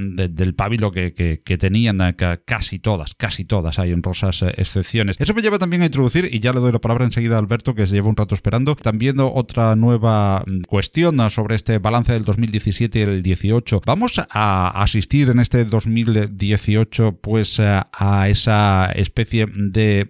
del 0.07 0.55
pábilo 0.55 0.91
que, 0.91 1.57
tenían 1.59 2.15
casi 2.45 2.79
todas, 2.79 3.15
casi 3.15 3.45
todas, 3.45 3.79
hay 3.79 3.91
honrosas 3.93 4.43
excepciones. 4.57 5.17
Eso 5.19 5.33
me 5.33 5.41
lleva 5.41 5.59
también 5.59 5.81
a 5.81 5.85
introducir, 5.85 6.29
y 6.31 6.39
ya 6.39 6.53
le 6.53 6.59
doy 6.59 6.71
la 6.71 6.79
palabra 6.79 7.05
enseguida 7.05 7.35
a 7.35 7.39
Alberto, 7.39 7.75
que 7.75 7.87
se 7.87 7.95
lleva 7.95 8.09
un 8.09 8.15
rato 8.15 8.35
esperando, 8.35 8.75
también 8.75 9.15
otra 9.19 9.75
nueva 9.75 10.43
mm, 10.45 10.61
cuestión 10.61 11.17
sobre 11.29 11.55
este 11.55 11.79
balance 11.79 12.13
del 12.13 12.23
2019 12.23 12.48
17 12.51 12.99
y 12.99 13.01
el 13.01 13.23
18. 13.23 13.81
Vamos 13.85 14.21
a 14.29 14.81
asistir 14.81 15.29
en 15.29 15.39
este 15.39 15.65
2018 15.65 17.19
pues 17.21 17.59
a 17.59 18.27
esa 18.29 18.91
especie 18.95 19.47
de 19.47 20.07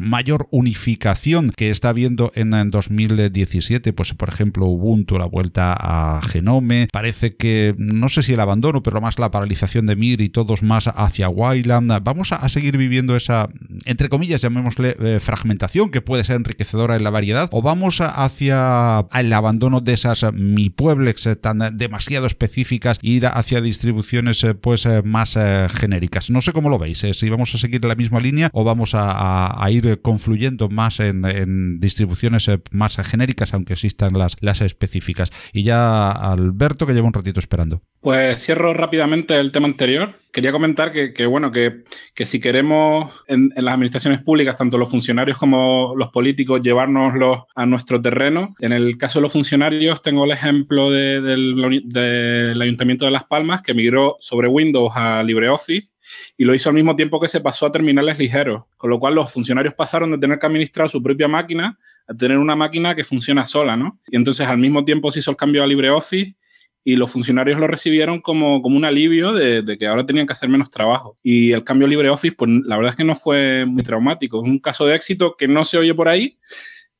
mayor 0.00 0.48
unificación 0.50 1.50
que 1.50 1.70
está 1.70 1.90
habiendo 1.90 2.32
en 2.34 2.54
el 2.54 2.70
2017, 2.70 3.92
pues 3.92 4.14
por 4.14 4.28
ejemplo 4.28 4.66
Ubuntu, 4.66 5.18
la 5.18 5.26
vuelta 5.26 5.76
a 5.78 6.20
Genome, 6.22 6.88
parece 6.92 7.36
que 7.36 7.74
no 7.78 8.08
sé 8.08 8.22
si 8.22 8.34
el 8.34 8.40
abandono, 8.40 8.82
pero 8.82 9.00
más 9.00 9.18
la 9.18 9.30
paralización 9.30 9.86
de 9.86 9.96
Mir 9.96 10.20
y 10.20 10.28
todos 10.28 10.62
más 10.62 10.88
hacia 10.88 11.28
Wayland. 11.28 12.02
Vamos 12.02 12.32
a, 12.32 12.48
seguir 12.48 12.76
viviendo 12.76 13.16
esa, 13.16 13.48
entre 13.84 14.08
comillas, 14.08 14.42
llamémosle 14.42 14.96
eh, 15.00 15.20
fragmentación 15.20 15.90
que 15.90 16.00
puede 16.00 16.24
ser 16.24 16.36
enriquecedora 16.36 16.96
en 16.96 17.04
la 17.04 17.10
variedad, 17.10 17.48
o 17.52 17.62
vamos 17.62 18.00
hacia 18.00 19.06
el 19.12 19.32
abandono 19.32 19.80
de 19.80 19.92
esas 19.92 20.24
mi 20.32 20.70
pueblex 20.70 21.28
tan 21.40 21.69
demasiado 21.72 22.26
específicas 22.26 22.98
e 23.02 23.08
ir 23.08 23.26
hacia 23.26 23.60
distribuciones 23.60 24.42
eh, 24.44 24.54
pues 24.54 24.86
eh, 24.86 25.02
más 25.02 25.36
eh, 25.36 25.68
genéricas. 25.70 26.30
No 26.30 26.42
sé 26.42 26.52
cómo 26.52 26.68
lo 26.68 26.78
veis, 26.78 26.98
si 27.12 27.28
vamos 27.28 27.54
a 27.54 27.58
seguir 27.58 27.84
la 27.84 27.94
misma 27.94 28.20
línea 28.20 28.50
o 28.52 28.64
vamos 28.64 28.92
a, 28.94 29.66
ir 29.70 30.00
confluyendo 30.02 30.68
más 30.68 31.00
en, 31.00 31.80
distribuciones 31.80 32.50
más 32.70 32.96
genéricas, 32.96 33.54
aunque 33.54 33.74
existan 33.74 34.12
las, 34.14 34.36
las 34.40 34.60
específicas. 34.60 35.30
Y 35.52 35.62
ya 35.62 36.10
Alberto, 36.10 36.86
que 36.86 36.94
lleva 36.94 37.06
un 37.06 37.12
ratito 37.12 37.40
esperando. 37.40 37.82
Pues 38.00 38.44
cierro 38.44 38.74
rápidamente 38.74 39.38
el 39.38 39.52
tema 39.52 39.66
anterior. 39.66 40.14
Quería 40.32 40.52
comentar 40.52 40.92
que, 40.92 41.26
bueno, 41.26 41.50
que, 41.50 41.82
si 42.24 42.38
queremos 42.40 43.24
en, 43.26 43.50
las 43.56 43.74
administraciones 43.74 44.22
públicas, 44.22 44.56
tanto 44.56 44.78
los 44.78 44.90
funcionarios 44.90 45.38
como 45.38 45.94
los 45.96 46.10
políticos, 46.10 46.60
llevárnoslos 46.62 47.44
a 47.54 47.66
nuestro 47.66 48.00
terreno, 48.00 48.54
en 48.60 48.72
el 48.72 48.96
caso 48.96 49.18
de 49.18 49.22
los 49.22 49.32
funcionarios 49.32 50.02
tengo 50.02 50.24
el 50.24 50.30
ejemplo 50.30 50.90
del, 50.90 52.60
Ayuntamiento 52.60 53.04
de 53.04 53.10
Las 53.10 53.24
Palmas, 53.24 53.62
que 53.62 53.74
migró 53.74 54.16
sobre 54.20 54.48
Windows 54.48 54.92
a 54.94 55.22
LibreOffice 55.22 55.90
y 56.36 56.44
lo 56.44 56.54
hizo 56.54 56.68
al 56.68 56.74
mismo 56.74 56.96
tiempo 56.96 57.20
que 57.20 57.28
se 57.28 57.40
pasó 57.40 57.66
a 57.66 57.72
terminales 57.72 58.18
ligeros, 58.18 58.64
con 58.76 58.90
lo 58.90 58.98
cual 58.98 59.14
los 59.14 59.32
funcionarios 59.32 59.74
pasaron 59.74 60.10
de 60.12 60.18
tener 60.18 60.38
que 60.38 60.46
administrar 60.46 60.88
su 60.88 61.02
propia 61.02 61.28
máquina 61.28 61.78
a 62.06 62.14
tener 62.14 62.38
una 62.38 62.56
máquina 62.56 62.94
que 62.94 63.04
funciona 63.04 63.46
sola, 63.46 63.76
¿no? 63.76 64.00
Y 64.08 64.16
entonces 64.16 64.46
al 64.46 64.58
mismo 64.58 64.84
tiempo 64.84 65.10
se 65.10 65.20
hizo 65.20 65.30
el 65.30 65.36
cambio 65.36 65.62
a 65.62 65.66
LibreOffice 65.66 66.36
y 66.82 66.96
los 66.96 67.10
funcionarios 67.10 67.58
lo 67.58 67.66
recibieron 67.66 68.20
como, 68.20 68.62
como 68.62 68.76
un 68.76 68.84
alivio 68.84 69.32
de, 69.32 69.76
que 69.78 69.86
ahora 69.86 70.06
tenían 70.06 70.26
que 70.26 70.32
hacer 70.32 70.48
menos 70.48 70.70
trabajo. 70.70 71.18
Y 71.22 71.52
el 71.52 71.64
cambio 71.64 71.86
LibreOffice, 71.86 72.34
pues 72.36 72.50
la 72.64 72.76
verdad 72.76 72.90
es 72.90 72.96
que 72.96 73.04
no 73.04 73.14
fue 73.14 73.64
muy 73.66 73.82
traumático. 73.82 74.42
Es 74.42 74.50
un 74.50 74.58
caso 74.58 74.86
de 74.86 74.96
éxito 74.96 75.36
que 75.36 75.46
no 75.46 75.64
se 75.64 75.78
oye 75.78 75.94
por 75.94 76.08
ahí, 76.08 76.38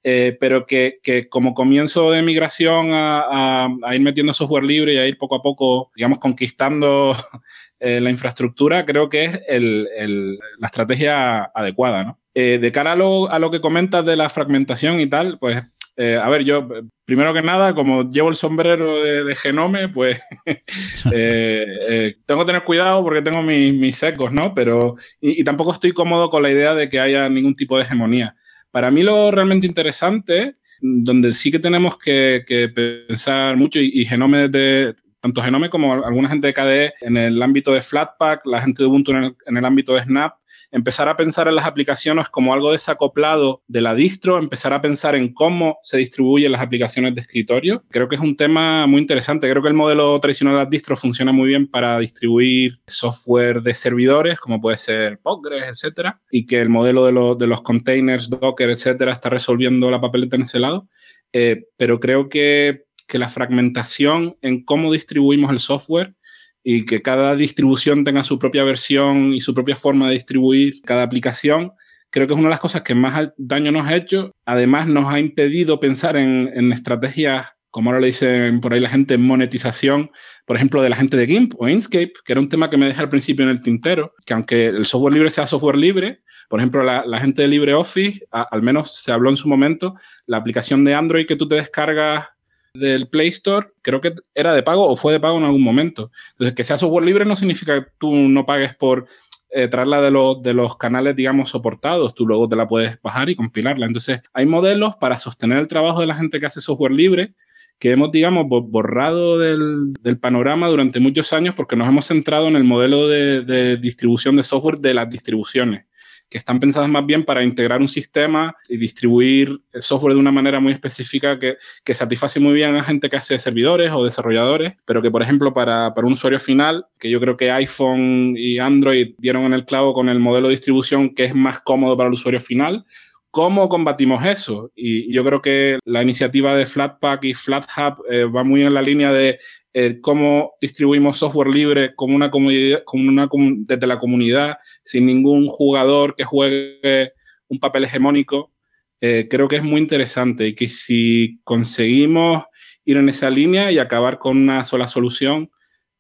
eh, 0.03 0.37
pero 0.41 0.67
que, 0.67 0.99
que, 1.03 1.29
como 1.29 1.55
comienzo 1.55 2.11
de 2.11 2.23
migración 2.23 2.93
a, 2.93 3.67
a, 3.67 3.95
ir 3.95 4.01
metiendo 4.01 4.33
software 4.33 4.65
libre 4.65 4.95
y 4.95 4.99
a 4.99 5.07
ir 5.07 5.19
poco 5.19 5.35
a 5.37 5.43
poco, 5.43 5.91
digamos, 5.95 6.19
conquistando 6.19 7.15
eh, 7.81 8.01
la 8.01 8.11
infraestructura, 8.11 8.87
creo 8.87 9.09
que 9.09 9.25
es 9.25 9.41
el, 9.49 9.89
el, 9.97 10.39
la 10.59 10.67
estrategia 10.67 11.45
adecuada, 11.55 12.05
¿no? 12.05 12.19
Eh, 12.33 12.59
de 12.61 12.73
cara 12.73 12.93
a 12.93 12.97
lo, 12.97 13.29
a 13.31 13.39
lo 13.39 13.51
que 13.51 13.61
comentas 13.61 14.07
de 14.07 14.17
la 14.17 14.31
fragmentación 14.31 15.01
y 15.01 15.09
tal, 15.09 15.39
pues 15.39 15.63
eh, 16.03 16.17
a 16.17 16.31
ver, 16.31 16.45
yo, 16.45 16.67
primero 17.05 17.35
que 17.35 17.43
nada, 17.43 17.75
como 17.75 18.11
llevo 18.11 18.31
el 18.31 18.35
sombrero 18.35 19.05
de, 19.05 19.37
Genome, 19.37 19.91
pues 19.91 20.19
eh, 20.47 20.65
eh, 21.13 22.17
tengo 22.25 22.41
que 22.41 22.47
tener 22.47 22.63
cuidado 22.63 23.03
porque 23.03 23.21
tengo 23.21 23.43
mis, 23.43 23.97
secos, 23.99 24.33
¿no? 24.33 24.55
Pero, 24.55 24.97
y, 25.21 25.45
tampoco 25.45 25.75
estoy 25.75 25.93
cómodo 25.93 26.31
con 26.31 26.43
la 26.43 26.51
idea 26.51 26.75
de 26.75 26.89
que 26.89 27.01
haya 27.01 27.29
ningún 27.29 27.55
tipo 27.55 27.77
de 27.77 27.83
hegemonía. 27.83 28.35
Para 28.71 28.91
mí 28.91 29.03
lo 29.03 29.31
realmente 29.31 29.67
interesante, 29.67 30.55
donde 30.81 31.35
sí 31.35 31.51
que 31.51 31.59
tenemos 31.59 31.99
que, 31.99 32.45
pensar 32.75 33.59
mucho, 33.59 33.79
y, 33.79 34.07
Genome 34.07 34.49
de 34.49 34.95
tanto 35.21 35.43
Genome 35.43 35.71
como 35.71 35.93
alguna 36.05 36.29
gente 36.29 36.47
de 36.47 36.55
KDE 36.55 36.95
en 37.01 37.17
el 37.17 37.43
ámbito 37.43 37.73
de 37.73 37.83
Flatpak, 37.83 38.47
la 38.47 38.63
gente 38.63 38.83
de 38.83 38.89
Ubuntu 38.89 39.13
en 39.13 39.57
el 39.57 39.65
ámbito 39.65 39.95
de 39.95 40.03
Snap, 40.03 40.35
empezar 40.71 41.09
a 41.09 41.17
pensar 41.17 41.49
en 41.49 41.55
las 41.55 41.67
aplicaciones 41.67 42.29
como 42.29 42.53
algo 42.53 42.73
desacoplado 42.73 43.63
de 43.67 43.81
la 43.81 43.95
distro, 43.95 44.39
empezar 44.39 44.73
a 44.73 44.81
pensar 44.81 45.17
en 45.17 45.33
cómo 45.33 45.79
se 45.83 45.99
distribuyen 45.99 46.53
las 46.53 46.61
aplicaciones 46.61 47.15
de 47.15 47.21
escritorio. 47.21 47.85
Creo 47.91 48.09
que 48.09 48.17
es 48.17 48.21
un 48.21 48.37
tema 48.37 48.87
muy 48.87 49.01
interesante. 49.01 49.51
Creo 49.51 49.63
que 49.63 49.69
el 49.69 49.75
modelo 49.75 50.19
tradicional 50.21 50.55
de 50.55 50.61
las 50.61 50.71
distros 50.71 51.01
funciona 51.01 51.33
muy 51.33 51.49
bien 51.49 51.67
para 51.67 51.99
distribuir 51.99 52.81
software 52.87 53.63
de 53.63 53.75
servidores, 53.75 54.39
como 54.39 54.61
puede 54.61 54.79
ser 54.79 55.19
Postgres, 55.19 55.65
etcétera, 55.69 56.21
y 56.31 56.47
que 56.47 56.61
el 56.61 56.69
modelo 56.69 57.35
de, 57.35 57.47
los 57.47 57.63
containers, 57.63 58.31
Docker, 58.31 58.71
etcétera, 58.71 59.13
está 59.13 59.29
resolviendo 59.29 59.91
la 59.91 60.01
papeleta 60.01 60.37
en 60.37 60.43
ese 60.43 60.59
lado. 60.59 60.89
Eh, 61.33 61.65
pero 61.77 62.01
creo 62.01 62.29
que, 62.29 62.85
que 63.11 63.19
la 63.19 63.29
fragmentación 63.29 64.37
en 64.41 64.65
cómo 64.65 64.93
distribuimos 64.93 65.51
el 65.51 65.59
software 65.59 66.15
y 66.63 66.85
que 66.85 67.03
cada 67.03 67.35
distribución 67.35 68.05
tenga 68.05 68.23
su 68.23 68.39
propia 68.39 68.63
versión 68.65 69.35
y 69.35 69.41
su 69.41 69.53
propia 69.53 69.77
forma 69.77 70.07
de 70.07 70.15
distribuir 70.15 70.81
cada 70.83 71.03
aplicación, 71.03 71.73
creo 72.11 72.27
que 72.27 72.35
es 72.35 72.39
una 72.39 72.49
de 72.49 72.55
las 72.55 72.61
cosas 72.61 72.83
que 72.83 72.95
más 72.95 73.31
daño 73.37 73.73
nos 73.73 73.87
ha 73.87 73.97
hecho. 73.97 74.33
Además, 74.45 74.87
nos 74.87 75.13
ha 75.13 75.19
impedido 75.19 75.81
pensar 75.81 76.17
en, 76.17 76.73
estrategias, 76.73 77.49
como 77.71 77.91
ahora 77.91 78.01
le 78.01 78.09
dicen 78.09 78.61
por 78.61 78.75
ahí 78.75 78.81
la 78.81 78.91
gente, 78.91 79.19
monetización, 79.19 80.11
por 80.47 80.57
ejemplo, 80.57 80.81
de 80.81 80.91
la 80.91 80.97
gente 80.97 81.17
de 81.17 81.27
GIMP 81.27 81.55
o 81.59 81.69
Inkscape, 81.69 82.13
que 82.25 82.33
era 82.33 82.41
un 82.41 82.49
tema 82.49 82.71
que 82.71 82.77
me 82.77 82.87
dejé 82.87 83.01
al 83.01 83.09
principio 83.09 83.45
en 83.45 83.51
el 83.51 83.63
tintero, 83.63 84.15
que 84.25 84.35
aunque 84.35 84.67
el 84.67 84.87
software 84.87 85.15
libre 85.15 85.31
sea 85.31 85.49
software 85.49 85.77
libre, 85.77 86.21
por 86.49 86.61
ejemplo, 86.61 86.83
la, 86.83 87.21
gente 87.21 87.43
de 87.43 87.49
LibreOffice, 87.49 88.27
al 88.31 88.63
menos 88.63 88.97
se 89.03 89.13
habló 89.13 89.31
en 89.31 89.37
su 89.37 89.49
momento, 89.49 89.95
la 90.27 90.37
aplicación 90.37 90.85
de 90.85 90.95
Android 90.95 91.27
que 91.27 91.37
tú 91.37 91.49
te 91.49 91.55
descargas 91.55 92.29
del 92.75 93.09
Play 93.09 93.29
Store, 93.29 93.69
creo 93.83 94.01
que 94.01 94.15
era 94.35 94.53
de 94.55 94.63
pago 94.63 94.89
o 94.89 94.97
fue 94.97 95.13
de 95.13 95.21
pago 95.21 95.39
en 95.39 95.45
algún 95.45 95.63
momento. 95.63 96.11
Entonces, 96.33 96.55
que 96.55 96.65
sea 96.65 96.79
software 96.79 97.05
libre 97.05 97.25
no 97.25 97.37
significa 97.37 97.83
que 97.83 97.91
tú 97.99 98.11
no 98.11 98.47
pagues 98.47 98.75
por 98.77 99.07
eh, 99.51 99.69
traerla 99.69 100.01
de 100.01 100.11
los, 100.11 100.43
de 100.43 100.55
los 100.55 100.77
canales, 100.77 101.17
digamos, 101.17 101.51
soportados. 101.51 102.15
Tú 102.15 102.27
luego 102.27 102.49
te 102.49 102.57
la 102.57 102.69
puedes 102.69 103.01
bajar 103.03 103.29
y 103.31 103.37
compilarla. 103.37 103.87
Entonces, 103.87 104.21
hay 104.33 104.47
modelos 104.47 104.97
para 104.97 105.19
sostener 105.19 105.59
el 105.59 105.69
trabajo 105.69 106.01
de 106.01 106.07
la 106.07 106.15
gente 106.15 106.39
que 106.39 106.47
hace 106.47 106.61
software 106.61 106.93
libre 106.93 107.35
que 107.81 107.93
hemos, 107.93 108.13
digamos, 108.13 108.47
borrado 108.47 109.39
del, 109.39 109.95
panorama 110.21 110.69
durante 110.69 111.01
muchos 111.01 111.33
años 111.33 111.55
porque 111.55 111.77
nos 111.77 111.89
hemos 111.89 112.07
centrado 112.07 112.47
en 112.47 112.55
el 112.55 112.63
modelo 112.63 113.09
de, 113.09 113.79
distribución 113.81 114.37
de 114.37 114.43
software 114.43 114.79
de 114.79 114.93
las 114.93 115.09
distribuciones, 115.09 115.87
que 116.31 116.39
están 116.39 116.61
pensadas 116.61 116.89
más 116.89 117.05
bien 117.05 117.25
para 117.25 117.43
integrar 117.43 117.81
un 117.81 117.89
sistema 117.89 118.57
y 118.69 118.77
distribuir 118.77 119.61
software 119.81 120.15
de 120.15 120.21
una 120.21 120.31
manera 120.31 120.61
muy 120.61 120.73
específica 120.73 121.39
que, 121.39 121.57
que 121.85 121.93
satisface 121.93 122.39
muy 122.39 122.55
bien 122.55 122.77
a 122.77 122.85
gente 122.85 123.11
que 123.11 123.17
hace 123.17 123.39
servidores 123.39 123.91
o 123.93 124.05
desarrolladores, 124.05 124.75
pero 124.85 125.03
que, 125.03 125.11
por 125.11 125.23
ejemplo, 125.23 125.53
para, 125.53 125.93
para 125.93 126.07
un 126.07 126.13
usuario 126.13 126.39
final, 126.39 126.87
que 126.99 127.11
yo 127.11 127.21
creo 127.21 127.37
que 127.37 127.51
iPhone 127.51 128.35
y 128.37 128.59
Android 128.59 129.15
dieron 129.19 129.43
en 129.43 129.55
el 129.55 129.65
clavo 129.65 129.93
con 129.93 130.09
el 130.09 130.21
modelo 130.21 130.49
de 130.49 130.55
distribución 130.55 131.15
que 131.15 131.25
es 131.25 131.35
más 131.35 131.59
cómodo 131.61 131.97
para 131.97 132.07
el 132.07 132.15
usuario 132.15 132.41
final, 132.41 132.85
¿Cómo 133.31 133.69
combatimos 133.69 134.25
eso? 134.25 134.73
Y 134.75 135.13
yo 135.13 135.25
creo 135.25 135.41
que 135.41 135.79
la 135.85 136.03
iniciativa 136.03 136.57
de 136.57 136.67
Flatpak 136.67 137.25
y 137.25 137.35
FlatHub 137.35 138.05
eh, 138.11 138.25
va 138.25 138.43
muy 138.43 138.63
en 138.63 138.75
la 138.75 138.83
línea 138.83 139.13
de 139.13 139.39
eh, 139.73 140.01
cómo 140.01 140.55
distribuimos 140.61 141.19
software 141.19 141.47
libre 141.47 141.95
como 141.95 142.17
una 142.17 142.29
comunidad, 142.29 142.83
como 142.85 143.09
una, 143.09 143.29
desde 143.59 143.87
la 143.87 144.01
comunidad, 144.01 144.57
sin 144.85 145.07
ningún 145.07 145.47
jugador 145.47 146.17
que 146.17 146.25
juegue 146.25 147.13
un 147.47 147.61
papel 147.61 147.85
hegemónico. 147.85 148.53
Eh, 149.01 149.29
creo 149.31 149.47
que 149.47 149.57
es 149.57 149.63
muy 149.63 149.81
interesante 149.81 150.49
y 150.49 150.55
que 150.57 150.69
si 150.69 151.41
conseguimos 151.45 152.45
ir 152.85 152.97
en 152.97 153.09
esa 153.09 153.31
línea 153.31 153.71
y 153.71 153.79
acabar 153.79 154.19
con 154.19 154.39
una 154.39 154.65
sola 154.65 154.89
solución, 154.89 155.51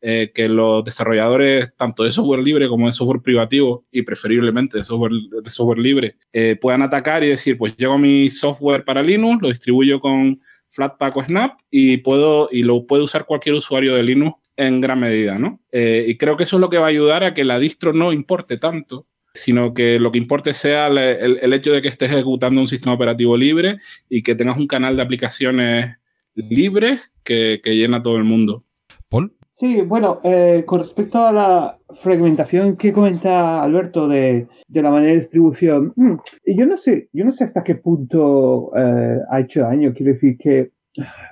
eh, 0.02 0.32
que 0.34 0.48
los 0.48 0.82
desarrolladores, 0.82 1.76
tanto 1.76 2.04
de 2.04 2.12
software 2.12 2.40
libre 2.40 2.68
como 2.68 2.86
de 2.86 2.94
software 2.94 3.20
privativo 3.20 3.84
y 3.90 4.00
preferiblemente 4.00 4.78
de 4.78 4.84
software, 4.84 5.12
de 5.12 5.50
software 5.50 5.78
libre, 5.78 6.16
eh, 6.32 6.56
puedan 6.58 6.80
atacar 6.80 7.22
y 7.22 7.28
decir, 7.28 7.58
pues 7.58 7.76
llego 7.76 7.98
mi 7.98 8.30
software 8.30 8.82
para 8.84 9.02
Linux, 9.02 9.42
lo 9.42 9.48
distribuyo 9.48 10.00
con 10.00 10.40
Flatpak 10.70 11.16
o 11.18 11.24
Snap 11.24 11.58
y, 11.70 11.98
puedo, 11.98 12.48
y 12.50 12.62
lo 12.62 12.86
puede 12.86 13.02
usar 13.02 13.26
cualquier 13.26 13.56
usuario 13.56 13.94
de 13.94 14.02
Linux 14.02 14.38
en 14.56 14.80
gran 14.80 15.00
medida, 15.00 15.38
¿no? 15.38 15.60
Eh, 15.70 16.06
y 16.08 16.16
creo 16.16 16.36
que 16.36 16.44
eso 16.44 16.56
es 16.56 16.60
lo 16.60 16.70
que 16.70 16.78
va 16.78 16.86
a 16.86 16.90
ayudar 16.90 17.22
a 17.24 17.34
que 17.34 17.44
la 17.44 17.58
distro 17.58 17.92
no 17.92 18.12
importe 18.12 18.56
tanto, 18.56 19.06
sino 19.34 19.74
que 19.74 19.98
lo 19.98 20.12
que 20.12 20.18
importe 20.18 20.54
sea 20.54 20.86
el, 20.86 21.52
hecho 21.52 21.72
de 21.72 21.82
que 21.82 21.88
estés 21.88 22.10
ejecutando 22.10 22.60
un 22.60 22.68
sistema 22.68 22.94
operativo 22.94 23.36
libre 23.36 23.78
y 24.08 24.22
que 24.22 24.34
tengas 24.34 24.56
un 24.56 24.66
canal 24.66 24.96
de 24.96 25.02
aplicaciones 25.02 25.96
libres 26.34 27.12
que, 27.22 27.60
que 27.62 27.76
llena 27.76 28.02
todo 28.02 28.16
el 28.16 28.24
mundo. 28.24 28.64
Paul. 29.08 29.34
Sí, 29.60 29.82
bueno, 29.82 30.20
eh, 30.24 30.64
con 30.66 30.80
respecto 30.80 31.18
a 31.18 31.30
la 31.34 31.78
fragmentación 31.90 32.78
que 32.78 32.94
comenta 32.94 33.62
Alberto 33.62 34.08
de, 34.08 34.48
la 34.70 34.90
manera 34.90 35.12
de 35.12 35.18
distribución, 35.18 35.92
mm, 35.96 36.14
yo 36.46 36.64
no 36.64 36.78
sé, 36.78 37.10
yo 37.12 37.26
no 37.26 37.32
sé 37.32 37.44
hasta 37.44 37.62
qué 37.62 37.74
punto 37.74 38.72
eh, 38.74 39.18
ha 39.30 39.40
hecho 39.40 39.60
daño. 39.60 39.92
Quiero 39.92 40.12
decir 40.12 40.38
que 40.38 40.70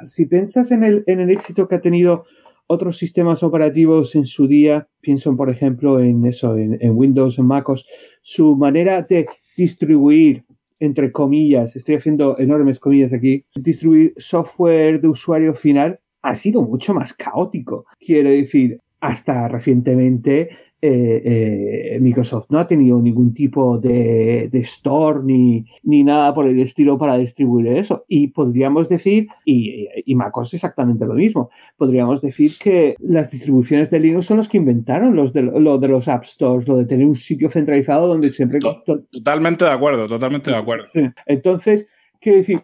si 0.05 0.27
piensas 0.27 0.71
en 0.73 0.85
el, 0.85 1.05
en 1.07 1.21
el 1.21 1.31
éxito 1.31 1.67
que 1.67 1.77
ha 1.77 1.81
tenido 1.81 2.27
otros 2.67 2.99
sistemas 2.99 3.43
operativos 3.43 4.15
en 4.15 4.27
su 4.27 4.47
día, 4.47 4.87
pienso 5.01 5.35
por 5.35 5.49
ejemplo 5.49 5.99
en 5.99 6.27
eso, 6.27 6.55
en, 6.55 6.77
en 6.83 6.99
Windows, 6.99 7.39
en 7.39 7.47
MacOS, 7.47 7.87
su 8.21 8.57
manera 8.57 9.01
de 9.01 9.27
distribuir 9.57 10.45
entre 10.81 11.11
comillas, 11.13 11.77
estoy 11.77 11.95
haciendo 11.95 12.39
enormes 12.39 12.79
comillas 12.79 13.15
aquí, 13.15 13.47
distribuir 13.57 14.13
software 14.19 15.01
de 15.01 15.09
usuario 15.09 15.55
final 15.55 15.99
ha 16.23 16.35
sido 16.35 16.63
mucho 16.63 16.95
más 16.95 17.13
caótico. 17.15 17.87
Quiero 17.99 18.31
decir, 18.31 18.81
hasta 19.01 19.47
recientemente 19.49 20.51
eh, 20.81 21.23
eh, 21.95 21.99
Microsoft 22.01 22.47
no 22.51 22.59
ha 22.59 22.67
tenido 22.67 23.01
ningún 23.01 23.35
tipo 23.35 23.79
de, 23.79 24.49
store 24.53 25.21
ni, 25.25 25.65
ni, 25.83 26.05
nada 26.05 26.33
por 26.35 26.47
el 26.47 26.59
estilo 26.61 26.99
para 26.99 27.19
distribuir 27.19 27.69
eso. 27.69 28.05
Y 28.09 28.29
podríamos 28.29 28.89
decir, 28.89 29.29
y, 29.45 29.89
y 30.05 30.15
MacOS 30.15 30.55
exactamente 30.55 31.07
lo 31.07 31.15
mismo, 31.15 31.51
podríamos 31.77 32.21
decir 32.21 32.53
que 32.61 32.97
las 33.01 33.31
distribuciones 33.31 33.91
de 33.91 34.01
Linux 34.01 34.27
son 34.27 34.39
los 34.39 34.49
que 34.49 34.59
inventaron 34.59 35.17
los 35.17 35.33
de, 35.33 35.43
lo 35.43 35.79
de 35.79 35.89
los 35.89 36.09
App 36.09 36.25
Stores, 36.25 36.69
lo 36.69 36.77
de 36.77 36.87
tener 36.87 37.07
un 37.07 37.17
sitio 37.17 37.51
centralizado 37.51 38.07
donde 38.07 38.33
siempre... 38.33 38.61
Totalmente 38.61 39.65
de 39.65 39.73
acuerdo, 39.73 40.07
totalmente 40.07 40.51
de 40.51 40.57
acuerdo. 40.57 40.87
Entonces, 41.27 41.87
quiero 42.21 42.39
decir 42.39 42.63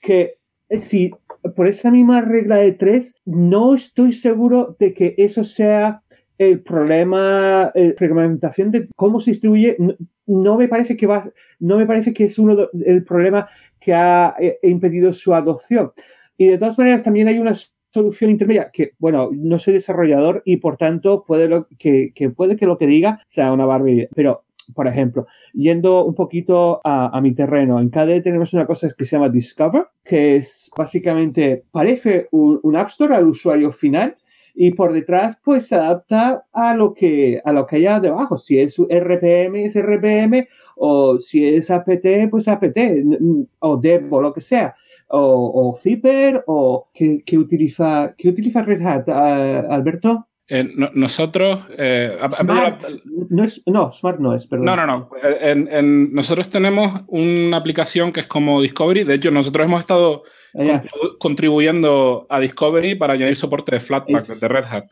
que 0.00 0.38
si 0.78 1.12
por 1.54 1.66
esa 1.66 1.90
misma 1.90 2.20
regla 2.20 2.56
de 2.56 2.72
tres, 2.72 3.16
no 3.24 3.74
estoy 3.74 4.12
seguro 4.12 4.76
de 4.78 4.94
que 4.94 5.14
eso 5.18 5.44
sea 5.44 6.02
el 6.38 6.62
problema, 6.62 7.70
la 7.74 7.92
fragmentación 7.96 8.70
de 8.70 8.88
cómo 8.96 9.20
se 9.20 9.32
distribuye. 9.32 9.76
No, 10.26 10.56
me 10.56 10.68
parece 10.68 10.96
que 10.96 11.06
va, 11.06 11.30
no 11.60 11.78
me 11.78 11.86
parece 11.86 12.12
que 12.12 12.24
es 12.24 12.38
uno 12.38 12.68
el 12.84 13.04
problema 13.04 13.48
que 13.78 13.92
ha 13.92 14.34
eh, 14.38 14.58
impedido 14.62 15.12
su 15.12 15.34
adopción. 15.34 15.92
Y 16.36 16.48
de 16.48 16.58
todas 16.58 16.78
maneras, 16.78 17.04
también 17.04 17.28
hay 17.28 17.38
una 17.38 17.54
solución 17.92 18.30
intermedia 18.30 18.70
que, 18.72 18.92
bueno, 18.98 19.30
no 19.32 19.58
soy 19.58 19.74
desarrollador 19.74 20.42
y 20.44 20.56
por 20.56 20.76
tanto 20.76 21.24
puede 21.24 21.46
lo, 21.46 21.68
que, 21.78 22.12
que 22.14 22.30
puede 22.30 22.56
que 22.56 22.66
lo 22.66 22.76
que 22.76 22.88
diga 22.88 23.20
sea 23.26 23.52
una 23.52 23.66
barbaridad, 23.66 24.08
pero 24.14 24.44
por 24.72 24.86
ejemplo, 24.86 25.26
yendo 25.52 26.04
un 26.04 26.14
poquito 26.14 26.80
a, 26.84 27.20
mi 27.20 27.34
terreno, 27.34 27.80
en 27.80 27.90
KDE 27.90 28.20
tenemos 28.20 28.52
una 28.54 28.66
cosa 28.66 28.88
que 28.96 29.04
se 29.04 29.16
llama 29.16 29.28
Discover, 29.28 29.88
que 30.04 30.36
es 30.36 30.70
básicamente, 30.76 31.64
parece 31.70 32.28
un, 32.30 32.76
App 32.76 32.88
Store 32.88 33.14
al 33.14 33.28
usuario 33.28 33.70
final 33.70 34.16
y 34.54 34.70
por 34.72 34.92
detrás 34.92 35.36
pues 35.44 35.66
se 35.66 35.74
adapta 35.74 36.46
a 36.52 36.76
lo 36.76 36.94
que 36.94 37.40
a 37.44 37.52
lo 37.52 37.66
que 37.66 37.76
haya 37.76 38.00
debajo. 38.00 38.38
Si 38.38 38.58
es 38.58 38.78
RPM 38.78 39.64
es 39.64 39.76
RPM 39.76 40.46
o 40.76 41.18
si 41.18 41.44
es 41.44 41.70
apt 41.70 42.06
pues 42.30 42.46
apt 42.46 42.78
o 43.58 43.76
dev 43.76 44.12
o 44.12 44.20
lo 44.20 44.32
que 44.32 44.40
sea 44.40 44.76
o, 45.08 45.70
o 45.70 45.74
zipper 45.76 46.44
o 46.46 46.88
que, 46.94 47.22
utiliza 47.36 48.14
que 48.16 48.28
utiliza 48.28 48.62
Red 48.62 48.82
Hat 48.82 49.08
Alberto 49.08 50.28
eh, 50.48 50.68
nosotros. 50.94 51.64
Eh, 51.78 52.18
no, 53.30 53.44
es, 53.44 53.62
no, 53.66 53.92
Smart 53.92 54.18
no 54.18 54.34
es, 54.34 54.46
perdón. 54.46 54.66
No, 54.66 54.76
no, 54.76 54.86
no. 54.86 55.10
En, 55.22 56.12
nosotros 56.12 56.50
tenemos 56.50 57.02
una 57.08 57.56
aplicación 57.56 58.12
que 58.12 58.20
es 58.20 58.26
como 58.26 58.60
Discovery. 58.60 59.04
De 59.04 59.14
hecho, 59.14 59.30
nosotros 59.30 59.66
hemos 59.66 59.80
estado 59.80 60.22
contribuyendo 61.18 62.26
a 62.28 62.40
Discovery 62.40 62.94
para 62.94 63.14
añadir 63.14 63.36
soporte 63.36 63.72
de 63.72 63.80
Flatpak 63.80 64.26
de 64.26 64.48
Red 64.48 64.64
Hat. 64.64 64.84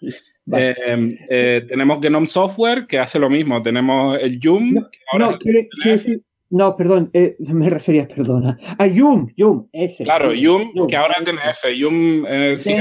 Eh, 0.50 1.64
tenemos 1.68 2.00
Genome 2.00 2.26
Software 2.26 2.86
que 2.86 2.98
hace 2.98 3.18
lo 3.18 3.28
mismo. 3.28 3.60
Tenemos 3.60 4.18
el 4.20 4.38
Joom. 4.42 4.74
No, 4.74 5.18
no 5.18 5.38
quiere, 5.38 5.68
decir, 5.84 6.22
no, 6.52 6.76
perdón, 6.76 7.08
eh, 7.14 7.34
me 7.38 7.70
refería, 7.70 8.06
perdona. 8.06 8.58
A 8.78 8.86
Yum, 8.86 9.28
Yum, 9.36 9.68
ese. 9.72 10.04
Claro, 10.04 10.34
Yum, 10.34 10.86
que 10.86 10.96
ahora 10.96 11.14
es 11.18 11.24
DNF. 11.24 11.78
Yum 11.78 12.26
eh, 12.28 12.56
sí 12.58 12.74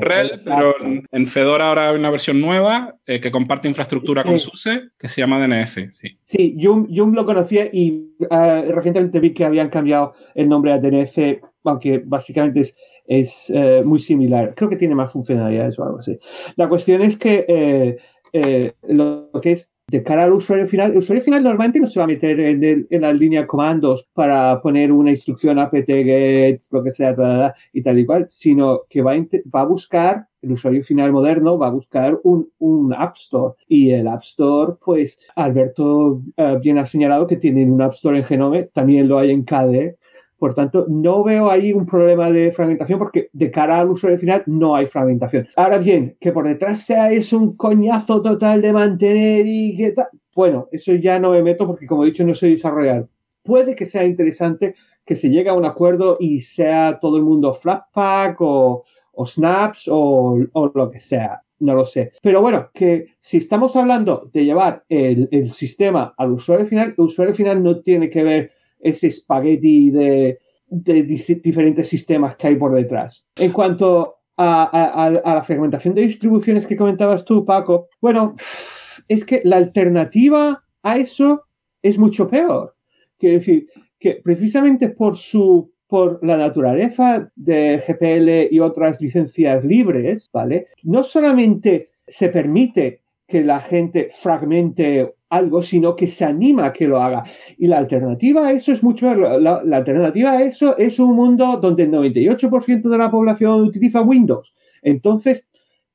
Red, 0.00 0.30
pero 0.42 0.74
en 1.12 1.26
Fedora 1.26 1.68
ahora 1.68 1.90
hay 1.90 1.96
una 1.96 2.10
versión 2.10 2.40
nueva 2.40 2.96
eh, 3.06 3.20
que 3.20 3.30
comparte 3.30 3.68
infraestructura 3.68 4.24
con 4.24 4.38
SUSE 4.38 4.88
que 4.98 5.08
se 5.08 5.20
llama 5.20 5.38
DNF. 5.38 5.90
Sí, 5.90 6.18
sí 6.24 6.54
Yum, 6.56 6.86
Yum 6.88 7.12
lo 7.12 7.26
conocía 7.26 7.68
y 7.70 8.08
uh, 8.20 8.72
recientemente 8.72 9.20
vi 9.20 9.34
que 9.34 9.44
habían 9.44 9.68
cambiado 9.68 10.14
el 10.34 10.48
nombre 10.48 10.72
a 10.72 10.78
DNF, 10.78 11.42
aunque 11.64 12.02
básicamente 12.02 12.60
es, 12.60 12.74
es 13.06 13.52
uh, 13.54 13.84
muy 13.84 14.00
similar. 14.00 14.54
Creo 14.56 14.70
que 14.70 14.76
tiene 14.76 14.94
más 14.94 15.12
funcionalidades 15.12 15.78
o 15.78 15.84
algo 15.84 15.98
así. 15.98 16.18
La 16.56 16.70
cuestión 16.70 17.02
es 17.02 17.18
que 17.18 17.98
uh, 18.32 18.94
lo 18.94 19.30
que 19.42 19.52
es 19.52 19.74
de 19.90 20.04
cara 20.04 20.24
al 20.24 20.32
usuario 20.32 20.66
final, 20.68 20.92
el 20.92 20.98
usuario 20.98 21.24
final 21.24 21.42
normalmente 21.42 21.80
no 21.80 21.88
se 21.88 21.98
va 21.98 22.04
a 22.04 22.06
meter 22.06 22.38
en, 22.38 22.86
la 22.90 23.12
línea 23.12 23.40
de 23.40 23.46
comandos 23.48 24.08
para 24.14 24.60
poner 24.62 24.92
una 24.92 25.10
instrucción 25.10 25.58
apt-get, 25.58 26.60
lo 26.70 26.84
que 26.84 26.92
sea, 26.92 27.54
y 27.72 27.82
tal 27.82 27.98
y 27.98 28.06
cual, 28.06 28.26
sino 28.28 28.82
que 28.88 29.02
va 29.02 29.14
a, 29.14 29.16
va 29.52 29.62
a 29.62 29.64
buscar, 29.64 30.28
el 30.42 30.52
usuario 30.52 30.84
final 30.84 31.12
moderno 31.12 31.58
va 31.58 31.66
a 31.66 31.70
buscar 31.70 32.20
un, 32.22 32.48
un 32.58 32.94
App 32.94 33.16
Store. 33.16 33.54
Y 33.66 33.90
el 33.90 34.06
App 34.06 34.22
Store, 34.22 34.74
pues, 34.82 35.20
Alberto 35.34 36.22
uh, 36.36 36.58
bien 36.62 36.78
ha 36.78 36.86
señalado 36.86 37.26
que 37.26 37.36
tienen 37.36 37.72
un 37.72 37.82
App 37.82 37.94
Store 37.94 38.16
en 38.16 38.24
Genome, 38.24 38.70
también 38.72 39.08
lo 39.08 39.18
hay 39.18 39.32
en 39.32 39.42
KDE, 39.42 39.96
por 40.40 40.54
tanto, 40.54 40.86
no 40.88 41.22
veo 41.22 41.50
ahí 41.50 41.74
un 41.74 41.84
problema 41.84 42.30
de 42.30 42.50
fragmentación 42.50 42.98
porque 42.98 43.28
de 43.34 43.50
cara 43.50 43.78
al 43.78 43.90
usuario 43.90 44.18
final 44.18 44.42
no 44.46 44.74
hay 44.74 44.86
fragmentación. 44.86 45.46
Ahora 45.54 45.76
bien, 45.76 46.16
que 46.18 46.32
por 46.32 46.48
detrás 46.48 46.80
sea 46.80 47.12
eso 47.12 47.38
un 47.38 47.56
coñazo 47.56 48.22
total 48.22 48.62
de 48.62 48.72
mantener 48.72 49.44
y 49.46 49.76
que 49.76 49.92
tal. 49.92 50.08
Bueno, 50.34 50.66
eso 50.72 50.94
ya 50.94 51.18
no 51.18 51.32
me 51.32 51.42
meto 51.42 51.66
porque 51.66 51.86
como 51.86 52.04
he 52.04 52.06
dicho 52.06 52.24
no 52.24 52.34
soy 52.34 52.52
desarrollador. 52.52 53.10
Puede 53.42 53.74
que 53.74 53.84
sea 53.84 54.04
interesante 54.04 54.74
que 55.04 55.14
se 55.14 55.28
llegue 55.28 55.50
a 55.50 55.54
un 55.54 55.66
acuerdo 55.66 56.16
y 56.18 56.40
sea 56.40 56.98
todo 57.00 57.18
el 57.18 57.22
mundo 57.22 57.52
Flatpak 57.52 58.40
o, 58.40 58.84
o 59.12 59.26
Snaps 59.26 59.88
o, 59.92 60.38
lo 60.74 60.90
que 60.90 61.00
sea 61.00 61.42
no 61.58 61.74
lo 61.74 61.84
sé. 61.84 62.12
Pero 62.22 62.40
bueno, 62.40 62.70
que 62.72 63.08
si 63.20 63.36
estamos 63.36 63.76
hablando 63.76 64.30
de 64.32 64.46
llevar 64.46 64.84
el, 64.88 65.28
el, 65.30 65.52
sistema 65.52 66.14
al 66.16 66.30
usuario 66.30 66.64
final, 66.64 66.94
el 66.96 67.04
usuario 67.04 67.34
final 67.34 67.62
no 67.62 67.80
tiene 67.80 68.08
que 68.08 68.22
ver 68.22 68.52
ese 68.80 69.08
espagueti 69.08 69.90
de 69.90 70.38
diferentes 70.70 71.88
sistemas 71.88 72.36
que 72.36 72.48
hay 72.48 72.56
por 72.56 72.74
detrás. 72.74 73.26
En 73.36 73.52
cuanto 73.52 74.20
a, 74.42 75.12
la 75.24 75.44
fragmentación 75.44 75.94
de 75.94 76.02
distribuciones 76.02 76.66
que 76.66 76.76
comentabas 76.76 77.24
tú, 77.24 77.44
Paco, 77.44 77.88
bueno, 78.00 78.36
es 79.08 79.24
que 79.24 79.42
la 79.44 79.56
alternativa 79.56 80.64
a 80.82 80.96
eso 80.96 81.44
es 81.82 81.98
mucho 81.98 82.28
peor. 82.28 82.74
Quiero 83.18 83.36
decir 83.38 83.66
que 83.98 84.20
precisamente 84.22 84.88
por 84.88 85.16
su 85.16 85.72
por 85.86 86.24
la 86.24 86.36
naturaleza 86.36 87.32
de 87.34 87.82
GPL 87.84 88.54
y 88.54 88.60
otras 88.60 89.00
licencias 89.00 89.64
libres, 89.64 90.30
¿vale? 90.32 90.68
No 90.84 91.02
solamente 91.02 91.88
se 92.06 92.28
permite 92.28 93.00
que 93.26 93.42
la 93.42 93.58
gente 93.58 94.06
fragmente 94.08 95.16
algo, 95.30 95.62
sino 95.62 95.96
que 95.96 96.06
se 96.06 96.24
anima 96.24 96.66
a 96.66 96.72
que 96.72 96.86
lo 96.86 97.00
haga. 97.00 97.24
Y 97.56 97.66
la 97.66 97.78
alternativa 97.78 98.48
a 98.48 98.52
eso 98.52 98.72
es 98.72 98.82
mucho 98.82 99.14
la, 99.14 99.62
la 99.64 99.76
alternativa 99.76 100.32
a 100.32 100.42
eso 100.42 100.76
es 100.76 100.98
un 100.98 101.16
mundo 101.16 101.58
donde 101.60 101.84
el 101.84 101.90
98% 101.90 102.88
de 102.88 102.98
la 102.98 103.10
población 103.10 103.62
utiliza 103.62 104.02
Windows. 104.02 104.54
Entonces, 104.82 105.46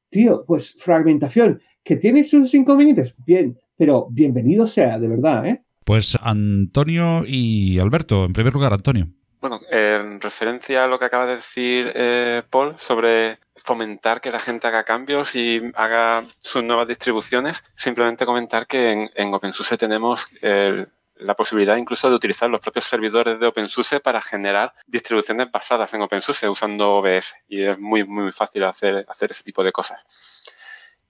tío, 0.09 0.43
pues 0.47 0.75
fragmentación, 0.79 1.61
que 1.83 1.97
tiene 1.97 2.23
sus 2.23 2.53
inconvenientes, 2.53 3.13
bien, 3.25 3.59
pero 3.77 4.07
bienvenido 4.09 4.65
sea, 4.65 4.97
de 4.97 5.07
verdad, 5.07 5.45
¿eh? 5.45 5.61
Pues 5.83 6.17
Antonio 6.19 7.23
y 7.27 7.77
Alberto, 7.79 8.25
en 8.25 8.33
primer 8.33 8.53
lugar, 8.53 8.73
Antonio. 8.73 9.07
Bueno, 9.39 9.59
en 10.15 10.21
referencia 10.21 10.83
a 10.83 10.87
lo 10.87 10.97
que 10.97 11.05
acaba 11.05 11.25
de 11.25 11.35
decir 11.35 11.91
eh, 11.93 12.41
Paul 12.49 12.77
sobre 12.79 13.39
fomentar 13.55 14.21
que 14.21 14.31
la 14.31 14.39
gente 14.39 14.67
haga 14.67 14.83
cambios 14.83 15.35
y 15.35 15.71
haga 15.75 16.23
sus 16.39 16.63
nuevas 16.63 16.87
distribuciones, 16.87 17.63
simplemente 17.75 18.25
comentar 18.25 18.65
que 18.67 19.09
en, 19.13 19.33
OpenSUSE 19.33 19.77
tenemos 19.77 20.27
la 21.17 21.35
posibilidad 21.35 21.77
incluso 21.77 22.09
de 22.09 22.15
utilizar 22.15 22.49
los 22.49 22.61
propios 22.61 22.85
servidores 22.85 23.39
de 23.39 23.47
OpenSUSE 23.47 23.99
para 23.99 24.21
generar 24.21 24.73
distribuciones 24.85 25.49
basadas 25.51 25.93
en 25.93 26.01
OpenSUSE 26.01 26.49
usando 26.49 26.91
OBS 26.95 27.35
y 27.47 27.63
es 27.63 27.79
muy, 27.79 28.03
muy 28.03 28.31
fácil 28.31 28.63
hacer, 28.63 29.05
hacer 29.07 29.31
ese 29.31 29.43
tipo 29.43 29.63
de 29.63 29.71
cosas. 29.71 30.05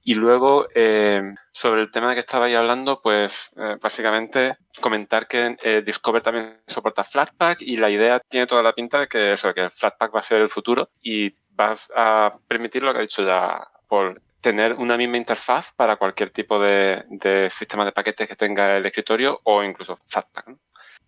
Y 0.07 0.13
luego, 0.13 0.67
eh, 0.75 1.33
sobre 1.51 1.81
el 1.81 1.89
tema 1.89 2.09
de 2.09 2.13
que 2.13 2.19
estabais 2.19 2.55
hablando, 2.55 3.01
pues 3.01 3.49
eh, 3.57 3.75
básicamente 3.81 4.55
comentar 4.79 5.27
que 5.27 5.57
eh, 5.63 5.81
Discover 5.83 6.21
también 6.21 6.61
soporta 6.67 7.03
Flatpak 7.03 7.63
y 7.63 7.77
la 7.77 7.89
idea 7.89 8.19
tiene 8.19 8.45
toda 8.45 8.61
la 8.61 8.73
pinta 8.73 8.99
de 8.99 9.07
que 9.07 9.33
eso, 9.33 9.51
que 9.51 9.71
Flatpak 9.71 10.13
va 10.13 10.19
a 10.19 10.23
ser 10.23 10.43
el 10.43 10.49
futuro 10.49 10.89
y 11.01 11.33
vas 11.49 11.91
a 11.95 12.29
permitir 12.47 12.83
lo 12.83 12.93
que 12.93 12.99
ha 12.99 13.01
dicho 13.01 13.25
ya 13.25 13.67
Paul, 13.89 14.21
tener 14.41 14.73
una 14.73 14.95
misma 14.95 15.17
interfaz 15.17 15.73
para 15.73 15.95
cualquier 15.95 16.29
tipo 16.29 16.59
de, 16.59 17.03
sistema 17.49 17.83
de 17.83 17.91
paquetes 17.91 18.27
que 18.27 18.35
tenga 18.35 18.77
el 18.77 18.85
escritorio 18.85 19.41
o 19.43 19.63
incluso 19.63 19.95
Flatpak. 19.95 20.55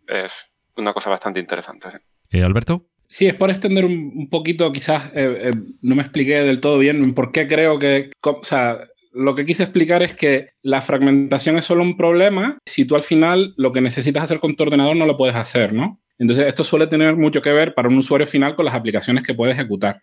Es 0.07 0.59
una 0.75 0.91
cosa 0.91 1.11
bastante 1.11 1.39
interesante. 1.39 1.89
Alberto. 2.31 2.87
Sí, 3.09 3.25
es 3.25 3.35
por 3.35 3.49
extender 3.49 3.85
un, 3.85 4.29
poquito, 4.29 4.71
quizás 4.73 5.05
eh, 5.13 5.49
eh, 5.49 5.51
no 5.81 5.95
me 5.95 6.01
expliqué 6.01 6.41
del 6.41 6.59
todo 6.59 6.77
bien 6.77 7.13
por 7.13 7.31
qué 7.31 7.47
creo 7.47 7.79
que, 7.79 8.11
o 8.21 8.43
sea, 8.43 8.79
lo 9.13 9.33
que 9.33 9.45
quise 9.45 9.63
explicar 9.63 10.03
es 10.03 10.13
que 10.13 10.49
la 10.61 10.81
fragmentación 10.81 11.57
es 11.57 11.65
solo 11.65 11.83
un 11.83 11.95
problema 11.95 12.57
si 12.65 12.85
tú 12.85 12.95
al 12.95 13.01
final 13.01 13.53
lo 13.57 13.71
que 13.71 13.81
necesitas 13.81 14.23
hacer 14.23 14.39
con 14.39 14.55
tu 14.55 14.63
ordenador 14.63 14.95
no 14.95 15.05
lo 15.05 15.17
puedes 15.17 15.35
hacer, 15.35 15.73
¿no? 15.73 16.01
Entonces, 16.19 16.47
esto 16.47 16.63
suele 16.63 16.87
tener 16.87 17.15
mucho 17.15 17.41
que 17.41 17.51
ver 17.51 17.73
para 17.73 17.87
un 17.87 17.97
usuario 17.97 18.27
final 18.27 18.55
con 18.55 18.65
las 18.65 18.73
aplicaciones 18.73 19.23
que 19.23 19.33
puede 19.35 19.53
ejecutar. 19.53 20.01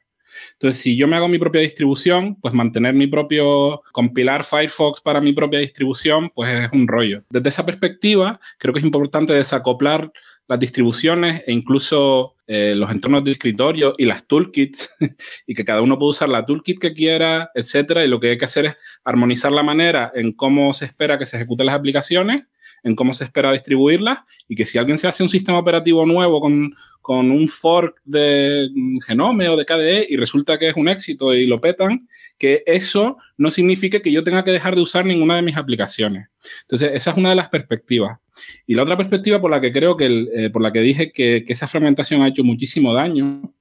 Entonces, 0.55 0.81
si 0.81 0.97
yo 0.97 1.07
me 1.07 1.17
hago 1.17 1.29
mi 1.29 1.39
propia 1.39 1.61
distribución, 1.61 2.37
pues 2.41 2.55
mantener 2.55 2.95
mi 2.95 3.07
propio, 3.07 3.83
compilar 3.93 4.45
Firefox 4.45 5.01
para 5.01 5.21
mi 5.21 5.33
propia 5.33 5.61
distribución, 5.61 6.31
pues 6.35 6.53
es 6.53 6.71
un 6.73 6.89
rollo. 6.89 7.23
Desde 7.31 7.49
esa 7.49 7.67
perspectiva, 7.67 8.41
creo 8.59 8.73
que 8.73 8.81
es 8.81 8.85
importante 8.85 9.33
desacoplar 9.33 10.11
las 10.47 10.59
distribuciones 10.59 11.43
e 11.47 11.53
incluso 11.53 12.35
eh, 12.47 12.75
los 12.77 12.91
entornos 12.91 13.25
de 13.25 13.33
escritorio 13.33 13.95
y 13.97 14.05
las 14.05 14.27
toolkits 14.27 14.91
y 15.47 15.55
que 15.55 15.65
cada 15.65 15.81
uno 15.83 15.99
pueda 15.99 16.11
usar 16.11 16.29
la 16.29 16.45
toolkit 16.45 16.79
que 16.79 16.93
quiera, 16.93 17.51
etcétera. 17.55 18.05
Y 18.05 18.09
lo 18.09 18.21
que 18.21 18.31
hay 18.31 18.39
que 18.39 18.45
hacer 18.45 18.67
es 18.67 18.77
armonizar 19.05 19.53
la 19.53 19.63
manera 19.63 20.13
en 20.15 20.33
cómo 20.33 20.73
se 20.73 20.85
espera 20.85 21.19
que 21.19 21.27
se 21.27 21.37
ejecuten 21.37 21.67
las 21.67 21.75
aplicaciones 21.75 22.45
en 22.85 22.95
cómo 22.95 23.15
se 23.15 23.25
espera 23.25 23.51
distribuirlas 23.51 24.21
y 24.47 24.55
que 24.55 24.67
si 24.67 24.79
alguien 24.79 24.99
se 24.99 25.09
hace 25.09 25.23
un 25.23 25.29
sistema 25.29 25.59
operativo 25.59 26.07
nuevo 26.07 26.41
con, 26.41 26.75
con 27.01 27.31
un 27.31 27.49
fork 27.49 28.01
de 28.05 28.69
Genome 29.07 29.49
o 29.49 29.57
de 29.57 29.65
KDE 29.65 30.07
y 30.09 30.17
resulta 30.17 30.59
que 30.59 30.69
es 30.69 30.77
un 30.77 30.89
éxito 30.89 31.35
y 31.35 31.47
lo 31.47 31.61
petan, 31.61 32.07
que 32.39 32.63
eso 32.67 33.17
no 33.37 33.51
signifique 33.51 34.03
que 34.03 34.13
yo 34.13 34.23
tenga 34.23 34.45
que 34.45 34.53
dejar 34.53 34.77
de 34.77 34.83
usar 34.83 35.05
ninguna 35.05 35.37
de 35.37 35.43
mis 35.43 35.57
aplicaciones. 35.57 36.29
Entonces, 36.63 36.91
esa 36.95 37.11
es 37.11 37.17
una 37.17 37.31
de 37.31 37.37
las 37.37 37.49
perspectivas. 37.49 38.19
Y 38.67 38.75
la 38.75 38.83
otra 38.83 38.97
perspectiva 38.97 39.41
por 39.41 39.51
la 39.51 39.61
que 39.61 39.73
creo 39.73 39.97
que, 39.97 40.27
eh, 40.35 40.51
por 40.51 40.63
la 40.63 40.73
que 40.73 40.81
dije 40.81 41.11
que, 41.11 41.45
que 41.47 41.53
esa 41.53 41.67
fragmentación 41.67 42.23
ha 42.23 42.29
hecho 42.29 42.45
muchísimo 42.45 42.93
daño, 42.93 43.55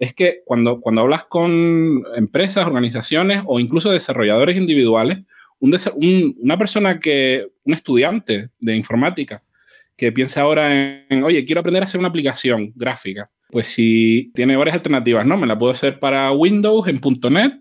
es 0.00 0.14
que 0.14 0.40
cuando, 0.46 0.80
cuando 0.80 1.02
hablas 1.02 1.26
con 1.26 2.04
empresas, 2.16 2.66
organizaciones 2.66 3.42
o 3.46 3.60
incluso 3.60 3.90
desarrolladores 3.90 4.56
individuales, 4.56 5.18
una 5.60 6.58
persona 6.58 6.98
que, 6.98 7.46
un 7.64 7.74
estudiante 7.74 8.50
de 8.58 8.76
informática, 8.76 9.42
que 9.96 10.12
piensa 10.12 10.42
ahora 10.42 11.04
en, 11.08 11.22
oye, 11.22 11.44
quiero 11.44 11.60
aprender 11.60 11.82
a 11.82 11.86
hacer 11.86 11.98
una 11.98 12.08
aplicación 12.08 12.72
gráfica. 12.74 13.30
Pues 13.50 13.68
si 13.68 14.30
tiene 14.34 14.56
varias 14.56 14.76
alternativas, 14.76 15.26
¿no? 15.26 15.36
Me 15.36 15.46
la 15.46 15.58
puedo 15.58 15.72
hacer 15.72 15.98
para 15.98 16.32
Windows 16.32 16.88
en 16.88 17.00
.NET, 17.30 17.54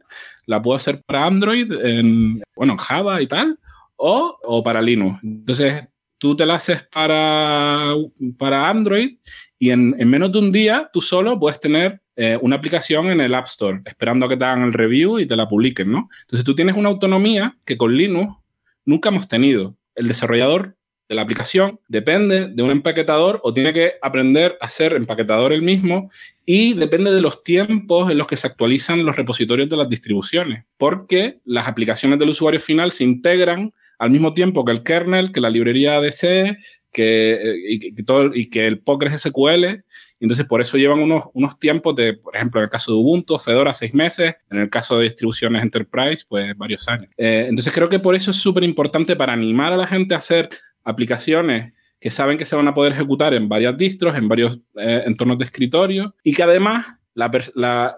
la 0.46 0.62
puedo 0.62 0.78
hacer 0.78 1.02
para 1.04 1.26
Android 1.26 1.72
en, 1.72 2.42
bueno, 2.56 2.78
Java 2.78 3.22
y 3.22 3.28
tal, 3.28 3.60
o, 3.98 4.38
o 4.44 4.64
para 4.64 4.82
Linux. 4.82 5.20
Entonces, 5.24 5.84
tú 6.20 6.36
te 6.36 6.46
la 6.46 6.56
haces 6.56 6.84
para, 6.84 7.94
para 8.38 8.70
Android 8.70 9.18
y 9.58 9.72
en, 9.72 9.92
menos 10.08 10.32
de 10.32 10.40
un 10.40 10.52
día 10.52 10.90
tú 10.94 11.02
solo 11.02 11.40
puedes 11.40 11.60
tener 11.60 12.02
eh, 12.22 12.38
una 12.42 12.58
aplicación 12.58 13.10
en 13.12 13.22
el 13.22 13.34
App 13.34 13.48
Store, 13.48 13.80
esperando 13.86 14.26
a 14.26 14.30
que 14.30 14.36
te 14.36 14.44
hagan 14.44 14.66
el 14.66 14.74
review 14.74 15.20
y 15.20 15.26
te 15.26 15.38
la 15.38 15.48
publiquen, 15.48 15.90
¿no? 15.90 16.10
Entonces 16.24 16.44
tú 16.44 16.54
tienes 16.54 16.76
una 16.76 16.90
autonomía 16.90 17.56
que 17.64 17.78
con 17.78 17.96
Linux 17.96 18.36
nunca 18.84 19.08
hemos 19.08 19.30
tenido. 19.30 19.78
El 19.96 20.10
desarrollador 20.10 20.76
de 21.08 21.16
la 21.16 21.22
aplicación 21.22 21.80
depende 21.88 22.50
de 22.50 22.62
un 22.62 22.72
empaquetador 22.72 23.40
o 23.42 23.54
tiene 23.54 23.72
que 23.72 23.94
aprender 24.02 24.58
a 24.60 24.68
ser 24.68 24.96
empaquetador 24.96 25.54
él 25.54 25.62
mismo 25.62 26.12
y 26.46 26.74
depende 26.74 27.14
de 27.14 27.22
los 27.22 27.42
tiempos 27.42 28.12
en 28.12 28.18
los 28.18 28.28
que 28.28 28.36
se 28.36 28.48
actualizan 28.48 29.06
los 29.06 29.16
repositorios 29.16 29.70
de 29.70 29.78
las 29.78 29.88
distribuciones, 29.88 30.66
porque 30.76 31.40
las 31.46 31.70
aplicaciones 31.70 32.20
del 32.20 32.32
usuario 32.32 32.60
final 32.60 32.92
se 32.92 33.06
integran 33.06 33.72
al 33.98 34.12
mismo 34.12 34.34
tiempo 34.34 34.66
que 34.66 34.74
el 34.74 34.84
kernel, 34.84 35.32
que 35.32 35.40
la 35.40 35.50
librería 35.50 36.02
de 36.02 36.12
C, 36.12 36.58
que, 36.92 37.32
eh, 37.32 37.56
y, 37.70 38.04
todo, 38.04 38.36
y 38.36 38.50
que 38.50 38.68
el 38.68 38.80
Postgres 38.80 39.22
SQL 39.22 39.86
entonces, 40.20 40.46
por 40.46 40.62
eso 40.62 40.78
llevan 40.78 41.00
unos, 41.00 41.26
unos 41.34 41.58
tiempos 41.60 41.96
de, 41.96 42.14
por 42.14 42.36
ejemplo, 42.36 42.60
en 42.60 42.66
el 42.66 42.70
caso 42.70 42.92
de 42.92 42.98
Ubuntu, 42.98 43.38
Fedora, 43.40 43.74
seis 43.74 43.94
meses, 43.94 44.36
en 44.50 44.60
el 44.60 44.70
caso 44.70 44.98
de 44.98 45.04
distribuciones 45.04 45.64
Enterprise, 45.64 46.26
pues 46.28 46.58
varios 46.58 46.88
años. 46.88 47.10
Eh, 47.18 47.46
entonces, 47.48 47.74
creo 47.74 47.90
que 47.90 48.00
por 48.00 48.16
eso 48.16 48.32
es 48.32 48.38
súper 48.38 48.64
importante 48.64 49.16
para 49.16 49.34
animar 49.34 49.72
a 49.72 49.78
la 49.78 49.88
gente 49.88 50.14
a 50.14 50.18
hacer 50.18 50.50
aplicaciones 50.84 51.74
que 52.00 52.10
saben 52.10 52.38
que 52.38 52.46
se 52.46 52.56
van 52.56 52.68
a 52.68 52.74
poder 52.74 52.94
ejecutar 52.94 53.34
en 53.34 53.50
varias 53.50 53.78
distros, 53.78 54.16
en 54.18 54.28
varios 54.28 54.60
eh, 54.78 55.04
entornos 55.06 55.38
de 55.38 55.46
escritorio 55.46 56.16
y 56.24 56.34
que 56.34 56.44
además 56.44 56.99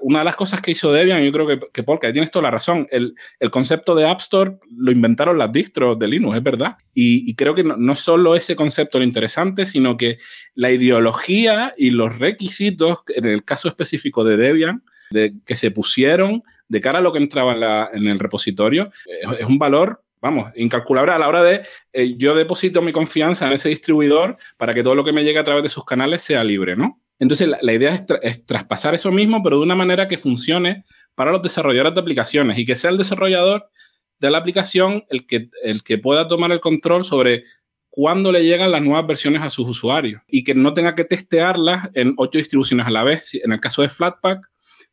una 0.01 0.19
de 0.19 0.25
las 0.25 0.35
cosas 0.35 0.61
que 0.61 0.71
hizo 0.71 0.91
Debian, 0.91 1.23
yo 1.23 1.31
creo 1.31 1.47
que, 1.47 1.59
que 1.71 1.83
Paul, 1.83 1.99
que 1.99 2.11
tienes 2.11 2.31
toda 2.31 2.43
la 2.43 2.51
razón, 2.51 2.87
el, 2.91 3.15
concepto 3.51 3.95
de 3.95 4.07
App 4.07 4.19
Store 4.21 4.57
lo 4.75 4.91
inventaron 4.91 5.37
las 5.37 5.51
distros 5.51 5.99
de 5.99 6.07
Linux, 6.07 6.37
es 6.37 6.43
verdad. 6.43 6.77
Y, 6.93 7.33
creo 7.35 7.55
que 7.55 7.63
no, 7.63 7.75
no, 7.77 7.95
solo 7.95 8.35
ese 8.35 8.55
concepto 8.55 8.99
lo 8.99 9.03
interesante, 9.03 9.65
sino 9.65 9.97
que 9.97 10.17
la 10.55 10.71
ideología 10.71 11.73
y 11.77 11.91
los 11.91 12.19
requisitos, 12.19 12.99
en 13.07 13.25
el 13.25 13.43
caso 13.43 13.67
específico 13.67 14.23
de 14.23 14.37
Debian, 14.37 14.83
de, 15.11 15.33
que 15.45 15.55
se 15.55 15.71
pusieron 15.71 16.43
de 16.67 16.79
cara 16.79 16.99
a 16.99 17.01
lo 17.01 17.11
que 17.11 17.19
entraba 17.19 17.89
en, 17.93 18.07
el 18.07 18.19
repositorio, 18.19 18.91
es, 19.39 19.45
un 19.45 19.57
valor 19.57 20.03
vamos, 20.21 20.51
incalculable 20.55 21.11
a 21.11 21.17
la 21.17 21.27
hora 21.27 21.41
de 21.41 21.63
eh, 21.93 22.15
yo 22.15 22.35
deposito 22.35 22.81
mi 22.81 22.91
confianza 22.91 23.47
en 23.47 23.53
ese 23.53 23.69
distribuidor 23.69 24.37
para 24.55 24.73
que 24.73 24.83
todo 24.83 24.93
lo 24.93 25.03
que 25.03 25.11
me 25.11 25.23
llegue 25.23 25.39
a 25.39 25.43
través 25.43 25.63
de 25.63 25.69
sus 25.69 25.83
canales 25.83 26.21
sea 26.21 26.43
libre, 26.43 26.75
¿no? 26.75 27.01
Entonces, 27.21 27.47
la, 27.61 27.71
idea 27.71 27.91
es, 28.23 28.45
traspasar 28.47 28.95
eso 28.95 29.11
mismo, 29.11 29.43
pero 29.43 29.57
de 29.57 29.63
una 29.63 29.75
manera 29.75 30.07
que 30.07 30.17
funcione 30.17 30.85
para 31.13 31.31
los 31.31 31.43
desarrolladores 31.43 31.93
de 31.93 32.01
aplicaciones 32.01 32.57
y 32.57 32.65
que 32.65 32.75
sea 32.75 32.89
el 32.89 32.97
desarrollador 32.97 33.69
de 34.17 34.31
la 34.31 34.39
aplicación 34.39 35.05
el 35.07 35.27
que, 35.27 35.51
el 35.61 35.83
que 35.83 35.99
pueda 35.99 36.25
tomar 36.25 36.51
el 36.51 36.59
control 36.59 37.03
sobre 37.03 37.43
cuándo 37.89 38.31
le 38.31 38.43
llegan 38.43 38.71
las 38.71 38.81
nuevas 38.81 39.05
versiones 39.05 39.43
a 39.43 39.51
sus 39.51 39.69
usuarios 39.69 40.23
y 40.27 40.43
que 40.43 40.55
no 40.55 40.73
tenga 40.73 40.95
que 40.95 41.03
testearlas 41.03 41.91
en 41.93 42.15
ocho 42.17 42.39
distribuciones 42.39 42.87
a 42.87 42.91
la 42.91 43.03
vez. 43.03 43.35
En 43.35 43.51
el 43.51 43.59
caso 43.59 43.83
de 43.83 43.89
Flatpak, 43.89 44.41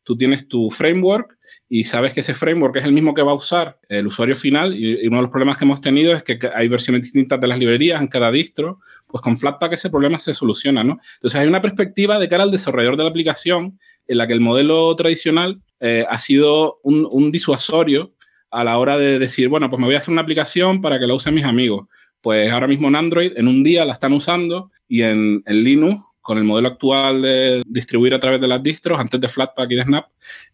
tú 0.03 0.15
tienes 0.15 0.47
tu 0.47 0.69
framework 0.69 1.35
y 1.71 1.83
sabes 1.83 2.13
que 2.13 2.21
ese 2.21 2.33
framework 2.33 2.75
es 2.77 2.83
el 2.83 2.91
mismo 2.91 3.13
que 3.13 3.21
va 3.21 3.31
a 3.31 3.35
usar 3.35 3.77
el 3.87 4.07
usuario 4.07 4.35
final 4.35 4.75
y, 4.75 5.05
uno 5.07 5.17
de 5.17 5.21
los 5.21 5.31
problemas 5.31 5.55
que 5.55 5.65
hemos 5.65 5.79
tenido 5.79 6.13
es 6.13 6.23
que 6.23 6.39
hay 6.55 6.67
versiones 6.67 7.03
distintas 7.03 7.39
de 7.39 7.47
las 7.47 7.59
librerías 7.59 8.01
en 8.01 8.07
cada 8.07 8.31
distro, 8.31 8.79
pues 9.05 9.21
con 9.21 9.37
Flatpak 9.37 9.73
ese 9.73 9.91
problema 9.91 10.17
se 10.17 10.33
soluciona, 10.33 10.83
¿no? 10.83 10.99
Entonces 11.15 11.39
hay 11.39 11.47
una 11.47 11.61
perspectiva 11.61 12.17
de 12.17 12.27
cara 12.27 12.43
al 12.43 12.51
desarrollador 12.51 12.97
de 12.97 13.03
la 13.03 13.09
aplicación 13.11 13.79
en 14.07 14.17
la 14.17 14.25
que 14.25 14.33
el 14.33 14.41
modelo 14.41 14.95
tradicional 14.95 15.61
eh, 15.79 16.05
ha 16.09 16.17
sido 16.17 16.79
un, 16.81 17.31
disuasorio 17.31 18.13
a 18.49 18.63
la 18.63 18.79
hora 18.79 18.97
de 18.97 19.19
decir, 19.19 19.47
bueno, 19.47 19.69
pues 19.69 19.79
me 19.79 19.85
voy 19.85 19.93
a 19.93 19.99
hacer 19.99 20.11
una 20.11 20.23
aplicación 20.23 20.81
para 20.81 20.97
que 20.97 21.05
la 21.05 21.13
usen 21.13 21.35
mis 21.35 21.45
amigos. 21.45 21.87
Pues 22.19 22.51
ahora 22.51 22.67
mismo 22.67 22.87
en 22.87 22.95
Android, 22.95 23.33
en 23.35 23.47
un 23.47 23.61
día 23.61 23.85
la 23.85 23.93
están 23.93 24.13
usando 24.13 24.71
y 24.87 25.03
en, 25.03 25.43
en 25.45 25.63
Linux 25.63 26.01
con 26.29 26.37
el 26.37 26.43
modelo 26.43 26.67
actual 26.67 27.23
de 27.23 27.63
distribuir 27.65 28.13
a 28.13 28.19
través 28.19 28.39
de 28.39 28.47
las 28.47 28.61
distros, 28.61 28.99
antes 28.99 29.19
de 29.19 29.27
Flatpak 29.27 29.71
y 29.71 29.75
de 29.77 29.81
Snap, 29.81 30.05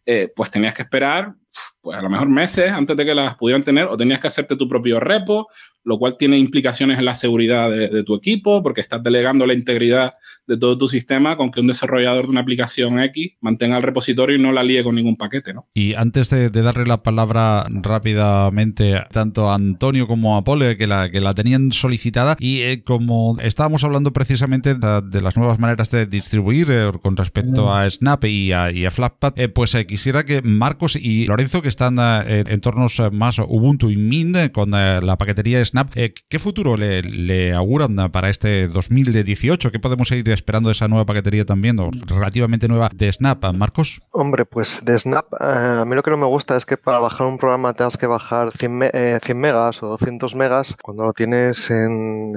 eh, 0.06 0.32
pues 0.34 0.50
tenías 0.50 0.74
que 0.74 0.84
esperar, 0.84 1.36
pues 1.82 1.98
a 1.98 2.02
lo 2.02 2.10
mejor 2.10 2.30
meses 2.30 2.72
antes 2.72 2.98
de 2.98 3.06
que 3.06 3.14
las 3.14 3.36
pudieran 3.36 3.64
tener, 3.64 3.86
o 3.86 3.96
tenías 3.96 4.20
que 4.20 4.28
hacerte 4.28 4.56
tu 4.56 4.68
propio 4.68 5.00
repo, 5.00 5.48
lo 5.86 6.00
cual 6.00 6.18
tiene 6.18 6.38
implicaciones 6.38 6.98
en 6.98 7.06
la 7.06 7.14
seguridad 7.14 7.70
de, 7.70 8.04
tu 8.04 8.16
equipo, 8.16 8.64
porque 8.64 8.82
estás 8.82 9.04
delegando 9.04 9.46
la 9.46 9.54
integridad 9.54 10.14
de 10.48 10.58
todo 10.58 10.78
tu 10.78 10.88
sistema 10.88 11.38
con 11.38 11.52
que 11.52 11.60
un 11.60 11.68
desarrollador 11.68 12.26
de 12.26 12.32
una 12.32 12.42
aplicación 12.42 13.00
X 13.00 13.34
mantenga 13.40 13.78
el 13.78 13.84
repositorio 13.84 14.36
y 14.36 14.42
no 14.42 14.52
la 14.52 14.64
líe 14.64 14.84
con 14.84 14.96
ningún 14.96 15.16
paquete. 15.16 15.54
¿no? 15.54 15.68
Y 15.76 15.94
antes 15.94 16.32
de, 16.32 16.50
darle 16.50 16.86
la 16.86 17.04
palabra 17.04 17.68
rápidamente 17.70 19.04
tanto 19.12 19.50
a 19.50 19.56
Antonio 19.56 20.08
como 20.08 20.38
a 20.38 20.44
Pole, 20.44 20.76
que 20.76 20.88
la, 20.88 21.12
que 21.12 21.22
la 21.22 21.36
tenían 21.36 21.72
solicitada, 21.72 22.36
y 22.40 22.62
eh, 22.62 22.84
como 22.84 23.38
estábamos 23.40 23.84
hablando 23.84 24.12
precisamente 24.12 24.74
de, 24.74 25.22
las 25.22 25.38
nuevas 25.38 25.60
maneras 25.60 25.92
de 25.92 26.08
distribuir 26.08 26.68
eh, 26.72 26.92
con 27.02 27.16
respecto 27.16 27.72
a 27.72 27.88
Snap 27.88 28.26
y 28.26 28.52
a, 28.52 28.72
y 28.72 28.90
Flatpak, 28.90 29.38
eh, 29.38 29.50
pues 29.50 29.76
quisiera 29.88 30.26
que 30.26 30.42
Marcos 30.42 30.96
y 30.96 31.28
Lorenzo, 31.28 31.45
que 31.62 31.70
están 31.70 31.98
en 32.00 32.50
entornos 32.52 33.02
más 33.12 33.40
Ubuntu 33.40 33.90
y 33.90 33.98
Mint, 33.98 34.52
con 34.52 34.72
la 34.72 35.16
paquetería 35.18 35.64
Snap, 35.64 35.96
eh, 35.96 36.14
¿Qué 36.28 36.40
futuro 36.40 36.76
le, 36.78 37.54
auguran 37.54 37.96
para 38.12 38.30
este 38.30 38.68
2018? 38.68 39.72
¿Qué 39.72 39.80
podemos 39.80 40.08
seguir 40.08 40.30
esperando 40.30 40.70
de 40.70 40.74
esa 40.74 40.88
nueva 40.88 41.06
paquetería 41.06 41.46
también, 41.46 41.78
relativamente 42.08 42.68
nueva 42.68 42.90
de 42.94 43.12
Snap, 43.12 43.54
Marcos? 43.54 44.02
Hombre, 44.12 44.46
pues 44.46 44.82
de 44.84 44.98
Snap, 44.98 45.34
eh, 45.34 45.80
a 45.82 45.86
mí 45.86 45.96
lo 45.96 46.04
que 46.04 46.12
no 46.12 46.18
me 46.18 46.26
gusta 46.26 46.58
es 46.58 46.66
que 46.66 46.78
para 46.78 47.00
bajar 47.00 47.28
un 47.28 47.38
programa 47.38 47.74
tengas 47.74 47.98
que 47.98 48.08
bajar 48.08 48.52
100, 48.58 48.90
eh, 48.94 49.20
megas 49.36 49.82
o 49.84 49.88
200 49.88 50.36
megas 50.36 50.76
cuando 50.82 51.04
lo 51.04 51.14
tienes 51.14 51.70
en, 51.70 52.34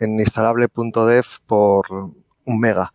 en 0.00 0.20
instalable.dev 0.20 1.26
por 1.46 1.86
un 2.44 2.60
mega. 2.60 2.92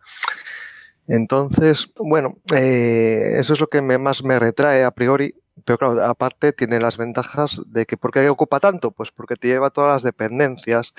Entonces, 1.06 1.90
bueno, 1.98 2.38
eso 2.50 3.52
es 3.52 3.60
lo 3.60 3.68
que 3.68 3.82
más 3.82 4.24
me 4.24 4.38
retrae 4.38 4.84
a 4.84 4.90
priori 4.90 5.34
pero 5.64 5.78
claro, 5.78 6.02
aparte 6.02 6.52
tiene 6.52 6.80
las 6.80 6.96
ventajas 6.96 7.62
de 7.66 7.86
que 7.86 7.96
¿por 7.96 8.10
qué 8.10 8.28
ocupa 8.28 8.60
tanto? 8.60 8.90
Pues 8.90 9.10
porque 9.12 9.36
te 9.36 9.48
lleva 9.48 9.70
todas 9.70 9.92
las 9.92 10.02
dependencias 10.02 10.94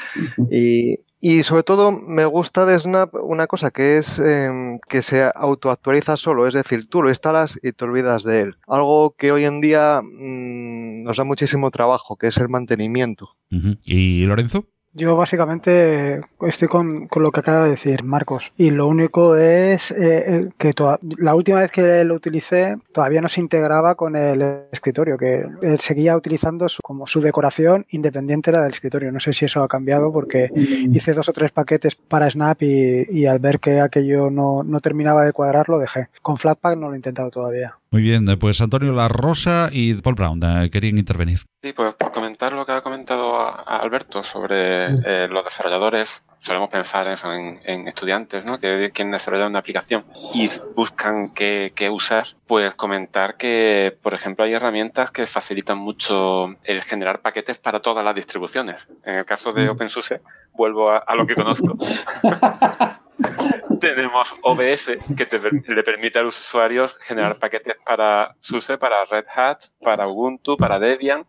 y, 0.49 0.99
y 1.19 1.43
sobre 1.43 1.63
todo 1.63 1.91
me 1.91 2.25
gusta 2.25 2.65
de 2.65 2.77
Snap 2.77 3.15
una 3.15 3.47
cosa 3.47 3.71
que 3.71 3.97
es 3.97 4.19
em, 4.19 4.79
que 4.79 5.01
se 5.01 5.29
autoactualiza 5.33 6.17
solo, 6.17 6.47
es 6.47 6.53
decir, 6.53 6.87
tú 6.87 7.01
lo 7.01 7.09
instalas 7.09 7.59
y 7.61 7.71
te 7.71 7.85
olvidas 7.85 8.23
de 8.23 8.41
él. 8.41 8.55
Algo 8.67 9.15
que 9.17 9.31
hoy 9.31 9.43
en 9.43 9.61
día 9.61 10.01
mm, 10.01 11.03
nos 11.03 11.17
da 11.17 11.23
muchísimo 11.23 11.71
trabajo, 11.71 12.15
que 12.15 12.27
es 12.27 12.37
el 12.37 12.49
mantenimiento. 12.49 13.35
¿Y 13.83 14.25
Lorenzo? 14.25 14.67
Yo 14.97 15.17
básicamente 15.17 16.21
estoy 16.41 16.69
con, 16.69 17.09
lo 17.13 17.31
que 17.31 17.41
acaba 17.41 17.65
de 17.65 17.71
decir 17.71 18.03
Marcos 18.03 18.53
y 18.57 18.71
lo 18.71 18.87
único 18.87 19.35
es 19.35 19.91
eh, 19.91 20.49
que 20.57 20.71
la 21.17 21.35
última 21.35 21.59
vez 21.59 21.69
que 21.69 22.05
lo 22.05 22.15
utilicé 22.15 22.77
todavía 22.93 23.19
no 23.19 23.27
se 23.27 23.41
integraba 23.41 23.95
con 23.95 24.15
el 24.15 24.41
escritorio, 24.71 25.17
que 25.17 25.45
él 25.61 25.79
seguía 25.79 26.15
utilizando 26.15 26.67
como 26.81 27.07
su 27.07 27.19
decoración 27.19 27.85
independiente 27.89 28.51
era 28.51 28.61
del 28.61 28.71
escritorio. 28.71 29.11
No 29.11 29.19
sé 29.19 29.33
si 29.33 29.43
eso 29.43 29.61
ha 29.61 29.67
cambiado 29.67 30.13
porque 30.13 30.49
mm. 30.55 30.95
hice 30.95 31.11
dos 31.11 31.27
o 31.27 31.33
tres 31.33 31.51
paquetes 31.51 31.95
para 31.95 32.29
Snap 32.29 32.63
y, 32.63 33.25
al 33.25 33.39
ver 33.39 33.59
que 33.59 33.81
aquello 33.81 34.29
no, 34.29 34.63
no 34.63 34.79
terminaba 34.79 35.25
de 35.25 35.33
cuadrar 35.33 35.67
lo 35.67 35.77
dejé. 35.77 36.07
Con 36.21 36.37
Flatpak 36.37 36.77
no 36.77 36.87
lo 36.87 36.93
he 36.93 36.97
intentado 36.97 37.29
todavía. 37.31 37.75
Muy 37.91 38.01
bien, 38.01 38.27
eh, 38.27 38.37
pues 38.37 38.59
Antonio 38.61 38.91
La 38.91 39.07
Rosa 39.07 39.69
y 39.71 39.93
Paul 39.95 40.15
Brown 40.15 40.41
eh, 40.43 40.69
querían 40.69 40.97
intervenir. 40.97 41.41
Sí, 41.63 41.73
pues 41.73 41.93
por 41.95 42.11
comentar 42.11 42.53
lo 42.53 42.65
que 42.65 42.73
ha 42.73 42.81
comentado 42.81 43.37
Alberto 43.67 44.21
sobre 44.23 44.87
eh, 44.87 45.27
los 45.29 45.45
desarrolladores, 45.45 46.23
solemos 46.45 46.69
pensar 46.69 47.07
eso 47.07 47.33
en, 47.33 47.87
estudiantes, 47.87 48.45
¿no? 48.45 48.59
Que 48.59 48.91
quieren 48.93 49.11
desarrollar 49.11 49.47
una 49.47 49.59
aplicación 49.59 50.05
y 50.33 50.47
buscan 50.75 51.33
qué, 51.33 51.71
usar. 51.91 52.27
Pues 52.45 52.75
comentar 52.75 53.35
que, 53.35 53.97
por 54.01 54.13
ejemplo, 54.13 54.45
hay 54.45 54.53
herramientas 54.53 55.09
que 55.09 55.25
facilitan 55.25 55.79
mucho 55.79 56.49
el 56.63 56.83
generar 56.83 57.21
paquetes 57.21 57.57
para 57.57 57.81
todas 57.81 58.05
las 58.05 58.13
distribuciones. 58.13 58.87
En 59.05 59.15
el 59.15 59.25
caso 59.25 59.51
de 59.51 59.69
OpenSUSE, 59.69 60.21
vuelvo 60.53 60.91
a, 60.91 61.15
lo 61.15 61.25
que 61.25 61.33
conozco. 61.33 61.77
Tenemos 63.93 64.33
OBS 64.41 64.97
que 65.15 65.27
le 65.67 65.83
permite 65.83 66.17
a 66.17 66.23
los 66.23 66.39
usuarios 66.39 66.97
generar 66.97 67.37
paquetes 67.37 67.75
para 67.85 68.35
SUSE, 68.39 68.79
para 68.79 69.05
Red 69.05 69.25
Hat, 69.35 69.59
para 69.79 70.07
Ubuntu, 70.07 70.57
para 70.57 70.79
Debian 70.79 71.27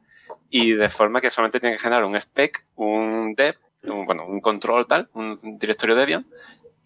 y 0.48 0.72
de 0.72 0.88
forma 0.88 1.20
que 1.20 1.28
solamente 1.28 1.60
tiene 1.60 1.76
que 1.76 1.82
generar 1.82 2.04
un 2.06 2.16
spec, 2.16 2.64
un 2.76 3.34
dev, 3.34 3.56
un, 3.82 4.06
bueno, 4.06 4.24
un 4.24 4.40
control 4.40 4.86
tal, 4.86 5.10
un 5.12 5.58
directorio 5.58 5.96
Debian 5.96 6.26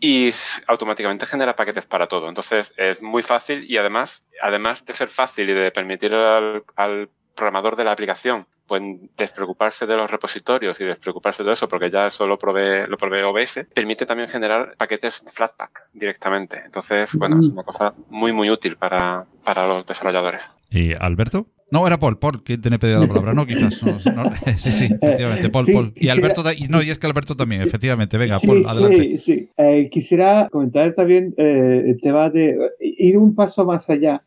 y 0.01 0.33
automáticamente 0.67 1.25
genera 1.25 1.55
paquetes 1.55 1.87
para 1.87 2.09
todo. 2.09 2.29
Entonces 2.29 2.75
es 2.77 3.01
muy 3.01 3.23
fácil 3.23 3.65
y 3.71 3.77
además, 3.77 4.27
además 4.43 4.85
de 4.85 4.93
ser 4.93 5.07
fácil 5.07 5.51
y 5.51 5.53
de 5.53 5.71
permitir 5.71 6.13
al 6.15 7.11
programador 7.37 7.77
de 7.77 7.85
la 7.85 7.93
aplicación 7.93 8.45
pues 8.71 8.83
despreocuparse 9.17 9.85
de 9.85 9.97
los 9.97 10.09
repositorios 10.09 10.81
y 10.81 10.85
despreocuparse 10.85 11.43
de 11.43 11.55
eso, 11.55 11.67
porque 11.67 11.91
ya 11.91 12.07
eso 12.07 12.25
lo 12.25 12.39
provee, 12.39 12.87
lo 12.87 12.97
provee 12.97 13.23
OBS, 13.23 13.67
permite 13.75 14.07
también 14.07 14.29
generar 14.29 14.77
paquetes 14.79 15.25
Flatpak 15.35 15.87
directamente. 15.93 16.63
Entonces, 16.65 17.17
bueno, 17.17 17.41
es 17.41 17.49
una 17.49 17.65
cosa 17.65 17.93
muy, 18.11 18.33
muy 18.33 18.49
útil 18.49 18.77
para, 18.77 19.27
para 19.43 19.67
los 19.67 19.85
desarrolladores. 19.85 20.49
¿Y 20.71 20.93
Alberto? 20.93 21.49
No, 21.73 21.85
era 21.85 21.99
Paul, 21.99 22.21
Paul, 22.21 22.45
que 22.45 22.59
tiene 22.59 22.79
pedido 22.79 23.01
la 23.01 23.09
palabra, 23.09 23.35
no, 23.35 23.45
quizás. 23.45 23.75
sí, 24.57 24.71
sí, 24.71 24.85
efectivamente, 24.85 25.51
Paul, 25.51 25.67
Paul. 25.73 25.93
Y 25.97 26.09
Alberto, 26.09 26.45
no, 26.69 26.81
y 26.81 26.91
es 26.91 26.99
que 27.01 27.09
Alberto 27.09 27.35
también, 27.35 27.63
efectivamente. 27.63 28.19
Venga, 28.19 28.39
Paul, 28.39 28.65
adelante. 28.69 29.03
Sí, 29.03 29.19
sí. 29.19 29.49
Eh, 29.57 29.89
quisiera 29.91 30.49
comentar 30.49 30.95
también 30.95 31.35
eh, 31.37 31.83
el 31.87 32.01
tema 32.01 32.31
de 32.31 32.57
ir 32.79 33.19
un 33.19 33.35
paso 33.35 33.65
más 33.65 33.91
allá 33.91 34.23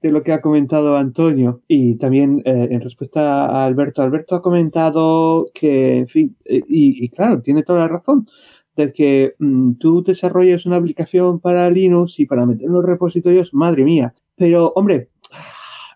de 0.00 0.12
lo 0.12 0.22
que 0.22 0.32
ha 0.32 0.40
comentado 0.40 0.96
Antonio 0.96 1.62
y 1.66 1.96
también 1.96 2.42
eh, 2.44 2.68
en 2.70 2.80
respuesta 2.80 3.46
a 3.46 3.64
Alberto. 3.64 4.02
Alberto 4.02 4.36
ha 4.36 4.42
comentado 4.42 5.46
que, 5.52 5.98
en 5.98 6.08
fin, 6.08 6.36
y, 6.44 7.08
claro, 7.08 7.42
tiene 7.42 7.62
toda 7.62 7.80
la 7.80 7.88
razón 7.88 8.28
de 8.76 8.92
que 8.92 9.34
mm, 9.38 9.74
tú 9.74 10.04
desarrollas 10.04 10.66
una 10.66 10.76
aplicación 10.76 11.40
para 11.40 11.68
Linux 11.70 12.20
y 12.20 12.26
para 12.26 12.46
meter 12.46 12.70
los 12.70 12.84
repositorios, 12.84 13.52
madre 13.52 13.84
mía. 13.84 14.14
Pero, 14.36 14.72
hombre, 14.76 15.08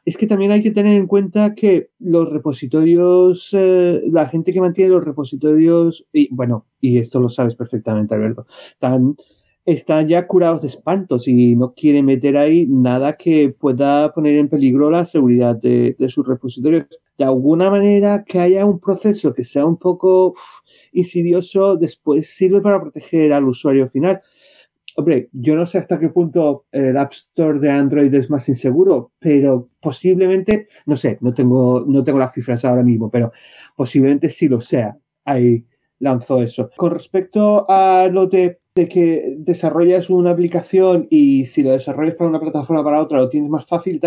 es 0.04 0.16
que 0.16 0.26
también 0.26 0.50
hay 0.50 0.60
que 0.60 0.72
tener 0.72 0.96
en 0.96 1.06
cuenta 1.06 1.54
que 1.54 1.90
los 2.00 2.30
repositorios, 2.30 3.50
eh, 3.52 4.00
la 4.10 4.28
gente 4.28 4.52
que 4.52 4.60
mantiene 4.60 4.90
los 4.90 5.04
repositorios, 5.04 6.06
y 6.12 6.28
bueno, 6.34 6.66
y 6.80 6.98
esto 6.98 7.20
lo 7.20 7.28
sabes 7.28 7.54
perfectamente, 7.54 8.14
Alberto, 8.14 8.46
están 9.64 10.08
ya 10.08 10.26
curados 10.26 10.62
de 10.62 10.68
espantos 10.68 11.28
y 11.28 11.54
no 11.54 11.74
quieren 11.74 12.06
meter 12.06 12.36
ahí 12.36 12.66
nada 12.68 13.16
que 13.16 13.50
pueda 13.50 14.12
poner 14.12 14.36
en 14.36 14.48
peligro 14.48 14.90
la 14.90 15.06
seguridad 15.06 15.56
de, 15.56 15.94
sus 16.08 16.26
repositorios. 16.26 16.86
De 17.16 17.24
alguna 17.24 17.70
manera 17.70 18.24
que 18.24 18.40
haya 18.40 18.64
un 18.64 18.80
proceso 18.80 19.32
que 19.32 19.44
sea 19.44 19.64
un 19.64 19.76
poco 19.76 20.34
insidioso, 20.92 21.76
después 21.76 22.34
sirve 22.34 22.60
para 22.60 22.80
proteger 22.80 23.32
al 23.32 23.44
usuario 23.44 23.88
final. 23.88 24.20
Hombre, 24.96 25.30
yo 25.32 25.54
no 25.54 25.64
sé 25.64 25.78
hasta 25.78 25.98
qué 25.98 26.08
punto 26.10 26.66
el 26.72 26.96
App 26.98 27.12
Store 27.12 27.58
de 27.58 27.70
Android 27.70 28.12
es 28.14 28.28
más 28.28 28.48
inseguro, 28.48 29.12
pero 29.18 29.70
posiblemente, 29.80 30.68
no 30.86 30.96
sé, 30.96 31.18
no 31.22 31.32
tengo, 31.32 31.84
no 31.86 32.04
tengo 32.04 32.18
las 32.18 32.34
cifras 32.34 32.64
ahora 32.64 32.82
mismo, 32.82 33.10
pero 33.10 33.32
posiblemente 33.76 34.28
sí 34.28 34.48
lo 34.48 34.60
sea. 34.60 34.98
Ahí 35.24 35.64
lanzó 35.98 36.42
eso. 36.42 36.68
Con 36.76 36.90
respecto 36.90 37.64
a 37.70 38.08
lo 38.08 38.26
de, 38.26 38.61
que 38.74 39.34
desarrollas 39.38 40.08
una 40.08 40.30
aplicación 40.30 41.06
y 41.10 41.44
si 41.44 41.62
lo 41.62 41.72
desarrollas 41.72 42.14
para 42.14 42.30
una 42.30 42.40
plataforma 42.40 42.82
para 42.82 43.02
otra 43.02 43.18
lo 43.18 43.28
tienes 43.28 43.50
más 43.50 43.66
fácil, 43.66 44.00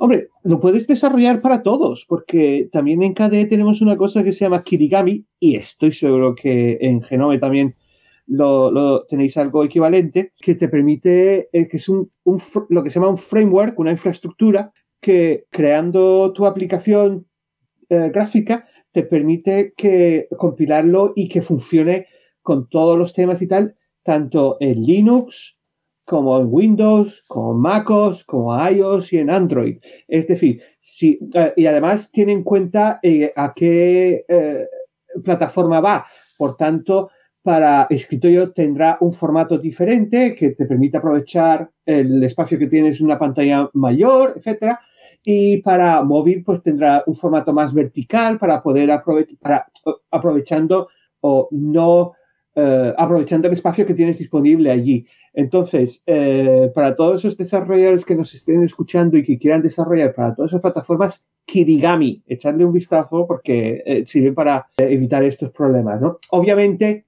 hombre, 0.00 0.30
lo 0.42 0.58
puedes 0.58 0.88
desarrollar 0.88 1.40
para 1.40 1.62
todos, 1.62 2.06
porque 2.08 2.68
también 2.72 3.04
en 3.04 3.14
KDE 3.14 3.46
tenemos 3.46 3.80
una 3.80 3.96
cosa 3.96 4.24
que 4.24 4.32
se 4.32 4.40
llama 4.40 4.64
Kirigami 4.64 5.24
y 5.38 5.54
estoy 5.54 5.92
seguro 5.92 6.34
que 6.34 6.78
en 6.80 7.02
Genome 7.02 7.38
también 7.38 7.76
lo, 8.26 9.04
tenéis 9.04 9.36
algo 9.36 9.64
equivalente, 9.64 10.32
que 10.40 10.56
te 10.56 10.68
permite, 10.68 11.48
eh, 11.52 11.68
que 11.68 11.76
es 11.76 11.88
un, 11.88 12.10
lo 12.68 12.82
que 12.82 12.90
se 12.90 12.98
llama 12.98 13.10
un 13.10 13.18
framework, 13.18 13.78
una 13.78 13.92
infraestructura, 13.92 14.72
que 15.00 15.46
creando 15.50 16.32
tu 16.32 16.46
aplicación 16.46 17.26
eh, 17.88 18.10
gráfica 18.12 18.66
te 18.90 19.04
permite 19.04 19.72
que 19.76 20.26
compilarlo 20.36 21.12
y 21.14 21.28
que 21.28 21.42
funcione 21.42 22.06
con 22.42 22.68
todos 22.68 22.98
los 22.98 23.14
temas 23.14 23.40
y 23.40 23.46
tal, 23.46 23.76
tanto 24.02 24.56
en 24.60 24.82
Linux 24.82 25.58
como 26.04 26.40
en 26.40 26.48
Windows, 26.50 27.24
como 27.28 27.54
MacOS, 27.54 28.24
como 28.24 28.68
iOS 28.68 29.12
y 29.12 29.18
en 29.18 29.30
Android. 29.30 29.78
Es 30.08 30.26
decir, 30.26 30.60
si, 30.80 31.18
eh, 31.34 31.52
y 31.56 31.66
además 31.66 32.10
tiene 32.10 32.32
en 32.32 32.42
cuenta 32.42 33.00
a 33.36 33.54
qué 33.54 34.24
plataforma 35.22 35.80
va. 35.80 36.06
Por 36.36 36.56
tanto, 36.56 37.10
para 37.42 37.86
escritorio 37.90 38.52
tendrá 38.52 38.98
un 39.00 39.12
formato 39.12 39.58
diferente 39.58 40.34
que 40.34 40.50
te 40.50 40.66
permite 40.66 40.98
aprovechar 40.98 41.70
el 41.86 42.22
espacio 42.22 42.58
que 42.58 42.66
tienes 42.66 43.00
en 43.00 43.06
una 43.06 43.18
pantalla 43.18 43.70
mayor, 43.72 44.34
etcétera. 44.36 44.80
Y 45.22 45.58
para 45.62 46.02
móvil, 46.02 46.42
pues 46.44 46.62
tendrá 46.62 47.02
un 47.06 47.14
formato 47.14 47.52
más 47.52 47.74
vertical 47.74 48.38
para 48.38 48.62
poder 48.62 48.90
aprovechar, 48.90 49.38
para, 49.38 49.66
aprovechando 50.10 50.88
o 51.20 51.48
no 51.50 52.12
eh, 52.56 52.92
aprovechando 52.98 53.46
el 53.46 53.54
espacio 53.54 53.86
que 53.86 53.94
tienes 53.94 54.18
disponible 54.18 54.72
allí. 54.72 55.06
Entonces, 55.32 56.02
eh, 56.06 56.70
para 56.74 56.96
todos 56.96 57.20
esos 57.20 57.36
desarrolladores 57.36 58.04
que 58.04 58.16
nos 58.16 58.34
estén 58.34 58.64
escuchando 58.64 59.16
y 59.16 59.22
que 59.22 59.38
quieran 59.38 59.62
desarrollar 59.62 60.12
para 60.12 60.34
todas 60.34 60.50
esas 60.50 60.60
plataformas, 60.60 61.28
Kirigami, 61.44 62.24
echarle 62.26 62.64
un 62.64 62.72
vistazo 62.72 63.24
porque 63.28 63.84
eh, 63.86 64.04
sirve 64.04 64.32
para 64.32 64.66
evitar 64.76 65.22
estos 65.22 65.52
problemas. 65.52 66.00
¿no? 66.00 66.18
Obviamente, 66.30 67.06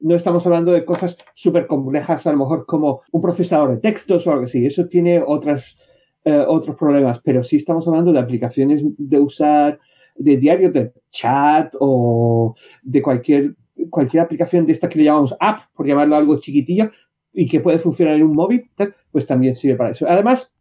no 0.00 0.16
estamos 0.16 0.44
hablando 0.46 0.72
de 0.72 0.84
cosas 0.84 1.16
súper 1.34 1.68
complejas, 1.68 2.26
a 2.26 2.32
lo 2.32 2.38
mejor 2.38 2.66
como 2.66 3.02
un 3.12 3.20
procesador 3.20 3.70
de 3.70 3.78
textos 3.78 4.26
o 4.26 4.32
algo 4.32 4.46
así. 4.46 4.66
Eso 4.66 4.88
tiene 4.88 5.22
otras, 5.24 5.78
otros 6.24 6.76
problemas, 6.76 7.20
pero 7.20 7.44
sí 7.44 7.56
estamos 7.56 7.86
hablando 7.86 8.12
de 8.12 8.18
aplicaciones 8.18 8.82
de 8.84 9.18
usar 9.20 9.78
de 10.16 10.36
diario 10.36 10.70
de 10.70 10.92
chat 11.10 11.74
o 11.78 12.54
de 12.82 13.02
cualquier 13.02 13.54
cualquier 13.88 14.22
aplicación 14.22 14.66
de 14.66 14.72
esta 14.72 14.88
que 14.88 14.98
le 14.98 15.04
llamamos 15.04 15.34
app, 15.40 15.60
por 15.74 15.86
llamarlo 15.86 16.16
algo 16.16 16.38
chiquitillo, 16.38 16.90
y 17.32 17.46
que 17.48 17.60
puede 17.60 17.78
funcionar 17.78 18.14
en 18.14 18.24
un 18.24 18.34
móvil, 18.34 18.70
pues 19.10 19.26
también 19.26 19.54
sirve 19.54 19.76
para 19.76 19.90
eso. 19.90 20.06
Además, 20.08 20.52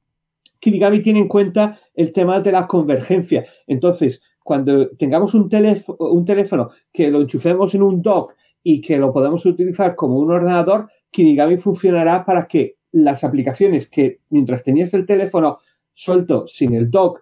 Kirigami 0.59 1.01
tiene 1.01 1.19
en 1.19 1.27
cuenta 1.27 1.77
el 1.95 2.11
tema 2.11 2.39
de 2.41 2.51
la 2.51 2.67
convergencia. 2.67 3.45
Entonces, 3.65 4.21
cuando 4.43 4.89
tengamos 4.91 5.33
un, 5.33 5.49
teléfono, 5.49 5.97
un 5.99 6.25
teléfono 6.25 6.69
que 6.91 7.09
lo 7.09 7.21
enchufemos 7.21 7.73
en 7.75 7.83
un 7.83 8.01
dock 8.01 8.35
y 8.61 8.81
que 8.81 8.97
lo 8.97 9.13
podemos 9.13 9.45
utilizar 9.45 9.95
como 9.95 10.19
un 10.19 10.31
ordenador, 10.31 10.89
Kirigami 11.11 11.57
funcionará 11.57 12.25
para 12.25 12.47
que 12.47 12.75
las 12.91 13.23
aplicaciones 13.23 13.87
que 13.87 14.19
mientras 14.29 14.63
tenías 14.63 14.93
el 14.93 15.05
teléfono 15.05 15.59
suelto 15.91 16.47
sin 16.47 16.73
el 16.73 16.89
dock 16.89 17.21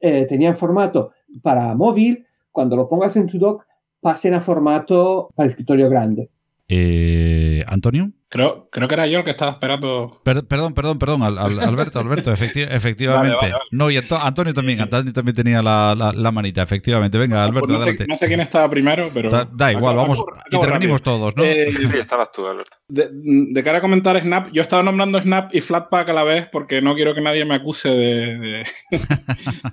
eh, 0.00 0.26
tenían 0.26 0.56
formato 0.56 1.12
para 1.42 1.74
móvil, 1.74 2.24
cuando 2.50 2.76
lo 2.76 2.88
pongas 2.88 3.16
en 3.16 3.26
tu 3.26 3.38
dock 3.38 3.66
pasen 4.00 4.34
a 4.34 4.40
formato 4.40 5.30
para 5.34 5.48
escritorio 5.48 5.88
grande. 5.88 6.30
Eh, 6.68 7.64
¿Antonio? 7.66 8.12
Creo, 8.30 8.68
creo 8.70 8.86
que 8.86 8.94
era 8.94 9.08
yo 9.08 9.18
el 9.18 9.24
que 9.24 9.32
estaba 9.32 9.50
esperando. 9.50 10.20
perdón, 10.22 10.72
perdón, 10.72 11.00
perdón, 11.00 11.22
Alberto, 11.24 11.98
Alberto, 11.98 12.32
efectivamente. 12.32 13.52
No, 13.72 13.90
y 13.90 13.96
Antonio 13.96 14.54
también, 14.54 14.80
Antonio 14.80 15.12
también 15.12 15.34
tenía 15.34 15.60
la, 15.60 16.30
manita, 16.32 16.62
efectivamente. 16.62 17.18
Venga, 17.18 17.42
Alberto, 17.42 17.66
pues 17.66 17.70
no 17.72 17.76
adelante. 17.78 18.04
Sé, 18.04 18.08
no 18.08 18.16
sé 18.16 18.28
quién 18.28 18.40
estaba 18.40 18.70
primero, 18.70 19.10
pero. 19.12 19.30
Da, 19.30 19.72
igual, 19.72 19.96
vamos. 19.96 20.22
intervenimos 20.48 21.02
todos, 21.02 21.34
¿no? 21.34 21.42
Eh, 21.42 21.72
sí, 21.72 21.88
estabas 21.98 22.30
tú, 22.30 22.46
Alberto. 22.46 22.76
De, 22.86 23.62
cara 23.64 23.78
a 23.78 23.80
comentar 23.80 24.20
Snap, 24.20 24.52
yo 24.52 24.62
estaba 24.62 24.84
nombrando 24.84 25.20
Snap 25.20 25.52
y 25.52 25.60
Flatpak 25.60 26.08
a 26.08 26.12
la 26.12 26.22
vez 26.22 26.48
porque 26.52 26.80
no 26.80 26.94
quiero 26.94 27.14
que 27.14 27.20
nadie 27.20 27.44
me 27.44 27.56
acuse 27.56 27.88
de, 27.88 28.64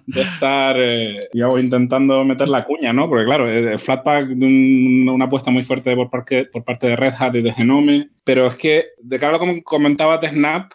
de, 0.07 0.21
estar 0.21 0.75
eh, 0.79 1.19
intentando 1.59 2.23
meter 2.25 2.49
la 2.49 2.65
cuña, 2.65 2.91
¿no? 2.91 3.07
Porque 3.07 3.25
claro, 3.25 3.47
eh, 3.47 3.77
Flatpak, 3.77 4.29
una 4.31 5.25
apuesta 5.25 5.51
muy 5.51 5.61
fuerte 5.61 5.95
por 5.95 6.09
parte, 6.09 6.45
por 6.45 6.63
parte 6.63 6.87
de 6.87 6.95
Red 6.95 7.13
Hat 7.19 7.35
y 7.35 7.41
de 7.43 7.53
Genome 7.53 8.09
pero 8.27 8.46
es 8.47 8.55
que, 8.55 8.85
de 8.99 9.19
cara 9.19 9.37
a 9.37 9.39
lo 9.39 9.53
que 9.53 9.63
comentaba 9.63 10.17
de 10.17 10.29
Snap, 10.29 10.71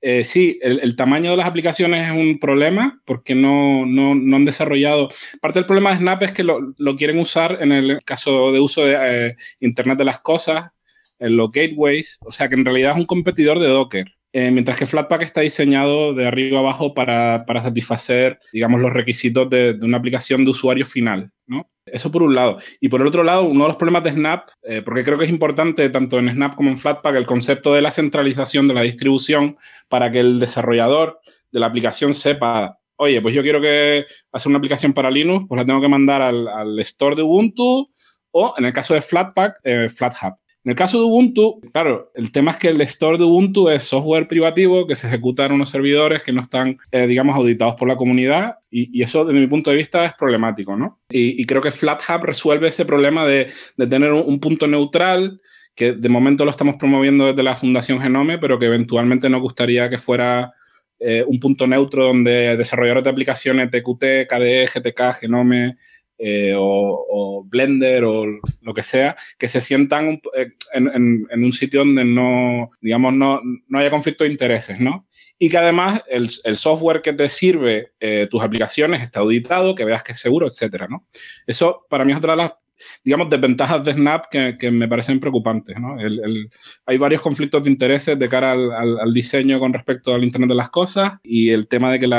eh, 0.00 0.24
sí, 0.24 0.58
el, 0.62 0.94
tamaño 0.94 1.30
de 1.30 1.38
las 1.38 1.46
aplicaciones 1.46 2.06
es 2.06 2.14
un 2.14 2.38
problema 2.38 3.00
porque 3.04 3.34
no, 3.34 3.86
no, 3.86 4.14
no, 4.14 4.36
han 4.36 4.44
desarrollado. 4.44 5.08
Parte 5.40 5.58
del 5.58 5.66
problema 5.66 5.90
de 5.90 5.96
Snap 5.96 6.22
es 6.22 6.32
que 6.32 6.44
lo, 6.44 6.74
lo 6.76 6.96
quieren 6.96 7.18
usar 7.18 7.58
en 7.60 7.72
el 7.72 7.98
caso 8.04 8.52
de 8.52 8.60
uso 8.60 8.84
de 8.84 8.96
eh, 8.98 9.36
Internet 9.60 9.98
de 9.98 10.04
las 10.04 10.20
Cosas, 10.20 10.70
en 11.18 11.36
los 11.36 11.50
gateways, 11.50 12.18
o 12.24 12.30
sea 12.30 12.48
que 12.48 12.54
en 12.54 12.64
realidad 12.64 12.92
es 12.92 12.98
un 12.98 13.06
competidor 13.06 13.58
de 13.58 13.68
Docker. 13.68 14.15
Eh, 14.38 14.50
mientras 14.50 14.76
que 14.76 14.84
Flatpak 14.84 15.22
está 15.22 15.40
diseñado 15.40 16.12
de 16.12 16.28
arriba 16.28 16.58
abajo 16.58 16.92
para, 16.92 17.42
satisfacer, 17.62 18.38
digamos, 18.52 18.82
los 18.82 18.92
requisitos 18.92 19.48
de, 19.48 19.78
una 19.80 19.96
aplicación 19.96 20.44
de 20.44 20.50
usuario 20.50 20.84
final, 20.84 21.30
¿no? 21.46 21.66
Eso 21.86 22.12
por 22.12 22.22
un 22.22 22.34
lado. 22.34 22.58
Y 22.78 22.90
por 22.90 23.00
el 23.00 23.06
otro 23.06 23.24
lado, 23.24 23.44
uno 23.44 23.64
de 23.64 23.68
los 23.68 23.78
problemas 23.78 24.04
de 24.04 24.12
Snap, 24.12 24.50
eh, 24.62 24.82
porque 24.84 25.04
creo 25.04 25.16
que 25.16 25.24
es 25.24 25.30
importante 25.30 25.88
tanto 25.88 26.18
en 26.18 26.30
Snap 26.30 26.54
como 26.54 26.68
en 26.68 26.76
Flatpak, 26.76 27.16
el 27.16 27.24
concepto 27.24 27.72
de 27.72 27.80
la 27.80 27.90
centralización 27.90 28.68
de 28.68 28.74
la 28.74 28.82
distribución 28.82 29.56
para 29.88 30.10
que 30.10 30.20
el 30.20 30.38
desarrollador 30.38 31.18
de 31.50 31.60
la 31.60 31.68
aplicación 31.68 32.12
sepa, 32.12 32.78
oye, 32.96 33.22
pues 33.22 33.34
yo 33.34 33.40
quiero 33.40 33.62
que 33.62 34.04
hacer 34.32 34.50
una 34.50 34.58
aplicación 34.58 34.92
para 34.92 35.10
Linux, 35.10 35.46
pues 35.48 35.58
la 35.58 35.64
tengo 35.64 35.80
que 35.80 35.88
mandar 35.88 36.20
al, 36.20 36.46
al 36.46 36.78
store 36.80 37.16
de 37.16 37.22
Ubuntu 37.22 37.90
o, 38.32 38.54
en 38.58 38.66
el 38.66 38.74
caso 38.74 38.92
de 38.92 39.00
Flatpak, 39.00 39.60
eh, 39.64 39.88
FlatHub. 39.88 40.34
En 40.66 40.70
el 40.70 40.76
caso 40.76 40.98
de 40.98 41.04
Ubuntu, 41.04 41.60
claro, 41.72 42.10
el 42.16 42.32
tema 42.32 42.50
es 42.50 42.56
que 42.56 42.66
el 42.66 42.80
store 42.80 43.18
de 43.18 43.22
Ubuntu 43.22 43.68
es 43.68 43.84
software 43.84 44.26
privativo 44.26 44.84
que 44.84 44.96
se 44.96 45.06
ejecuta 45.06 45.46
en 45.46 45.52
unos 45.52 45.70
servidores 45.70 46.24
que 46.24 46.32
no 46.32 46.40
están, 46.40 46.78
eh, 46.90 47.06
digamos, 47.06 47.36
auditados 47.36 47.76
por 47.76 47.86
la 47.86 47.94
comunidad 47.94 48.56
y, 48.68 49.00
eso, 49.00 49.24
desde 49.24 49.38
mi 49.38 49.46
punto 49.46 49.70
de 49.70 49.76
vista, 49.76 50.04
es 50.04 50.14
problemático, 50.14 50.74
¿no? 50.74 50.98
Y, 51.08 51.46
creo 51.46 51.62
que 51.62 51.70
FlatHub 51.70 52.24
resuelve 52.24 52.66
ese 52.66 52.84
problema 52.84 53.24
de, 53.24 53.46
tener 53.88 54.12
un, 54.12 54.40
punto 54.40 54.66
neutral 54.66 55.40
que 55.76 55.92
de 55.92 56.08
momento 56.08 56.44
lo 56.44 56.50
estamos 56.50 56.74
promoviendo 56.74 57.26
desde 57.26 57.44
la 57.44 57.54
Fundación 57.54 58.00
Genome, 58.00 58.38
pero 58.38 58.58
que 58.58 58.66
eventualmente 58.66 59.30
nos 59.30 59.42
gustaría 59.42 59.88
que 59.88 59.98
fuera 59.98 60.52
eh, 60.98 61.22
un 61.28 61.38
punto 61.38 61.68
neutro 61.68 62.06
donde 62.06 62.56
desarrolladores 62.56 63.04
de 63.04 63.10
aplicaciones 63.10 63.70
TQT, 63.70 64.26
KDE, 64.28 64.66
GTK, 64.66 65.20
Genome, 65.20 65.76
eh, 66.18 66.54
o, 66.56 67.44
Blender 67.48 68.04
o 68.04 68.24
lo 68.62 68.74
que 68.74 68.82
sea, 68.82 69.16
que 69.38 69.48
se 69.48 69.60
sientan 69.60 70.20
eh, 70.34 70.52
en, 70.72 71.26
un 71.32 71.52
sitio 71.52 71.80
donde 71.80 72.04
no, 72.04 72.70
digamos, 72.80 73.14
no, 73.14 73.40
no, 73.68 73.78
haya 73.78 73.90
conflicto 73.90 74.24
de 74.24 74.30
intereses, 74.30 74.80
¿no? 74.80 75.06
Y 75.38 75.48
que 75.48 75.58
además 75.58 76.02
el, 76.08 76.56
software 76.56 77.02
que 77.02 77.12
te 77.12 77.28
sirve 77.28 77.92
eh, 78.00 78.26
tus 78.30 78.42
aplicaciones 78.42 79.02
está 79.02 79.20
auditado, 79.20 79.74
que 79.74 79.84
veas 79.84 80.02
que 80.02 80.12
es 80.12 80.18
seguro, 80.18 80.46
etcétera, 80.46 80.88
¿no? 80.88 81.06
Eso 81.46 81.86
para 81.88 82.04
mí 82.04 82.12
es 82.12 82.18
otra 82.18 82.32
de 82.32 82.38
las 82.38 82.52
digamos, 83.04 83.30
desventajas 83.30 83.84
de 83.84 83.94
Snap 83.94 84.26
que, 84.30 84.70
me 84.70 84.88
parecen 84.88 85.20
preocupantes. 85.20 85.78
¿no? 85.78 85.96
hay 86.86 86.98
varios 86.98 87.22
conflictos 87.22 87.62
de 87.62 87.70
intereses 87.70 88.18
de 88.18 88.28
cara 88.28 88.52
al, 88.52 89.12
diseño 89.12 89.58
con 89.58 89.72
respecto 89.72 90.14
al 90.14 90.24
Internet 90.24 90.48
de 90.48 90.54
las 90.54 90.70
Cosas 90.70 91.14
y 91.22 91.50
el 91.50 91.68
tema 91.68 91.92
de 91.92 91.98
que 91.98 92.06
el, 92.06 92.12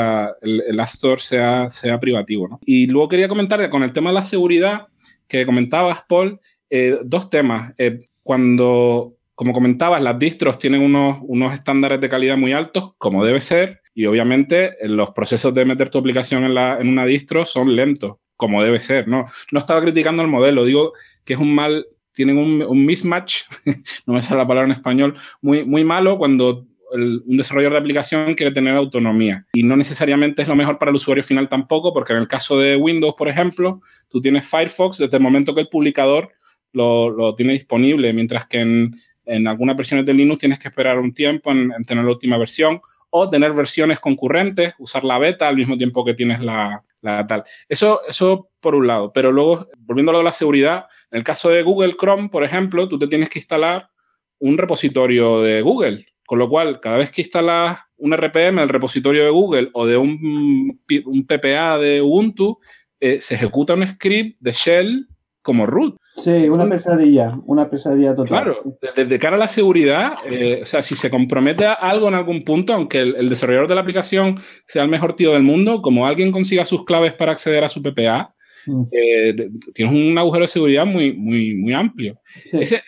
App 0.80 0.88
Store 0.88 1.20
sea, 1.20 1.70
sea 1.70 1.98
privativo. 2.00 2.48
¿no? 2.48 2.60
Y 2.64 2.86
luego 2.86 3.08
quería 3.08 3.28
comentar 3.28 3.60
que 3.60 3.70
con 3.70 3.82
el 3.82 3.92
tema 3.92 4.10
de 4.10 4.14
la 4.14 4.24
seguridad 4.24 4.88
que 5.26 5.44
comentabas, 5.44 6.04
Paul, 6.08 6.40
eh, 6.70 6.98
dos 7.04 7.30
temas. 7.30 7.74
Eh, 7.78 7.98
cuando, 8.22 9.16
como 9.34 9.52
comentabas, 9.52 10.02
las 10.02 10.18
distros 10.18 10.58
tienen 10.58 10.82
unos, 10.82 11.18
unos 11.22 11.54
estándares 11.54 12.00
de 12.00 12.08
calidad 12.08 12.36
muy 12.36 12.52
altos, 12.52 12.94
como 12.98 13.24
debe 13.24 13.40
ser, 13.40 13.80
y 13.94 14.06
obviamente 14.06 14.74
los 14.82 15.10
procesos 15.10 15.52
de 15.54 15.64
meter 15.64 15.90
tu 15.90 15.98
aplicación 15.98 16.44
en, 16.44 16.54
la, 16.54 16.78
en 16.80 16.88
una 16.88 17.04
distro 17.04 17.44
son 17.44 17.74
lentos 17.74 18.16
como 18.38 18.62
debe 18.62 18.80
ser, 18.80 19.08
¿no? 19.08 19.26
No 19.52 19.58
estaba 19.58 19.82
criticando 19.82 20.22
el 20.22 20.28
modelo, 20.28 20.64
digo 20.64 20.94
que 21.24 21.34
es 21.34 21.40
un 21.40 21.54
mal, 21.54 21.86
tienen 22.12 22.38
un, 22.38 22.86
mismatch, 22.86 23.42
no 24.06 24.14
me 24.14 24.22
sale 24.22 24.38
la 24.38 24.48
palabra 24.48 24.70
en 24.70 24.76
español, 24.76 25.16
muy, 25.42 25.64
muy 25.64 25.84
malo 25.84 26.16
cuando 26.16 26.64
un 26.90 27.36
desarrollador 27.36 27.74
de 27.74 27.80
aplicación 27.80 28.32
quiere 28.34 28.52
tener 28.52 28.74
autonomía. 28.74 29.44
Y 29.52 29.62
no 29.62 29.76
necesariamente 29.76 30.40
es 30.40 30.48
lo 30.48 30.56
mejor 30.56 30.78
para 30.78 30.90
el 30.90 30.94
usuario 30.94 31.22
final 31.22 31.48
tampoco, 31.48 31.92
porque 31.92 32.14
en 32.14 32.20
el 32.20 32.28
caso 32.28 32.58
de 32.58 32.76
Windows, 32.76 33.14
por 33.18 33.28
ejemplo, 33.28 33.82
tú 34.08 34.22
tienes 34.22 34.48
Firefox 34.48 34.98
desde 34.98 35.18
el 35.18 35.22
momento 35.22 35.54
que 35.54 35.62
el 35.62 35.68
publicador 35.68 36.30
lo, 36.72 37.34
tiene 37.34 37.54
disponible, 37.54 38.12
mientras 38.12 38.46
que 38.46 38.60
en, 38.60 38.94
en, 39.26 39.48
algunas 39.48 39.76
versiones 39.76 40.06
de 40.06 40.14
Linux 40.14 40.38
tienes 40.38 40.60
que 40.60 40.68
esperar 40.68 40.98
un 40.98 41.12
tiempo 41.12 41.50
en, 41.50 41.72
tener 41.86 42.04
la 42.04 42.10
última 42.12 42.38
versión 42.38 42.80
o 43.10 43.28
tener 43.28 43.52
versiones 43.52 43.98
concurrentes, 43.98 44.74
usar 44.78 45.02
la 45.04 45.18
beta 45.18 45.48
al 45.48 45.56
mismo 45.56 45.76
tiempo 45.76 46.04
que 46.04 46.14
tienes 46.14 46.40
la, 46.40 46.84
tal. 47.02 47.44
Eso, 47.68 48.00
eso 48.06 48.50
por 48.60 48.74
un 48.74 48.86
lado. 48.86 49.12
Pero 49.12 49.32
luego, 49.32 49.68
volviendo 49.78 50.10
a 50.10 50.14
lo 50.14 50.18
de 50.18 50.24
la 50.24 50.32
seguridad, 50.32 50.86
en 51.10 51.18
el 51.18 51.24
caso 51.24 51.48
de 51.48 51.62
Google 51.62 51.94
Chrome, 51.98 52.28
por 52.28 52.44
ejemplo, 52.44 52.88
tú 52.88 52.98
te 52.98 53.06
tienes 53.06 53.30
que 53.30 53.38
instalar 53.38 53.90
un 54.38 54.58
repositorio 54.58 55.42
de 55.42 55.62
Google. 55.62 56.06
Con 56.26 56.38
lo 56.38 56.48
cual, 56.48 56.80
cada 56.80 56.98
vez 56.98 57.10
que 57.10 57.22
instalas 57.22 57.80
un 57.96 58.12
RPM, 58.12 58.60
el 58.60 58.68
repositorio 58.68 59.24
de 59.24 59.30
Google 59.30 59.70
o 59.72 59.86
de 59.86 59.96
un, 59.96 60.80
un 61.06 61.26
PPA 61.26 61.78
de 61.78 62.02
Ubuntu, 62.02 62.58
eh, 63.00 63.20
se 63.20 63.36
ejecuta 63.36 63.74
un 63.74 63.86
script 63.86 64.36
de 64.40 64.52
shell 64.52 65.08
como 65.42 65.66
root. 65.66 65.96
Sí, 66.20 66.48
una 66.48 66.68
pesadilla, 66.68 67.38
una 67.46 67.70
pesadilla 67.70 68.14
total. 68.14 68.26
Claro, 68.26 68.78
desde 68.96 69.18
cara 69.18 69.36
a 69.36 69.38
la 69.38 69.48
seguridad, 69.48 70.14
eh, 70.28 70.60
o 70.62 70.66
sea, 70.66 70.82
si 70.82 70.96
se 70.96 71.10
compromete 71.10 71.64
a 71.64 71.74
algo 71.74 72.08
en 72.08 72.14
algún 72.14 72.42
punto, 72.42 72.72
aunque 72.72 73.00
el, 73.00 73.28
desarrollador 73.28 73.68
de 73.68 73.74
la 73.76 73.82
aplicación 73.82 74.40
sea 74.66 74.82
el 74.82 74.88
mejor 74.88 75.14
tío 75.14 75.32
del 75.32 75.42
mundo, 75.42 75.80
como 75.80 76.06
alguien 76.06 76.32
consiga 76.32 76.64
sus 76.64 76.84
claves 76.84 77.12
para 77.12 77.32
acceder 77.32 77.62
a 77.62 77.68
su 77.68 77.82
PPA, 77.82 78.34
mm. 78.66 78.82
eh, 78.92 79.50
tienes 79.74 79.94
un 79.94 80.18
agujero 80.18 80.42
de 80.42 80.48
seguridad 80.48 80.86
muy, 80.86 81.12
muy, 81.12 81.54
muy 81.54 81.72
amplio. 81.72 82.20
entonces, 82.52 82.82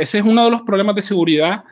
ese 0.00 0.18
es 0.18 0.24
uno 0.24 0.44
de 0.44 0.50
los 0.50 0.62
problemas 0.62 0.94
de 0.94 1.02
seguridad 1.02 1.64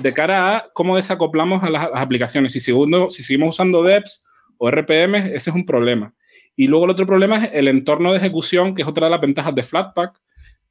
de 0.00 0.12
cara 0.12 0.56
a 0.56 0.66
cómo 0.74 0.96
desacoplamos 0.96 1.62
a 1.62 1.70
las, 1.70 1.88
aplicaciones. 1.94 2.52
Si, 2.52 2.60
segundo, 2.60 3.10
si 3.10 3.22
seguimos 3.22 3.54
usando 3.54 3.82
DEPs 3.82 4.24
o 4.58 4.70
RPM, 4.70 5.16
ese 5.16 5.50
es 5.50 5.56
un 5.56 5.64
problema. 5.64 6.14
Y 6.56 6.66
luego 6.66 6.86
el 6.86 6.90
otro 6.90 7.06
problema 7.06 7.44
es 7.44 7.50
el 7.54 7.68
entorno 7.68 8.10
de 8.10 8.18
ejecución, 8.18 8.74
que 8.74 8.82
es 8.82 8.88
otra 8.88 9.06
de 9.06 9.12
las 9.12 9.20
ventajas 9.20 9.54
de 9.54 9.62
Flatpak, 9.62 10.18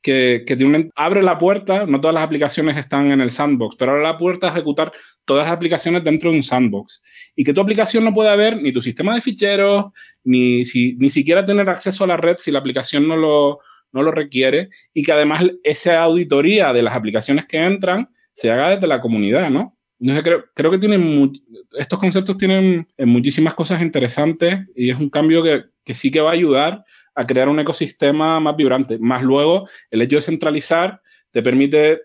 que, 0.02 0.44
tiene 0.58 0.90
abre 0.96 1.22
la 1.22 1.38
puerta, 1.38 1.86
no 1.86 2.00
todas 2.00 2.14
las 2.14 2.24
aplicaciones 2.24 2.78
están 2.78 3.12
en 3.12 3.22
el 3.22 3.32
sandbox, 3.32 3.76
pero 3.76 3.92
abre 3.92 4.04
la 4.04 4.18
puerta 4.18 4.48
a 4.48 4.52
ejecutar 4.52 4.92
todas 5.26 5.46
las 5.46 5.54
aplicaciones 5.54 6.04
dentro 6.04 6.32
de 6.32 6.38
un 6.38 6.44
sandbox. 6.44 7.02
Y 7.36 7.44
que 7.44 7.54
tu 7.54 7.62
aplicación 7.62 8.04
no 8.04 8.14
pueda 8.14 8.36
ver 8.36 8.62
ni 8.62 8.72
tu 8.72 8.82
sistema 8.82 9.14
de 9.14 9.22
ficheros, 9.22 9.86
ni, 10.24 10.64
si, 10.66 10.96
ni 10.98 11.10
siquiera 11.10 11.46
tener 11.46 11.70
acceso 11.70 12.04
a 12.04 12.08
la 12.08 12.18
red 12.18 12.38
si 12.38 12.52
la 12.52 12.60
aplicación 12.60 13.08
no 13.08 13.18
lo, 13.18 13.60
no 13.92 14.04
lo 14.04 14.12
requiere 14.12 14.70
y 14.94 15.04
que 15.04 15.12
además 15.12 15.46
esa 15.64 16.02
auditoría 16.02 16.74
de 16.74 16.84
las 16.84 16.96
aplicaciones 16.96 17.46
que 17.46 17.58
entran 17.58 18.10
se 18.34 18.52
haga 18.52 18.72
desde 18.72 18.88
la 18.88 19.02
comunidad, 19.02 19.50
¿no? 19.50 19.76
Entonces 20.00 20.24
creo, 20.24 20.46
creo 20.54 20.72
que 20.72 20.78
tienen 20.78 21.34
estos 21.74 21.98
conceptos 21.98 22.38
tienen 22.38 22.88
eh, 22.98 23.06
muchísimas 23.06 23.56
cosas 23.56 23.82
interesantes 23.82 24.60
y 24.76 24.92
es 24.92 25.00
un 25.00 25.10
cambio 25.10 25.42
que, 25.42 25.64
que 25.84 25.96
sí 25.96 26.12
que 26.12 26.22
va 26.22 26.30
a 26.30 26.34
ayudar 26.34 26.86
a 27.18 27.26
crear 27.26 27.50
un 27.50 27.60
ecosistema 27.60 28.40
más 28.40 28.56
vibrante. 28.56 28.98
Más 29.00 29.24
luego, 29.24 29.68
el 29.90 30.02
hecho 30.02 30.18
de 30.18 30.22
centralizar 30.22 31.02
te 31.32 31.42
permite 31.42 32.02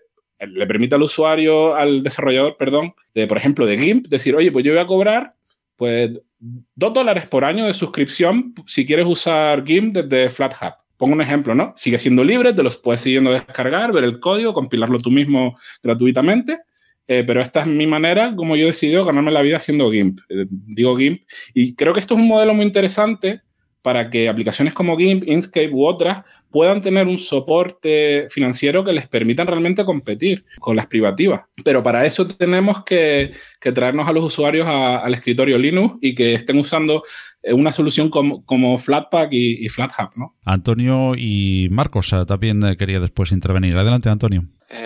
le 0.47 0.67
permite 0.67 0.95
al 0.95 1.03
usuario, 1.03 1.75
al 1.75 2.03
desarrollador, 2.03 2.57
perdón, 2.57 2.93
de, 3.13 3.27
por 3.27 3.37
ejemplo, 3.37 3.65
de 3.65 3.77
GIMP, 3.77 4.07
decir, 4.07 4.35
oye, 4.35 4.51
pues 4.51 4.65
yo 4.65 4.73
voy 4.73 4.81
a 4.81 4.87
cobrar 4.87 5.35
pues 5.75 6.11
dos 6.39 6.93
dólares 6.93 7.27
por 7.27 7.45
año 7.45 7.65
de 7.65 7.73
suscripción 7.73 8.53
si 8.67 8.85
quieres 8.85 9.05
usar 9.07 9.63
GIMP 9.65 9.95
desde 9.95 10.29
FlatHub. 10.29 10.73
Pongo 10.97 11.13
un 11.13 11.21
ejemplo, 11.21 11.55
¿no? 11.55 11.73
Sigue 11.75 11.97
siendo 11.97 12.23
libre, 12.23 12.53
te 12.53 12.63
los 12.63 12.77
puedes 12.77 13.01
siguiendo 13.01 13.31
descargar, 13.31 13.91
ver 13.91 14.03
el 14.03 14.19
código, 14.19 14.53
compilarlo 14.53 14.99
tú 14.99 15.11
mismo 15.11 15.57
gratuitamente. 15.81 16.59
Eh, 17.07 17.23
pero 17.25 17.41
esta 17.41 17.61
es 17.61 17.67
mi 17.67 17.85
manera 17.85 18.33
como 18.35 18.55
yo 18.55 18.63
he 18.63 18.67
decidido 18.67 19.03
ganarme 19.03 19.31
la 19.31 19.41
vida 19.41 19.57
haciendo 19.57 19.91
GIMP. 19.91 20.19
Eh, 20.29 20.45
digo 20.49 20.95
GIMP. 20.95 21.23
Y 21.53 21.75
creo 21.75 21.93
que 21.93 21.99
esto 21.99 22.13
es 22.13 22.21
un 22.21 22.27
modelo 22.27 22.53
muy 22.53 22.65
interesante 22.65 23.41
para 23.83 24.09
que 24.09 24.29
aplicaciones 24.29 24.73
como 24.73 24.97
GIMP, 24.97 25.27
Inkscape 25.27 25.69
u 25.69 25.85
otras 25.85 26.23
puedan 26.53 26.81
tener 26.81 27.07
un 27.07 27.17
soporte 27.17 28.27
financiero 28.29 28.85
que 28.85 28.93
les 28.93 29.07
permitan 29.07 29.47
realmente 29.47 29.83
competir 29.83 30.45
con 30.59 30.75
las 30.75 30.85
privativas. 30.85 31.41
Pero 31.65 31.83
para 31.83 32.05
eso 32.05 32.27
tenemos 32.27 32.83
que, 32.83 33.33
traernos 33.73 34.07
a 34.07 34.13
los 34.13 34.23
usuarios 34.23 34.67
al 34.67 35.13
escritorio 35.13 35.57
Linux 35.57 35.97
y 35.99 36.13
que 36.13 36.35
estén 36.35 36.59
usando 36.59 37.03
eh, 37.41 37.53
una 37.53 37.73
solución 37.73 38.09
como, 38.09 38.77
Flatpak 38.77 39.29
y, 39.31 39.67
FlatHub. 39.67 40.11
¿no? 40.15 40.35
Antonio 40.45 41.13
y 41.17 41.67
Marcos 41.71 42.13
eh, 42.13 42.23
también 42.27 42.63
eh, 42.63 42.77
quería 42.77 42.99
después 42.99 43.31
intervenir. 43.31 43.75
Adelante, 43.75 44.09
Antonio. 44.09 44.43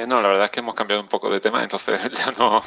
no, 0.07 0.22
la 0.22 0.28
verdad 0.30 0.45
es 0.45 0.52
que 0.52 0.61
hemos 0.61 0.74
cambiado 0.74 1.03
un 1.03 1.10
poco 1.10 1.30
de 1.30 1.41
tema, 1.41 1.61
entonces 1.61 2.10
ya 2.26 2.32
no, 2.40 2.61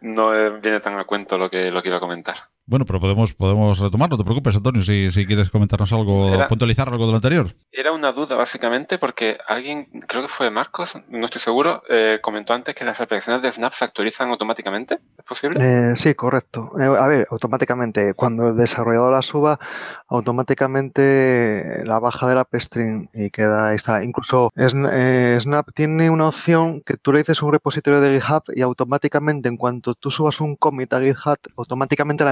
no 0.00 0.60
viene 0.60 0.80
tan 0.80 0.98
a 0.98 1.04
cuento 1.04 1.38
lo 1.38 1.48
que, 1.48 1.70
lo 1.70 1.80
que 1.80 1.90
iba 1.90 1.98
a 1.98 2.00
comentar. 2.00 2.36
Bueno, 2.68 2.84
pero 2.84 2.98
podemos, 2.98 3.32
podemos 3.32 3.78
retomar, 3.78 4.10
no 4.10 4.18
te 4.18 4.24
preocupes, 4.24 4.56
Antonio, 4.56 4.82
si, 4.82 5.12
si 5.12 5.24
quieres 5.24 5.50
comentarnos 5.50 5.92
algo, 5.92 6.48
puntualizar 6.48 6.88
algo 6.88 7.06
de 7.06 7.12
lo 7.12 7.16
anterior. 7.16 7.54
Era 7.70 7.92
una 7.92 8.10
duda, 8.10 8.34
básicamente, 8.34 8.98
porque 8.98 9.38
alguien, 9.46 9.86
creo 10.08 10.22
que 10.22 10.28
fue 10.28 10.50
Marcos, 10.50 10.94
no 11.08 11.26
estoy 11.26 11.40
seguro, 11.40 11.80
eh, 11.88 12.18
comentó 12.20 12.54
antes 12.54 12.74
que 12.74 12.84
las 12.84 13.00
aplicaciones 13.00 13.40
de 13.42 13.52
Snap 13.52 13.72
se 13.72 13.84
actualizan 13.84 14.30
automáticamente. 14.30 14.98
¿Es 15.16 15.24
posible? 15.24 15.60
Eh, 15.62 15.94
sí, 15.94 16.14
correcto. 16.16 16.72
Eh, 16.80 16.84
a 16.84 17.06
ver, 17.06 17.28
automáticamente, 17.30 18.14
cuando 18.14 18.48
el 18.48 18.56
desarrollador 18.56 19.12
la 19.12 19.22
suba, 19.22 19.60
automáticamente 20.08 21.82
la 21.84 22.00
baja 22.00 22.28
de 22.28 22.34
la 22.34 22.48
string 22.52 23.08
y 23.12 23.30
queda 23.30 23.68
ahí 23.68 23.76
está. 23.76 24.02
Incluso 24.02 24.50
Snap 24.56 25.68
tiene 25.72 26.10
una 26.10 26.28
opción 26.28 26.80
que 26.80 26.96
tú 26.96 27.12
le 27.12 27.20
dices 27.20 27.42
un 27.42 27.52
repositorio 27.52 28.00
de 28.00 28.20
GitHub 28.20 28.42
y 28.54 28.62
automáticamente, 28.62 29.48
en 29.48 29.56
cuanto 29.56 29.94
tú 29.94 30.10
subas 30.10 30.40
un 30.40 30.56
commit 30.56 30.92
a 30.92 31.00
GitHub, 31.00 31.38
automáticamente 31.56 32.24
la 32.24 32.30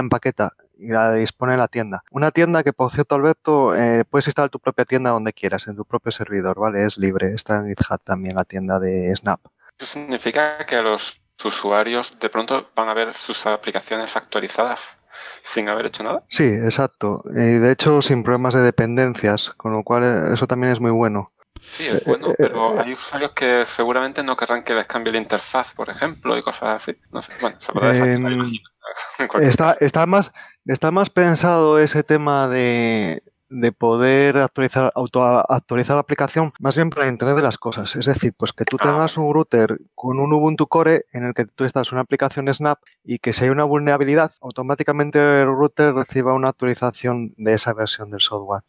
y 0.77 0.89
la 0.89 1.13
dispone 1.13 1.53
en 1.53 1.59
la 1.59 1.67
tienda. 1.67 2.03
Una 2.11 2.31
tienda 2.31 2.63
que, 2.63 2.73
por 2.73 2.91
cierto, 2.91 3.15
Alberto, 3.15 3.75
eh, 3.75 4.03
puedes 4.09 4.27
instalar 4.27 4.49
tu 4.49 4.59
propia 4.59 4.85
tienda 4.85 5.11
donde 5.11 5.33
quieras, 5.33 5.67
en 5.67 5.75
tu 5.75 5.85
propio 5.85 6.11
servidor, 6.11 6.59
¿vale? 6.59 6.85
Es 6.85 6.97
libre. 6.97 7.33
Está 7.33 7.57
en 7.57 7.67
GitHub 7.67 8.01
también 8.03 8.35
la 8.35 8.43
tienda 8.43 8.79
de 8.79 9.15
Snap. 9.15 9.39
Eso 9.77 9.85
significa 9.85 10.65
que 10.65 10.81
los 10.81 11.21
usuarios 11.43 12.17
de 12.19 12.29
pronto 12.29 12.69
van 12.75 12.89
a 12.89 12.93
ver 12.93 13.13
sus 13.13 13.45
aplicaciones 13.45 14.15
actualizadas 14.15 14.97
sin 15.43 15.69
haber 15.69 15.87
hecho 15.87 16.03
nada. 16.03 16.23
Sí, 16.29 16.43
exacto. 16.43 17.23
Y 17.29 17.57
de 17.57 17.71
hecho, 17.71 18.01
sin 18.01 18.23
problemas 18.23 18.53
de 18.53 18.61
dependencias, 18.61 19.51
con 19.57 19.73
lo 19.73 19.83
cual 19.83 20.03
eh, 20.03 20.33
eso 20.33 20.47
también 20.47 20.73
es 20.73 20.79
muy 20.79 20.91
bueno. 20.91 21.27
Sí, 21.67 21.87
es 21.87 22.03
bueno, 22.05 22.33
pero 22.37 22.79
hay 22.79 22.93
usuarios 22.93 23.31
que 23.31 23.65
seguramente 23.65 24.23
no 24.23 24.37
querrán 24.37 24.63
que 24.63 24.73
les 24.73 24.87
cambie 24.87 25.11
la 25.11 25.19
interfaz, 25.19 25.73
por 25.73 25.89
ejemplo, 25.89 26.37
y 26.37 26.41
cosas 26.41 26.83
así. 26.83 26.97
No 27.11 27.21
sé, 27.21 27.33
bueno, 27.41 27.57
se 27.59 27.73
podrá 27.73 27.95
em, 27.95 28.51
está, 29.41 29.75
está, 29.79 30.05
más, 30.05 30.31
está 30.65 30.91
más 30.91 31.09
pensado 31.09 31.79
ese 31.79 32.03
tema 32.03 32.47
de, 32.47 33.23
de 33.49 33.71
poder 33.71 34.37
actualizar, 34.37 34.91
auto 34.95 35.23
actualizar 35.23 35.95
la 35.95 36.01
aplicación 36.01 36.51
más 36.59 36.75
bien 36.75 36.89
para 36.89 37.07
Internet 37.07 37.37
de 37.37 37.43
las 37.43 37.57
cosas. 37.57 37.95
Es 37.95 38.05
decir, 38.05 38.33
pues 38.37 38.53
que 38.53 38.65
tú 38.65 38.77
ah, 38.79 38.83
tengas 38.83 39.17
un 39.17 39.33
router 39.33 39.79
con 39.93 40.19
un 40.19 40.33
Ubuntu 40.33 40.67
Core 40.67 41.05
en 41.13 41.25
el 41.25 41.33
que 41.33 41.45
tú 41.45 41.63
estás 41.63 41.91
una 41.91 42.01
aplicación 42.01 42.51
Snap 42.53 42.79
y 43.03 43.19
que 43.19 43.33
si 43.33 43.43
hay 43.43 43.49
una 43.49 43.63
vulnerabilidad, 43.63 44.31
automáticamente 44.41 45.19
el 45.19 45.47
router 45.47 45.93
reciba 45.93 46.33
una 46.33 46.49
actualización 46.49 47.33
de 47.37 47.53
esa 47.53 47.73
versión 47.73 48.09
del 48.09 48.21
software. 48.21 48.63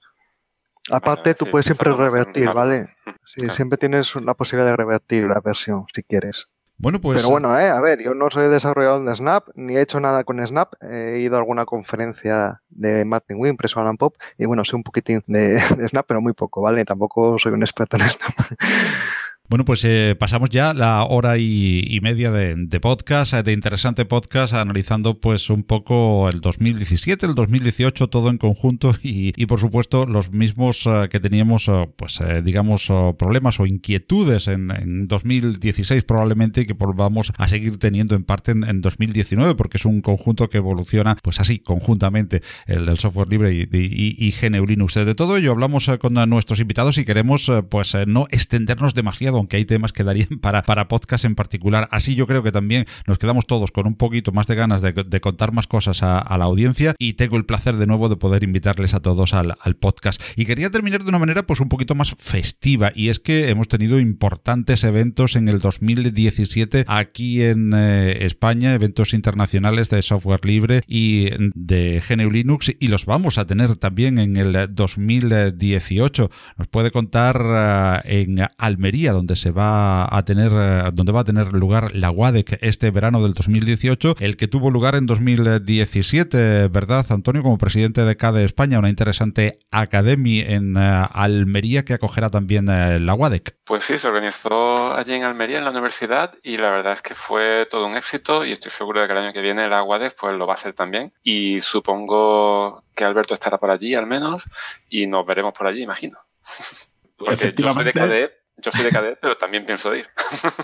Aparte, 0.91 1.35
tú 1.35 1.47
puedes 1.47 1.67
siempre 1.67 1.93
revertir, 1.93 2.53
¿vale? 2.53 2.89
Sí, 3.25 3.49
siempre 3.51 3.79
tienes 3.79 4.15
la 4.17 4.35
posibilidad 4.35 4.71
de 4.71 4.77
revertir 4.77 5.25
la 5.25 5.41
versión 5.41 5.87
si 5.93 6.03
quieres. 6.03 6.49
Bueno, 6.79 7.01
pues. 7.01 7.19
Pero 7.19 7.31
bueno, 7.31 7.59
eh, 7.59 7.69
a 7.69 7.81
ver, 7.81 8.03
yo 8.03 8.15
no 8.15 8.29
soy 8.31 8.49
desarrollador 8.49 9.05
de 9.07 9.17
Snap, 9.17 9.49
ni 9.55 9.77
he 9.77 9.81
hecho 9.81 9.99
nada 9.99 10.25
con 10.25 10.47
Snap. 10.47 10.75
He 10.83 11.21
ido 11.21 11.37
a 11.37 11.39
alguna 11.39 11.65
conferencia 11.65 12.61
de 12.69 13.05
Martin 13.07 13.39
Wimpress 13.41 13.77
o 13.77 13.81
Alan 13.81 13.97
Pop, 13.97 14.15
y 14.37 14.45
bueno, 14.45 14.65
sé 14.65 14.77
un 14.77 14.83
poquitín 14.83 15.23
de, 15.27 15.55
de 15.77 15.89
Snap, 15.89 16.07
pero 16.07 16.21
muy 16.21 16.35
poco, 16.35 16.61
¿vale? 16.61 16.85
Tampoco 16.85 17.39
soy 17.39 17.53
un 17.53 17.63
experto 17.63 17.97
en 17.97 18.11
Snap. 18.11 18.35
Bueno, 19.49 19.65
pues 19.65 19.85
eh, 19.85 20.17
pasamos 20.19 20.51
ya 20.51 20.75
la 20.75 21.05
hora 21.05 21.39
y, 21.39 22.01
media 22.03 22.33
de, 22.33 22.81
podcast, 22.81 23.33
eh, 23.33 23.45
de 23.45 23.53
interesante 23.53 24.05
podcast, 24.05 24.53
analizando 24.55 25.21
pues 25.21 25.51
un 25.51 25.63
poco 25.63 26.29
el 26.29 26.41
2017, 26.41 27.27
el 27.27 27.35
2018, 27.37 28.09
todo 28.09 28.29
en 28.31 28.39
conjunto 28.39 28.93
y, 29.03 29.47
por 29.47 29.61
supuesto 29.61 30.05
los 30.05 30.33
mismos 30.33 30.85
eh, 30.87 31.09
que 31.11 31.21
teníamos, 31.21 31.71
pues 31.95 32.21
digamos, 32.43 32.93
problemas 33.17 33.61
o 33.61 33.67
inquietudes 33.67 34.49
en, 34.49 35.07
2016 35.07 36.03
probablemente 36.03 36.63
y 36.63 36.67
que 36.67 36.73
volvamos 36.73 37.33
a 37.39 37.47
seguir 37.47 37.79
teniendo 37.79 38.17
en 38.17 38.25
parte 38.25 38.51
en, 38.51 38.81
2019 38.81 39.55
porque 39.55 39.79
es 39.79 39.85
un 39.85 40.01
conjunto 40.01 40.51
que 40.51 40.59
evoluciona 40.59 41.17
pues 41.23 41.39
así, 41.39 41.61
conjuntamente, 41.61 42.43
el 42.67 42.87
del 42.87 42.99
software 42.99 43.29
libre 43.29 43.53
y, 43.53 43.69
y, 43.71 44.33
GNU 44.33 44.67
Linux. 44.67 44.95
De 44.95 45.15
todo 45.15 45.37
ello 45.37 45.53
hablamos 45.53 45.89
con 46.01 46.15
nuestros 46.29 46.59
invitados 46.59 46.99
y 46.99 47.05
queremos 47.05 47.51
pues 47.71 47.97
no 48.09 48.27
extendernos 48.33 48.93
demasiado 48.95 49.36
aunque 49.39 49.57
hay 49.57 49.65
temas 49.65 49.93
que 49.93 50.05
darían 50.05 50.29
para, 50.41 50.63
para 50.63 50.89
podcast 50.89 51.25
en 51.25 51.35
particular. 51.35 51.89
Así 51.91 52.15
yo 52.15 52.27
creo 52.27 52.43
que 52.43 52.53
también 52.53 52.87
nos 53.07 53.19
quedamos 53.19 53.47
todos 53.47 53.71
con 53.71 53.87
un 53.87 53.97
poquito 53.97 54.33
más 54.33 54.47
de 54.47 54.55
ganas 54.55 54.83
de, 54.83 55.21
contar 55.21 55.53
más 55.53 55.67
cosas 55.67 56.03
a, 56.03 56.37
la 56.37 56.45
audiencia 56.45 56.95
y 56.99 57.15
tengo 57.15 57.37
el 57.37 57.47
placer 57.47 57.77
de 57.77 57.87
nuevo 57.87 58.09
de 58.09 58.17
poder 58.17 58.45
invitarles 58.45 58.95
a 58.95 59.01
todos 59.01 59.35
al, 59.35 59.57
podcast. 59.81 60.21
Y 60.37 60.47
quería 60.47 60.71
terminar 60.71 61.03
de 61.03 61.09
una 61.09 61.19
manera 61.19 61.47
pues 61.47 61.61
un 61.61 61.69
poquito 61.69 61.95
más 61.95 62.15
festiva 62.19 62.93
y 62.95 63.09
es 63.09 63.19
que 63.21 63.51
hemos 63.51 63.69
tenido 63.69 63.99
importantes 63.99 64.85
eventos 64.85 65.37
en 65.37 65.49
el 65.49 65.59
2017 65.59 66.85
aquí 66.87 67.43
en 67.43 67.73
eh, 67.75 68.25
España, 68.25 68.75
eventos 68.75 69.15
internacionales 69.15 69.91
de 69.91 70.03
software 70.03 70.45
libre 70.45 70.83
y 70.87 71.31
de 71.55 72.03
GNU 72.09 72.31
Linux 72.31 72.73
y 72.79 72.89
los 72.89 73.07
vamos 73.07 73.39
a 73.39 73.47
tener 73.47 73.77
también 73.77 74.19
en 74.19 74.37
el 74.37 74.69
2018. 74.75 76.31
Nos 76.57 76.69
puede 76.69 76.91
contar 76.91 78.03
eh, 78.05 78.23
en 78.23 78.47
Almería, 78.59 79.13
donde 79.13 79.26
se 79.35 79.51
va 79.51 80.07
a 80.15 80.25
tener, 80.25 80.53
eh, 80.55 80.91
donde 80.93 81.13
va 81.13 81.21
a 81.21 81.25
tener 81.25 81.53
lugar 81.53 81.95
la 81.95 82.11
WADEC 82.11 82.59
este 82.61 82.91
verano 82.91 83.23
del 83.23 83.35
2018, 83.35 84.17
el 84.21 84.37
que 84.37 84.47
tuvo 84.47 84.71
lugar 84.71 84.95
en 84.95 85.07
2017, 85.07 86.69
¿verdad, 86.69 87.07
Antonio? 87.09 87.43
Como 87.43 87.59
presidente 87.59 88.05
de 88.05 88.17
CADE 88.17 88.45
España, 88.45 88.79
una 88.79 88.89
interesante 88.89 89.59
academia 89.71 90.45
en 90.47 90.77
eh, 90.77 91.07
Almería 91.11 91.85
que 91.85 91.95
acogerá 91.95 92.31
también 92.31 92.69
eh, 92.69 93.01
la 93.01 93.15
WADEC. 93.15 93.57
Pues 93.65 93.85
sí, 93.85 93.99
se 93.99 94.07
organizó 94.07 94.95
allí 94.95 95.15
en 95.15 95.25
Almería, 95.25 95.59
en 95.59 95.65
la 95.65 95.71
universidad, 95.71 96.35
y 96.43 96.57
la 96.57 96.71
verdad 96.71 96.93
es 96.93 97.03
que 97.03 97.15
fue 97.15 97.67
todo 97.71 97.87
un 97.87 97.97
éxito 97.97 98.45
y 98.45 98.53
estoy 98.53 98.71
seguro 98.71 99.01
de 99.01 99.07
que 99.07 99.13
el 99.13 99.19
año 99.19 99.33
que 99.33 99.41
viene 99.41 99.69
la 99.69 99.83
WADEC 99.83 100.15
pues 100.19 100.37
lo 100.37 100.47
va 100.47 100.55
a 100.55 100.59
ser 100.59 100.75
también. 100.75 101.13
Y 101.23 101.61
supongo 101.61 102.85
que 102.95 103.05
Alberto 103.05 103.35
estará 103.35 103.59
por 103.59 103.71
allí 103.71 103.95
al 103.95 104.07
menos 104.07 104.45
y 104.89 105.07
nos 105.07 105.27
veremos 105.27 105.53
por 105.53 105.67
allí, 105.67 105.83
imagino. 105.83 106.17
Porque 107.17 107.55
yo 107.57 107.71
soy 107.71 107.85
de 107.85 107.93
CADE, 107.93 108.31
yo 108.59 108.71
soy 108.71 108.85
de 108.85 108.91
cadet, 108.91 109.19
pero 109.21 109.37
también 109.37 109.65
pienso 109.65 109.95
ir. 109.95 110.07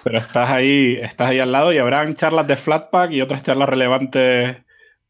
Pero 0.04 0.18
estás 0.18 0.50
ahí, 0.50 0.98
estás 1.02 1.30
ahí 1.30 1.38
al 1.38 1.52
lado 1.52 1.72
y 1.72 1.78
habrán 1.78 2.14
charlas 2.14 2.46
de 2.46 2.56
Flatpak 2.56 3.10
y 3.10 3.20
otras 3.20 3.42
charlas 3.42 3.68
relevantes 3.68 4.58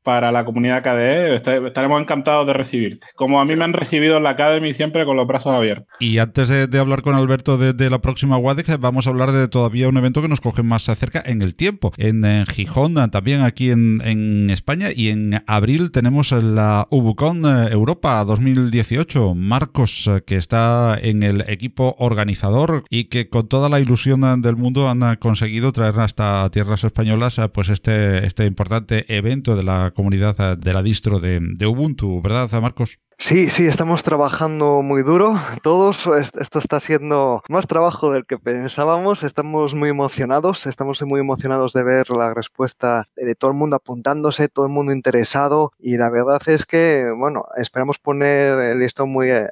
para 0.02 0.32
la 0.32 0.44
comunidad 0.44 0.82
KDE. 0.82 1.34
Estaremos 1.34 2.00
encantados 2.00 2.46
de 2.46 2.52
recibirte. 2.52 3.06
Como 3.14 3.40
a 3.40 3.44
mí 3.44 3.56
me 3.56 3.64
han 3.64 3.72
recibido 3.72 4.16
en 4.16 4.24
la 4.24 4.30
Academy 4.30 4.72
siempre 4.72 5.04
con 5.04 5.16
los 5.16 5.26
brazos 5.26 5.54
abiertos. 5.54 5.86
Y 6.00 6.18
antes 6.18 6.48
de, 6.48 6.78
hablar 6.78 7.02
con 7.02 7.14
Alberto 7.14 7.58
de, 7.58 7.90
la 7.90 8.00
próxima 8.00 8.36
WADEC, 8.36 8.78
vamos 8.80 9.06
a 9.06 9.10
hablar 9.10 9.32
de 9.32 9.48
todavía 9.48 9.88
un 9.88 9.96
evento 9.96 10.22
que 10.22 10.28
nos 10.28 10.40
coge 10.40 10.62
más 10.62 10.84
cerca 10.84 11.22
en 11.24 11.42
el 11.42 11.54
tiempo. 11.54 11.92
En, 11.96 12.22
Gijón, 12.46 12.94
también 13.10 13.42
aquí 13.42 13.70
en, 13.70 14.50
España. 14.50 14.88
Y 14.94 15.08
en 15.08 15.42
abril 15.46 15.90
tenemos 15.90 16.32
la 16.32 16.86
Ubucon 16.90 17.44
eh, 17.44 17.68
Europa 17.70 18.24
2018. 18.24 19.34
Marcos, 19.34 20.06
eh, 20.08 20.22
que 20.26 20.36
está 20.36 20.98
en 21.00 21.22
el 21.22 21.44
equipo 21.48 21.94
organizador 21.98 22.84
y 22.90 23.04
que 23.04 23.28
con 23.28 23.48
toda 23.48 23.68
la 23.68 23.80
ilusión 23.80 24.42
del 24.42 24.56
mundo 24.56 24.88
han 24.88 25.16
conseguido 25.16 25.72
traer 25.72 25.98
hasta 26.00 26.48
tierras 26.50 26.84
españolas 26.84 27.38
eh, 27.38 27.48
pues 27.48 27.68
este, 27.68 28.26
este 28.26 28.46
importante 28.46 29.04
evento 29.14 29.56
de 29.56 29.62
la 29.62 29.91
comunidad 29.92 30.58
de 30.58 30.74
la 30.74 30.82
distro 30.82 31.20
de, 31.20 31.66
Ubuntu, 31.66 32.20
¿verdad, 32.20 32.50
Marcos? 32.60 32.98
Sí, 33.22 33.50
sí, 33.50 33.68
estamos 33.68 34.02
trabajando 34.02 34.82
muy 34.82 35.04
duro. 35.04 35.40
Todos, 35.62 36.08
esto 36.40 36.58
está 36.58 36.80
siendo 36.80 37.40
más 37.48 37.68
trabajo 37.68 38.12
del 38.12 38.26
que 38.26 38.36
pensábamos. 38.36 39.22
Estamos 39.22 39.76
muy 39.76 39.90
emocionados, 39.90 40.66
estamos 40.66 41.00
muy 41.02 41.20
emocionados 41.20 41.72
de 41.72 41.84
ver 41.84 42.10
la 42.10 42.34
respuesta 42.34 43.06
de 43.14 43.36
todo 43.36 43.52
el 43.52 43.56
mundo 43.56 43.76
apuntándose, 43.76 44.48
todo 44.48 44.66
el 44.66 44.72
mundo 44.72 44.92
interesado. 44.92 45.72
Y 45.78 45.98
la 45.98 46.10
verdad 46.10 46.42
es 46.46 46.66
que, 46.66 47.12
bueno, 47.16 47.44
esperamos 47.56 47.98
poner 47.98 48.58
el 48.58 48.80
listón 48.80 49.10
muy, 49.10 49.30
eh, 49.30 49.46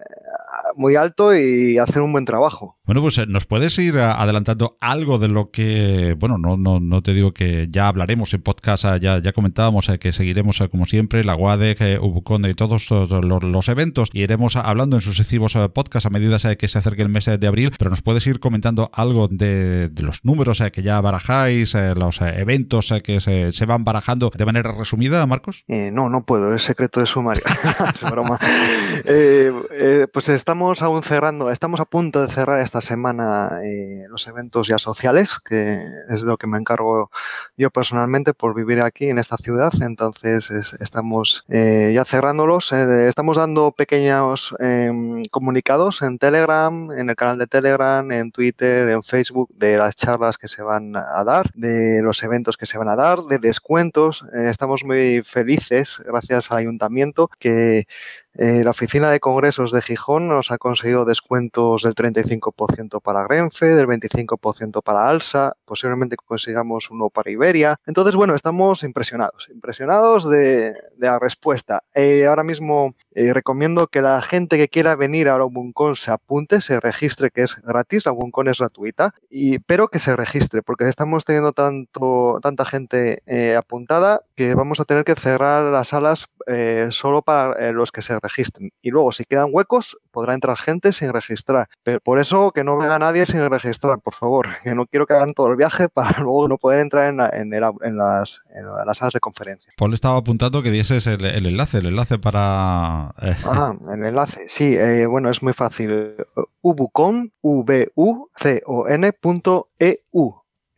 muy 0.77 0.97
alto 0.97 1.33
y 1.33 1.79
hacer 1.79 2.03
un 2.03 2.11
buen 2.11 2.25
trabajo. 2.25 2.75
Bueno, 2.87 3.03
pues 3.03 3.19
eh, 3.19 3.27
nos 3.29 3.47
puedes 3.47 3.79
ir 3.79 3.99
adelantando 3.99 4.79
algo 4.81 5.21
de 5.21 5.29
lo 5.29 5.53
que, 5.53 6.17
bueno, 6.19 6.39
no, 6.39 6.57
no, 6.57 6.81
no 6.81 7.03
te 7.03 7.15
digo 7.15 7.33
que 7.33 7.69
ya 7.71 7.87
hablaremos 7.87 8.35
en 8.35 8.43
podcast, 8.43 8.83
ya, 9.01 9.23
ya 9.23 9.33
comentábamos 9.33 9.89
que 10.01 10.11
seguiremos 10.11 10.59
como 10.73 10.87
siempre 10.87 11.23
la 11.23 11.37
UADEC, 11.37 12.03
Ubucon 12.03 12.47
y 12.47 12.55
todos 12.55 12.91
los 12.91 13.60
eventos 13.69 14.11
y 14.13 14.23
iremos 14.23 14.57
hablando 14.57 14.97
en 14.97 15.03
sucesivos 15.03 15.57
eh, 15.57 15.69
podcasts 15.69 16.07
a 16.07 16.11
medida 16.11 16.39
que 16.57 16.69
se 16.69 16.79
acerque 16.79 17.03
el 17.03 17.09
mes 17.09 17.27
de 17.27 17.47
abril, 17.47 17.73
pero 17.79 17.91
nos 17.91 18.03
puedes 18.03 18.27
ir 18.27 18.41
comentando 18.41 18.91
algo 18.93 19.29
de, 19.29 19.91
los 20.01 20.25
números 20.25 20.61
eh, 20.61 20.71
que 20.71 20.83
ya 20.83 21.01
barajáis, 21.01 21.75
eh, 21.75 21.95
los 21.95 22.21
eventos 22.21 22.93
que 23.05 23.21
se, 23.21 23.67
van 23.67 23.85
barajando 23.85 24.31
de 24.35 24.45
manera 24.45 24.73
resumida, 24.73 25.25
Marcos? 25.27 25.65
no, 25.69 26.09
no 26.09 26.25
puedo, 26.25 26.55
es 26.55 26.63
secreto 26.63 27.01
de 27.01 27.07
sumario. 27.07 27.43
es 29.05 30.09
pues 30.13 30.29
estamos 30.29 30.83
aún 30.83 31.03
cerrando, 31.03 31.51
estamos 31.51 31.81
a 31.81 31.85
punto 31.85 32.23
de 32.27 32.33
cerrar 32.33 32.61
esta 32.61 32.81
semana 32.81 33.61
los 34.09 34.27
eventos 34.27 34.69
ya 34.69 34.79
sociales, 34.79 35.39
que 35.45 35.83
es 36.09 36.21
de 36.21 36.27
lo 36.27 36.37
que 36.37 36.47
me 36.47 36.59
encargo 36.59 37.11
yo 37.57 37.71
personalmente 37.71 38.35
por 38.35 38.55
vivir 38.55 38.81
aquí 38.81 39.09
en 39.11 39.19
esta 39.19 39.37
ciudad, 39.37 39.73
entonces 39.81 40.51
estamos 40.81 41.45
ya 41.49 42.05
cerrándolos, 42.05 42.73
estamos 42.73 43.39
dando 43.41 43.73
pequeños 43.73 44.55
em, 44.59 45.25
comunicados 45.31 46.03
en 46.03 46.19
Telegram, 46.19 46.93
en 46.93 47.11
el 47.11 47.17
canal 47.17 47.39
de 47.39 47.47
Telegram, 47.47 48.11
en 48.13 48.31
Twitter, 48.31 48.89
en 48.89 49.03
Facebook, 49.03 49.51
de 49.55 49.77
las 49.77 49.97
charlas 49.97 50.39
que 50.39 50.49
se 50.49 50.63
van 50.63 50.95
a 50.97 51.25
dar, 51.25 51.51
de 51.55 52.01
los 52.03 52.23
eventos 52.23 52.57
que 52.57 52.67
se 52.67 52.79
van 52.79 52.89
a 52.89 52.97
dar, 52.97 53.23
de 53.25 53.39
descuentos. 53.39 54.23
Eh, 54.35 54.49
estamos 54.51 54.85
muy 54.85 55.23
felices, 55.25 56.03
gracias 56.07 56.51
al 56.51 56.59
ayuntamiento, 56.59 57.29
que 57.39 57.87
eh, 58.35 58.63
la 58.63 58.71
oficina 58.71 59.11
de 59.11 59.19
congresos 59.19 59.73
de 59.73 59.83
Gijón 59.83 60.29
nos 60.29 60.53
ha 60.53 60.59
conseguido 60.59 61.05
descuentos 61.05 61.83
del 61.83 61.95
35% 61.95 63.01
para 63.03 63.25
Grenfe, 63.25 63.67
del 63.67 63.89
25% 63.89 64.83
para 64.83 65.09
Alsa, 65.09 65.57
posiblemente 65.65 66.17
consigamos 66.17 66.91
uno 66.91 67.11
para 67.11 67.31
Iberia. 67.31 67.81
Entonces, 67.87 68.15
bueno, 68.15 68.35
estamos 68.35 68.85
impresionados, 68.85 69.49
impresionados 69.53 70.29
de, 70.31 70.75
la 70.99 71.19
respuesta. 71.19 71.83
Eh, 71.95 72.27
ahora 72.27 72.45
mismo 72.45 72.95
eh, 73.13 73.33
recomiendo 73.33 73.89
que 73.89 74.01
la 74.01 74.23
gente 74.23 74.59
que 74.59 74.69
quiera 74.69 74.95
venir 74.95 75.29
a 75.29 75.39
la 75.39 75.45
Ubuncon 75.45 75.97
se 75.97 76.13
apunte, 76.13 76.61
se 76.61 76.79
registre, 76.79 77.31
que 77.31 77.43
es 77.43 77.57
gratis, 77.57 78.07
la 78.07 78.13
Ubuncon 78.13 78.49
es 78.49 78.59
gratuita, 78.59 79.15
y, 79.29 79.59
pero 79.59 79.89
que 79.89 79.99
se 79.99 80.15
registre, 80.15 80.63
porque 80.63 80.89
estamos 80.89 81.25
teniendo 81.25 81.53
tanto, 81.53 82.39
tanta 82.43 82.65
gente 82.65 83.23
apuntada 83.57 84.23
que 84.37 84.55
vamos 84.55 84.79
a 84.81 84.85
tener 84.85 85.05
que 85.05 85.15
cerrar 85.15 85.65
las 85.65 85.89
salas 85.89 86.27
solo 86.91 87.23
para 87.23 87.73
los 87.73 87.93
que 87.93 88.03
se 88.03 88.20
registren. 88.21 88.71
Y 88.83 88.91
luego, 88.91 89.13
si 89.13 89.25
quedan 89.25 89.49
huecos, 89.51 89.99
podrá 90.11 90.35
entrar 90.35 90.57
gente 90.57 90.93
sin 90.93 91.13
registrar. 91.13 91.69
Pero 91.83 92.01
por 92.01 92.19
eso 92.21 92.53
que 92.53 92.65
no 92.65 92.77
venga 92.79 92.99
nadie 92.99 93.27
sin 93.27 93.49
registrar, 93.49 94.01
por 94.01 94.15
favor. 94.15 94.49
Que 94.71 94.75
no 94.75 94.87
quiero 94.87 95.07
que 95.07 95.15
hagan 95.15 95.33
todo 95.33 95.49
el 95.49 95.57
viaje 95.57 95.89
para 95.89 96.19
luego 96.21 96.47
no 96.47 96.59
poder 96.59 96.81
entrar 96.81 97.09
en, 97.09 97.21
en, 97.53 97.97
las, 97.97 98.43
salas 98.95 99.15
de 99.15 99.21
conferencia. 99.21 99.73
Paul 99.77 99.95
estaba 99.95 100.19
apuntando 100.19 100.63
que 100.63 100.71
dieses 100.71 101.07
el, 101.07 101.25
enlace, 101.25 101.79
el 101.79 101.87
enlace 101.87 102.19
para... 102.19 103.15
Eh. 103.23 103.37
Ah, 103.45 103.75
el 103.93 104.05
enlace, 104.05 104.49
sí, 104.49 104.77
eh, 104.77 105.07
bueno, 105.07 105.29
es 105.29 105.43
muy 105.43 105.53
fácil. 105.53 106.15
ubucon, 106.63 107.33
v 107.43 107.91
u 107.97 108.29
c 108.37 108.63
o 108.67 108.87
n 108.87 109.07
e 109.09 109.13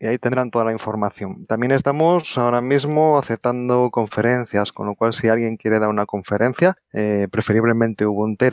y 0.02 0.06
ahí 0.06 0.18
tendrán 0.18 0.50
toda 0.50 0.64
la 0.64 0.72
información. 0.72 1.46
También 1.46 1.70
estamos 1.70 2.36
ahora 2.36 2.60
mismo 2.60 3.18
aceptando 3.18 3.88
conferencias, 3.90 4.72
con 4.72 4.88
lo 4.88 4.96
cual 4.96 5.14
si 5.14 5.28
alguien 5.28 5.56
quiere 5.56 5.78
dar 5.78 5.90
una 5.90 6.06
conferencia, 6.06 6.76
eh, 6.92 7.28
preferiblemente 7.30 8.04
Ubuntu 8.04 8.46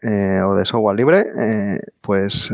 eh, 0.00 0.40
o 0.42 0.54
de 0.54 0.64
software 0.64 0.96
libre, 0.96 1.26
eh, 1.38 1.80
pues 2.00 2.50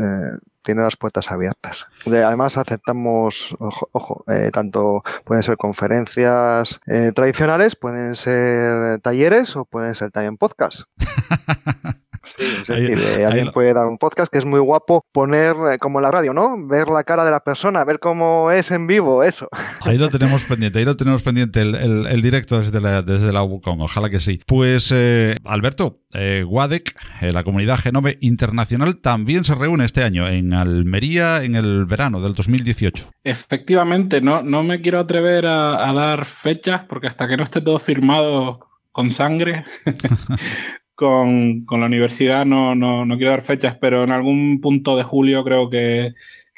tiene 0.63 0.81
las 0.81 0.97
puertas 0.97 1.31
abiertas. 1.31 1.87
además 2.05 2.57
aceptamos, 2.57 3.55
ojo, 3.59 4.25
tanto 4.51 5.01
pueden 5.23 5.43
ser 5.43 5.55
conferencias 5.55 6.81
tradicionales, 7.15 7.77
pueden 7.77 8.15
ser 8.15 8.99
talleres 8.99 9.55
o 9.55 9.63
pueden 9.63 9.95
ser 9.95 10.11
también 10.11 10.35
podcasts. 10.37 10.85
Sí, 12.23 12.43
es 12.43 12.67
decir, 12.67 12.99
eh, 12.99 13.25
alguien 13.25 13.51
puede 13.51 13.73
dar 13.73 13.87
un 13.87 13.97
podcast 13.97 14.31
que 14.31 14.37
es 14.37 14.45
muy 14.45 14.59
guapo 14.59 15.03
poner 15.11 15.55
eh, 15.71 15.77
como 15.79 15.99
la 16.01 16.11
radio, 16.11 16.33
¿no? 16.33 16.55
Ver 16.67 16.87
la 16.87 17.03
cara 17.03 17.25
de 17.25 17.31
la 17.31 17.39
persona, 17.39 17.83
ver 17.83 17.99
cómo 17.99 18.51
es 18.51 18.69
en 18.71 18.85
vivo, 18.85 19.23
eso. 19.23 19.49
Ahí 19.81 19.97
lo 19.97 20.09
tenemos 20.09 20.43
pendiente, 20.43 20.79
ahí 20.79 20.85
lo 20.85 20.95
tenemos 20.95 21.23
pendiente 21.23 21.61
el, 21.61 22.21
directo 22.21 22.59
desde 22.59 22.79
la, 22.79 23.01
desde 23.01 23.33
la 23.33 23.43
UCOM, 23.43 23.81
ojalá 23.81 24.09
que 24.09 24.19
sí. 24.19 24.39
Pues 24.45 24.91
eh, 24.93 25.35
Alberto, 25.43 26.01
WADEC, 26.13 26.95
la 27.21 27.43
comunidad 27.43 27.79
Genome 27.79 28.17
Internacional, 28.21 28.97
también 28.97 29.43
se 29.43 29.55
reúne 29.55 29.85
este 29.85 30.03
año 30.03 30.27
en 30.27 30.53
Almería 30.53 31.43
en 31.43 31.55
el 31.55 31.85
verano 31.85 32.21
del 32.21 32.35
2018. 32.35 33.09
Efectivamente, 33.23 34.21
no, 34.21 34.43
no 34.43 34.61
me 34.63 34.81
quiero 34.81 34.99
atrever 34.99 35.47
a, 35.47 35.89
a 35.89 35.93
dar 35.93 36.25
fechas 36.25 36.83
porque 36.87 37.07
hasta 37.07 37.27
que 37.27 37.37
no 37.37 37.43
esté 37.43 37.61
todo 37.61 37.79
firmado 37.79 38.59
con 38.91 39.09
sangre, 39.09 39.63
con, 41.01 41.65
la 41.67 41.85
universidad, 41.87 42.45
no, 42.45 42.75
no, 42.75 43.05
no, 43.05 43.17
quiero 43.17 43.31
dar 43.31 43.41
fechas, 43.41 43.75
pero 43.81 44.03
en 44.03 44.11
algún 44.11 44.61
punto 44.61 44.95
de 44.95 45.03
julio 45.03 45.43
creo 45.43 45.67
que, 45.69 46.13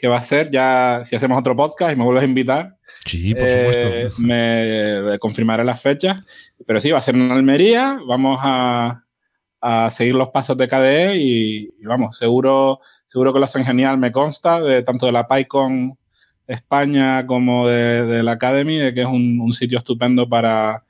va 0.05 0.17
a 0.17 0.21
ser. 0.21 0.51
Ya, 0.51 0.99
si 1.05 1.15
hacemos 1.15 1.39
otro 1.39 1.55
podcast 1.55 1.95
y 1.95 1.95
me 1.95 2.03
vuelves 2.03 2.23
a 2.23 2.27
invitar, 2.27 2.75
Sí, 3.05 3.33
por 3.33 3.49
supuesto. 3.49 3.87
Eh, 3.89 4.09
me 4.19 5.17
confirmaré 5.19 5.63
las 5.63 5.81
fechas. 5.81 6.23
Pero 6.65 6.81
sí, 6.81 6.91
va 6.91 6.97
a 6.97 7.01
ser 7.01 7.15
en 7.15 7.31
Almería. 7.31 7.97
Vamos 8.05 8.39
a, 8.43 8.99
seguir 9.89 10.15
los 10.15 10.27
pasos 10.27 10.57
de 10.57 10.67
KDE 10.67 11.15
y, 11.15 11.69
vamos, 11.85 12.17
seguro, 12.17 12.81
seguro 13.07 13.31
que 13.31 13.39
lo 13.39 13.45
hacen 13.45 13.63
genial, 13.63 13.97
me 13.97 14.11
consta, 14.11 14.59
de 14.59 14.83
tanto 14.83 15.05
de 15.05 15.13
la 15.13 15.25
PyCon 15.25 15.97
España 16.47 17.25
como 17.25 17.69
de, 17.69 18.23
la 18.23 18.33
Academy, 18.33 18.77
de 18.77 18.93
que 18.93 19.01
es 19.03 19.07
un 19.07 19.53
sitio 19.53 19.77
estupendo 19.77 20.27
para, 20.27 20.83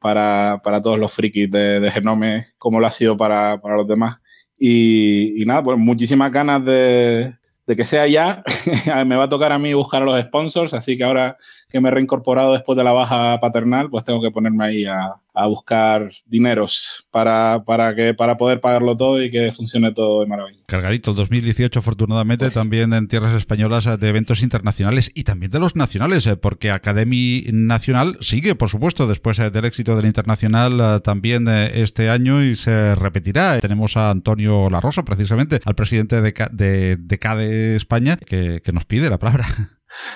para, 0.00 0.60
para 0.64 0.80
todos 0.80 0.98
los 0.98 1.12
frikis 1.12 1.50
de, 1.50 1.78
de, 1.80 1.90
Genome, 1.90 2.46
como 2.58 2.80
lo 2.80 2.86
ha 2.86 2.90
sido 2.90 3.16
para, 3.16 3.60
para 3.60 3.76
los 3.76 3.86
demás. 3.86 4.20
Y, 4.58 5.40
y, 5.40 5.46
nada, 5.46 5.62
pues 5.62 5.78
muchísimas 5.78 6.32
ganas 6.32 6.64
de, 6.64 7.32
de 7.66 7.76
que 7.76 7.84
sea 7.84 8.06
ya. 8.06 8.42
me 9.06 9.16
va 9.16 9.24
a 9.24 9.28
tocar 9.28 9.52
a 9.52 9.58
mí 9.58 9.72
buscar 9.74 10.02
a 10.02 10.04
los 10.06 10.20
sponsors, 10.22 10.74
así 10.74 10.96
que 10.96 11.04
ahora 11.04 11.36
que 11.68 11.80
me 11.80 11.88
he 11.88 11.92
reincorporado 11.92 12.52
después 12.52 12.76
de 12.76 12.84
la 12.84 12.92
baja 12.92 13.38
paternal, 13.40 13.88
pues 13.90 14.04
tengo 14.04 14.20
que 14.20 14.30
ponerme 14.30 14.64
ahí 14.64 14.84
a, 14.86 15.12
a 15.34 15.46
buscar 15.46 16.10
dineros 16.26 17.06
para, 17.10 17.62
para, 17.64 17.94
que, 17.94 18.14
para 18.14 18.36
poder 18.36 18.60
pagarlo 18.60 18.96
todo 18.96 19.22
y 19.22 19.30
que 19.30 19.50
funcione 19.52 19.92
todo 19.92 20.20
de 20.20 20.26
maravilla. 20.26 20.62
Cargadito, 20.66 21.10
el 21.10 21.16
2018 21.16 21.78
afortunadamente 21.78 22.46
pues 22.46 22.54
también 22.54 22.92
en 22.92 23.08
tierras 23.08 23.34
españolas 23.34 23.98
de 23.98 24.08
eventos 24.08 24.42
internacionales 24.42 25.10
y 25.14 25.24
también 25.24 25.50
de 25.50 25.60
los 25.60 25.76
nacionales, 25.76 26.26
eh, 26.26 26.36
porque 26.36 26.70
Academy 26.70 27.44
Nacional 27.52 28.16
sigue, 28.20 28.54
por 28.54 28.68
supuesto, 28.68 29.06
después 29.06 29.38
eh, 29.38 29.50
del 29.50 29.64
éxito 29.64 29.96
del 29.96 30.06
internacional 30.06 30.80
eh, 30.80 31.00
también 31.00 31.46
este 31.48 32.10
año 32.10 32.42
y 32.42 32.56
se 32.56 32.94
repetirá. 32.94 33.60
Tenemos 33.60 33.96
a 33.96 34.10
Antonio 34.10 34.68
La 34.70 34.80
Rosa, 34.80 35.04
precisamente, 35.04 35.60
al 35.64 35.74
presidente 35.74 36.20
de, 36.20 36.34
de, 36.52 36.96
de 36.96 37.18
CADE 37.18 37.76
España, 37.76 38.16
que, 38.16 38.60
que 38.62 38.72
nos 38.72 38.84
pide 38.84 39.10
la 39.10 39.18
palabra. 39.18 39.46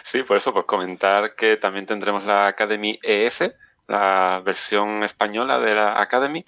Sí, 0.02 0.22
por 0.22 0.36
eso, 0.36 0.52
pues 0.52 0.66
comentar 0.66 1.34
que 1.34 1.56
también 1.56 1.86
tendremos 1.86 2.24
la 2.24 2.46
Academy 2.46 2.98
ES, 3.02 3.54
la 3.86 4.42
versión 4.44 5.02
española 5.02 5.58
de 5.58 5.74
la 5.74 6.00
Academy. 6.00 6.42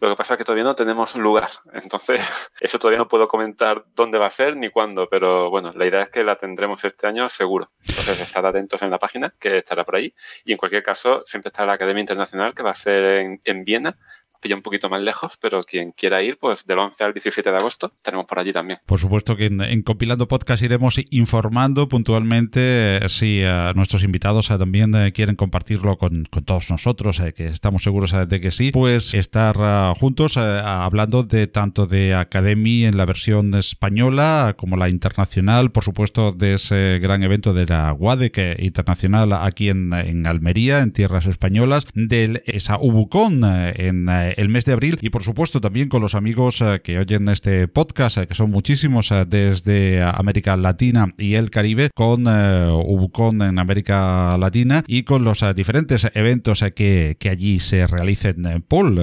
Lo 0.00 0.10
que 0.10 0.16
pasa 0.16 0.34
es 0.34 0.38
que 0.38 0.44
todavía 0.44 0.64
no 0.64 0.74
tenemos 0.74 1.16
lugar. 1.16 1.48
Entonces, 1.72 2.50
eso 2.60 2.78
todavía 2.78 2.98
no 2.98 3.08
puedo 3.08 3.28
comentar 3.28 3.84
dónde 3.94 4.18
va 4.18 4.26
a 4.26 4.30
ser 4.30 4.56
ni 4.56 4.68
cuándo, 4.68 5.08
pero 5.08 5.50
bueno, 5.50 5.72
la 5.74 5.86
idea 5.86 6.02
es 6.02 6.10
que 6.10 6.24
la 6.24 6.36
tendremos 6.36 6.84
este 6.84 7.06
año 7.06 7.28
seguro. 7.28 7.70
Entonces, 7.86 8.20
estar 8.20 8.44
atentos 8.44 8.82
en 8.82 8.90
la 8.90 8.98
página, 8.98 9.34
que 9.38 9.58
estará 9.58 9.84
por 9.84 9.96
ahí. 9.96 10.14
Y 10.44 10.52
en 10.52 10.58
cualquier 10.58 10.82
caso, 10.82 11.22
siempre 11.24 11.48
está 11.48 11.66
la 11.66 11.74
Academia 11.74 12.00
Internacional, 12.00 12.54
que 12.54 12.62
va 12.62 12.70
a 12.70 12.74
ser 12.74 13.04
en, 13.20 13.40
en 13.44 13.64
Viena, 13.64 13.96
pilla 14.42 14.56
un 14.56 14.62
poquito 14.62 14.90
más 14.90 15.02
lejos, 15.02 15.38
pero 15.40 15.62
quien 15.62 15.92
quiera 15.92 16.22
ir, 16.22 16.36
pues 16.38 16.66
del 16.66 16.78
11 16.78 17.04
al 17.04 17.12
17 17.14 17.50
de 17.50 17.56
agosto 17.56 17.92
tenemos 18.02 18.26
por 18.26 18.38
allí 18.38 18.52
también. 18.52 18.78
Por 18.84 18.98
supuesto 18.98 19.36
que 19.36 19.46
en, 19.46 19.82
Compilando 19.82 20.28
Podcast 20.28 20.62
iremos 20.62 20.96
informando 21.10 21.88
puntualmente 21.88 22.96
eh, 22.96 23.08
si 23.08 23.42
uh, 23.42 23.72
nuestros 23.74 24.02
invitados 24.02 24.48
también 24.48 24.94
uh, 24.94 25.12
quieren 25.12 25.36
compartirlo 25.36 25.96
con, 25.96 26.24
con 26.24 26.44
todos 26.44 26.70
nosotros, 26.70 27.22
que 27.34 27.46
estamos 27.46 27.84
seguros 27.84 28.12
de 28.28 28.40
que 28.40 28.50
sí, 28.50 28.72
pues 28.72 29.14
estar 29.14 29.94
juntos 29.96 30.36
hablando 30.36 31.22
de 31.22 31.46
tanto 31.46 31.86
de 31.86 32.14
Academy 32.14 32.84
en 32.84 32.96
la 32.96 33.04
versión 33.04 33.54
española 33.54 34.56
como 34.58 34.76
la 34.76 34.88
internacional, 34.88 35.70
por 35.70 35.84
supuesto 35.84 36.32
de 36.32 36.54
ese 36.54 36.98
gran 37.00 37.22
evento 37.22 37.54
de 37.54 37.66
la 37.66 37.92
WADEC 37.92 38.58
internacional 38.58 39.32
aquí 39.32 39.68
en, 39.68 39.92
en 39.92 40.26
Almería, 40.26 40.80
en 40.80 40.92
tierras 40.92 41.26
españolas, 41.26 41.86
de 41.94 42.42
esa 42.46 42.78
Ubucon 42.78 43.44
en 43.44 44.08
el 44.36 44.48
mes 44.48 44.64
de 44.64 44.72
abril 44.72 44.98
y 45.00 45.10
por 45.10 45.22
supuesto 45.22 45.60
también 45.60 45.88
con 45.88 46.02
los 46.02 46.14
amigos 46.14 46.62
que 46.82 46.98
oyen 46.98 47.28
este 47.28 47.68
podcast, 47.68 48.18
que 48.18 48.34
son 48.34 48.50
muchísimos 48.50 49.12
desde 49.28 50.02
América 50.02 50.56
Latina 50.56 51.14
y 51.18 51.34
el 51.34 51.50
Caribe, 51.50 51.90
con 51.94 52.26
Ubucon 52.26 53.42
en 53.42 53.58
América 53.58 54.36
Latina 54.38 54.84
y 54.86 55.02
con 55.04 55.24
los 55.24 55.44
diferentes 55.54 56.06
eventos 56.14 56.64
que, 56.74 57.16
que 57.18 57.28
allí 57.28 57.58
se 57.58 57.86
realicen. 57.86 58.64
Paul, 58.66 59.00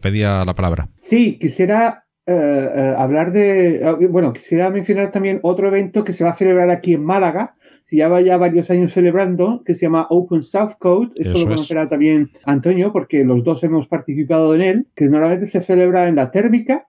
pedía 0.00 0.44
la 0.44 0.54
palabra. 0.54 0.88
Sí, 0.98 1.38
quisiera 1.40 2.04
hablar 2.26 3.32
de, 3.32 4.08
bueno, 4.10 4.32
quisiera 4.32 4.70
mencionar 4.70 5.12
también 5.12 5.38
otro 5.42 5.68
evento 5.68 6.04
que 6.04 6.12
se 6.12 6.24
va 6.24 6.30
a 6.30 6.34
celebrar 6.34 6.70
aquí 6.70 6.94
en 6.94 7.04
Málaga, 7.04 7.52
se 7.86 7.94
lleva 7.94 8.20
ya 8.20 8.36
varios 8.36 8.68
años 8.70 8.92
celebrando, 8.92 9.62
que 9.64 9.72
se 9.72 9.86
llama 9.86 10.08
Open 10.10 10.42
South 10.42 10.72
Code. 10.80 11.12
Esto 11.14 11.38
lo 11.38 11.46
conocerá 11.46 11.88
también 11.88 12.32
Antonio, 12.44 12.92
porque 12.92 13.22
los 13.22 13.44
dos 13.44 13.62
hemos 13.62 13.86
participado 13.86 14.56
en 14.56 14.60
él, 14.60 14.86
que 14.96 15.08
normalmente 15.08 15.46
se 15.46 15.62
celebra 15.62 16.08
en 16.08 16.16
la 16.16 16.32
térmica. 16.32 16.88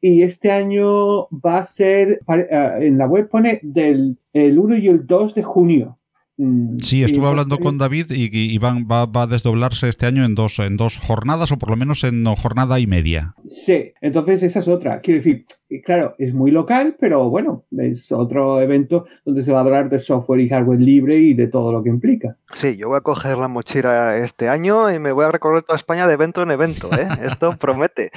Y 0.00 0.24
este 0.24 0.50
año 0.50 1.28
va 1.28 1.58
a 1.58 1.64
ser, 1.64 2.22
eh, 2.26 2.78
en 2.80 2.98
la 2.98 3.06
web 3.06 3.28
pone 3.28 3.60
del 3.62 4.18
el 4.32 4.58
1 4.58 4.78
y 4.78 4.88
el 4.88 5.06
2 5.06 5.36
de 5.36 5.42
junio. 5.44 5.98
Mm, 6.38 6.78
sí, 6.78 7.04
estuve 7.04 7.26
hablando 7.26 7.58
con 7.58 7.76
David 7.76 8.06
y, 8.10 8.58
va, 8.58 8.74
a 9.14 9.26
desdoblarse 9.26 9.88
este 9.88 10.06
año 10.06 10.24
en 10.24 10.34
dos, 10.34 10.58
en 10.58 10.76
dos 10.76 10.98
jornadas 10.98 11.52
o 11.52 11.58
por 11.58 11.70
lo 11.70 11.76
menos 11.76 12.04
en 12.04 12.24
jornada 12.24 12.80
y 12.80 12.86
media. 12.86 13.34
Sí, 13.48 13.92
entonces 14.00 14.42
esa 14.42 14.60
es 14.60 14.68
otra. 14.68 15.00
Quiero 15.00 15.18
decir, 15.18 15.44
claro, 15.84 16.14
es 16.18 16.32
muy 16.32 16.50
local, 16.50 16.96
pero 16.98 17.28
bueno, 17.28 17.64
es 17.78 18.10
otro 18.12 18.60
evento 18.60 19.06
donde 19.24 19.42
se 19.42 19.52
va 19.52 19.58
a 19.58 19.62
hablar 19.62 19.90
de 19.90 20.00
software 20.00 20.40
y 20.40 20.48
hardware 20.48 20.80
libre 20.80 21.18
y 21.18 21.34
de 21.34 21.48
todo 21.48 21.70
lo 21.70 21.82
que 21.82 21.90
implica. 21.90 22.36
Sí, 22.54 22.76
yo 22.76 22.88
voy 22.88 22.98
a 22.98 23.02
coger 23.02 23.36
la 23.36 23.48
mochila 23.48 24.16
este 24.16 24.48
año 24.48 24.90
y 24.90 24.98
me 24.98 25.12
voy 25.12 25.26
a 25.26 25.32
recorrer 25.32 25.62
toda 25.62 25.76
España 25.76 26.06
de 26.06 26.14
evento 26.14 26.42
en 26.42 26.50
evento. 26.50 26.88
¿eh? 26.96 27.08
Esto 27.24 27.56
promete. 27.58 28.10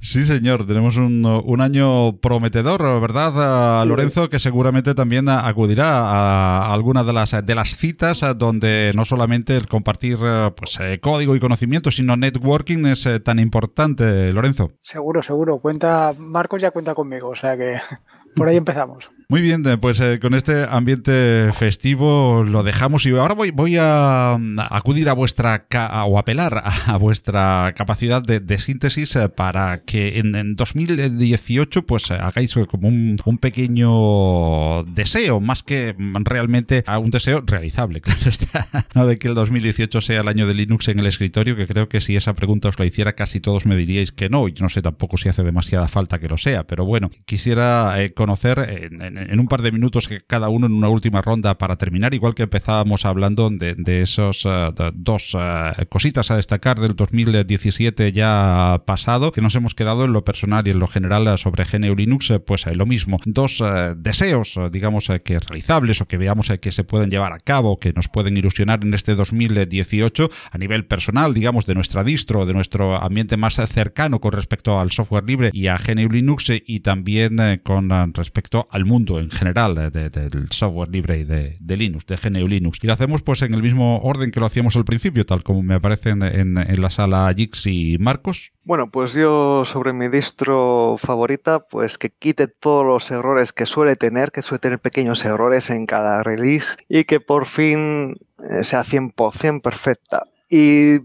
Sí, 0.00 0.24
señor, 0.24 0.66
tenemos 0.66 0.96
un, 0.96 1.60
año 1.60 2.16
prometedor, 2.18 2.80
¿verdad, 3.00 3.84
Lorenzo? 3.86 4.30
Que 4.30 4.38
seguramente 4.38 4.94
también 4.94 5.28
acudirá 5.28 5.88
a 5.88 6.72
alguna 6.72 6.95
de 7.04 7.12
las, 7.12 7.44
de 7.44 7.54
las 7.54 7.76
citas 7.76 8.20
donde 8.36 8.92
no 8.94 9.04
solamente 9.04 9.56
el 9.56 9.68
compartir 9.68 10.18
pues, 10.56 10.78
eh, 10.80 11.00
código 11.00 11.36
y 11.36 11.40
conocimiento, 11.40 11.90
sino 11.90 12.16
networking 12.16 12.86
es 12.86 13.06
eh, 13.06 13.20
tan 13.20 13.38
importante, 13.38 14.32
Lorenzo. 14.32 14.72
Seguro, 14.82 15.22
seguro. 15.22 15.58
Cuenta, 15.58 16.14
Marcos 16.18 16.62
ya 16.62 16.70
cuenta 16.70 16.94
conmigo, 16.94 17.28
o 17.30 17.34
sea 17.34 17.56
que 17.56 17.76
por 18.36 18.48
ahí 18.48 18.56
empezamos. 18.56 19.10
Muy 19.28 19.40
bien, 19.40 19.64
pues 19.80 19.98
eh, 19.98 20.20
con 20.20 20.34
este 20.34 20.62
ambiente 20.70 21.50
festivo 21.52 22.44
lo 22.44 22.62
dejamos 22.62 23.04
y 23.06 23.10
ahora 23.10 23.34
voy, 23.34 23.50
voy 23.50 23.76
a, 23.76 24.36
mm, 24.38 24.60
acudir 24.70 25.08
a 25.08 25.14
vuestra 25.14 25.66
o 26.06 26.16
apelar 26.20 26.62
a, 26.64 26.96
vuestra 26.96 27.74
capacidad 27.76 28.22
de, 28.22 28.58
síntesis 28.58 29.16
eh, 29.16 29.28
para 29.28 29.82
que 29.82 30.20
en, 30.20 30.54
2018 30.54 31.86
pues 31.86 32.12
eh, 32.12 32.14
hagáis 32.14 32.54
como 32.70 32.86
un, 32.86 33.18
pequeño 33.40 34.84
deseo, 34.84 35.40
más 35.40 35.64
que 35.64 35.96
realmente 35.98 36.84
un 37.00 37.10
deseo 37.10 37.42
realizable, 37.44 38.00
claro 38.02 38.30
está, 38.30 38.68
no 38.94 39.08
de 39.08 39.18
que 39.18 39.26
el 39.26 39.34
2018 39.34 40.00
sea 40.02 40.20
el 40.20 40.28
año 40.28 40.46
de 40.46 40.54
Linux 40.54 40.86
en 40.86 41.00
el 41.00 41.06
escritorio, 41.06 41.56
que 41.56 41.66
creo 41.66 41.88
que 41.88 42.00
si 42.00 42.14
esa 42.14 42.34
pregunta 42.34 42.68
os 42.68 42.78
la 42.78 42.86
hiciera 42.86 43.14
casi 43.14 43.40
todos 43.40 43.66
me 43.66 43.74
diríais 43.74 44.12
que 44.12 44.28
no, 44.28 44.46
y 44.46 44.54
no 44.60 44.68
sé 44.68 44.82
tampoco 44.82 45.16
si 45.16 45.28
hace 45.28 45.42
demasiada 45.42 45.88
falta 45.88 46.20
que 46.20 46.28
lo 46.28 46.38
sea, 46.38 46.64
pero 46.64 46.84
bueno, 46.84 47.10
quisiera 47.24 47.96
conocer 48.14 48.88
en 48.92 49.15
en, 49.16 49.40
un 49.40 49.48
par 49.48 49.62
de 49.62 49.72
minutos 49.72 50.08
que 50.08 50.20
cada 50.20 50.48
uno 50.48 50.66
en 50.66 50.72
una 50.72 50.88
última 50.88 51.22
ronda 51.22 51.58
para 51.58 51.76
terminar, 51.76 52.14
igual 52.14 52.34
que 52.34 52.44
empezábamos 52.44 53.04
hablando 53.04 53.50
de, 53.50 54.02
esos 54.02 54.44
eh, 54.44 54.70
dos 54.94 55.36
eh, 55.38 55.86
cositas 55.88 56.30
a 56.30 56.36
destacar 56.36 56.80
del 56.80 56.94
2017 56.94 58.12
ya 58.12 58.82
pasado, 58.86 59.32
que 59.32 59.40
nos 59.40 59.54
hemos 59.54 59.74
quedado 59.74 60.04
en 60.04 60.12
lo 60.12 60.24
personal 60.24 60.66
y 60.66 60.70
en 60.70 60.78
lo 60.78 60.86
general 60.86 61.26
eh, 61.28 61.38
sobre 61.38 61.64
GNU 61.64 61.94
Linux, 61.94 62.32
pues 62.46 62.66
lo 62.66 62.86
mismo. 62.86 63.18
Dos 63.24 63.62
deseos, 63.96 64.58
digamos, 64.70 65.08
que 65.24 65.38
realizables 65.38 66.00
o 66.00 66.08
que 66.08 66.18
veamos 66.18 66.50
que 66.60 66.72
se 66.72 66.84
pueden 66.84 67.10
llevar 67.10 67.32
a 67.32 67.38
cabo, 67.38 67.78
que 67.78 67.92
nos 67.92 68.08
pueden 68.08 68.36
ilusionar 68.36 68.82
en 68.82 68.92
este 68.94 69.14
2018 69.14 70.30
a 70.50 70.58
nivel 70.58 70.84
personal, 70.84 71.32
digamos, 71.32 71.66
de 71.66 71.74
nuestra 71.74 72.04
distro, 72.04 72.46
de 72.46 72.54
nuestro 72.54 72.96
ambiente 72.96 73.36
más 73.36 73.54
cercano 73.54 74.20
con 74.20 74.32
respecto 74.32 74.78
al 74.78 74.90
software 74.90 75.24
libre 75.24 75.50
y 75.52 75.68
a 75.68 75.78
GNU 75.78 76.10
Linux 76.10 76.46
y 76.50 76.80
también 76.80 77.60
con 77.62 77.90
respecto 78.14 78.68
al 78.70 78.84
mundo 78.84 79.05
en 79.14 79.30
general 79.30 79.76
eh, 79.78 80.10
del 80.10 80.50
software 80.50 80.88
libre 80.88 81.18
y 81.18 81.24
de, 81.24 81.76
Linux, 81.76 82.06
de 82.06 82.16
GNU 82.16 82.46
Linux. 82.46 82.78
Y 82.82 82.86
lo 82.86 82.92
hacemos 82.92 83.22
pues 83.22 83.42
en 83.42 83.54
el 83.54 83.62
mismo 83.62 83.98
orden 84.00 84.30
que 84.30 84.40
lo 84.40 84.46
hacíamos 84.46 84.76
al 84.76 84.84
principio, 84.84 85.24
tal 85.24 85.42
como 85.42 85.62
me 85.62 85.74
aparece 85.74 86.10
en, 86.10 86.54
la 86.54 86.90
sala 86.90 87.32
Jix 87.34 87.66
y 87.66 87.96
Marcos. 87.98 88.52
Bueno, 88.64 88.90
pues 88.90 89.14
yo 89.14 89.64
sobre 89.64 89.92
mi 89.92 90.08
distro 90.08 90.96
favorita, 90.98 91.60
pues 91.60 91.98
que 91.98 92.10
quite 92.10 92.48
todos 92.48 92.84
los 92.84 93.10
errores 93.10 93.52
que 93.52 93.66
suele 93.66 93.96
tener, 93.96 94.32
que 94.32 94.42
suele 94.42 94.60
tener 94.60 94.78
pequeños 94.80 95.24
errores 95.24 95.70
en 95.70 95.86
cada 95.86 96.22
release 96.22 96.76
y 96.88 97.04
que 97.04 97.20
por 97.20 97.46
fin 97.46 98.16
eh, 98.50 98.64
sea 98.64 98.84
100% 98.84 99.62
perfecta. 99.62 100.26
Y 100.48 100.98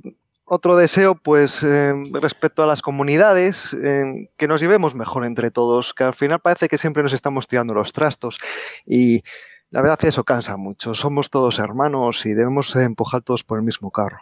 otro 0.54 0.76
deseo, 0.76 1.16
pues, 1.16 1.64
eh, 1.64 1.94
respecto 2.12 2.62
a 2.62 2.68
las 2.68 2.82
comunidades, 2.82 3.74
eh, 3.74 4.30
que 4.36 4.50
nos 4.50 4.60
llevemos 4.60 4.96
mejor 4.96 5.24
entre 5.24 5.50
todos, 5.50 5.94
que 5.94 6.04
al 6.04 6.14
final 6.14 6.42
parece 6.42 6.68
que 6.68 6.78
siempre 6.78 7.04
nos 7.04 7.14
estamos 7.14 7.48
tirando 7.48 7.74
los 7.74 7.94
trastos 7.94 8.38
y 8.86 9.24
la 9.70 9.82
verdad 9.82 9.98
que 9.98 10.10
eso 10.10 10.26
cansa 10.26 10.58
mucho. 10.58 10.94
Somos 10.94 11.30
todos 11.30 11.58
hermanos 11.58 12.26
y 12.26 12.34
debemos 12.34 12.76
empujar 12.76 13.22
todos 13.22 13.46
por 13.46 13.60
el 13.60 13.64
mismo 13.64 13.92
carro. 13.92 14.18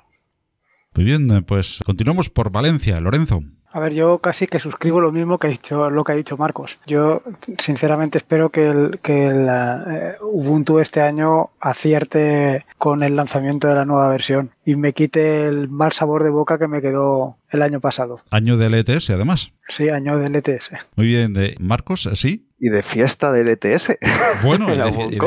Muy 0.94 1.04
bien, 1.04 1.44
pues 1.48 1.80
continuamos 1.84 2.30
por 2.30 2.52
Valencia, 2.52 3.00
Lorenzo. 3.00 3.42
A 3.72 3.80
ver, 3.80 3.94
yo 3.94 4.20
casi 4.20 4.48
que 4.48 4.60
suscribo 4.60 5.00
lo 5.00 5.12
mismo 5.12 5.38
que 5.38 5.48
ha 5.48 5.50
dicho, 5.50 5.90
lo 5.90 6.04
que 6.04 6.12
ha 6.12 6.16
dicho 6.16 6.38
Marcos. 6.38 6.80
Yo 6.88 7.22
sinceramente 7.58 8.18
espero 8.18 8.50
que 8.50 8.68
el, 8.68 9.00
que 9.02 9.28
el 9.28 9.48
eh, 9.48 10.16
Ubuntu 10.22 10.80
este 10.80 11.02
año 11.02 11.52
acierte 11.60 12.66
con 12.78 13.04
el 13.04 13.16
lanzamiento 13.16 13.68
de 13.68 13.76
la 13.76 13.86
nueva 13.86 14.10
versión 14.10 14.52
y 14.66 14.76
me 14.76 14.94
quite 14.94 15.48
el 15.48 15.70
mal 15.70 15.92
sabor 15.92 16.24
de 16.24 16.32
boca 16.32 16.58
que 16.58 16.68
me 16.68 16.82
quedó 16.82 17.38
el 17.50 17.62
año 17.62 17.80
pasado. 17.80 18.22
Año 18.32 18.58
de 18.58 18.70
LTS, 18.70 19.12
además. 19.12 19.52
Sí, 19.68 19.90
año 19.90 20.18
de 20.18 20.30
LTS. 20.30 20.72
Muy 20.96 21.08
bien, 21.08 21.34
de 21.34 21.56
Marcos, 21.60 22.10
sí 22.14 22.49
y 22.60 22.70
de 22.70 22.84
fiesta 22.84 23.32
del 23.32 23.48
ETS. 23.50 23.98
Bueno, 24.44 24.74
y 24.74 24.78
de, 24.78 25.22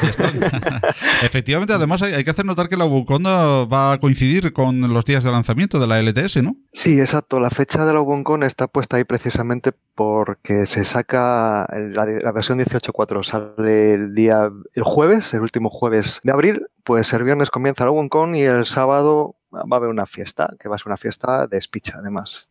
fiesta, 0.00 0.30
Efectivamente, 1.22 1.72
además 1.74 2.00
hay, 2.02 2.24
que 2.24 2.30
hacer 2.30 2.46
notar 2.46 2.68
que 2.68 2.76
la 2.76 2.86
UbuCon 2.86 3.24
va 3.24 3.92
a 3.92 3.98
coincidir 3.98 4.52
con 4.52 4.92
los 4.92 5.04
días 5.04 5.24
de 5.24 5.30
lanzamiento 5.30 5.78
de 5.78 5.86
la 5.86 6.00
LTS, 6.00 6.42
¿no? 6.42 6.56
Sí, 6.72 6.98
exacto. 6.98 7.40
La 7.40 7.50
fecha 7.50 7.84
de 7.84 7.92
la 7.92 8.00
UbuCon 8.00 8.42
está 8.42 8.66
puesta 8.66 8.96
ahí 8.96 9.04
precisamente 9.04 9.72
porque 9.94 10.66
se 10.66 10.84
saca 10.84 11.68
la, 11.70 12.06
la 12.06 12.32
versión 12.32 12.58
18.4 12.58 13.22
sale 13.22 13.94
el 13.94 14.14
día 14.14 14.50
el 14.74 14.82
jueves, 14.82 15.34
el 15.34 15.40
último 15.40 15.68
jueves 15.68 16.20
de 16.22 16.32
abril, 16.32 16.66
pues 16.84 17.12
el 17.12 17.24
viernes 17.24 17.50
comienza 17.50 17.84
la 17.84 17.90
UbuCon 17.90 18.34
y 18.34 18.42
el 18.42 18.64
sábado 18.66 19.36
va 19.52 19.76
a 19.76 19.76
haber 19.76 19.90
una 19.90 20.06
fiesta, 20.06 20.54
que 20.58 20.68
va 20.68 20.76
a 20.76 20.78
ser 20.78 20.88
una 20.88 20.96
fiesta 20.96 21.46
de 21.46 21.60
Spicha, 21.60 21.98
además. 21.98 22.48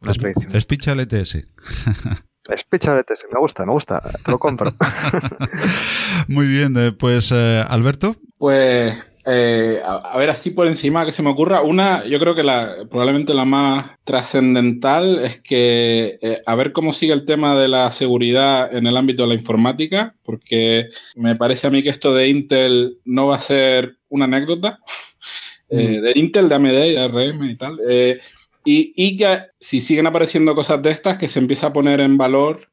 Spicha 0.59 0.95
LTS. 0.95 1.37
Espíchaletes, 2.49 3.25
me 3.31 3.39
gusta, 3.39 3.65
me 3.65 3.71
gusta, 3.71 4.01
te 4.23 4.31
lo 4.31 4.39
compro. 4.39 4.73
Muy 6.27 6.47
bien, 6.47 6.73
eh, 6.77 6.91
pues 6.91 7.31
eh, 7.33 7.63
Alberto. 7.67 8.15
Pues 8.37 8.95
eh, 9.25 9.81
a, 9.85 10.17
ver, 10.17 10.29
así 10.29 10.51
por 10.51 10.67
encima 10.67 11.05
que 11.05 11.11
se 11.11 11.21
me 11.21 11.29
ocurra, 11.29 11.61
una, 11.61 12.05
yo 12.05 12.19
creo 12.19 12.35
que 12.35 12.43
la, 12.43 12.85
probablemente 12.89 13.33
la 13.33 13.45
más 13.45 13.83
trascendental 14.03 15.19
es 15.23 15.41
que 15.41 16.41
a 16.45 16.55
ver 16.55 16.71
cómo 16.71 16.93
sigue 16.93 17.13
el 17.13 17.25
tema 17.25 17.59
de 17.59 17.67
la 17.67 17.91
seguridad 17.91 18.73
en 18.73 18.87
el 18.87 18.95
ámbito 18.95 19.23
de 19.23 19.29
la 19.29 19.35
informática, 19.35 20.15
porque 20.23 20.89
me 21.15 21.35
parece 21.35 21.67
a 21.67 21.69
mí 21.69 21.83
que 21.83 21.89
esto 21.89 22.13
de 22.13 22.29
Intel 22.29 22.99
no 23.05 23.27
va 23.27 23.35
a 23.35 23.41
ser 23.41 23.97
una 24.09 24.25
anécdota. 24.25 24.79
Mm. 25.69 26.01
de 26.01 26.13
Intel, 26.15 26.47
de 26.47 26.55
AMD 26.55 26.67
y 26.67 26.91
de 26.93 26.99
ARM 26.99 27.43
y 27.43 27.57
tal. 27.57 27.77
Y, 28.69 28.91
y 28.97 29.15
que 29.15 29.43
si 29.61 29.79
siguen 29.79 30.07
apareciendo 30.07 30.53
cosas 30.53 30.83
de 30.83 30.91
estas, 30.91 31.17
que 31.17 31.29
se 31.29 31.39
empieza 31.39 31.67
a 31.67 31.73
poner 31.73 32.01
en 32.01 32.17
valor 32.17 32.69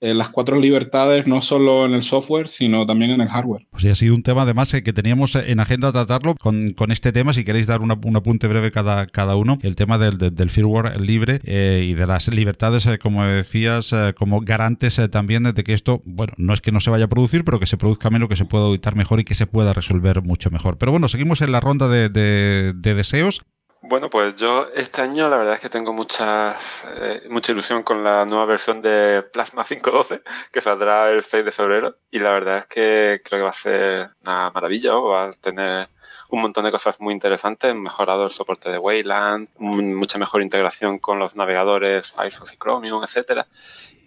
eh, 0.00 0.14
las 0.14 0.30
cuatro 0.30 0.58
libertades, 0.58 1.26
no 1.26 1.42
solo 1.42 1.84
en 1.84 1.92
el 1.92 2.00
software, 2.00 2.48
sino 2.48 2.86
también 2.86 3.10
en 3.10 3.20
el 3.20 3.28
hardware. 3.28 3.66
Pues 3.70 3.84
ha 3.84 3.94
sido 3.94 4.14
un 4.14 4.22
tema 4.22 4.42
además 4.42 4.72
que 4.72 4.92
teníamos 4.94 5.34
en 5.34 5.60
agenda 5.60 5.92
tratarlo 5.92 6.34
con, 6.36 6.74
este 6.90 7.12
tema, 7.12 7.34
si 7.34 7.44
queréis 7.44 7.66
dar 7.66 7.82
un 7.82 8.16
apunte 8.16 8.48
breve 8.48 8.70
cada, 8.70 9.06
cada 9.06 9.36
uno, 9.36 9.58
el 9.60 9.76
tema 9.76 9.98
del, 9.98 10.50
firmware 10.50 10.98
libre 10.98 11.40
eh, 11.44 11.84
y 11.90 11.92
de 11.92 12.06
las 12.06 12.28
libertades, 12.28 12.86
eh, 12.86 12.96
como 12.96 13.22
decías, 13.26 13.94
como 14.16 14.40
garantes 14.40 14.98
también 15.10 15.42
de 15.42 15.62
que 15.62 15.74
esto, 15.74 16.00
bueno, 16.06 16.32
no 16.38 16.54
es 16.54 16.62
que 16.62 16.72
no 16.72 16.80
se 16.80 16.88
vaya 16.88 17.04
a 17.04 17.08
producir, 17.08 17.44
pero 17.44 17.60
que 17.60 17.66
se 17.66 17.76
produzca 17.76 18.08
menos, 18.08 18.30
que 18.30 18.36
se 18.36 18.46
pueda 18.46 18.64
auditar 18.64 18.96
mejor 18.96 19.20
y 19.20 19.24
que 19.24 19.34
se 19.34 19.46
pueda 19.46 19.74
resolver 19.74 20.22
mucho 20.22 20.50
mejor. 20.50 20.78
Pero 20.78 20.90
bueno, 20.90 21.08
seguimos 21.08 21.42
en 21.42 21.52
la 21.52 21.60
ronda 21.60 21.86
de 21.88 22.72
deseos 22.72 23.42
Bueno, 23.86 24.08
pues 24.08 24.34
yo 24.36 24.66
este 24.74 25.02
año 25.02 25.28
la 25.28 25.36
verdad 25.36 25.54
es 25.54 25.60
que 25.60 25.68
tengo 25.68 25.92
muchas, 25.92 26.86
eh, 26.96 27.22
mucha 27.28 27.52
ilusión 27.52 27.82
con 27.82 28.02
la 28.02 28.24
nueva 28.24 28.46
versión 28.46 28.80
de 28.80 29.22
Plasma 29.30 29.62
5.12 29.62 30.22
que 30.50 30.62
saldrá 30.62 31.10
el 31.10 31.22
6 31.22 31.44
de 31.44 31.52
febrero 31.52 31.98
y 32.10 32.18
la 32.18 32.30
verdad 32.30 32.56
es 32.56 32.66
que 32.66 33.20
creo 33.22 33.40
que 33.40 33.44
va 33.44 33.50
a 33.50 33.52
ser 33.52 34.08
una 34.22 34.50
maravilla, 34.50 34.94
va 34.94 35.26
a 35.26 35.30
tener 35.32 35.90
un 36.30 36.40
montón 36.40 36.64
de 36.64 36.70
cosas 36.70 36.98
muy 37.02 37.12
interesantes, 37.12 37.74
mejorado 37.74 38.24
el 38.24 38.30
soporte 38.30 38.70
de 38.70 38.78
Wayland, 38.78 39.50
mucha 39.58 40.16
mejor 40.16 40.40
integración 40.40 40.98
con 40.98 41.18
los 41.18 41.36
navegadores 41.36 42.10
Firefox 42.10 42.54
y 42.54 42.56
Chromium, 42.56 43.02
etcétera. 43.04 43.46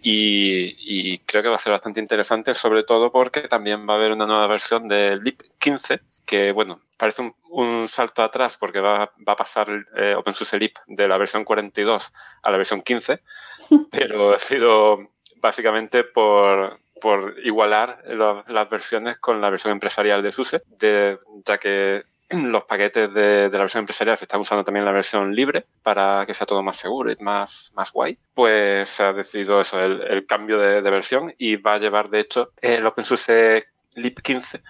Y, 0.02 1.18
creo 1.18 1.42
que 1.42 1.48
va 1.50 1.56
a 1.56 1.58
ser 1.58 1.72
bastante 1.72 2.00
interesante, 2.00 2.52
sobre 2.54 2.82
todo 2.82 3.12
porque 3.12 3.42
también 3.42 3.88
va 3.88 3.94
a 3.94 3.96
haber 3.96 4.10
una 4.12 4.26
nueva 4.26 4.46
versión 4.48 4.88
de 4.88 5.16
LIP 5.16 5.42
15, 5.58 6.00
que 6.24 6.52
bueno, 6.52 6.80
parece 6.98 7.32
un, 7.50 7.88
salto 7.88 8.22
atrás 8.22 8.58
porque 8.58 8.80
va, 8.80 9.10
a 9.26 9.36
pasar 9.36 9.68
eh, 9.96 10.14
OpenSUSE 10.14 10.58
LIP 10.58 10.76
de 10.88 11.08
la 11.08 11.16
versión 11.16 11.44
42 11.44 12.12
a 12.42 12.50
la 12.50 12.58
versión 12.58 12.82
15, 12.82 13.22
pero 13.90 14.34
ha 14.34 14.38
sido 14.38 15.06
básicamente 15.36 16.04
por, 16.04 16.80
igualar 17.44 18.02
las 18.48 18.68
versiones 18.68 19.18
con 19.18 19.40
la 19.40 19.50
versión 19.50 19.72
empresarial 19.72 20.22
de 20.22 20.32
SUSE, 20.32 20.62
de, 20.66 21.18
ya 21.46 21.56
que 21.56 22.02
los 22.30 22.64
paquetes 22.64 23.14
de, 23.14 23.48
la 23.50 23.60
versión 23.60 23.82
empresarial 23.82 24.18
se 24.18 24.24
están 24.24 24.40
usando 24.40 24.64
también 24.64 24.84
la 24.84 24.90
versión 24.90 25.34
libre 25.34 25.64
para 25.84 26.24
que 26.26 26.34
sea 26.34 26.46
todo 26.46 26.62
más 26.62 26.76
seguro 26.76 27.12
y 27.12 27.16
más, 27.20 27.72
más 27.76 27.92
guay, 27.92 28.18
pues 28.34 28.88
se 28.88 29.04
ha 29.04 29.12
decidido 29.12 29.60
eso, 29.60 29.80
el, 29.80 30.26
cambio 30.26 30.58
de, 30.58 30.80
versión 30.82 31.32
y 31.38 31.56
va 31.56 31.74
a 31.74 31.78
llevar, 31.78 32.10
de 32.10 32.20
hecho, 32.20 32.52
el 32.60 32.84
OpenSUSE 32.84 33.68
LIP 33.94 34.20
15 34.20 34.62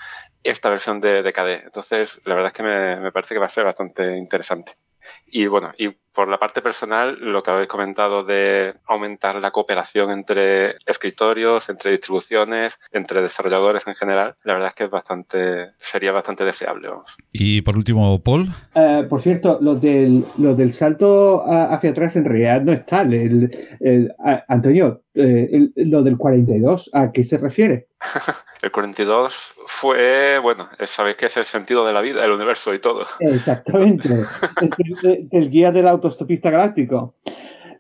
esta 0.51 0.70
versión 0.70 1.01
de, 1.01 1.23
de 1.23 1.33
KDE. 1.33 1.62
Entonces, 1.65 2.20
la 2.25 2.35
verdad 2.35 2.53
es 2.53 2.57
que 2.57 2.62
me, 2.62 2.97
me 3.01 3.12
parece 3.12 3.35
que 3.35 3.41
va 3.41 3.47
a 3.47 3.51
ser 3.51 3.65
bastante 3.65 4.16
interesante. 4.16 4.73
Y 5.27 5.47
bueno, 5.47 5.73
y 5.79 5.97
por 6.14 6.28
la 6.28 6.39
parte 6.39 6.62
personal, 6.62 7.16
lo 7.20 7.43
que 7.43 7.51
habéis 7.51 7.68
comentado 7.68 8.24
de 8.24 8.74
aumentar 8.86 9.40
la 9.40 9.51
cooperación 9.51 10.10
entre 10.10 10.76
escritorios, 10.86 11.68
entre 11.68 11.90
distribuciones, 11.93 12.78
entre 12.93 13.22
desarrolladores 13.22 13.86
en 13.86 13.94
general, 13.94 14.35
la 14.44 14.55
verdad 14.55 14.68
es 14.68 14.74
que 14.74 14.85
es 14.85 14.90
bastante, 14.90 15.72
sería 15.76 16.12
bastante 16.12 16.44
deseable. 16.44 16.89
Y 17.32 17.62
por 17.62 17.76
último, 17.76 18.22
Paul. 18.22 18.48
Eh, 18.74 19.06
por 19.09 19.20
cierto, 19.20 19.59
lo 19.60 19.74
del, 19.74 20.24
lo 20.39 20.55
del 20.55 20.72
salto 20.72 21.44
hacia 21.47 21.90
atrás 21.90 22.16
en 22.16 22.24
realidad 22.24 22.62
no 22.62 22.72
es 22.72 22.85
tal. 22.86 23.12
El, 23.12 24.14
Antonio, 24.48 25.02
eh, 25.14 25.70
lo 25.76 26.02
del 26.02 26.16
42, 26.16 26.90
¿a 26.93 27.12
qué 27.12 27.24
se 27.24 27.39
refiere? 27.39 27.89
el 28.62 28.70
42 28.70 29.55
fue, 29.66 30.39
bueno, 30.40 30.68
sabéis 30.85 31.16
que 31.16 31.26
es 31.26 31.36
el 31.36 31.44
sentido 31.44 31.85
de 31.85 31.93
la 31.93 32.01
vida, 32.01 32.24
el 32.24 32.30
universo 32.30 32.72
y 32.72 32.78
todo. 32.78 33.05
Exactamente. 33.20 34.09
el, 35.02 35.28
el, 35.30 35.51
guía 35.51 35.72
del 35.72 35.89
auto 35.89 36.07
autostopista 36.09 36.51
galáctico. 36.51 37.14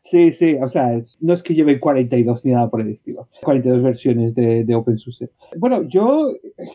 Sí, 0.00 0.32
sí, 0.32 0.56
o 0.62 0.68
sea, 0.68 0.98
no 1.20 1.34
es 1.34 1.42
que 1.42 1.54
lleve 1.54 1.80
42 1.80 2.44
ni 2.44 2.52
nada 2.52 2.70
por 2.70 2.80
el 2.80 2.90
estilo. 2.90 3.28
42 3.42 3.82
versiones 3.82 4.34
de, 4.34 4.64
de 4.64 4.74
OpenSUSE. 4.74 5.30
Bueno, 5.56 5.82
yo 5.82 6.32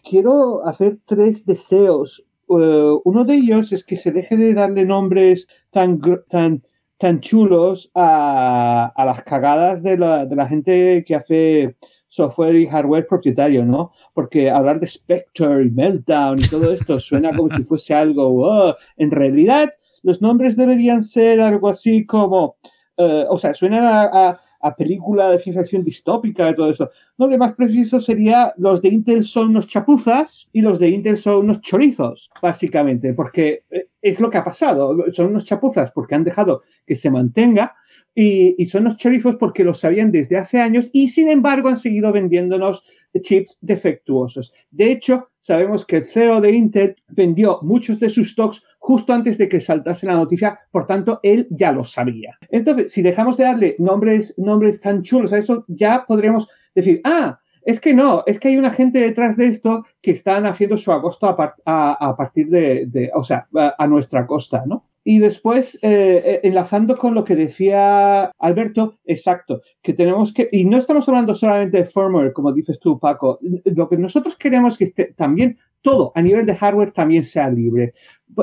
quiero 0.07 0.65
hacer 0.65 0.97
tres 1.05 1.45
deseos. 1.45 2.25
Uh, 2.47 3.01
uno 3.05 3.23
de 3.23 3.35
ellos 3.35 3.71
es 3.71 3.85
que 3.85 3.95
se 3.95 4.11
deje 4.11 4.35
de 4.35 4.53
darle 4.53 4.85
nombres 4.85 5.47
tan, 5.71 6.01
tan, 6.29 6.63
tan 6.97 7.21
chulos 7.21 7.89
a, 7.95 8.91
a 8.95 9.05
las 9.05 9.23
cagadas 9.23 9.81
de 9.81 9.97
la, 9.97 10.25
de 10.25 10.35
la 10.35 10.47
gente 10.47 11.03
que 11.07 11.15
hace 11.15 11.75
software 12.13 12.55
y 12.55 12.67
hardware 12.67 13.07
propietario, 13.07 13.65
¿no? 13.65 13.91
Porque 14.13 14.51
hablar 14.51 14.79
de 14.79 14.87
Spectre 14.87 15.63
y 15.65 15.71
Meltdown 15.71 16.39
y 16.39 16.47
todo 16.47 16.71
esto 16.71 16.99
suena 16.99 17.35
como 17.35 17.55
si 17.55 17.63
fuese 17.63 17.95
algo, 17.95 18.27
oh, 18.27 18.75
en 18.97 19.09
realidad 19.09 19.71
los 20.03 20.21
nombres 20.21 20.55
deberían 20.55 21.03
ser 21.03 21.41
algo 21.41 21.69
así 21.69 22.05
como, 22.05 22.57
eh, 22.97 23.25
o 23.27 23.37
sea, 23.37 23.53
suenan 23.53 23.85
a, 23.85 24.39
película 24.77 25.29
de 25.29 25.39
ciencia 25.39 25.63
ficción 25.63 25.83
distópica 25.83 26.49
y 26.49 26.55
todo 26.55 26.69
eso. 26.69 26.89
Nombre 27.17 27.37
más 27.37 27.53
preciso 27.53 27.99
sería 27.99 28.53
los 28.55 28.81
de 28.81 28.87
Intel 28.87 29.25
son 29.25 29.49
unos 29.49 29.67
chapuzas 29.67 30.47
y 30.53 30.61
los 30.61 30.79
de 30.79 30.87
Intel 30.87 31.17
son 31.17 31.39
unos 31.39 31.59
chorizos, 31.59 32.31
básicamente, 32.41 33.13
porque 33.13 33.65
eh, 33.69 33.87
es 34.01 34.21
lo 34.21 34.29
que 34.29 34.37
ha 34.37 34.43
pasado. 34.45 34.95
Son 35.11 35.27
unos 35.27 35.43
chapuzas 35.43 35.91
porque 35.91 36.15
han 36.15 36.23
dejado 36.23 36.61
que 36.85 36.95
se 36.95 37.11
mantenga 37.11 37.75
y, 38.15 38.65
son 38.67 38.83
unos 38.83 38.97
chorizos 38.97 39.35
porque 39.37 39.63
los 39.63 39.79
sabían 39.79 40.11
desde 40.11 40.37
hace 40.37 40.59
años 40.59 40.89
y 40.93 41.09
sin 41.09 41.29
embargo 41.29 41.69
han 41.69 41.77
seguido 41.77 42.11
vendiéndonos 42.11 42.83
chips 43.21 43.57
defectuosos. 43.61 44.53
De 44.71 44.91
hecho, 44.91 45.29
sabemos 45.39 45.85
que 45.85 45.97
el 45.97 46.05
CEO 46.05 46.41
de 46.41 46.51
Intel 46.51 46.95
vendió 47.09 47.59
muchos 47.61 47.99
de 47.99 48.09
sus 48.09 48.31
stocks 48.31 48.65
justo 48.79 49.13
antes 49.13 49.37
de 49.37 49.47
que 49.47 49.61
saltase 49.61 50.05
la 50.05 50.15
noticia, 50.15 50.59
por 50.71 50.85
tanto, 50.85 51.19
él 51.23 51.47
ya 51.49 51.71
lo 51.71 51.83
sabía. 51.83 52.37
Entonces, 52.49 52.91
si 52.91 53.01
dejamos 53.01 53.37
de 53.37 53.45
darle 53.45 53.75
nombres, 53.79 54.33
nombres 54.37 54.81
tan 54.81 55.03
chulos 55.03 55.31
a 55.31 55.37
eso, 55.37 55.63
ya 55.67 56.05
podríamos 56.05 56.47
decir, 56.75 57.01
ah, 57.03 57.39
es 57.61 57.79
que 57.79 57.93
no, 57.93 58.23
es 58.25 58.39
que 58.39 58.49
hay 58.49 58.57
una 58.57 58.71
gente 58.71 58.99
detrás 58.99 59.37
de 59.37 59.47
esto 59.47 59.85
que 60.01 60.11
están 60.11 60.45
haciendo 60.45 60.75
su 60.75 60.91
agosto 60.91 61.27
a, 61.27 62.15
partir 62.17 62.49
de, 62.49 63.09
o 63.15 63.23
sea, 63.23 63.47
a 63.77 63.87
nuestra 63.87 64.27
costa, 64.27 64.63
¿no? 64.65 64.85
Y 65.05 65.19
después, 65.19 65.75
eh, 65.81 66.21
eh, 66.25 66.39
enlazando 66.43 66.95
con 66.95 67.13
lo 67.13 67.25
que 67.25 67.35
decía 67.35 68.31
Alberto, 68.39 68.99
exacto, 69.03 69.61
que 69.81 69.93
tenemos 69.93 70.33
que, 70.33 70.47
y 70.51 70.63
no 70.63 70.77
estamos 70.77 71.07
hablando 71.09 71.35
solamente 71.35 71.77
de 71.77 71.85
firmware, 71.85 72.31
como 72.31 72.53
dices 72.53 72.79
tú, 72.79 72.99
Paco, 72.99 73.37
lo 73.41 73.89
que 73.89 73.97
nosotros 73.97 74.37
queremos 74.37 74.79
es 74.79 74.93
que 74.93 75.05
también 75.13 75.57
todo 75.81 76.13
a 76.15 76.21
nivel 76.21 76.45
de 76.45 76.55
hardware 76.55 76.91
también 76.91 77.25
sea 77.25 77.49
libre. 77.49 77.93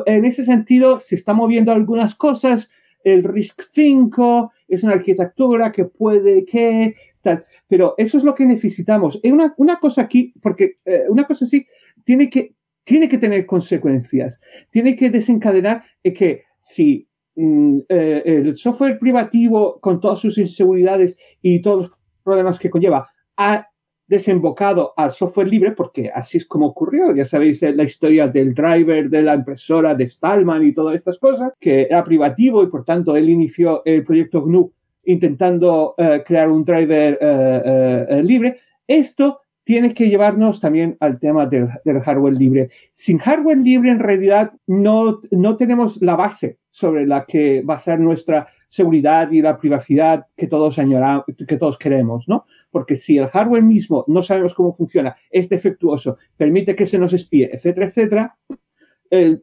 En 0.04 0.26
ese 0.26 0.44
sentido, 0.44 1.00
se 1.00 1.14
están 1.14 1.36
moviendo 1.36 1.72
algunas 1.72 2.14
cosas, 2.14 2.70
el 3.04 3.24
RISC 3.24 3.62
5 3.70 4.52
es 4.68 4.84
una 4.84 4.92
arquitectura 4.92 5.72
que 5.72 5.86
puede 5.86 6.44
que, 6.44 6.94
tal, 7.22 7.42
pero 7.66 7.94
eso 7.96 8.18
es 8.18 8.24
lo 8.24 8.34
que 8.34 8.44
necesitamos. 8.44 9.18
Una, 9.24 9.54
una 9.56 9.76
cosa 9.76 10.02
aquí, 10.02 10.34
porque 10.42 10.78
eh, 10.84 11.04
una 11.08 11.24
cosa 11.24 11.46
así, 11.46 11.66
tiene 12.04 12.28
que, 12.28 12.54
tiene 12.84 13.08
que 13.08 13.18
tener 13.18 13.46
consecuencias, 13.46 14.40
tiene 14.70 14.96
que 14.96 15.10
desencadenar 15.10 15.82
que 16.02 16.44
si 16.60 17.08
mm, 17.34 17.78
eh, 17.88 18.22
el 18.24 18.56
software 18.56 18.98
privativo 18.98 19.80
con 19.80 19.98
todas 19.98 20.20
sus 20.20 20.38
inseguridades 20.38 21.18
y 21.42 21.60
todos 21.60 21.88
los 21.88 21.98
problemas 22.22 22.58
que 22.58 22.70
conlleva 22.70 23.08
ha 23.36 23.66
desembocado 24.06 24.92
al 24.96 25.12
software 25.12 25.48
libre, 25.48 25.72
porque 25.72 26.10
así 26.12 26.38
es 26.38 26.46
como 26.46 26.66
ocurrió, 26.66 27.14
ya 27.14 27.24
sabéis 27.24 27.62
eh, 27.62 27.72
la 27.74 27.84
historia 27.84 28.28
del 28.28 28.54
driver 28.54 29.08
de 29.08 29.22
la 29.22 29.34
impresora 29.34 29.94
de 29.94 30.08
Stallman 30.08 30.66
y 30.66 30.74
todas 30.74 30.96
estas 30.96 31.18
cosas, 31.18 31.52
que 31.58 31.82
era 31.82 32.04
privativo 32.04 32.62
y 32.62 32.66
por 32.66 32.84
tanto 32.84 33.16
él 33.16 33.28
inició 33.28 33.82
el 33.84 34.04
proyecto 34.04 34.42
GNU 34.42 34.72
intentando 35.04 35.94
eh, 35.96 36.22
crear 36.26 36.50
un 36.50 36.64
driver 36.64 37.18
libre. 38.22 38.58
Esto 38.86 39.40
tiene 39.70 39.94
que 39.94 40.08
llevarnos 40.08 40.58
también 40.58 40.96
al 40.98 41.20
tema 41.20 41.46
del, 41.46 41.68
hardware 42.02 42.36
libre. 42.36 42.70
Sin 42.90 43.18
hardware 43.18 43.58
libre, 43.58 43.90
en 43.90 44.00
realidad, 44.00 44.50
no, 44.66 45.20
no 45.30 45.56
tenemos 45.56 46.02
la 46.02 46.16
base 46.16 46.58
sobre 46.72 47.06
la 47.06 47.24
que 47.24 47.62
basar 47.64 48.00
nuestra 48.00 48.48
seguridad 48.66 49.30
y 49.30 49.42
la 49.42 49.60
privacidad 49.60 50.26
que 50.36 50.48
todos 50.48 50.80
añoramos, 50.80 51.24
que 51.46 51.56
todos 51.56 51.78
queremos, 51.78 52.28
¿no? 52.28 52.46
Porque 52.72 52.96
si 52.96 53.16
el 53.16 53.28
hardware 53.28 53.62
mismo 53.62 54.04
no 54.08 54.22
sabemos 54.22 54.54
cómo 54.54 54.74
funciona, 54.74 55.14
es 55.30 55.48
defectuoso, 55.48 56.16
permite 56.36 56.74
que 56.74 56.86
se 56.86 56.98
nos 56.98 57.12
espíe, 57.12 57.48
etcétera, 57.52 57.86
etcétera, 57.86 58.36
el, 59.08 59.40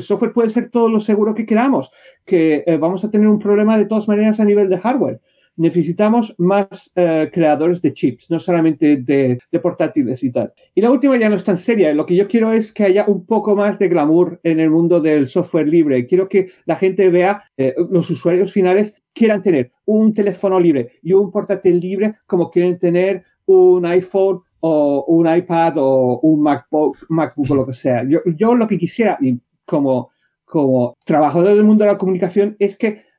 software 0.00 0.34
puede 0.34 0.50
ser 0.50 0.68
todo 0.68 0.90
lo 0.90 1.00
seguro 1.00 1.34
que 1.34 1.46
queramos, 1.46 1.90
que 2.26 2.62
eh, 2.66 2.76
vamos 2.76 3.04
a 3.04 3.10
tener 3.10 3.26
un 3.26 3.38
problema 3.38 3.78
de 3.78 3.86
todas 3.86 4.06
maneras 4.06 4.38
a 4.38 4.44
nivel 4.44 4.68
de 4.68 4.76
hardware 4.76 5.22
necesitamos 5.60 6.34
más 6.38 6.90
eh, 6.96 7.28
creadores 7.30 7.82
de 7.82 7.92
chips, 7.92 8.30
no 8.30 8.38
solamente 8.38 8.96
de, 8.96 9.38
portátiles 9.62 10.22
y 10.24 10.32
tal. 10.32 10.54
Y 10.74 10.80
la 10.80 10.90
última 10.90 11.18
ya 11.18 11.28
no 11.28 11.36
es 11.36 11.44
tan 11.44 11.58
seria. 11.58 11.92
Lo 11.92 12.06
que 12.06 12.16
yo 12.16 12.26
quiero 12.26 12.50
es 12.50 12.72
que 12.72 12.84
haya 12.84 13.04
un 13.06 13.26
poco 13.26 13.54
más 13.54 13.78
de 13.78 13.88
glamour 13.88 14.40
en 14.42 14.58
el 14.58 14.70
mundo 14.70 15.00
del 15.00 15.28
software 15.28 15.68
libre. 15.68 16.06
Quiero 16.06 16.30
que 16.30 16.50
la 16.64 16.76
gente 16.76 17.10
vea, 17.10 17.44
eh, 17.58 17.74
los 17.90 18.08
usuarios 18.08 18.52
finales 18.52 19.02
quieran 19.12 19.42
tener 19.42 19.70
un 19.84 20.14
teléfono 20.14 20.58
libre 20.58 20.92
y 21.02 21.12
un 21.12 21.30
portátil 21.30 21.78
libre 21.78 22.14
como 22.26 22.50
quieren 22.50 22.78
tener 22.78 23.22
un 23.44 23.84
iPhone 23.84 24.38
o 24.60 25.04
un 25.08 25.30
iPad 25.30 25.74
o 25.76 26.20
un 26.20 26.42
MacBook, 26.42 26.96
MacBook 27.10 27.50
o 27.50 27.54
lo 27.54 27.66
que 27.66 27.74
sea. 27.74 28.02
Yo, 28.04 28.20
yo 28.24 28.54
lo 28.54 28.66
que 28.66 28.78
quisiera, 28.78 29.18
y 29.20 29.38
como, 29.66 30.10
como 30.46 30.96
trabajador 31.04 31.54
del 31.54 31.64
mundo 31.64 31.84
de 31.84 31.92
la 31.92 31.98
comunicación, 31.98 32.56
es 32.58 32.78
que 32.78 33.09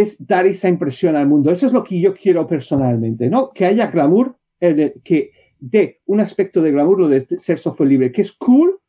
es 0.00 0.26
dar 0.26 0.46
esa 0.46 0.68
impresión 0.68 1.14
al 1.14 1.28
mundo. 1.28 1.52
Eso 1.52 1.66
es 1.66 1.72
lo 1.72 1.84
que 1.84 2.00
yo 2.00 2.14
quiero 2.14 2.46
personalmente, 2.46 3.30
¿no? 3.30 3.48
Que 3.50 3.64
haya 3.64 3.86
glamour, 3.86 4.36
que 4.58 5.30
dé 5.60 6.00
un 6.06 6.20
aspecto 6.20 6.60
de 6.62 6.72
glamour 6.72 7.00
lo 7.00 7.08
de 7.08 7.26
ser 7.38 7.58
software 7.58 7.88
libre, 7.88 8.10
que 8.10 8.22
es 8.22 8.32
cool 8.32 8.80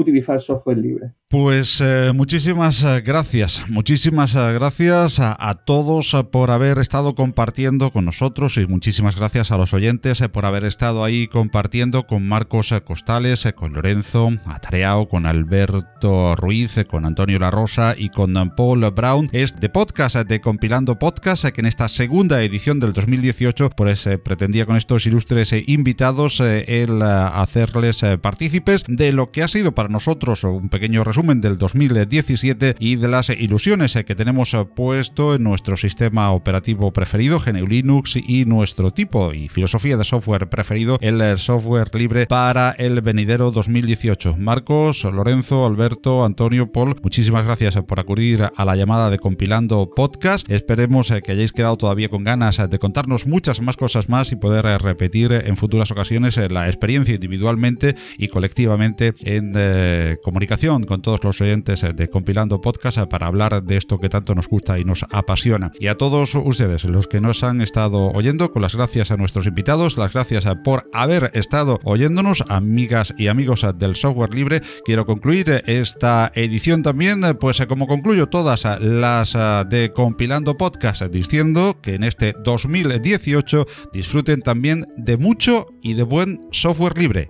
utilizar 0.00 0.40
software 0.40 0.78
libre. 0.78 1.12
Pues 1.30 1.80
eh, 1.80 2.10
muchísimas 2.12 2.82
eh, 2.82 3.02
gracias, 3.02 3.64
muchísimas 3.68 4.34
eh, 4.34 4.52
gracias 4.52 5.20
a, 5.20 5.54
todos 5.64 6.16
por 6.32 6.50
haber 6.50 6.78
estado 6.78 7.14
compartiendo 7.14 7.92
con 7.92 8.04
nosotros 8.04 8.56
y 8.56 8.66
muchísimas 8.66 9.14
gracias 9.14 9.52
a 9.52 9.56
los 9.56 9.72
oyentes 9.72 10.20
por 10.32 10.44
haber 10.44 10.64
estado 10.64 11.04
ahí 11.04 11.28
compartiendo 11.28 12.08
con 12.08 12.26
Marcos 12.26 12.74
Costales, 12.84 13.46
con 13.54 13.74
Lorenzo 13.74 14.30
Atareao, 14.44 15.08
con 15.08 15.24
Alberto 15.24 16.34
Ruiz, 16.34 16.84
con 16.88 17.04
Antonio 17.06 17.38
La 17.38 17.52
Rosa 17.52 17.94
y 17.96 18.08
con 18.08 18.34
Paul 18.56 18.90
Brown. 18.90 19.28
Es 19.30 19.54
de 19.54 19.68
podcast, 19.68 20.16
de 20.16 20.40
Compilando 20.40 20.98
Podcast, 20.98 21.44
que 21.44 21.60
en 21.60 21.66
esta 21.66 21.88
segunda 21.88 22.42
edición 22.42 22.80
del 22.80 22.92
2018 22.92 23.70
pues 23.76 24.08
pretendía 24.24 24.66
con 24.66 24.76
estos 24.76 25.06
ilustres 25.06 25.54
invitados 25.68 26.40
el 26.40 27.02
hacerles 27.02 28.02
partícipes 28.20 28.82
de 28.88 29.12
lo 29.12 29.30
que 29.30 29.44
ha 29.44 29.48
sido 29.48 29.76
para 29.76 29.88
nosotros 29.90 30.44
un 30.44 30.68
pequeño 30.68 31.04
resumen 31.04 31.40
del 31.40 31.58
2017 31.58 32.76
y 32.78 32.96
de 32.96 33.08
las 33.08 33.30
ilusiones 33.30 33.98
que 34.06 34.14
tenemos 34.14 34.56
puesto 34.74 35.34
en 35.34 35.42
nuestro 35.42 35.76
sistema 35.76 36.30
operativo 36.32 36.92
preferido, 36.92 37.40
GNU 37.40 37.66
Linux, 37.66 38.16
y 38.16 38.44
nuestro 38.44 38.92
tipo 38.92 39.32
y 39.32 39.48
filosofía 39.48 39.96
de 39.96 40.04
software 40.04 40.48
preferido, 40.48 40.98
el 41.00 41.38
software 41.38 41.94
libre 41.94 42.26
para 42.26 42.70
el 42.72 43.00
venidero 43.00 43.50
2018. 43.50 44.36
Marcos, 44.38 45.04
Lorenzo, 45.04 45.66
Alberto, 45.66 46.24
Antonio, 46.24 46.70
Paul, 46.72 46.96
muchísimas 47.02 47.44
gracias 47.44 47.76
por 47.82 48.00
acudir 48.00 48.48
a 48.54 48.64
la 48.64 48.76
llamada 48.76 49.10
de 49.10 49.18
Compilando 49.18 49.90
Podcast. 49.94 50.48
Esperemos 50.50 51.12
que 51.24 51.32
hayáis 51.32 51.52
quedado 51.52 51.76
todavía 51.76 52.08
con 52.08 52.24
ganas 52.24 52.58
de 52.68 52.78
contarnos 52.78 53.26
muchas 53.26 53.60
más 53.60 53.76
cosas 53.76 54.08
más 54.08 54.32
y 54.32 54.36
poder 54.36 54.64
repetir 54.82 55.32
en 55.32 55.56
futuras 55.56 55.90
ocasiones 55.90 56.36
la 56.50 56.68
experiencia 56.68 57.14
individualmente 57.14 57.96
y 58.18 58.28
colectivamente 58.28 59.14
en 59.20 59.52
eh, 59.82 60.18
comunicación 60.22 60.84
con 60.84 61.00
todos 61.00 61.24
los 61.24 61.40
oyentes 61.40 61.86
de 61.96 62.08
Compilando 62.08 62.60
Podcast 62.60 62.98
para 63.08 63.26
hablar 63.26 63.62
de 63.62 63.78
esto 63.78 63.98
que 63.98 64.10
tanto 64.10 64.34
nos 64.34 64.46
gusta 64.46 64.78
y 64.78 64.84
nos 64.84 65.06
apasiona. 65.10 65.70
Y 65.80 65.86
a 65.86 65.96
todos 65.96 66.34
ustedes, 66.34 66.84
los 66.84 67.06
que 67.06 67.22
nos 67.22 67.42
han 67.42 67.62
estado 67.62 68.10
oyendo, 68.10 68.52
con 68.52 68.60
las 68.60 68.74
gracias 68.74 69.10
a 69.10 69.16
nuestros 69.16 69.46
invitados, 69.46 69.96
las 69.96 70.12
gracias 70.12 70.44
por 70.62 70.90
haber 70.92 71.30
estado 71.32 71.80
oyéndonos, 71.84 72.44
amigas 72.48 73.14
y 73.16 73.28
amigos 73.28 73.64
del 73.78 73.96
software 73.96 74.34
libre, 74.34 74.60
quiero 74.84 75.06
concluir 75.06 75.62
esta 75.66 76.30
edición 76.34 76.82
también, 76.82 77.22
pues 77.40 77.64
como 77.66 77.86
concluyo 77.86 78.28
todas 78.28 78.64
las 78.80 79.32
de 79.70 79.92
Compilando 79.94 80.58
Podcast, 80.58 81.02
diciendo 81.04 81.78
que 81.80 81.94
en 81.94 82.04
este 82.04 82.34
2018 82.44 83.66
disfruten 83.94 84.42
también 84.42 84.86
de 84.98 85.16
mucho 85.16 85.68
y 85.80 85.94
de 85.94 86.02
buen 86.02 86.40
software 86.50 86.98
libre. 86.98 87.28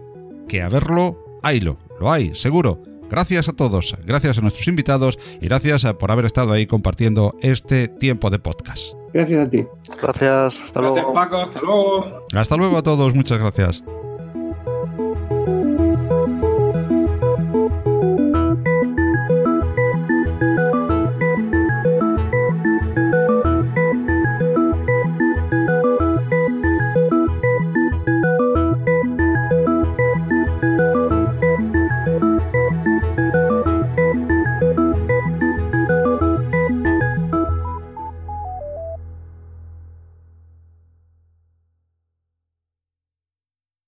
Que 0.48 0.62
a 0.62 0.68
verlo, 0.68 1.16
haylo, 1.42 1.78
lo 2.00 2.10
hay, 2.10 2.34
seguro. 2.34 2.82
Gracias 3.10 3.48
a 3.48 3.52
todos, 3.52 3.96
gracias 4.06 4.38
a 4.38 4.40
nuestros 4.40 4.66
invitados 4.68 5.18
y 5.40 5.46
gracias 5.46 5.84
por 5.94 6.10
haber 6.12 6.24
estado 6.24 6.52
ahí 6.52 6.66
compartiendo 6.66 7.34
este 7.40 7.88
tiempo 7.88 8.30
de 8.30 8.38
podcast. 8.38 8.94
Gracias 9.12 9.46
a 9.46 9.50
ti. 9.50 9.66
Gracias, 10.00 10.62
hasta 10.62 10.80
Gracias, 10.80 11.04
luego. 11.04 11.14
Paco, 11.14 11.36
hasta 11.36 11.60
luego. 11.60 12.26
Hasta 12.34 12.56
luego 12.56 12.76
a 12.78 12.82
todos, 12.82 13.14
muchas 13.14 13.38
gracias. 13.38 13.84